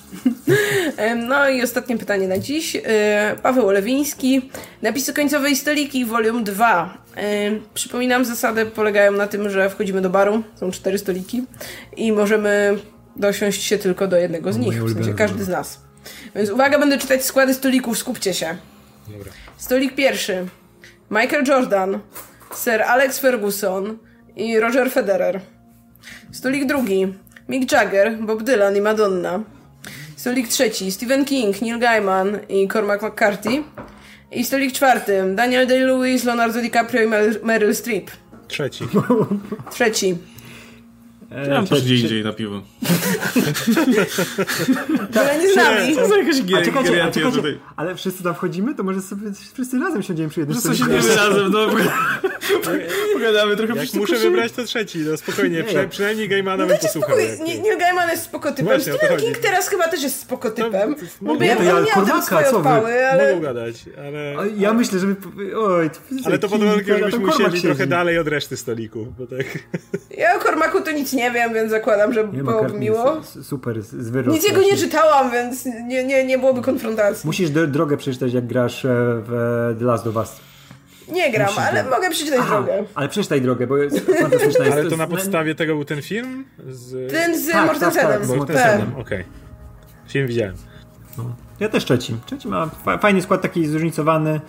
No 1.28 1.50
i 1.50 1.64
ostatnie 1.64 1.98
pytanie 1.98 2.28
na 2.28 2.38
dziś. 2.38 2.76
E, 2.76 3.36
Paweł 3.44 3.68
Olewiński. 3.68 4.50
Napisy 4.82 5.14
końcowe 5.14 5.50
i 5.52 5.56
stoliki, 5.56 6.06
volume 6.06 6.44
2. 6.44 6.98
Em, 7.16 7.62
Przypominam, 7.74 8.26
zasady 8.26 8.66
polegają 8.66 9.12
na 9.12 9.28
tym, 9.28 9.50
że 9.50 9.70
wchodzimy 9.70 10.02
do 10.02 10.10
baru, 10.10 10.44
są 10.56 10.72
cztery 10.72 10.98
stoliki 10.98 11.44
i 11.98 12.12
możemy 12.12 12.78
dosiąść 13.16 13.64
się 13.64 13.78
tylko 13.78 14.08
do 14.08 14.18
jednego 14.18 14.54
z 14.54 14.58
nich, 14.58 14.84
w 14.84 14.94
sensie 14.94 15.14
każdy 15.14 15.44
z 15.44 15.48
nas. 15.48 15.80
Więc 16.36 16.50
uwaga, 16.50 16.80
będę 16.80 16.98
czytać 16.98 17.26
składy 17.26 17.54
stolików, 17.54 17.98
skupcie 17.98 18.34
się. 18.34 18.58
Dobra. 19.08 19.32
Stolik 19.58 19.96
pierwszy. 19.96 20.48
Michael 21.12 21.44
Jordan, 21.48 22.00
Sir 22.60 22.82
Alex 22.82 23.20
Ferguson 23.20 23.98
i 24.36 24.60
Roger 24.60 24.90
Federer. 24.90 25.42
Stolik 26.32 26.66
drugi. 26.68 27.08
Mick 27.48 27.72
Jagger, 27.72 28.18
Bob 28.22 28.44
Dylan 28.44 28.76
i 28.76 28.82
Madonna. 28.82 29.44
Stolik 30.16 30.48
trzeci. 30.48 30.92
Stephen 30.92 31.26
King, 31.26 31.62
Neil 31.62 31.80
Gaiman 31.80 32.40
i 32.50 32.68
Cormac 32.68 33.02
McCarthy. 33.02 33.64
I 34.32 34.44
stolik 34.44 34.74
czwarty. 34.74 35.36
Daniel 35.36 35.68
Day-Lewis, 35.68 36.24
Leonardo 36.24 36.62
DiCaprio 36.62 37.02
i 37.04 37.08
Mer- 37.08 37.44
Meryl 37.44 37.76
Streep. 37.76 38.12
Trzeci. 38.48 38.84
Trzeci. 39.72 40.18
Ja 41.32 41.50
mam 41.50 41.68
też 41.68 41.82
gdzie 41.84 41.96
indziej 41.96 42.24
na 42.24 42.34
piwo. 42.34 42.62
Ale 45.20 45.40
nie 45.40 45.54
z 45.54 45.56
nami. 45.56 45.96
To 45.96 46.08
za 46.08 46.18
jakaś 46.18 46.36
A 46.40 46.62
czekajcie, 46.62 47.04
a 47.04 47.12
czekajcie, 47.12 47.38
tutaj. 47.38 47.60
ale 47.76 47.96
wszyscy 47.96 48.24
tam 48.24 48.36
wchodzimy, 48.36 48.76
to 48.76 48.84
może 48.84 49.02
sobie 49.02 49.32
wszyscy 49.54 49.80
razem 49.80 50.04
siądziemy 50.04 50.30
przy 50.30 50.40
jednym 50.40 50.58
No 50.66 50.76
co 50.76 50.88
nie 50.88 51.16
razem, 51.16 51.52
no 51.52 51.68
pogadamy 53.14 53.56
trochę 53.56 53.76
Jak 53.76 53.94
muszę 53.94 54.16
wybrać, 54.16 54.52
to 54.52 54.64
trzeci. 54.64 55.00
No 55.00 55.18
spokojnie, 55.18 55.64
przy, 55.64 55.88
przynajmniej 55.90 56.30
Gaimana 56.30 56.58
bym 56.58 56.68
Dajcie 56.68 56.88
posłuchał. 56.88 57.18
Nie- 57.18 57.60
Neil 57.60 57.78
Gaiman 57.78 58.10
jest 58.10 58.24
spoko 58.24 58.52
typem. 58.52 58.82
Stephen. 58.82 59.20
King 59.20 59.38
teraz 59.38 59.70
chyba 59.70 59.88
też 59.88 60.04
jest 60.04 60.20
spoko 60.20 60.52
typem. 60.52 60.96
to 61.38 61.44
ja 61.44 61.58
on 61.58 61.66
miał 61.66 61.86
Cormaca, 61.86 62.12
tam 62.12 62.22
swoje 62.24 62.46
co 62.46 62.58
odpały, 62.58 63.08
ale... 63.10 63.36
Mogą 63.36 63.42
gadać, 63.48 63.76
ale... 64.08 64.36
Ja 64.58 64.74
myślę, 64.74 65.00
żeby... 65.00 65.16
Oj, 65.58 65.90
Ale 66.26 66.40
to 66.40 66.50
pod 66.50 66.60
King, 66.60 66.70
warunkiem, 66.70 66.96
a 66.96 67.10
żebyśmy 67.10 67.36
usiedli 67.36 67.62
trochę 67.62 67.88
dalej 67.88 68.20
od 68.20 68.28
reszty 68.28 68.58
stoliku, 68.58 69.14
bo 69.20 69.28
tak... 69.28 69.46
Ja 70.18 70.36
o 70.38 70.40
Cormacu 70.40 70.82
to 70.82 70.92
nic 70.92 71.14
nie 71.14 71.19
wiem, 71.32 71.54
więc 71.54 71.72
zakładam, 71.72 72.14
że 72.14 72.20
Nie, 72.24 72.28
byłoby 72.28 72.52
McCartney 72.58 72.80
miło. 72.80 73.22
super, 73.44 73.82
z- 73.84 74.10
wyrok 74.10 74.34
Nic 74.34 74.44
jego 74.50 74.62
nie 74.62 74.78
czytałam, 74.78 75.32
więc 75.32 75.66
nie, 75.66 76.04
nie, 76.04 76.26
nie 76.26 76.38
byłoby 76.40 76.62
konfrontacji. 76.62 77.28
Musisz 77.28 77.50
drogę 77.50 77.98
przeczytać, 77.98 78.34
jak 78.34 78.48
grasz 78.48 78.86
e, 78.86 78.90
w 79.26 79.34
e, 79.76 79.80
The 79.80 79.86
Last 79.86 80.08
of 80.08 80.16
Us. 80.16 80.40
Nie 81.12 81.32
gram, 81.32 81.46
Musisz 81.48 81.60
ale 81.64 81.84
grać. 81.84 81.96
mogę 81.96 82.10
przeczytać 82.10 82.48
drogę. 82.48 82.84
Ale 82.96 83.10
przeczytaj 83.10 83.42
drogę, 83.42 83.68
bo 83.68 83.78
jest 83.78 84.00
fantastyczna. 84.20 84.66
Ale 84.72 84.86
to 84.86 84.98
na 84.98 85.08
podstawie 85.08 85.56
tego 85.56 85.76
był 85.76 85.86
ten 85.86 86.02
film? 86.02 86.46
Z... 86.70 87.12
Ten 87.12 87.40
z 87.40 87.48
Tak, 87.52 87.66
Mortensenem. 87.66 88.08
tak, 88.12 88.18
tak, 88.20 88.26
z 88.26 88.30
Mortensenem, 88.30 88.96
okej. 88.98 89.24
Film 90.08 90.28
widziałem. 90.28 90.56
Ja 91.60 91.70
też 91.70 91.86
trzeci. 91.86 92.16
Trzeci 92.26 92.48
ma 92.48 92.70
fa- 92.86 92.98
fajny 92.98 93.22
skład, 93.22 93.42
taki 93.42 93.68
zróżnicowany. 93.68 94.42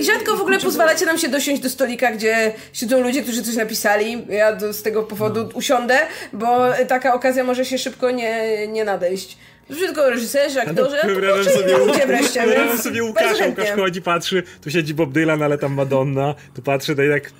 I 0.00 0.04
rzadko 0.04 0.36
w 0.36 0.40
ogóle 0.40 0.58
pozwalacie 0.58 1.06
nam 1.06 1.18
się 1.18 1.28
dosiąść 1.28 1.62
do 1.62 1.70
stolika, 1.70 2.12
gdzie 2.12 2.52
siedzą 2.72 3.00
ludzie, 3.00 3.22
którzy 3.22 3.42
coś 3.42 3.56
napisali. 3.56 4.26
Ja 4.28 4.56
do, 4.56 4.72
z 4.72 4.82
tego 4.82 5.02
powodu 5.02 5.48
usiądę, 5.54 5.98
bo 6.32 6.72
taka 6.88 7.14
okazja 7.14 7.44
może 7.44 7.64
się 7.64 7.78
szybko 7.78 8.10
nie, 8.10 8.66
nie 8.68 8.84
nadejść. 8.84 9.38
Tylko 9.78 10.10
reżyserzy, 10.10 10.60
aktorzy, 10.60 10.98
a 10.98 11.00
to 11.02 11.06
Wyobrażam 11.06 11.44
kurczę, 11.44 11.58
sobie, 11.58 11.78
ludzie 11.78 12.06
wreszcie. 12.06 12.42
wyobrażam 12.42 12.78
sobie 12.78 13.02
Łukasza. 13.02 13.46
Łukasz 13.46 13.70
chodzi, 13.76 14.02
patrzy, 14.02 14.42
tu 14.62 14.70
siedzi 14.70 14.94
Bob 14.94 15.12
Dylan, 15.12 15.42
ale 15.42 15.58
tam 15.58 15.72
Madonna, 15.74 16.34
tu 16.54 16.62
patrzy, 16.62 16.96
to 16.96 17.02
i 17.02 17.10
tak... 17.10 17.30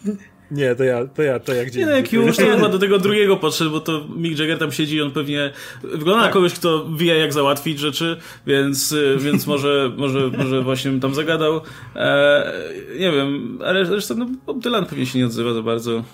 Nie, 0.51 0.75
to 0.75 0.85
ja, 0.85 1.07
to 1.07 1.23
ja, 1.23 1.39
to 1.39 1.55
jak 1.55 1.67
gdzie 1.67 1.81
Nie 1.81 1.87
no, 1.87 1.93
jak 1.93 2.13
już 2.13 2.37
to 2.37 2.43
chyba 2.43 2.69
do 2.69 2.79
tego 2.79 2.99
drugiego 2.99 3.37
podszedł, 3.37 3.71
bo 3.71 3.81
to 3.81 4.07
Mick 4.17 4.39
Jagger 4.39 4.59
tam 4.59 4.73
siedzi 4.73 4.97
i 4.97 5.03
on 5.03 5.11
pewnie 5.11 5.53
wygląda 5.83 6.27
na 6.27 6.33
kogoś, 6.33 6.55
kto 6.55 6.87
wie 6.97 7.19
jak 7.19 7.33
załatwić 7.33 7.79
rzeczy, 7.79 8.17
więc, 8.47 8.93
y, 8.93 9.17
więc 9.19 9.47
może, 9.47 9.93
może, 9.97 10.31
może 10.39 10.63
właśnie 10.63 11.01
tam 11.01 11.15
zagadał. 11.15 11.61
E, 11.97 12.53
nie 12.99 13.13
wiem, 13.13 13.59
ale 13.65 13.87
zresztą 13.87 14.15
no, 14.15 14.27
Bob 14.47 14.59
Dylan 14.59 14.87
pewnie 14.87 15.07
się 15.07 15.19
nie 15.19 15.27
odzywa 15.27 15.53
za 15.53 15.63
bardzo. 15.63 16.05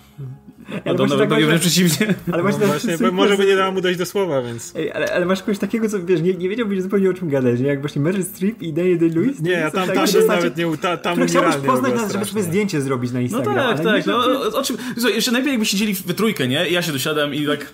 Madonna 0.86 1.16
właśnie 1.16 1.36
tak 1.36 1.44
wręcz 1.44 1.60
przeciwnie. 1.60 2.14
Ale 2.32 2.42
właśnie, 2.42 2.60
No 2.60 2.66
właśnie, 2.66 2.98
bo 2.98 3.12
może 3.12 3.36
by 3.36 3.46
nie 3.46 3.56
dało 3.56 3.72
mu 3.72 3.80
dojść 3.80 3.98
do 3.98 4.06
słowa, 4.06 4.42
więc... 4.42 4.72
Ej, 4.76 4.92
ale, 4.92 5.14
ale 5.14 5.26
masz 5.26 5.40
kogoś 5.40 5.58
takiego, 5.58 5.88
co 5.88 6.04
wiesz, 6.04 6.20
nie, 6.22 6.34
nie 6.34 6.48
wiedziałbyś 6.48 6.82
zupełnie 6.82 7.10
o 7.10 7.14
czym 7.14 7.28
gadać, 7.28 7.60
nie? 7.60 7.66
Jak 7.66 7.80
właśnie 7.80 8.02
Meryl 8.02 8.24
Streep 8.24 8.62
i 8.62 8.72
Daniel 8.72 8.98
Day-Lewis. 8.98 9.42
Nie, 9.42 9.50
ja 9.50 9.70
tam, 9.70 9.88
tam 9.88 9.96
postacie, 9.96 10.26
nawet 10.26 10.56
nie... 10.56 10.76
Ta, 10.76 10.96
tam 10.96 11.26
chciałbyś 11.26 11.56
poznać, 11.56 11.94
nas, 11.94 12.12
żeby 12.12 12.24
sobie 12.24 12.42
zdjęcie 12.42 12.80
zrobić 12.80 13.12
na 13.12 13.18
No 13.18 13.22
Instagram. 13.22 13.54
tak, 13.54 13.64
ale 13.64 13.84
tak. 13.84 14.06
nie, 14.06 14.12
No, 14.12 14.40
o, 14.58 14.62
czym, 14.62 14.76
słuchaj, 14.94 15.14
jeszcze 15.14 15.32
najpierw 15.32 15.52
jakby 15.52 15.66
siedzieli 15.66 15.94
w 15.94 16.14
trójkę, 16.14 16.48
nie? 16.48 16.68
I 16.68 16.72
ja 16.72 16.82
się 16.82 16.92
dosiadam 16.92 17.34
i 17.34 17.46
tak... 17.46 17.66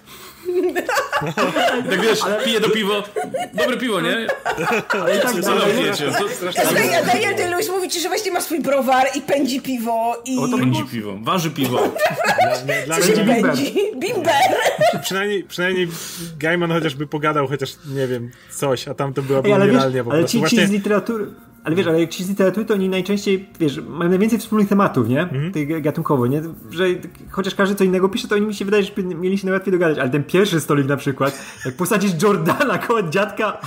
Tak 1.91 2.01
wiesz, 2.01 2.21
piję 2.45 2.61
do 2.61 2.71
piwo. 2.71 3.03
Dobre 3.55 3.77
piwo, 3.77 4.01
nie? 4.01 4.27
ale 4.91 5.17
i 5.17 5.21
tak, 5.21 5.33
Co 5.35 5.43
tam 5.43 5.59
ale- 5.59 5.75
pijecie? 5.75 6.13
Co- 6.13 6.53
Słuchaj, 6.53 6.95
a 6.95 7.03
Daniel 7.03 7.35
Day-Lewis 7.37 7.71
mówi 7.71 7.89
ci, 7.89 8.01
że 8.01 8.09
właśnie 8.09 8.33
ma 8.33 8.41
swój 8.41 8.61
browar 8.61 9.07
i 9.15 9.21
pędzi 9.21 9.61
piwo 9.61 10.23
i... 10.25 10.39
O, 10.39 10.49
to 10.49 10.59
Pędzi 10.59 10.85
piwo, 10.93 11.17
waży 11.23 11.51
piwo. 11.51 11.79
Dla, 11.79 12.75
nie, 12.77 12.83
dla 12.87 12.97
Co 12.97 13.03
się 13.07 13.13
Bimber. 13.13 13.43
pędzi? 13.43 13.75
Bimber! 13.97 14.35
przynajmniej, 15.03 15.45
przynajmniej 15.45 15.89
Gaiman 16.39 16.71
chociażby 16.73 17.07
pogadał 17.07 17.47
chociaż, 17.49 17.71
nie 17.95 18.07
wiem, 18.07 18.31
coś, 18.51 18.89
a 18.89 18.95
tam 18.95 19.15
to 19.15 19.23
była 19.23 19.39
ale 19.45 19.65
umieralnia 19.65 20.05
po 20.05 20.11
ale 20.11 20.21
prostu. 20.21 20.27
ci, 20.27 20.33
ci 20.33 20.39
Właśnie 20.41 20.67
z 20.67 20.71
literatury... 20.71 21.27
Ale 21.65 21.77
wiesz, 21.77 21.87
ale 21.87 22.01
jak 22.01 22.11
ci 22.11 22.25
z 22.25 22.29
literatury, 22.29 22.67
to 22.67 22.75
oni 22.75 22.89
najczęściej, 22.89 23.49
wiesz, 23.61 23.81
mają 23.89 24.11
najwięcej 24.11 24.39
wspólnych 24.39 24.69
tematów, 24.69 25.09
nie? 25.09 25.21
Mhm. 25.21 25.53
Tych 25.53 25.83
gatunkowo, 25.83 26.27
nie? 26.27 26.43
Że 26.71 26.85
chociaż 27.31 27.55
każdy 27.55 27.75
co 27.75 27.85
innego 27.85 28.09
pisze, 28.09 28.29
to 28.29 28.35
oni 28.35 28.47
mi 28.47 28.55
się 28.55 28.65
wydaje, 28.65 28.83
że 28.83 28.93
mieli 29.03 29.39
się 29.39 29.47
najłatwiej 29.47 29.73
dogadać. 29.73 29.99
Ale 29.99 30.11
ten 30.11 30.25
pierwszy 30.25 30.61
stolik 30.61 30.87
na 30.87 30.97
przykład, 30.97 31.39
jak 31.65 31.75
posadzisz 31.75 32.23
Jordana 32.23 32.79
koło 32.79 33.03
dziadka 33.03 33.59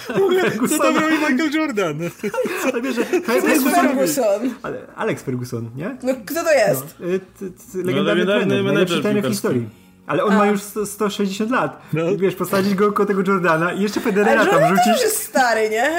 Co 0.69 0.77
tam 0.79 0.95
robi 0.97 1.13
Michael 1.13 1.51
Jordan? 1.53 1.99
ale 2.73 2.81
wiesz, 2.81 2.95
że 2.95 3.05
To 3.05 3.33
jest 3.47 3.69
Ferguson. 3.69 4.49
Ale 4.63 4.77
Alex 4.95 5.23
Ferguson, 5.23 5.69
nie? 5.75 5.97
No 6.03 6.13
kto 6.25 6.43
to 6.43 6.51
jest? 6.53 6.83
Y, 7.01 7.19
t- 7.19 7.25
t- 7.39 7.77
Legendarny 7.77 8.03
legendarny 8.03 8.25
trener, 8.45 8.63
menedżer 8.63 8.73
najlepszy 8.73 9.01
trener 9.01 9.23
w 9.23 9.27
historii. 9.27 9.69
Ale 10.07 10.23
on 10.23 10.35
ma 10.35 10.47
już 10.47 10.61
100, 10.61 10.85
160 10.85 11.51
lat. 11.51 11.81
No. 11.93 12.09
I 12.09 12.17
wiesz, 12.17 12.35
posadzić 12.35 12.75
go 12.75 12.91
koło 12.91 13.05
tego 13.05 13.21
Jordana 13.27 13.73
i 13.73 13.81
jeszcze 13.81 13.99
Ale 13.99 14.11
Federera 14.11 14.43
Jordan 14.43 14.59
tam 14.59 14.69
to 14.69 14.75
już 14.75 14.85
rzucić. 14.85 15.03
jest 15.03 15.23
stary, 15.23 15.69
nie? 15.69 15.89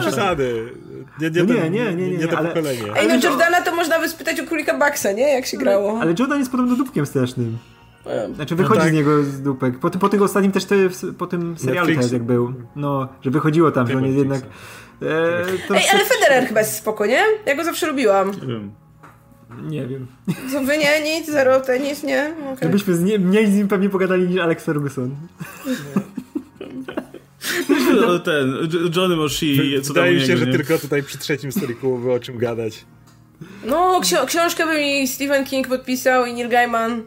Przesady. 0.00 0.72
Nie, 1.20 1.30
nie, 1.30 1.42
No 1.42 1.46
to- 1.54 1.54
nie, 1.54 1.70
nie, 1.70 1.94
nie, 1.94 2.08
nie, 2.10 2.18
nie 2.18 2.28
to 2.28 2.38
ale- 2.38 2.48
pokolenie. 2.48 2.82
Ej, 2.96 3.08
no 3.08 3.14
Jordana 3.14 3.62
to 3.62 3.74
można 3.76 4.00
by 4.00 4.08
spytać 4.08 4.40
o 4.40 4.44
królika 4.44 4.78
Baxa, 4.78 5.12
nie? 5.12 5.32
Jak 5.32 5.46
się 5.46 5.56
grało. 5.56 5.98
Ale 6.00 6.14
Jordan 6.18 6.38
jest 6.38 6.50
podobno 6.50 6.76
dupkiem 6.76 7.06
strasznym. 7.06 7.58
Znaczy 8.34 8.56
wychodzi 8.56 8.80
tak. 8.80 8.90
z 8.90 8.92
niego 8.92 9.22
z 9.22 9.42
dupek. 9.42 9.78
Po, 9.78 9.90
po 9.90 10.08
tym 10.08 10.22
ostatnim 10.22 10.52
też 10.52 10.64
te, 10.64 10.76
po 11.18 11.26
tym 11.26 11.58
serialu 11.58 11.76
Netflixie. 11.88 11.94
teraz 11.96 12.12
jak 12.12 12.22
był. 12.22 12.54
No, 12.76 13.08
że 13.22 13.30
wychodziło 13.30 13.70
tam, 13.70 13.86
że 13.88 13.96
on 13.96 14.04
jest 14.04 14.18
jednak... 14.18 14.40
E, 14.40 14.44
to 15.68 15.76
Ej, 15.76 15.82
ale 15.92 16.04
Federer 16.04 16.46
chyba 16.48 16.60
jest 16.60 16.76
spoko, 16.76 17.06
nie? 17.06 17.22
Ja 17.46 17.56
go 17.56 17.64
zawsze 17.64 17.86
lubiłam. 17.86 18.30
Nie 18.30 18.46
wiem. 18.46 18.72
Nie 19.62 19.86
wiem. 19.86 20.06
Co 20.52 20.60
wy 20.60 20.78
nie, 20.78 21.00
nic, 21.02 21.30
zero, 21.30 21.60
tenis, 21.60 22.02
nie? 22.02 22.34
Okej. 22.44 22.58
Żebyśmy 22.62 22.94
z 22.94 23.02
nie, 23.02 23.18
mniej 23.18 23.46
z 23.46 23.54
nim 23.54 23.68
pewnie 23.68 23.88
pogadali 23.88 24.28
niż 24.28 24.40
Alex 24.40 24.64
Ferguson. 24.64 25.14
No, 28.00 28.18
Ten, 28.30 28.56
Johnny 28.96 29.16
Moshi, 29.16 29.80
Wydaje 29.82 30.14
mi 30.14 30.20
się, 30.20 30.26
niego, 30.26 30.38
że 30.40 30.46
nie? 30.46 30.52
tylko 30.52 30.78
tutaj 30.78 31.02
przy 31.02 31.18
trzecim 31.18 31.52
stoliku 31.52 31.98
było 31.98 32.14
o 32.14 32.20
czym 32.20 32.38
gadać. 32.38 32.84
No, 33.66 34.00
ksio- 34.00 34.26
książkę 34.26 34.66
by 34.66 34.78
mi 34.78 35.08
Stephen 35.08 35.44
King 35.44 35.68
podpisał 35.68 36.26
i 36.26 36.34
Neil 36.34 36.48
Gaiman. 36.48 37.02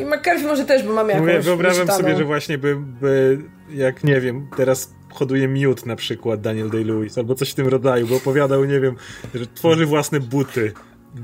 I 0.00 0.04
McCarthy 0.04 0.46
może 0.46 0.64
też, 0.64 0.82
bo 0.82 0.92
mam 0.92 1.08
jakąś 1.08 1.26
Mówię, 1.26 1.40
wyobrażam 1.40 1.88
sobie, 1.88 2.16
że 2.16 2.24
właśnie 2.24 2.58
by, 2.58 2.76
by, 3.00 3.38
jak 3.70 4.04
nie 4.04 4.20
wiem, 4.20 4.46
teraz 4.56 4.94
hoduje 5.12 5.48
miód 5.48 5.86
na 5.86 5.96
przykład 5.96 6.40
Daniel 6.40 6.70
Day-Lewis 6.70 7.18
albo 7.18 7.34
coś 7.34 7.50
w 7.50 7.54
tym 7.54 7.68
rodzaju, 7.68 8.06
bo 8.06 8.16
opowiadał, 8.16 8.64
nie 8.64 8.80
wiem, 8.80 8.94
że 9.34 9.46
tworzy 9.46 9.86
własne 9.86 10.20
buty. 10.20 10.72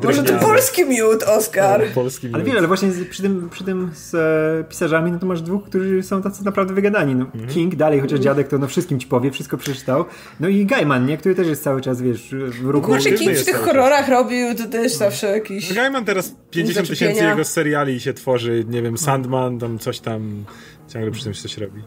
Może 0.04 0.22
to 0.22 0.38
polski 0.38 0.84
miód, 0.84 1.22
Oscar. 1.22 1.84
Polski 1.94 2.26
Ale 2.26 2.36
miód. 2.38 2.46
wiele, 2.46 2.58
ale 2.58 2.68
właśnie 2.68 2.88
przy 3.10 3.22
tym, 3.22 3.48
przy 3.50 3.64
tym 3.64 3.90
z 3.94 4.14
e, 4.14 4.64
pisarzami, 4.68 5.12
no 5.12 5.18
to 5.18 5.26
masz 5.26 5.42
dwóch, 5.42 5.64
którzy 5.64 6.02
są 6.02 6.22
tacy 6.22 6.44
naprawdę 6.44 6.74
wygadani. 6.74 7.14
No, 7.14 7.24
Mhm. 7.24 7.46
King 7.48 7.74
dalej, 7.76 8.00
chociaż 8.00 8.20
dziadek 8.20 8.48
to 8.48 8.58
no 8.58 8.66
wszystkim 8.68 9.00
ci 9.00 9.06
powie, 9.06 9.30
wszystko 9.30 9.56
przeczytał. 9.56 10.04
No 10.40 10.48
i 10.48 10.66
Gaiman, 10.66 11.06
nie? 11.06 11.16
Który 11.18 11.34
też 11.34 11.46
jest 11.46 11.62
cały 11.62 11.80
czas, 11.80 12.02
wiesz, 12.02 12.34
w 12.34 12.64
ruchu. 12.64 12.86
Kurczę, 12.86 13.12
King 13.12 13.36
w 13.36 13.44
tych 13.44 13.56
horrorach 13.56 14.08
robił, 14.08 14.54
to 14.54 14.66
też 14.66 14.92
zawsze 14.92 15.26
jakiś... 15.26 15.74
Gaiman 15.74 16.04
teraz 16.04 16.34
50 16.50 16.88
tysięcy 16.88 17.24
jego 17.24 17.44
seriali 17.44 18.00
się 18.00 18.14
tworzy, 18.14 18.64
nie 18.68 18.82
wiem, 18.82 18.98
Sandman, 18.98 19.58
tam 19.58 19.78
coś 19.78 20.00
tam, 20.00 20.44
ciągle 20.92 21.10
przy 21.10 21.24
tym 21.24 21.34
coś 21.34 21.58
robi. 21.58 21.82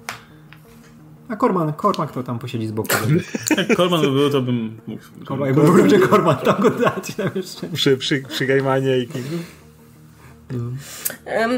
A 1.30 1.36
Korman, 1.36 1.74
Korman 1.74 2.08
to 2.08 2.24
tam 2.24 2.40
posiedzi 2.40 2.68
z 2.68 2.72
boku. 2.72 2.96
Jak 3.58 3.76
Coleman 3.76 4.02
by 4.02 4.12
był, 4.12 4.30
to 4.30 4.42
bym 4.42 4.78
mógł. 4.88 5.04
Korman, 5.26 5.48
jakby 5.48 5.62
był 5.62 5.90
że 5.90 6.00
Korman, 6.00 6.38
tam 6.38 6.62
go 6.62 6.70
dać. 6.70 7.16
Tam 7.16 7.30
jeszcze. 7.36 7.68
Przy, 7.68 7.98
przy, 7.98 8.24
przy 8.30 8.46
Gaimanie 8.46 8.98
i 8.98 9.08
Kingu. 9.08 9.38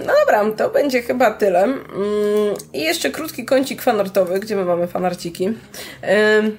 No 0.06 0.14
dobra, 0.26 0.52
to 0.58 0.70
będzie 0.70 1.02
chyba 1.02 1.32
tyle. 1.32 1.64
Mm, 1.64 1.78
I 2.74 2.82
jeszcze 2.82 3.10
krótki 3.12 3.46
kącik 3.46 3.82
fanartowy, 3.82 4.40
gdzie 4.40 4.56
my 4.56 4.66
mamy 4.66 4.88
fanarciki. 4.88 5.50
Em, 6.02 6.58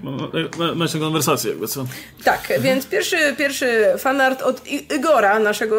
Ma- 0.58 0.74
Masz 0.74 0.92
tę 0.92 0.98
konwersację, 0.98 1.50
jakby 1.50 1.68
co? 1.68 1.86
Tak, 2.24 2.52
więc 2.60 2.86
pierwszy, 2.86 3.16
pierwszy 3.38 3.84
fanart 3.98 4.42
od 4.42 4.66
Igora, 4.66 5.38
naszego 5.38 5.76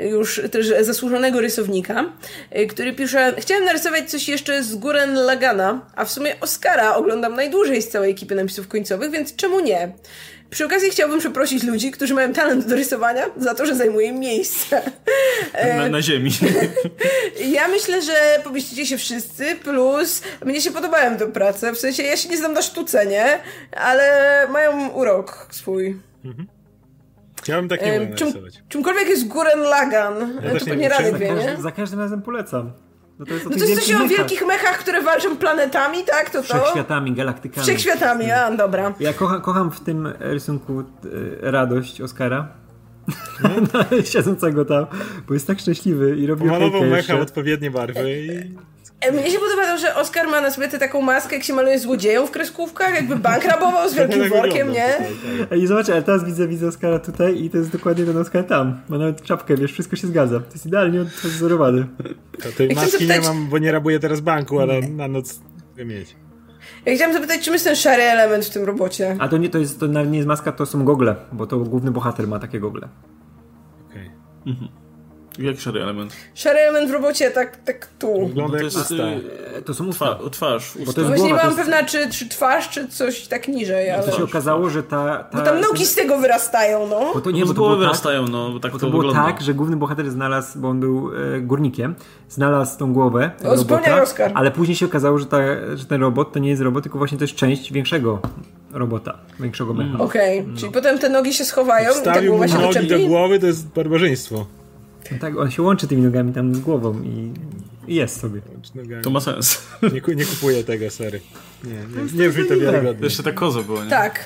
już 0.00 0.40
też 0.50 0.72
zasłużonego 0.80 1.40
rysownika, 1.40 2.04
y, 2.58 2.66
który 2.66 2.92
pisze 2.92 3.34
Chciałem 3.38 3.64
narysować 3.64 4.10
coś 4.10 4.28
jeszcze 4.28 4.62
z 4.62 4.74
Guren 4.74 5.14
Lagana, 5.14 5.80
a 5.96 6.04
w 6.04 6.10
sumie 6.10 6.40
Oscara 6.40 6.94
oglądam 6.96 7.34
najdłużej 7.34 7.82
z 7.82 7.88
całej 7.88 8.10
ekipy 8.10 8.34
napisów 8.34 8.68
końcowych, 8.68 9.10
więc 9.10 9.36
czemu 9.36 9.60
nie? 9.60 9.92
Przy 10.52 10.64
okazji 10.64 10.90
chciałbym 10.90 11.18
przeprosić 11.18 11.62
ludzi, 11.62 11.90
którzy 11.90 12.14
mają 12.14 12.32
talent 12.32 12.66
do 12.66 12.76
rysowania 12.76 13.26
za 13.36 13.54
to, 13.54 13.66
że 13.66 13.76
zajmuję 13.76 14.12
miejsce. 14.12 14.82
Na, 15.76 15.88
na 15.88 16.02
ziemi. 16.02 16.30
Ja 17.50 17.68
myślę, 17.68 18.02
że 18.02 18.40
pomieścicie 18.44 18.86
się 18.86 18.98
wszyscy, 18.98 19.56
plus 19.56 20.22
mnie 20.44 20.60
się 20.60 20.70
podobają 20.70 21.16
te 21.16 21.26
prace, 21.26 21.72
w 21.72 21.78
sensie 21.78 22.02
ja 22.02 22.16
się 22.16 22.28
nie 22.28 22.36
znam 22.36 22.52
na 22.52 22.62
sztuce, 22.62 23.06
nie? 23.06 23.38
Ale 23.76 24.46
mają 24.50 24.88
urok 24.88 25.48
swój. 25.50 26.00
Ja 27.48 27.56
bym 27.56 27.68
tak 27.68 27.86
nie 27.86 27.92
czym, 28.14 28.28
narysować. 28.28 28.62
czymkolwiek 28.68 29.08
jest 29.08 29.28
Guren 29.28 29.60
Lagan, 29.60 30.40
też 30.42 30.64
to 30.64 30.68
nie 30.68 30.70
pewnie 30.70 30.88
wiem, 30.88 30.98
Radek 30.98 31.18
wie, 31.18 31.34
nie? 31.34 31.62
za 31.62 31.72
każdym 31.72 32.00
razem 32.00 32.22
polecam. 32.22 32.72
No 33.22 33.26
to 33.26 33.34
jest 33.34 33.46
o 33.46 33.50
No 33.50 33.56
to 33.56 33.64
jest 33.64 33.74
coś 33.74 33.88
wielkich 33.88 33.96
o 33.96 34.02
mechach. 34.08 34.18
wielkich 34.18 34.46
mechach, 34.46 34.78
które 34.78 35.02
walczą 35.02 35.36
planetami, 35.36 35.98
tak? 36.04 36.30
To 36.30 36.38
to? 36.38 36.44
Wszechświatami, 36.44 37.12
galaktykami. 37.12 37.62
Wszechświatami, 37.66 38.30
a 38.30 38.50
dobra. 38.56 38.94
Ja 39.00 39.12
kocham, 39.12 39.40
kocham 39.40 39.70
w 39.70 39.80
tym 39.80 40.08
rysunku 40.20 40.80
e, 40.80 41.50
radość 41.50 42.00
Oscara. 42.00 42.48
Siedzącego 44.12 44.64
tam, 44.64 44.86
bo 45.28 45.34
jest 45.34 45.46
tak 45.46 45.58
szczęśliwy 45.60 46.16
i 46.16 46.26
robi 46.26 46.42
Pomalował 46.44 46.82
mecha 46.82 46.96
jeszcze. 46.96 47.20
odpowiednie 47.20 47.70
barwy 47.70 48.12
i 48.18 48.28
Mnie 49.12 49.30
się 49.30 49.38
podoba 49.38 49.62
to, 49.66 49.78
że 49.78 49.94
Oscar 49.94 50.28
ma 50.28 50.40
na 50.40 50.50
sobie 50.50 50.68
tę 50.68 50.78
taką 50.78 51.02
maskę, 51.02 51.34
jak 51.36 51.44
się 51.44 51.52
maluje 51.52 51.78
złodzieją 51.78 52.26
w 52.26 52.30
kreskówkach, 52.30 52.94
jakby 52.94 53.16
bank 53.16 53.44
rabował 53.44 53.88
z 53.88 53.94
wielkim 53.98 54.20
tak 54.20 54.30
workiem, 54.30 54.66
wygląda 54.66 54.72
nie? 54.88 54.92
tutaj, 54.92 55.38
tak. 55.38 55.52
Ej, 55.52 55.66
zobacz, 55.66 55.88
ale 55.88 56.02
teraz 56.02 56.24
widzę, 56.24 56.48
widzę 56.48 56.66
Oscara 56.68 56.98
tutaj 56.98 57.44
i 57.44 57.50
to 57.50 57.58
jest 57.58 57.70
dokładnie 57.72 58.04
ten 58.04 58.16
Oscar 58.16 58.44
tam. 58.44 58.80
Ma 58.88 58.98
nawet 58.98 59.22
czapkę, 59.22 59.56
wiesz, 59.56 59.72
wszystko 59.72 59.96
się 59.96 60.06
zgadza. 60.06 60.40
To 60.40 60.52
jest 60.52 60.66
idealnie 60.66 61.00
odwzorowany. 61.00 61.86
To 62.42 62.48
tej 62.56 62.68
chcę 62.68 62.74
maski 62.74 63.02
nie 63.04 63.08
zapytać- 63.08 63.24
mam, 63.34 63.48
bo 63.48 63.58
nie 63.58 63.72
rabuję 63.72 64.00
teraz 64.00 64.20
banku, 64.20 64.60
ale 64.60 64.80
na 64.80 65.08
noc 65.08 65.40
mogę 65.70 65.84
mieć. 65.84 66.16
Ja 66.86 66.94
chciałam 66.94 67.12
zapytać, 67.14 67.40
czym 67.40 67.52
jest 67.52 67.64
ten 67.64 67.76
szary 67.76 68.02
element 68.02 68.44
w 68.44 68.50
tym 68.50 68.64
robocie? 68.64 69.16
A 69.18 69.28
to 69.28 69.36
nie, 69.38 69.48
to 69.50 69.58
jest, 69.58 69.80
to 69.80 69.86
nie 69.86 70.16
jest 70.16 70.28
maska, 70.28 70.52
to 70.52 70.66
są 70.66 70.84
gogle, 70.84 71.16
bo 71.32 71.46
to 71.46 71.58
główny 71.58 71.90
bohater 71.90 72.28
ma 72.28 72.38
takie 72.38 72.60
gogle. 72.60 72.88
Okej. 73.90 74.10
Jaki 75.38 75.60
szary 75.60 75.82
element? 75.82 76.12
Szary 76.34 76.58
element 76.58 76.90
w 76.90 76.92
robocie, 76.92 77.30
tak, 77.30 77.56
tak 77.56 77.88
tu. 77.98 78.26
Wygląda 78.26 78.50
To 78.50 78.56
jak 78.56 78.64
jest 78.64 78.76
usta. 78.76 78.94
y, 78.94 79.20
E, 79.56 79.62
To 79.62 79.74
są 79.74 79.86
usta. 79.86 80.14
twa, 80.14 80.30
twarz, 80.30 80.76
usta. 80.76 80.92
to 80.92 81.00
jest 81.00 81.08
Właśnie 81.08 81.24
nie 81.24 81.30
głowa, 81.30 81.42
byłam 81.42 81.58
jest- 81.58 81.70
pewna, 81.70 81.84
czy, 81.88 82.10
czy 82.10 82.28
twarz, 82.28 82.68
czy 82.70 82.88
coś 82.88 83.26
tak 83.28 83.48
niżej, 83.48 83.90
ale... 83.90 84.02
To 84.02 84.16
się 84.16 84.24
okazało, 84.24 84.70
że 84.70 84.82
ta... 84.82 85.24
ta 85.32 85.38
Bo 85.38 85.44
tam 85.44 85.60
nogi 85.60 85.86
z 85.86 85.94
tego 85.94 86.18
wyrastają, 86.18 86.86
no. 86.86 87.10
Bo 87.14 87.20
to 87.20 87.30
Nie, 87.30 87.36
nie, 87.38 87.42
bo 87.42 87.46
bo 87.46 87.54
to 87.54 87.60
było 87.60 87.70
tak, 87.70 87.78
wyrastają, 87.78 88.28
no, 88.28 88.50
bo 88.50 88.60
tak 88.60 88.72
bo 88.72 88.78
to, 88.78 88.86
to 88.86 88.90
było 88.90 89.02
wygląda. 89.02 89.32
tak, 89.32 89.40
że 89.42 89.54
główny 89.54 89.76
bohater 89.76 90.10
znalazł, 90.10 90.58
bo 90.58 90.68
on 90.68 90.80
był 90.80 91.10
e, 91.36 91.40
górnikiem, 91.40 91.94
znalazł 92.28 92.78
tą 92.78 92.92
głowę 92.92 93.30
tego 93.38 93.50
O, 93.52 93.58
spełniaj 93.58 93.90
robota, 93.90 94.30
ale 94.34 94.50
później 94.50 94.76
się 94.76 94.86
okazało, 94.86 95.18
że, 95.18 95.26
ta, 95.26 95.38
że 95.74 95.84
ten 95.84 96.00
robot 96.00 96.32
to 96.32 96.38
nie 96.38 96.50
jest 96.50 96.62
robot, 96.62 96.82
tylko 96.82 96.98
właśnie 96.98 97.18
to 97.18 97.24
jest 97.24 97.34
część 97.34 97.72
większego 97.72 98.18
robota, 98.72 99.18
większego 99.40 99.74
mecha. 99.74 99.98
Okej, 99.98 100.46
czyli 100.56 100.72
potem 100.72 100.98
te 100.98 101.08
nogi 101.08 101.34
się 101.34 101.44
schowają 101.44 101.84
i 101.90 101.94
ta 101.94 101.98
Wstawił 101.98 102.32
mu 102.32 102.38
głowa 102.38 102.52
się 102.54 102.58
nogi 102.80 102.86
do 102.88 102.98
głowy, 102.98 103.38
to 103.38 103.46
jest 103.46 103.68
barbarzyństwo. 103.68 104.46
No 105.12 105.18
tak, 105.20 105.38
on 105.38 105.50
się 105.50 105.62
łączy 105.62 105.86
tymi 105.86 106.02
nogami 106.02 106.32
tam 106.32 106.54
z 106.54 106.60
głową 106.60 107.02
i, 107.02 107.32
i 107.88 107.94
jest 107.94 108.20
sobie. 108.20 108.40
To 109.02 109.10
ma 109.10 109.20
sens. 109.20 109.62
Nie, 109.82 110.14
nie 110.14 110.24
kupuję 110.24 110.64
tego, 110.64 110.90
sery. 110.90 111.20
Nie, 111.64 111.70
nie, 111.72 112.22
nie 112.22 112.28
brzmi 112.28 112.46
to 112.48 112.56
wiarygodnie. 112.56 113.04
Jeszcze 113.04 113.22
ta 113.22 113.32
koza 113.32 113.62
była, 113.62 113.84
nie? 113.84 113.90
Tak. 113.90 114.24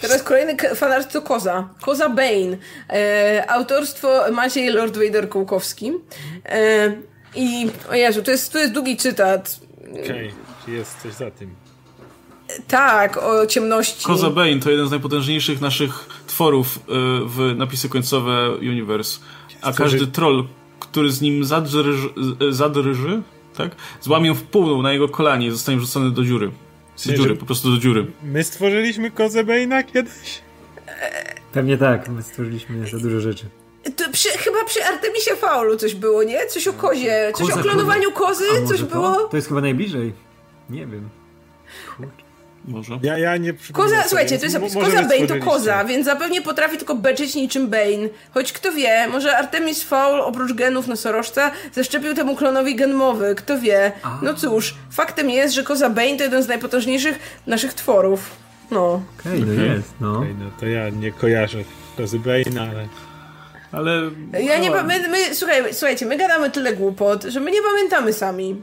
Teraz 0.00 0.22
kolejny 0.22 0.56
fanart 0.74 1.12
to 1.12 1.22
Koza. 1.22 1.68
Koza 1.80 2.08
Bane. 2.08 2.56
E, 2.90 3.44
autorstwo 3.48 4.32
Maciej 4.32 4.70
Lord 4.70 4.98
Vader 4.98 5.28
Kołkowski. 5.28 5.92
E, 6.44 6.92
I, 7.34 7.70
o 7.90 7.94
Jezu, 7.94 8.22
to 8.22 8.30
jest, 8.30 8.52
to 8.52 8.58
jest 8.58 8.72
długi 8.72 8.96
cytat. 8.96 9.60
Okej, 10.04 10.32
czy 10.64 10.70
jest 10.70 11.02
coś 11.02 11.12
za 11.12 11.30
tym? 11.30 11.50
Tak, 12.68 13.16
o 13.16 13.46
ciemności. 13.46 14.04
Koza 14.04 14.30
Bane 14.30 14.60
to 14.60 14.70
jeden 14.70 14.86
z 14.86 14.90
najpotężniejszych 14.90 15.60
naszych 15.60 16.06
tworów 16.26 16.76
y, 16.76 16.80
w 17.26 17.54
napisy 17.56 17.88
końcowe 17.88 18.50
Universe. 18.50 19.18
A 19.62 19.72
Stworzy- 19.72 19.76
każdy 19.98 20.06
troll, 20.06 20.46
który 20.80 21.10
z 21.12 21.20
nim 21.20 21.44
zadrży, 21.44 21.92
zadrży 22.50 23.22
tak? 23.56 23.76
złamię 24.00 24.34
w 24.34 24.42
pół 24.42 24.82
na 24.82 24.92
jego 24.92 25.08
kolanie 25.08 25.46
i 25.46 25.50
zostanie 25.50 25.78
wrzucony 25.78 26.10
do 26.10 26.24
dziury. 26.24 26.50
Z 26.96 27.08
dziury, 27.08 27.36
po 27.36 27.46
prostu 27.46 27.70
do 27.70 27.76
dziury. 27.78 28.06
My 28.22 28.44
stworzyliśmy 28.44 29.10
kozę 29.10 29.44
Bane'a 29.44 29.84
kiedyś? 29.92 30.42
Pewnie 31.52 31.78
tak, 31.78 32.08
my 32.08 32.22
stworzyliśmy 32.22 32.88
za 32.88 32.98
dużo 32.98 33.20
rzeczy. 33.20 33.46
To 33.96 34.10
przy, 34.12 34.28
chyba 34.28 34.64
przy 34.64 34.84
Artemisie 34.84 35.36
Faulu 35.36 35.76
coś 35.76 35.94
było, 35.94 36.22
nie? 36.22 36.46
Coś 36.46 36.68
o 36.68 36.72
kozie. 36.72 37.32
Coś 37.36 37.48
Koza, 37.48 37.60
o 37.60 37.62
klonowaniu 37.62 38.12
koza. 38.12 38.44
kozy, 38.44 38.66
coś 38.66 38.80
to? 38.80 38.86
było. 38.86 39.28
To 39.28 39.36
jest 39.36 39.48
chyba 39.48 39.60
najbliżej. 39.60 40.12
Nie 40.70 40.86
wiem. 40.86 41.08
Może. 42.64 42.98
Ja, 43.02 43.18
ja 43.18 43.36
nie 43.36 43.54
przypominam 43.54 43.96
Koza, 43.96 44.08
słuchajcie, 44.08 44.38
to 44.38 44.44
jest 44.44 44.58
może 44.60 44.74
Koza 44.74 45.02
Bane 45.02 45.26
to 45.26 45.50
koza, 45.50 45.84
więc 45.84 46.06
zapewnie 46.06 46.42
potrafi 46.42 46.76
tylko 46.76 46.94
beczyć 46.94 47.34
niczym 47.34 47.68
Bane. 47.68 48.08
Choć 48.34 48.52
kto 48.52 48.72
wie, 48.72 49.08
może 49.08 49.36
Artemis 49.36 49.82
Fowl 49.82 50.20
oprócz 50.20 50.52
genów 50.52 50.86
nosorożca 50.86 51.50
zaszczepił 51.72 52.14
temu 52.14 52.36
klonowi 52.36 52.76
gen 52.76 52.94
mowy, 52.94 53.34
kto 53.34 53.58
wie. 53.58 53.92
No 54.22 54.34
cóż, 54.34 54.74
faktem 54.90 55.30
jest, 55.30 55.54
że 55.54 55.62
koza 55.62 55.90
Bane 55.90 56.16
to 56.16 56.24
jeden 56.24 56.42
z 56.42 56.48
najpotężniejszych 56.48 57.18
naszych 57.46 57.74
tworów. 57.74 58.30
No. 58.70 59.02
Okej, 59.20 59.40
no 59.40 59.52
Okej. 59.52 59.70
jest, 59.70 59.94
no. 60.00 60.18
Okej, 60.18 60.34
no 60.38 60.50
to 60.60 60.66
ja 60.66 60.88
nie 60.88 61.12
kojarzę 61.12 61.58
Kozy 61.96 62.18
Bane'a, 62.18 62.60
ale... 62.70 62.88
Ale... 63.72 64.10
Ja 64.44 64.58
nie 64.58 64.70
no, 64.70 64.76
pa- 64.76 64.82
my, 64.82 65.08
my, 65.08 65.34
słuchaj, 65.34 65.74
słuchajcie, 65.74 66.06
my 66.06 66.16
gadamy 66.16 66.50
tyle 66.50 66.76
głupot, 66.76 67.22
że 67.24 67.40
my 67.40 67.50
nie 67.50 67.62
pamiętamy 67.62 68.12
sami. 68.12 68.62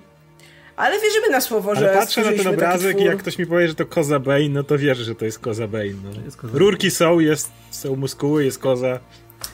Ale 0.80 0.99
wierzymy 0.99 1.30
na 1.30 1.41
słowo, 1.41 1.71
Ale 1.71 1.80
że 1.80 1.93
patrzę 1.93 2.21
na 2.21 2.43
ten 2.43 2.47
obrazek 2.47 2.99
i 2.99 3.03
jak 3.03 3.17
ktoś 3.17 3.38
mi 3.38 3.45
powie, 3.45 3.67
że 3.67 3.75
to 3.75 3.86
Koza 3.86 4.19
Bane, 4.19 4.49
no 4.49 4.63
to 4.63 4.77
wierzę, 4.77 5.03
że 5.03 5.15
to 5.15 5.25
jest 5.25 5.39
Koza 5.39 5.67
Bane. 5.67 5.93
No. 6.03 6.25
jest 6.25 6.38
Koza 6.38 6.57
Rurki 6.57 6.91
są, 6.91 7.19
jest, 7.19 7.51
są 7.71 7.95
muskuły, 7.95 8.45
jest 8.45 8.59
koza. 8.59 8.99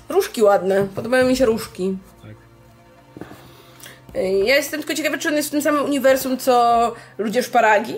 Różki 0.10 0.44
ładne, 0.44 0.88
podobają 0.96 1.28
mi 1.28 1.36
się 1.36 1.46
różki. 1.46 1.98
Tak. 2.22 2.36
Ja 4.46 4.56
jestem 4.56 4.80
tylko 4.80 4.94
ciekawa, 4.94 5.18
czy 5.18 5.28
on 5.28 5.36
jest 5.36 5.48
w 5.48 5.52
tym 5.52 5.62
samym 5.62 5.86
uniwersum, 5.86 6.38
co 6.38 6.94
ludzie 7.18 7.44
szparagi? 7.44 7.96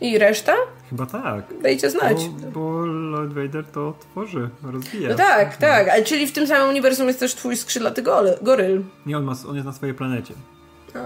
I 0.00 0.18
reszta? 0.18 0.54
Chyba 0.90 1.06
tak. 1.06 1.44
Dajcie 1.62 1.90
znać. 1.90 2.28
Bo, 2.28 2.50
bo 2.50 2.86
Lord 2.86 3.32
Vader 3.32 3.64
to 3.64 3.94
tworzy, 4.00 4.48
rozwija. 4.62 5.08
No 5.08 5.14
tak, 5.14 5.56
tak, 5.56 5.88
ale 5.88 6.02
czyli 6.02 6.26
w 6.26 6.32
tym 6.32 6.46
samym 6.46 6.68
uniwersum 6.68 7.06
jest 7.06 7.20
też 7.20 7.34
twój 7.34 7.56
skrzydlaty 7.56 8.02
goryl. 8.42 8.82
Nie, 9.06 9.18
on, 9.18 9.24
ma, 9.24 9.34
on 9.48 9.54
jest 9.54 9.66
na 9.66 9.72
swojej 9.72 9.94
planecie. 9.94 10.34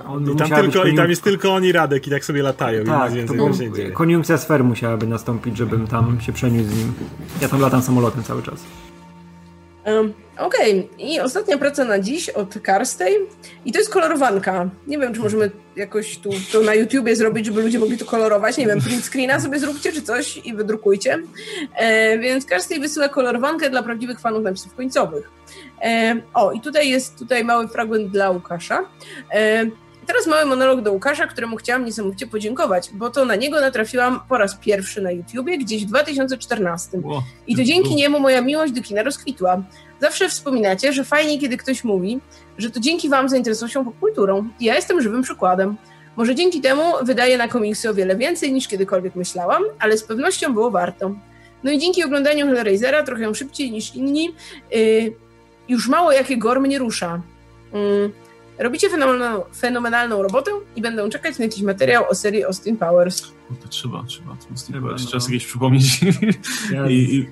On 0.08 0.32
I 0.32 0.36
tam, 0.36 0.48
tylko, 0.48 0.62
być 0.62 0.92
I 0.92 0.96
tam 0.96 1.06
koniunk- 1.06 1.08
jest 1.10 1.22
tylko 1.22 1.54
on 1.54 1.64
i 1.64 1.72
Radek 1.72 2.06
i 2.06 2.10
tak 2.10 2.24
sobie 2.24 2.42
latają 2.42 2.84
Tak, 2.84 3.06
i 3.10 3.10
to 3.10 3.16
więcej 3.16 3.36
był, 3.36 3.46
tam 3.46 3.54
się 3.58 3.68
nie 3.70 3.76
dzieje. 3.76 3.90
koniunkcja 3.90 4.38
sfer 4.38 4.64
musiałaby 4.64 5.06
nastąpić, 5.06 5.56
żebym 5.56 5.86
tam 5.86 6.20
się 6.20 6.32
przeniósł 6.32 6.70
z 6.70 6.76
nim. 6.76 6.92
Ja 7.42 7.48
tam 7.48 7.60
latam 7.60 7.82
samolotem 7.82 8.22
cały 8.22 8.42
czas. 8.42 8.60
Um, 9.86 10.12
Okej, 10.38 10.88
i 10.98 11.20
ostatnia 11.20 11.58
praca 11.58 11.84
na 11.84 11.98
dziś 11.98 12.28
od 12.28 12.54
Karstej. 12.62 13.14
I 13.64 13.72
to 13.72 13.78
jest 13.78 13.90
kolorowanka. 13.92 14.68
Nie 14.86 14.98
wiem, 14.98 15.14
czy 15.14 15.20
możemy 15.20 15.50
jakoś 15.76 16.18
tu 16.18 16.30
to 16.52 16.60
na 16.60 16.74
YouTubie 16.74 17.16
zrobić, 17.16 17.46
żeby 17.46 17.62
ludzie 17.62 17.78
mogli 17.78 17.98
to 17.98 18.04
kolorować. 18.04 18.56
Nie 18.56 18.66
wiem, 18.66 18.80
print 18.80 19.04
screena 19.04 19.40
sobie 19.40 19.58
zróbcie 19.58 19.92
czy 19.92 20.02
coś 20.02 20.36
i 20.46 20.54
wydrukujcie. 20.54 21.18
E, 21.74 22.18
więc 22.18 22.46
Karstej 22.46 22.80
wysyła 22.80 23.08
kolorowankę 23.08 23.70
dla 23.70 23.82
prawdziwych 23.82 24.20
fanów 24.20 24.42
napisów 24.42 24.74
końcowych. 24.74 25.30
O, 26.34 26.52
i 26.52 26.60
tutaj 26.60 26.88
jest 26.88 27.18
tutaj 27.18 27.44
mały 27.44 27.68
fragment 27.68 28.10
dla 28.10 28.30
Łukasza. 28.30 28.84
Teraz 30.08 30.26
mały 30.26 30.44
monolog 30.44 30.80
do 30.80 30.92
Łukasza, 30.92 31.26
któremu 31.26 31.56
chciałam 31.56 31.84
niesamowicie 31.84 32.26
podziękować, 32.26 32.90
bo 32.92 33.10
to 33.10 33.24
na 33.24 33.36
niego 33.36 33.60
natrafiłam 33.60 34.20
po 34.28 34.38
raz 34.38 34.56
pierwszy 34.56 35.02
na 35.02 35.10
YouTubie 35.10 35.58
gdzieś 35.58 35.84
w 35.84 35.88
2014. 35.88 37.00
Ło. 37.04 37.22
I 37.46 37.56
to 37.56 37.64
dzięki 37.64 37.94
niemu 37.94 38.20
moja 38.20 38.40
miłość 38.40 38.72
do 38.72 38.82
kina 38.82 39.02
rozkwitła. 39.02 39.62
Zawsze 40.00 40.28
wspominacie, 40.28 40.92
że 40.92 41.04
fajnie, 41.04 41.38
kiedy 41.38 41.56
ktoś 41.56 41.84
mówi, 41.84 42.20
że 42.58 42.70
to 42.70 42.80
dzięki 42.80 43.08
wam 43.08 43.28
zainteresował 43.28 43.68
się 43.68 43.84
popkulturą. 43.84 44.48
I 44.60 44.64
ja 44.64 44.74
jestem 44.74 45.02
żywym 45.02 45.22
przykładem. 45.22 45.76
Może 46.16 46.34
dzięki 46.34 46.60
temu 46.60 46.82
wydaję 47.02 47.38
na 47.38 47.48
komiksy 47.48 47.90
o 47.90 47.94
wiele 47.94 48.16
więcej 48.16 48.52
niż 48.52 48.68
kiedykolwiek 48.68 49.16
myślałam, 49.16 49.62
ale 49.78 49.98
z 49.98 50.04
pewnością 50.04 50.54
było 50.54 50.70
warto. 50.70 51.14
No 51.64 51.70
i 51.70 51.78
dzięki 51.78 52.04
oglądaniu 52.04 52.46
Hellraisera 52.46 53.02
trochę 53.02 53.34
szybciej 53.34 53.70
niż 53.70 53.94
inni, 53.94 54.34
yy, 54.70 55.12
już 55.68 55.88
mało 55.88 56.12
jakie 56.12 56.36
gor 56.38 56.60
mnie 56.60 56.78
rusza. 56.78 57.20
Yy, 57.72 58.10
robicie 58.58 58.90
fenomenalną, 58.90 59.42
fenomenalną 59.56 60.22
robotę 60.22 60.50
i 60.76 60.82
będę 60.82 61.10
czekać 61.10 61.38
na 61.38 61.44
jakiś 61.44 61.62
materiał 61.62 62.04
o 62.10 62.14
serii 62.14 62.44
Austin 62.44 62.76
Powers. 62.76 63.22
No 63.50 63.56
to 63.62 63.68
trzeba, 63.68 64.04
trzeba. 64.04 64.30
To 64.36 64.46
jest 64.50 64.66
Trzeba, 64.72 64.92
jeszcze 64.92 65.06
no. 65.06 65.12
raz 65.14 65.28
jakieś 65.28 65.46
przypomnieć. 65.46 66.00
Ja, 66.72 66.86
I, 66.86 66.94
i, 66.94 67.28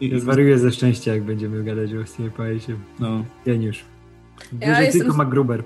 i, 0.00 0.10
ja 0.10 0.18
zwariuję 0.20 0.58
ze 0.58 0.72
szczęścia, 0.72 1.14
jak 1.14 1.22
będziemy 1.22 1.64
gadać 1.64 1.94
o 1.94 2.06
Steve 2.06 2.30
Page'ie. 2.30 2.74
no. 2.98 3.24
Geniusz. 3.46 3.84
Ja 4.60 4.82
jestem- 4.82 5.00
tylko 5.02 5.16
MacGruber. 5.16 5.64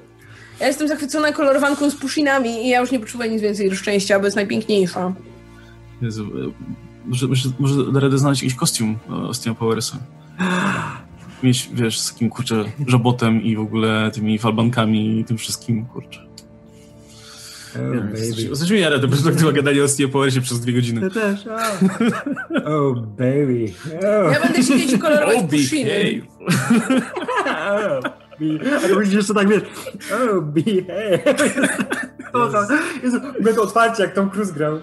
Ja 0.61 0.67
jestem 0.67 0.89
zachwycona 0.89 1.33
kolorowanką 1.33 1.91
z 1.91 1.95
puszinami 1.97 2.67
i 2.67 2.69
ja 2.69 2.81
już 2.81 2.91
nie 2.91 3.01
poczuwam 3.01 3.31
nic 3.31 3.43
więcej 3.43 3.71
do 3.71 3.77
szczęścia, 3.77 4.19
bo 4.19 4.25
jest 4.25 4.37
najpiękniejsza. 4.37 5.13
Jezu, 6.03 6.27
może, 7.07 7.27
może, 7.29 7.49
może 7.59 7.93
da 7.93 8.01
radę 8.01 8.19
znaleźć 8.19 8.43
jakiś 8.43 8.59
kostium 8.59 8.99
e, 9.11 9.13
Austina 9.13 9.55
Powersa. 9.55 9.99
Mieć, 11.43 11.71
wiesz, 11.75 12.01
z 12.01 12.13
takim, 12.13 12.31
kurczę, 12.31 12.65
żobotem 12.87 13.43
i 13.43 13.57
w 13.57 13.61
ogóle 13.61 14.11
tymi 14.15 14.39
falbankami 14.39 15.21
i 15.21 15.25
tym 15.25 15.39
wszystkim, 15.39 15.87
kurczę. 15.87 16.21
Oh. 17.77 18.57
Zacznie 18.57 18.77
mi 18.77 18.83
radę 18.83 19.09
perspektywa 19.09 19.53
gadania 19.53 19.79
o 19.79 19.83
Austin 19.83 20.09
Powersie 20.11 20.41
przez 20.41 20.61
dwie 20.61 20.73
godziny. 20.73 21.01
To 21.01 21.11
też. 21.11 21.47
Oh, 21.47 21.73
oh 22.65 23.01
baby. 23.19 23.73
Oh. 23.99 24.33
Ja 24.33 24.41
będę 24.41 24.63
siedzieć 24.63 24.93
i 24.93 24.99
kolorować 24.99 25.37
Oh, 25.37 25.49
pushiny. 25.49 25.91
behave. 25.91 26.27
Oh, 28.75 28.85
A 28.85 28.89
to 28.89 28.95
musisz 28.95 29.15
jeszcze 29.15 29.35
tak 29.35 29.49
wiesz. 29.49 29.63
Oh, 30.13 30.41
behave. 30.41 31.21
O, 32.33 32.49
to, 32.49 32.67
Jezu, 33.03 33.21
będę 33.41 33.61
otwarcie, 33.61 34.03
jak 34.03 34.15
Tom 34.15 34.31
Cruise 34.31 34.53
grał. 34.53 34.81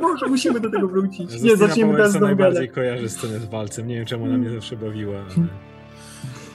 No 0.00 0.08
może 0.08 0.26
musimy 0.26 0.60
do 0.60 0.70
tego 0.70 0.88
wrócić. 0.88 1.42
Nie, 1.42 1.56
zaczniemy 1.56 1.92
teraz 1.92 2.10
znowu 2.10 2.26
najbardziej 2.26 2.60
gadać. 2.60 2.74
kojarzę 2.74 3.08
scenę 3.08 3.40
z 3.40 3.44
walcem. 3.44 3.88
Nie 3.88 3.94
wiem, 3.94 4.06
czemu 4.06 4.24
ona 4.24 4.38
mnie 4.38 4.50
zawsze 4.50 4.76
bawiła. 4.76 5.24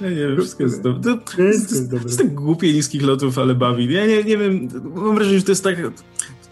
Ja 0.01 0.09
nie 0.09 0.15
wiem, 0.15 0.37
wszystko 0.37 0.63
jest 0.63 0.81
dobre. 0.81 1.17
To, 1.35 1.41
jest, 1.41 1.71
jest 1.71 1.91
dobre. 1.91 2.05
jest 2.05 2.17
tak 2.17 2.33
głupie 2.33 2.73
niskich 2.73 3.03
lotów, 3.03 3.37
ale 3.37 3.55
bawi. 3.55 3.93
Ja 3.93 4.05
nie, 4.05 4.23
nie 4.23 4.37
wiem, 4.37 4.67
mam 4.95 5.15
wrażenie, 5.15 5.39
że 5.39 5.45
to 5.45 5.51
jest 5.51 5.63
tak... 5.63 5.77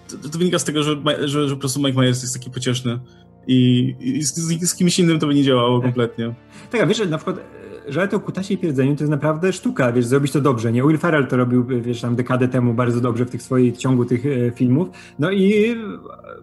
To, 0.07 0.29
to 0.29 0.37
wynika 0.37 0.59
z 0.59 0.63
tego, 0.63 0.83
że, 0.83 0.95
że, 1.23 1.47
że 1.47 1.55
po 1.55 1.59
prostu 1.59 1.79
Mike 1.79 1.99
Myers 1.99 2.21
jest 2.21 2.33
taki 2.33 2.51
pocieszny 2.51 2.99
i, 3.47 3.95
i 3.99 4.23
z, 4.23 4.35
z, 4.35 4.69
z 4.69 4.75
kimś 4.75 4.99
innym 4.99 5.19
to 5.19 5.27
by 5.27 5.33
nie 5.33 5.43
działało 5.43 5.81
kompletnie. 5.81 6.33
Tak, 6.71 6.81
a 6.81 6.85
wiesz, 6.85 6.97
że 6.97 7.05
na 7.05 7.17
przykład 7.17 7.39
żart 7.91 8.13
o 8.13 8.19
kutasie 8.19 8.53
i 8.53 8.57
pierdzeniu 8.57 8.95
to 8.95 9.03
jest 9.03 9.11
naprawdę 9.11 9.53
sztuka, 9.53 9.91
wiesz, 9.91 10.05
zrobić 10.05 10.31
to 10.31 10.41
dobrze, 10.41 10.71
nie? 10.71 10.83
Will 10.83 10.97
Ferrell 10.97 11.27
to 11.27 11.37
robił, 11.37 11.65
wiesz, 11.65 12.01
tam 12.01 12.15
dekadę 12.15 12.47
temu 12.47 12.73
bardzo 12.73 13.01
dobrze 13.01 13.25
w 13.25 13.29
tych 13.29 13.41
swoich 13.41 13.77
ciągu 13.77 14.05
tych 14.05 14.25
e, 14.25 14.51
filmów. 14.51 14.89
No 15.19 15.31
i 15.31 15.75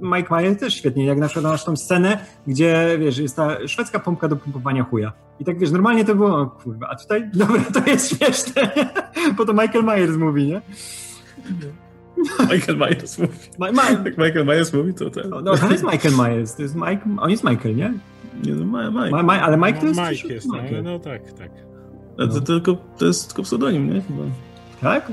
Mike 0.03 0.36
Myers 0.36 0.61
też 0.61 0.74
świetnie, 0.74 1.07
jak 1.07 1.18
na 1.18 1.26
przykład 1.26 1.53
masz 1.53 1.64
tą 1.64 1.76
scenę, 1.76 2.18
gdzie, 2.46 2.96
wiesz, 3.01 3.18
jest 3.18 3.36
ta 3.36 3.68
szwedzka 3.68 3.99
pompka 3.99 4.28
do 4.28 4.36
pompowania 4.36 4.84
chuja. 4.84 5.12
I 5.40 5.44
tak, 5.44 5.59
wiesz, 5.59 5.70
normalnie 5.70 6.05
to 6.05 6.14
było, 6.14 6.40
o 6.40 6.46
kurwa, 6.46 6.88
a 6.88 6.96
tutaj, 6.96 7.30
dobra, 7.34 7.61
to 7.61 7.90
jest 7.90 8.16
śmieszne, 8.16 8.70
bo 9.36 9.46
to 9.46 9.53
Michael 9.53 9.84
Myers 9.84 10.16
mówi, 10.16 10.46
nie? 10.46 10.62
Michael 12.40 12.78
Myers 12.78 13.18
mówi. 13.18 13.38
Ma, 13.59 13.72
ma, 13.72 13.90
Jak 13.90 14.18
Michael 14.18 14.46
Myers 14.46 14.72
mówi, 14.72 14.94
to 14.94 15.11
ten... 15.11 15.30
no, 15.30 15.57
to 15.57 15.70
jest 15.70 15.84
Michael 15.84 16.14
Myers, 16.14 16.55
to 16.55 16.62
jest 16.62 16.74
Mike, 16.74 17.01
on 17.18 17.30
jest 17.30 17.44
Michael, 17.44 17.76
nie? 17.76 17.92
Nie, 18.45 18.53
no, 18.53 18.64
Ma- 18.66 18.91
Mike. 18.91 19.11
Ma, 19.11 19.22
ma, 19.22 19.41
ale 19.43 19.57
Mike 19.57 19.72
to 19.80 19.86
No, 19.86 19.89
jest... 20.11 20.22
Mike 20.22 20.34
jest, 20.34 20.47
no, 20.47 20.55
ale 20.55 20.62
Michael. 20.62 20.84
no 20.84 20.99
tak, 20.99 21.32
tak. 21.32 21.51
A 22.18 22.26
to, 22.26 22.34
to, 22.34 22.41
tylko, 22.41 22.76
to 22.99 23.07
jest 23.07 23.28
tylko 23.28 23.43
pseudonim, 23.43 23.95
nie? 23.95 24.01
Chyba. 24.03 24.22
Tak? 24.80 25.12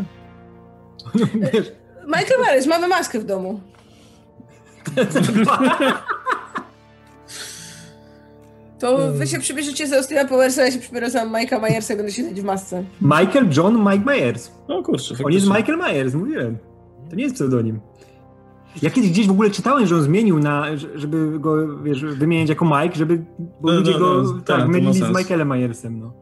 Michael 2.15 2.41
Myers, 2.45 2.67
mamy 2.67 2.87
maskę 2.87 3.19
w 3.19 3.25
domu. 3.25 3.59
To 8.79 9.11
wy 9.13 9.27
się 9.27 9.39
przybierzecie 9.39 9.87
za 9.87 9.95
Austina 9.97 10.25
Powersa, 10.25 10.65
ja 10.65 10.71
się 10.71 10.79
przybiorę 10.79 11.09
za 11.11 11.25
Mike'a 11.25 11.61
Myersa 11.61 11.93
i 11.93 11.97
będę 11.97 12.11
siedzieć 12.11 12.41
w 12.41 12.43
masce. 12.43 12.83
Michael 13.01 13.49
John 13.57 13.79
Mike 13.79 14.05
Myers. 14.05 14.51
O 14.67 14.83
kurczę, 14.83 15.15
On 15.23 15.31
jest. 15.31 15.47
Michael 15.47 15.77
Myers, 15.77 16.13
mówiłem. 16.13 16.57
To 17.09 17.15
nie 17.15 17.23
jest 17.23 17.35
pseudonim. 17.35 17.79
Ja 18.81 18.89
kiedyś 18.89 19.11
gdzieś 19.11 19.27
w 19.27 19.31
ogóle 19.31 19.49
czytałem, 19.51 19.87
że 19.87 19.95
on 19.95 20.01
zmienił 20.01 20.39
na, 20.39 20.77
że- 20.77 20.99
żeby 20.99 21.39
go, 21.39 21.77
wiesz, 21.83 22.01
wymieniać 22.05 22.49
jako 22.49 22.65
Mike, 22.65 22.95
żeby, 22.95 23.25
bo 23.61 23.71
No, 23.71 23.77
ludzie 23.79 23.91
no, 23.91 23.99
go 23.99 24.23
no, 24.23 24.33
tak, 24.33 24.59
tak, 24.59 24.67
mylili 24.69 24.93
z. 24.93 25.17
Michaelem 25.17 25.47
Myersem, 25.47 25.99
no. 25.99 26.13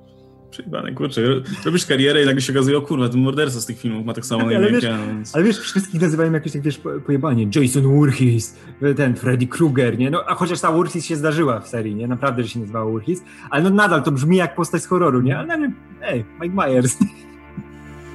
Przejebane, 0.51 0.91
kurczę. 0.91 1.21
Robisz 1.65 1.85
karierę 1.85 2.23
i 2.23 2.25
nagle 2.25 2.41
się 2.41 2.53
okazuje, 2.53 2.77
o 2.77 2.81
kurwa, 2.81 3.09
ten 3.09 3.21
morderca 3.21 3.61
z 3.61 3.65
tych 3.65 3.79
filmów 3.79 4.05
ma 4.05 4.13
tak 4.13 4.25
samo 4.25 4.41
na 4.41 4.47
Ale 4.47 4.55
imię 4.55 4.63
jak 4.65 4.73
wiesz- 4.73 4.91
więc... 5.07 5.35
Ale 5.35 5.43
wiesz, 5.43 5.59
wszystkich 5.59 6.01
nazywają 6.01 6.31
jakoś 6.33 6.51
tak, 6.51 6.61
wiesz, 6.61 6.77
po- 6.77 6.99
pojebanie. 7.05 7.47
Jason 7.55 7.83
Voorhees, 7.83 8.59
ten 8.97 9.15
Freddy 9.15 9.47
Krueger, 9.47 9.97
nie? 9.97 10.09
No, 10.11 10.23
a 10.27 10.35
chociaż 10.35 10.61
ta 10.61 10.71
Voorhees 10.71 11.05
się 11.05 11.15
zdarzyła 11.15 11.59
w 11.59 11.67
serii, 11.67 11.95
nie? 11.95 12.07
Naprawdę, 12.07 12.43
że 12.43 12.49
się 12.49 12.59
nazywała 12.59 12.85
Voorhees. 12.91 13.23
Ale 13.49 13.63
no 13.63 13.69
nadal 13.69 14.03
to 14.03 14.11
brzmi 14.11 14.37
jak 14.37 14.55
postać 14.55 14.81
z 14.83 14.85
horroru, 14.87 15.21
nie? 15.21 15.37
Ale 15.37 15.47
nagle, 15.47 15.71
ej, 16.01 16.25
Mike 16.41 16.55
Myers. 16.55 16.97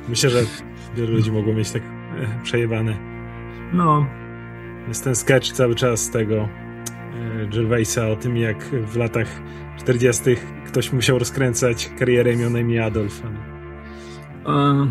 Myślę, 0.09 0.30
że 0.30 0.39
wielu 0.97 1.12
ludzi 1.12 1.32
mogło 1.32 1.55
mieć 1.55 1.70
tak 1.70 1.82
e, 1.82 2.43
przejebane. 2.45 2.97
No. 3.72 4.07
Jest 4.89 5.05
ten 5.05 5.16
sketch 5.16 5.53
cały 5.53 5.74
czas 5.74 6.11
tego 6.11 6.34
e, 6.34 6.49
Gervaisa 7.47 8.09
o 8.09 8.16
tym, 8.16 8.36
jak 8.36 8.64
w 8.64 8.97
latach 8.97 9.28
40. 9.78 10.22
ktoś 10.66 10.93
musiał 10.93 11.18
rozkręcać 11.18 11.91
karierę 11.99 12.32
i 12.32 12.36
miał 12.36 12.51
na 12.51 12.61
imię 12.61 12.84
Adolf. 12.84 13.22
Um, 14.47 14.91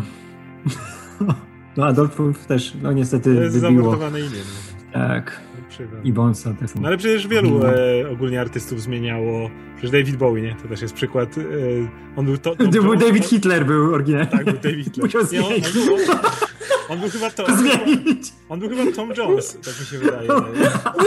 no 1.76 1.86
Adolfów 1.86 2.46
też, 2.46 2.74
no 2.82 2.88
To 2.88 2.92
niestety 2.92 3.34
jest 3.34 3.60
wybiło. 3.60 3.82
zamordowane 3.82 4.20
imię. 4.20 4.28
No. 4.28 4.92
Tak. 4.92 5.40
I 6.04 6.12
Bonsa 6.12 6.54
samo. 6.66 6.80
No 6.82 6.88
ale 6.88 6.96
przecież 6.98 7.28
wielu 7.28 7.58
No. 7.58 7.74
e, 7.74 8.10
ogólnie 8.10 8.40
artystów 8.40 8.82
zmieniało. 8.82 9.50
Przecież 9.76 9.90
David 9.90 10.16
Bowie, 10.16 10.42
nie? 10.42 10.56
To 10.62 10.68
też 10.68 10.82
jest 10.82 10.94
przykład. 10.94 11.38
E, 11.38 11.42
on 12.16 12.24
był 12.26 12.38
to. 12.38 12.56
To 12.56 12.68
był 12.82 12.96
David 12.96 13.24
Hitler 13.24 13.66
był 13.66 13.94
oryginalny. 13.94 14.30
Tak, 14.30 14.44
był 14.44 14.54
David 14.54 14.84
Hitler. 14.84 15.10
Nie, 15.32 15.40
on, 15.40 15.52
on. 15.52 16.47
Był, 16.88 16.94
on 16.94 17.00
był 17.00 17.10
chyba 17.10 17.30
to. 17.30 17.56
Zmienić. 17.56 18.32
On 18.48 18.60
był 18.60 18.68
chyba 18.68 18.92
Tom 18.92 19.12
Jones, 19.16 19.58
tak 19.64 19.80
mi 19.80 19.86
się 19.86 19.98
wydaje. 19.98 20.28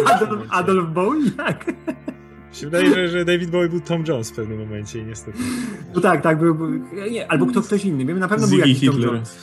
Adolf, 0.06 0.48
Adolf 0.50 0.90
Bowie? 0.90 1.32
Jak? 1.48 1.68
Mi 2.50 2.56
się 2.58 2.66
wydaje, 2.66 2.94
że, 2.96 3.10
że 3.10 3.26
David 3.26 3.50
Bowie 3.50 3.70
był 3.70 3.82
Tom 3.82 4.04
Jones 4.08 4.30
w 4.32 4.34
pewnym 4.36 4.60
momencie 4.60 5.00
i 5.00 5.04
niestety. 5.04 5.38
No 5.96 6.02
tak, 6.02 6.22
tak, 6.22 6.40
był, 6.40 6.56
był 6.56 6.70
nie, 7.12 7.32
albo 7.32 7.46
kto 7.46 7.62
ktoś 7.62 7.86
inny. 7.86 8.06
Wiem, 8.06 8.20
na 8.20 8.28
pewno 8.28 8.48
był 8.48 8.58
Ziggy 8.58 8.70
jakiś 8.70 8.86
Tom 8.86 8.96
Hitler. 8.96 9.14
Jones. 9.14 9.38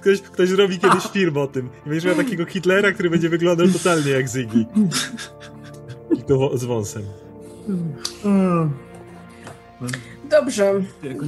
Ktoś, 0.00 0.20
ktoś 0.20 0.48
zrobi 0.48 0.78
kiedyś 0.78 1.06
film 1.06 1.36
o 1.36 1.46
tym. 1.46 1.68
I 1.86 1.88
będziesz 1.88 2.04
miał 2.04 2.14
takiego 2.14 2.46
Hitlera, 2.46 2.92
który 2.92 3.10
będzie 3.10 3.28
wyglądał 3.28 3.68
totalnie 3.68 4.10
jak 4.10 4.28
Ziggy. 4.28 4.66
Tylko 6.26 6.58
z 6.58 6.64
wąsem. 6.64 7.02
Dobrze, 10.30 10.72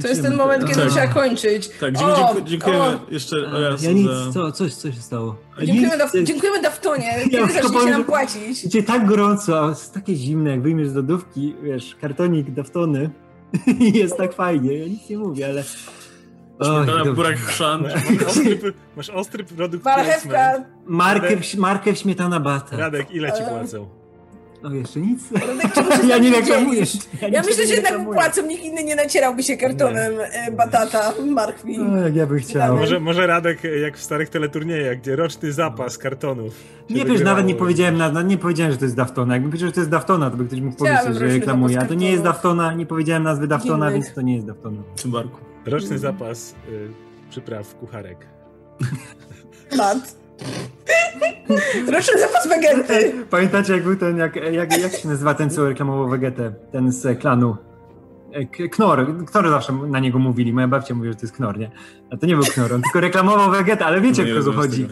to 0.01 0.07
jest 0.07 0.21
ten 0.21 0.35
moment, 0.35 0.65
kiedy 0.65 0.81
Tak. 0.81 0.89
trzeba 0.89 1.07
kończyć. 1.07 1.69
Tak, 1.79 1.93
O, 2.01 2.41
dziękujemy 2.41 2.83
o, 2.83 2.99
jeszcze 3.11 3.35
raz 3.69 3.83
ja 3.83 3.91
nic, 3.91 4.07
za... 4.07 4.31
co, 4.33 4.51
coś, 4.51 4.73
co 4.73 4.91
się 4.91 5.01
stało? 5.01 5.35
Dziękujemy, 5.59 5.95
Nic, 5.95 6.03
Daf- 6.05 6.23
dziękujemy 6.23 6.61
Daftonie, 6.61 7.05
Ja 7.05 7.23
kiedy 7.23 7.53
zaczniecie 7.53 7.73
powiem, 7.73 7.89
nam 7.89 8.03
płacić. 8.03 8.61
Będzie 8.61 8.83
tak 8.83 9.05
gorąco, 9.05 9.65
a 9.65 9.69
jest 9.69 9.93
takie 9.93 10.15
zimne, 10.15 10.49
jak 10.49 10.61
wyjmiesz 10.61 10.89
z 10.89 10.95
lodówki, 10.95 11.55
wiesz, 11.63 11.95
kartonik 12.01 12.51
daftony 12.51 13.09
i 13.79 13.97
jest 13.97 14.17
tak 14.17 14.33
fajnie. 14.33 14.77
Ja 14.77 14.87
nic 14.87 15.09
nie 15.09 15.17
mówię, 15.17 15.45
ale... 15.45 15.63
Śmietana, 16.63 17.11
burak 17.13 17.37
chrzan. 17.37 17.83
Masz 18.17 18.27
ostry, 18.27 18.73
masz 18.97 19.09
ostry 19.09 19.43
produkt 19.43 19.85
Marchewka, 19.85 20.63
Markew, 20.85 21.55
markew, 21.55 21.97
śmietana, 21.97 22.39
bata. 22.39 22.77
Radek, 22.77 23.11
ile 23.11 23.31
ci 23.31 23.43
płacą? 23.43 24.02
O, 24.63 24.69
jeszcze 24.69 24.99
nic? 24.99 25.19
Ja 26.09 26.17
nie 26.17 26.31
reklamuję. 26.31 26.79
Ja 27.21 27.27
niczego 27.27 27.47
myślę, 27.47 27.63
że 27.63 27.69
nie 27.69 27.73
jednak 27.75 28.03
płacą, 28.13 28.47
nikt 28.47 28.63
inny 28.63 28.83
nie 28.83 28.95
nacierałby 28.95 29.43
się 29.43 29.57
kartonem 29.57 30.13
e, 30.31 30.51
batata, 30.51 31.13
marchwi. 31.25 31.79
O, 31.79 31.97
jak 31.97 32.15
ja 32.15 32.27
bym 32.27 32.39
chciał. 32.39 32.77
Może, 32.77 32.99
może 32.99 33.27
Radek, 33.27 33.63
jak 33.81 33.97
w 33.97 34.03
starych 34.03 34.29
teleturniejach, 34.29 34.97
gdzie 34.97 35.15
roczny 35.15 35.51
zapas 35.51 35.97
kartonów. 35.97 36.53
Nie 36.89 37.05
wiesz, 37.05 37.21
nawet 37.21 37.45
nie 37.45 37.55
powiedziałem, 37.55 37.97
na, 37.97 38.21
nie 38.21 38.37
powiedziałem, 38.37 38.71
że 38.71 38.77
to 38.77 38.85
jest 38.85 38.95
Daftona. 38.97 39.33
Jakbym 39.33 39.51
powiedział, 39.51 39.69
że 39.69 39.73
to 39.73 39.79
jest 39.79 39.91
Daftona, 39.91 40.31
to 40.31 40.37
by 40.37 40.45
ktoś 40.45 40.59
mógł 40.61 40.75
Chciałabym 40.75 41.13
powiedzieć, 41.13 41.31
że 41.31 41.39
reklamuje. 41.39 41.79
A 41.79 41.85
to 41.85 41.93
nie 41.93 42.11
jest. 42.11 42.23
Daftona, 42.23 42.73
nie 42.73 42.85
powiedziałem 42.85 43.23
nazwy 43.23 43.47
Daftona, 43.47 43.89
Innych. 43.89 44.03
więc 44.03 44.15
to 44.15 44.21
nie 44.21 44.35
jest 44.35 44.47
Daftona. 44.47 44.77
Cymbarku. 44.95 45.37
Roczny 45.65 45.97
zapas 45.99 46.55
y, 46.69 46.89
przypraw 47.29 47.75
kucharek. 47.75 48.27
Lat. 49.77 50.15
Roczny 51.91 52.19
zapas 52.19 52.47
wegenty. 52.47 53.13
Pamiętacie, 53.29 53.73
jak 53.73 53.83
był 53.83 53.95
ten, 53.95 54.17
jak, 54.17 54.35
jak, 54.35 54.81
jak 54.81 54.93
się 54.93 55.07
nazywa 55.07 55.33
ten, 55.33 55.49
co 55.49 55.65
reklamował 55.65 56.09
Vegetę? 56.09 56.53
Ten 56.71 56.91
z 56.91 57.19
klanu. 57.19 57.57
E, 58.31 58.45
Knor. 58.69 59.25
Knor 59.25 59.49
zawsze 59.49 59.73
na 59.73 59.99
niego 59.99 60.19
mówili. 60.19 60.53
Moja 60.53 60.67
babcia 60.67 60.95
mówi, 60.95 61.09
że 61.09 61.15
to 61.15 61.21
jest 61.21 61.35
Knor, 61.35 61.57
nie? 61.57 61.71
A 62.11 62.17
to 62.17 62.25
nie 62.25 62.35
był 62.35 62.45
Knor, 62.45 62.73
on 62.73 62.81
tylko 62.81 62.99
reklamował 62.99 63.51
Vegetę, 63.51 63.85
ale 63.85 64.01
wiecie, 64.01 64.25
No 64.25 64.39
o 64.39 64.43
kogo 64.43 64.51
chodzi. 64.61 64.87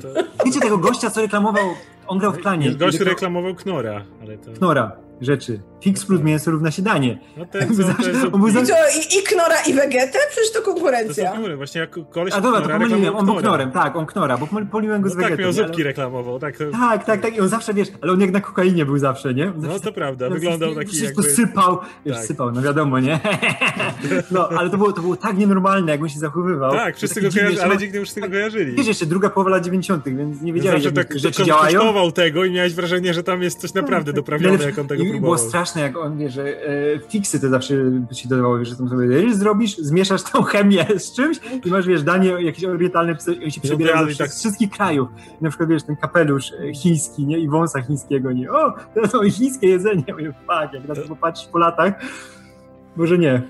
Wiecie 0.46 0.60
tego 0.60 0.78
gościa, 0.78 1.10
co 1.10 1.22
reklamował, 1.22 1.66
on 2.08 2.18
grał 2.20 2.32
w 2.32 2.38
klanie. 2.38 2.72
Gość 2.76 3.00
reklamował 3.00 3.56
Knora, 3.56 4.02
ale 4.22 4.38
to... 4.38 4.52
Knora, 4.52 4.92
rzeczy. 5.22 5.60
Fix 5.82 6.06
plus 6.06 6.22
mięso 6.22 6.52
równa 6.52 6.72
się 6.72 6.82
danie. 6.82 7.20
No 7.38 7.46
ten, 7.46 7.76
co, 7.76 7.84
to 7.84 8.10
jest... 8.10 8.24
On 8.32 8.40
był 8.40 8.48
I 8.48 8.52
zawsze- 8.52 8.74
i, 8.74 9.20
i 9.20 9.24
Knora 9.24 9.56
i 9.68 9.74
Wegetę? 9.74 10.20
Przecież 10.32 10.52
to 10.54 10.60
To 10.60 10.66
konkurencja. 10.66 11.32
Knury, 11.32 11.58
właśnie 11.58 11.82
jak 11.82 11.96
koleś 12.10 12.34
A 12.34 12.42
dobra, 12.42 12.62
to 12.62 12.70
pomyliłem, 12.70 13.16
on 13.16 13.26
był. 13.26 13.36
Knorem, 13.36 13.72
tak, 13.72 13.96
on 13.96 14.06
Knora, 14.06 14.38
bo 14.38 14.48
pomyliłem 14.72 15.02
go 15.02 15.10
z 15.10 15.16
No 15.16 15.22
tak, 15.22 15.30
Vegetą. 15.32 15.44
miał 15.44 15.52
nie? 15.54 15.60
Ale- 15.60 15.68
zupki 15.68 15.84
reklamował, 15.84 16.40
tak. 16.40 16.58
To, 16.58 16.64
Tak, 16.72 17.04
tak, 17.06 17.22
tak. 17.22 17.36
I 17.36 17.42
on 17.42 17.48
zawsze, 17.50 17.74
wiesz, 17.74 17.88
ale 18.02 18.12
on 18.12 18.22
jak 18.22 18.32
na 18.32 18.42
kokainie 18.42 18.86
był 18.86 18.98
zawsze, 18.98 19.34
nie? 19.34 19.52
No 19.56 19.62
zawsze 19.62 19.80
to 19.80 19.92
prawda, 19.92 20.26
tak- 20.26 20.34
wyglądał 20.34 20.76
taki 20.76 20.88
Wszystko 20.92 21.22
jakby... 21.22 21.36
sypał, 21.36 21.78
wiesz, 22.06 22.16
Tak. 22.18 22.26
sypał, 22.26 22.52
no 22.52 22.62
wiadomo, 22.62 23.00
nie? 23.00 23.20
No, 24.32 24.50
ale 24.50 24.70
to 24.70 24.78
było, 24.78 24.94
to 24.94 25.02
było 25.02 25.16
tak 25.16 25.38
nienormalne, 25.38 25.92
jak 25.92 26.02
on 26.02 26.10
się 26.10 26.20
zachowywał. 26.20 26.72
Tak, 26.72 26.96
wszyscy 26.98 27.22
go 27.22 27.30
kojarzy, 27.30 27.50
dziwny, 27.52 27.64
ale 27.64 27.78
nikt 27.78 27.96
już 27.96 28.12
tego 28.12 28.30
kojarzyli. 28.30 28.76
Wiesz, 28.76 28.88
jeszcze 28.88 29.06
druga 29.06 29.30
połowa 29.30 29.50
lat 29.50 29.66
90., 29.66 30.06
więc 30.10 30.42
nie 30.42 30.54
wiedziałeś, 30.54 30.84
Zawsze 30.84 31.00
jak 31.00 31.08
tak 31.10 31.20
rzeczy 31.20 31.44
działają. 31.44 32.12
tego 32.12 32.46
i 32.46 32.52
miałeś 32.52 32.74
wrażenie, 32.74 33.14
że 33.14 33.24
tam 33.24 33.42
jest 33.44 33.60
coś 33.62 33.74
naprawdę 33.74 34.14
doprawione, 34.14 34.64
jak 34.66 34.80
on 34.80 34.88
tego 34.88 35.04
próbował. 35.04 35.38
Straszne, 35.72 35.82
jak 35.82 35.98
on 35.98 36.18
wie, 36.18 36.30
że 36.30 36.44
e, 36.44 37.00
fiksy 37.10 37.40
to 37.40 37.50
zawsze 37.50 37.74
się 38.12 38.30
dodawało, 38.30 38.60
wiesz, 38.60 38.70
że 38.70 38.76
tam 38.76 38.90
sobie 38.90 39.08
ryż 39.08 39.36
zrobisz, 39.36 39.78
zmieszasz 39.78 40.24
tą 40.24 40.44
chemię 40.44 40.86
z 40.98 41.16
czymś 41.16 41.38
i 41.66 41.70
masz, 41.70 41.88
wiesz, 41.88 42.04
danie 42.04 42.30
jakieś 42.30 42.64
orientalne, 42.64 43.16
psy- 43.16 43.34
i 43.34 43.44
on 43.44 43.52
się 43.52 43.62
przebierał 43.62 43.96
Obiady, 43.98 44.16
z 44.16 44.18
tak. 44.18 44.28
tak. 44.28 44.36
wszystkich 44.38 44.70
krajów. 44.70 45.10
I 45.42 45.44
na 45.44 45.50
przykład, 45.50 45.70
wiesz, 45.70 45.84
ten 45.84 45.96
kapelusz 45.96 46.52
e, 46.54 46.74
chiński, 46.74 47.26
nie? 47.26 47.40
I 47.40 47.50
wąsa 47.50 47.82
chińskiego, 47.82 48.32
nie? 48.32 48.52
O, 48.52 48.74
to 48.96 49.08
są 49.08 49.30
chińskie 49.30 49.68
jedzenie. 49.68 50.04
Ja 50.08 50.14
mówię, 50.14 50.34
fuck, 50.40 50.74
jak 50.74 50.88
na 50.88 50.96
to 50.96 51.02
popatrzysz 51.02 51.48
po 51.48 51.58
latach, 51.58 51.94
może 52.96 53.18
nie. 53.18 53.42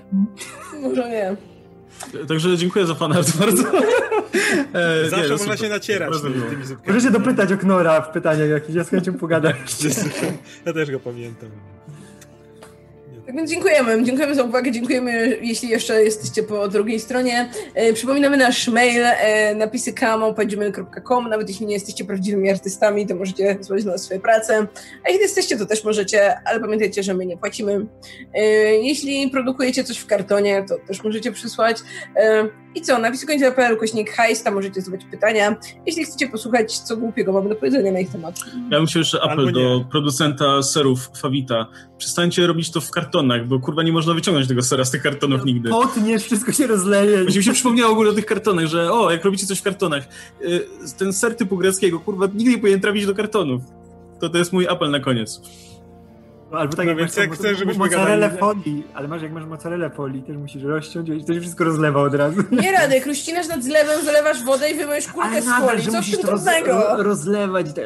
Może 0.82 1.08
nie. 1.08 1.36
Także 2.28 2.56
dziękuję 2.56 2.86
za 2.86 2.94
fanart 2.94 3.36
bardzo. 3.40 3.62
E, 4.74 5.08
Zawsze 5.10 5.26
nie, 5.26 5.32
można 5.32 5.56
się 5.56 5.68
nacierać 5.68 6.20
tymi, 6.22 6.42
tymi 6.50 6.64
zupkami. 6.64 6.94
Możecie 6.94 7.10
dopytać 7.10 7.52
o 7.52 7.56
Knora 7.58 8.00
w 8.00 8.10
pytaniach 8.10 8.48
jakichś, 8.48 8.74
ja 8.74 8.84
z 8.84 8.88
chęcią 8.88 9.14
pogadam. 9.14 9.52
Ja 10.66 10.72
też 10.72 10.90
go 10.90 11.00
pamiętam. 11.00 11.48
Tak 13.32 13.36
więc 13.38 13.50
dziękujemy. 13.50 14.04
Dziękujemy 14.04 14.34
za 14.34 14.42
uwagę, 14.42 14.72
dziękujemy, 14.72 15.38
jeśli 15.42 15.68
jeszcze 15.68 16.04
jesteście 16.04 16.42
po 16.42 16.68
drugiej 16.68 17.00
stronie. 17.00 17.48
E, 17.74 17.92
przypominamy 17.92 18.36
nasz 18.36 18.68
mail, 18.68 19.02
e, 19.04 19.54
napisy 19.54 19.92
kamo.gmail.com. 19.92 21.28
Nawet 21.28 21.48
jeśli 21.48 21.66
nie 21.66 21.74
jesteście 21.74 22.04
prawdziwymi 22.04 22.50
artystami, 22.50 23.06
to 23.06 23.14
możecie 23.14 23.56
złożyć 23.60 23.86
na 23.86 23.98
swoje 23.98 24.20
prace. 24.20 24.66
A 25.04 25.08
jeśli 25.08 25.22
jesteście, 25.22 25.56
to 25.56 25.66
też 25.66 25.84
możecie, 25.84 26.40
ale 26.44 26.60
pamiętajcie, 26.60 27.02
że 27.02 27.14
my 27.14 27.26
nie 27.26 27.36
płacimy. 27.36 27.86
E, 28.34 28.42
jeśli 28.74 29.30
produkujecie 29.30 29.84
coś 29.84 29.98
w 29.98 30.06
kartonie, 30.06 30.64
to 30.68 30.78
też 30.78 31.04
możecie 31.04 31.32
przysłać. 31.32 31.76
E, 32.16 32.48
I 32.74 32.80
co, 32.80 32.98
napisy 32.98 33.26
końca.pl, 33.26 33.76
kośnik 33.76 34.10
hajs, 34.10 34.42
tam 34.42 34.54
możecie 34.54 34.80
zadać 34.80 35.00
pytania. 35.10 35.56
Jeśli 35.86 36.04
chcecie 36.04 36.28
posłuchać, 36.28 36.78
co 36.78 36.96
głupiego 36.96 37.32
mamy 37.32 37.48
do 37.48 37.54
powiedzenia 37.54 37.92
na 37.92 38.00
ich 38.00 38.10
temat. 38.10 38.40
Ja 38.70 38.78
bym 38.78 38.86
jeszcze 38.94 39.22
apel 39.22 39.52
do 39.52 39.84
producenta 39.90 40.62
serów 40.62 41.10
Fawita. 41.16 41.66
Przestańcie 41.98 42.46
robić 42.46 42.70
to 42.70 42.80
w 42.80 42.90
kartonach, 42.90 43.46
bo 43.46 43.60
kurwa 43.60 43.82
nie 43.82 43.92
można 43.92 44.14
wyciągnąć 44.14 44.48
tego 44.48 44.62
sera 44.62 44.84
z 44.84 44.90
tych 44.90 45.02
kartonów 45.02 45.44
nigdy. 45.44 45.70
Potniesz, 45.70 46.24
wszystko 46.24 46.52
się 46.52 46.66
rozleje. 46.66 47.22
Właśnie 47.22 47.38
mi 47.38 47.44
się 47.44 47.52
przypomniało 47.52 47.90
w 47.90 47.92
ogóle 47.92 48.10
o 48.10 48.12
tych 48.12 48.26
kartonach, 48.26 48.66
że 48.66 48.92
o, 48.92 49.10
jak 49.10 49.24
robicie 49.24 49.46
coś 49.46 49.58
w 49.58 49.62
kartonach, 49.62 50.02
y, 50.42 50.66
ten 50.98 51.12
ser 51.12 51.36
typu 51.36 51.56
greckiego, 51.56 52.00
kurwa, 52.00 52.26
nigdy 52.26 52.50
nie 52.50 52.58
powinien 52.58 52.80
trafić 52.80 53.06
do 53.06 53.14
kartonów. 53.14 53.62
To 54.20 54.28
to 54.28 54.38
jest 54.38 54.52
mój 54.52 54.68
apel 54.68 54.90
na 54.90 55.00
koniec. 55.00 55.40
Albo 56.52 56.76
tak 56.76 56.86
No 56.86 56.90
jak 56.90 56.98
więc 56.98 57.16
masz 57.16 57.26
jak 57.26 57.34
chcesz, 57.34 57.60
gadali- 57.90 58.38
folii, 58.38 58.84
ale 58.94 59.08
masz 59.08 59.22
jak 59.22 59.32
masz 59.32 59.44
mozzarellę 59.44 59.90
folii, 59.90 60.22
też 60.22 60.36
musisz 60.36 60.62
rozciąć 60.62 61.08
i 61.08 61.24
to 61.24 61.34
się 61.34 61.40
wszystko 61.40 61.64
rozlewa 61.64 62.00
od 62.02 62.14
razu. 62.14 62.42
Nie 62.50 62.72
rady, 62.72 63.00
kruścinasz 63.00 63.48
nad 63.48 63.64
zlewem, 63.64 64.04
zalewasz 64.04 64.44
wodę 64.44 64.70
i 64.70 64.74
wymyjesz 64.74 65.08
kulkę 65.08 65.42
z 65.42 65.44
folii. 65.44 65.86
Co 65.86 66.02
w 66.02 66.10
tym 66.10 66.20
to 66.20 66.30
roz, 66.30 66.44
trudnego? 66.44 66.72
ro, 66.96 67.02
rozlewać 67.02 67.70
i 67.70 67.72
tak. 67.72 67.84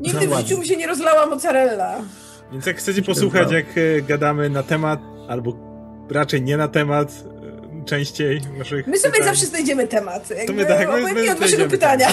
Nigdy 0.00 0.28
w 0.28 0.36
życiu 0.36 0.58
mi 0.58 0.66
się 0.66 0.76
nie 0.76 0.86
rozlała 0.86 1.26
mozzarella. 1.26 1.94
Więc 2.52 2.66
jak 2.66 2.76
chcecie 2.76 3.02
posłuchać, 3.02 3.52
jak 3.52 3.66
e, 3.78 4.02
gadamy 4.02 4.50
na 4.50 4.62
temat, 4.62 5.00
albo 5.28 5.52
raczej 6.10 6.42
nie 6.42 6.56
na 6.56 6.68
temat, 6.68 7.08
e, 7.82 7.84
częściej 7.84 8.40
naszych 8.58 8.86
My 8.86 8.98
sobie 8.98 9.12
pytań, 9.12 9.28
zawsze 9.28 9.46
znajdziemy 9.46 9.88
temat. 9.88 10.30
Jakby 10.30 10.52
my 10.52 10.66
tak, 10.66 10.78
my- 10.78 10.86
my 10.86 10.98
obojętnie 10.98 11.32
od 11.32 11.38
waszego 11.38 11.64
pytania. 11.68 12.08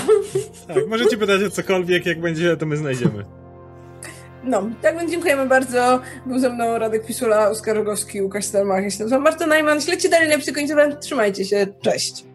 Tak, 0.68 0.88
możecie 0.88 1.18
pytać 1.18 1.44
o 1.44 1.50
cokolwiek, 1.50 2.06
jak 2.06 2.22
będzie, 2.22 2.58
to 2.58 2.66
my 2.66 2.78
znajdziemy. 2.78 3.26
No, 4.44 4.70
tak 4.82 5.00
więc 5.00 5.12
dziękujemy 5.12 5.46
bardzo. 5.46 6.00
Był 6.26 6.40
ze 6.40 6.50
mną 6.50 6.78
Radek 6.78 7.06
Pisula, 7.06 7.50
Oskar 7.50 7.76
Rogowski, 7.76 8.22
Łukasz 8.22 8.46
Stelmach. 8.46 8.84
Jestem 8.84 9.22
Marta 9.22 9.48
Najman. 9.48 9.82
Śledźcie 9.82 10.10
dalej 10.10 10.30
na 10.30 10.38
psy 10.38 10.54
końcowe. 10.54 10.98
Trzymajcie 10.98 11.46
się. 11.46 11.68
Cześć. 11.82 12.33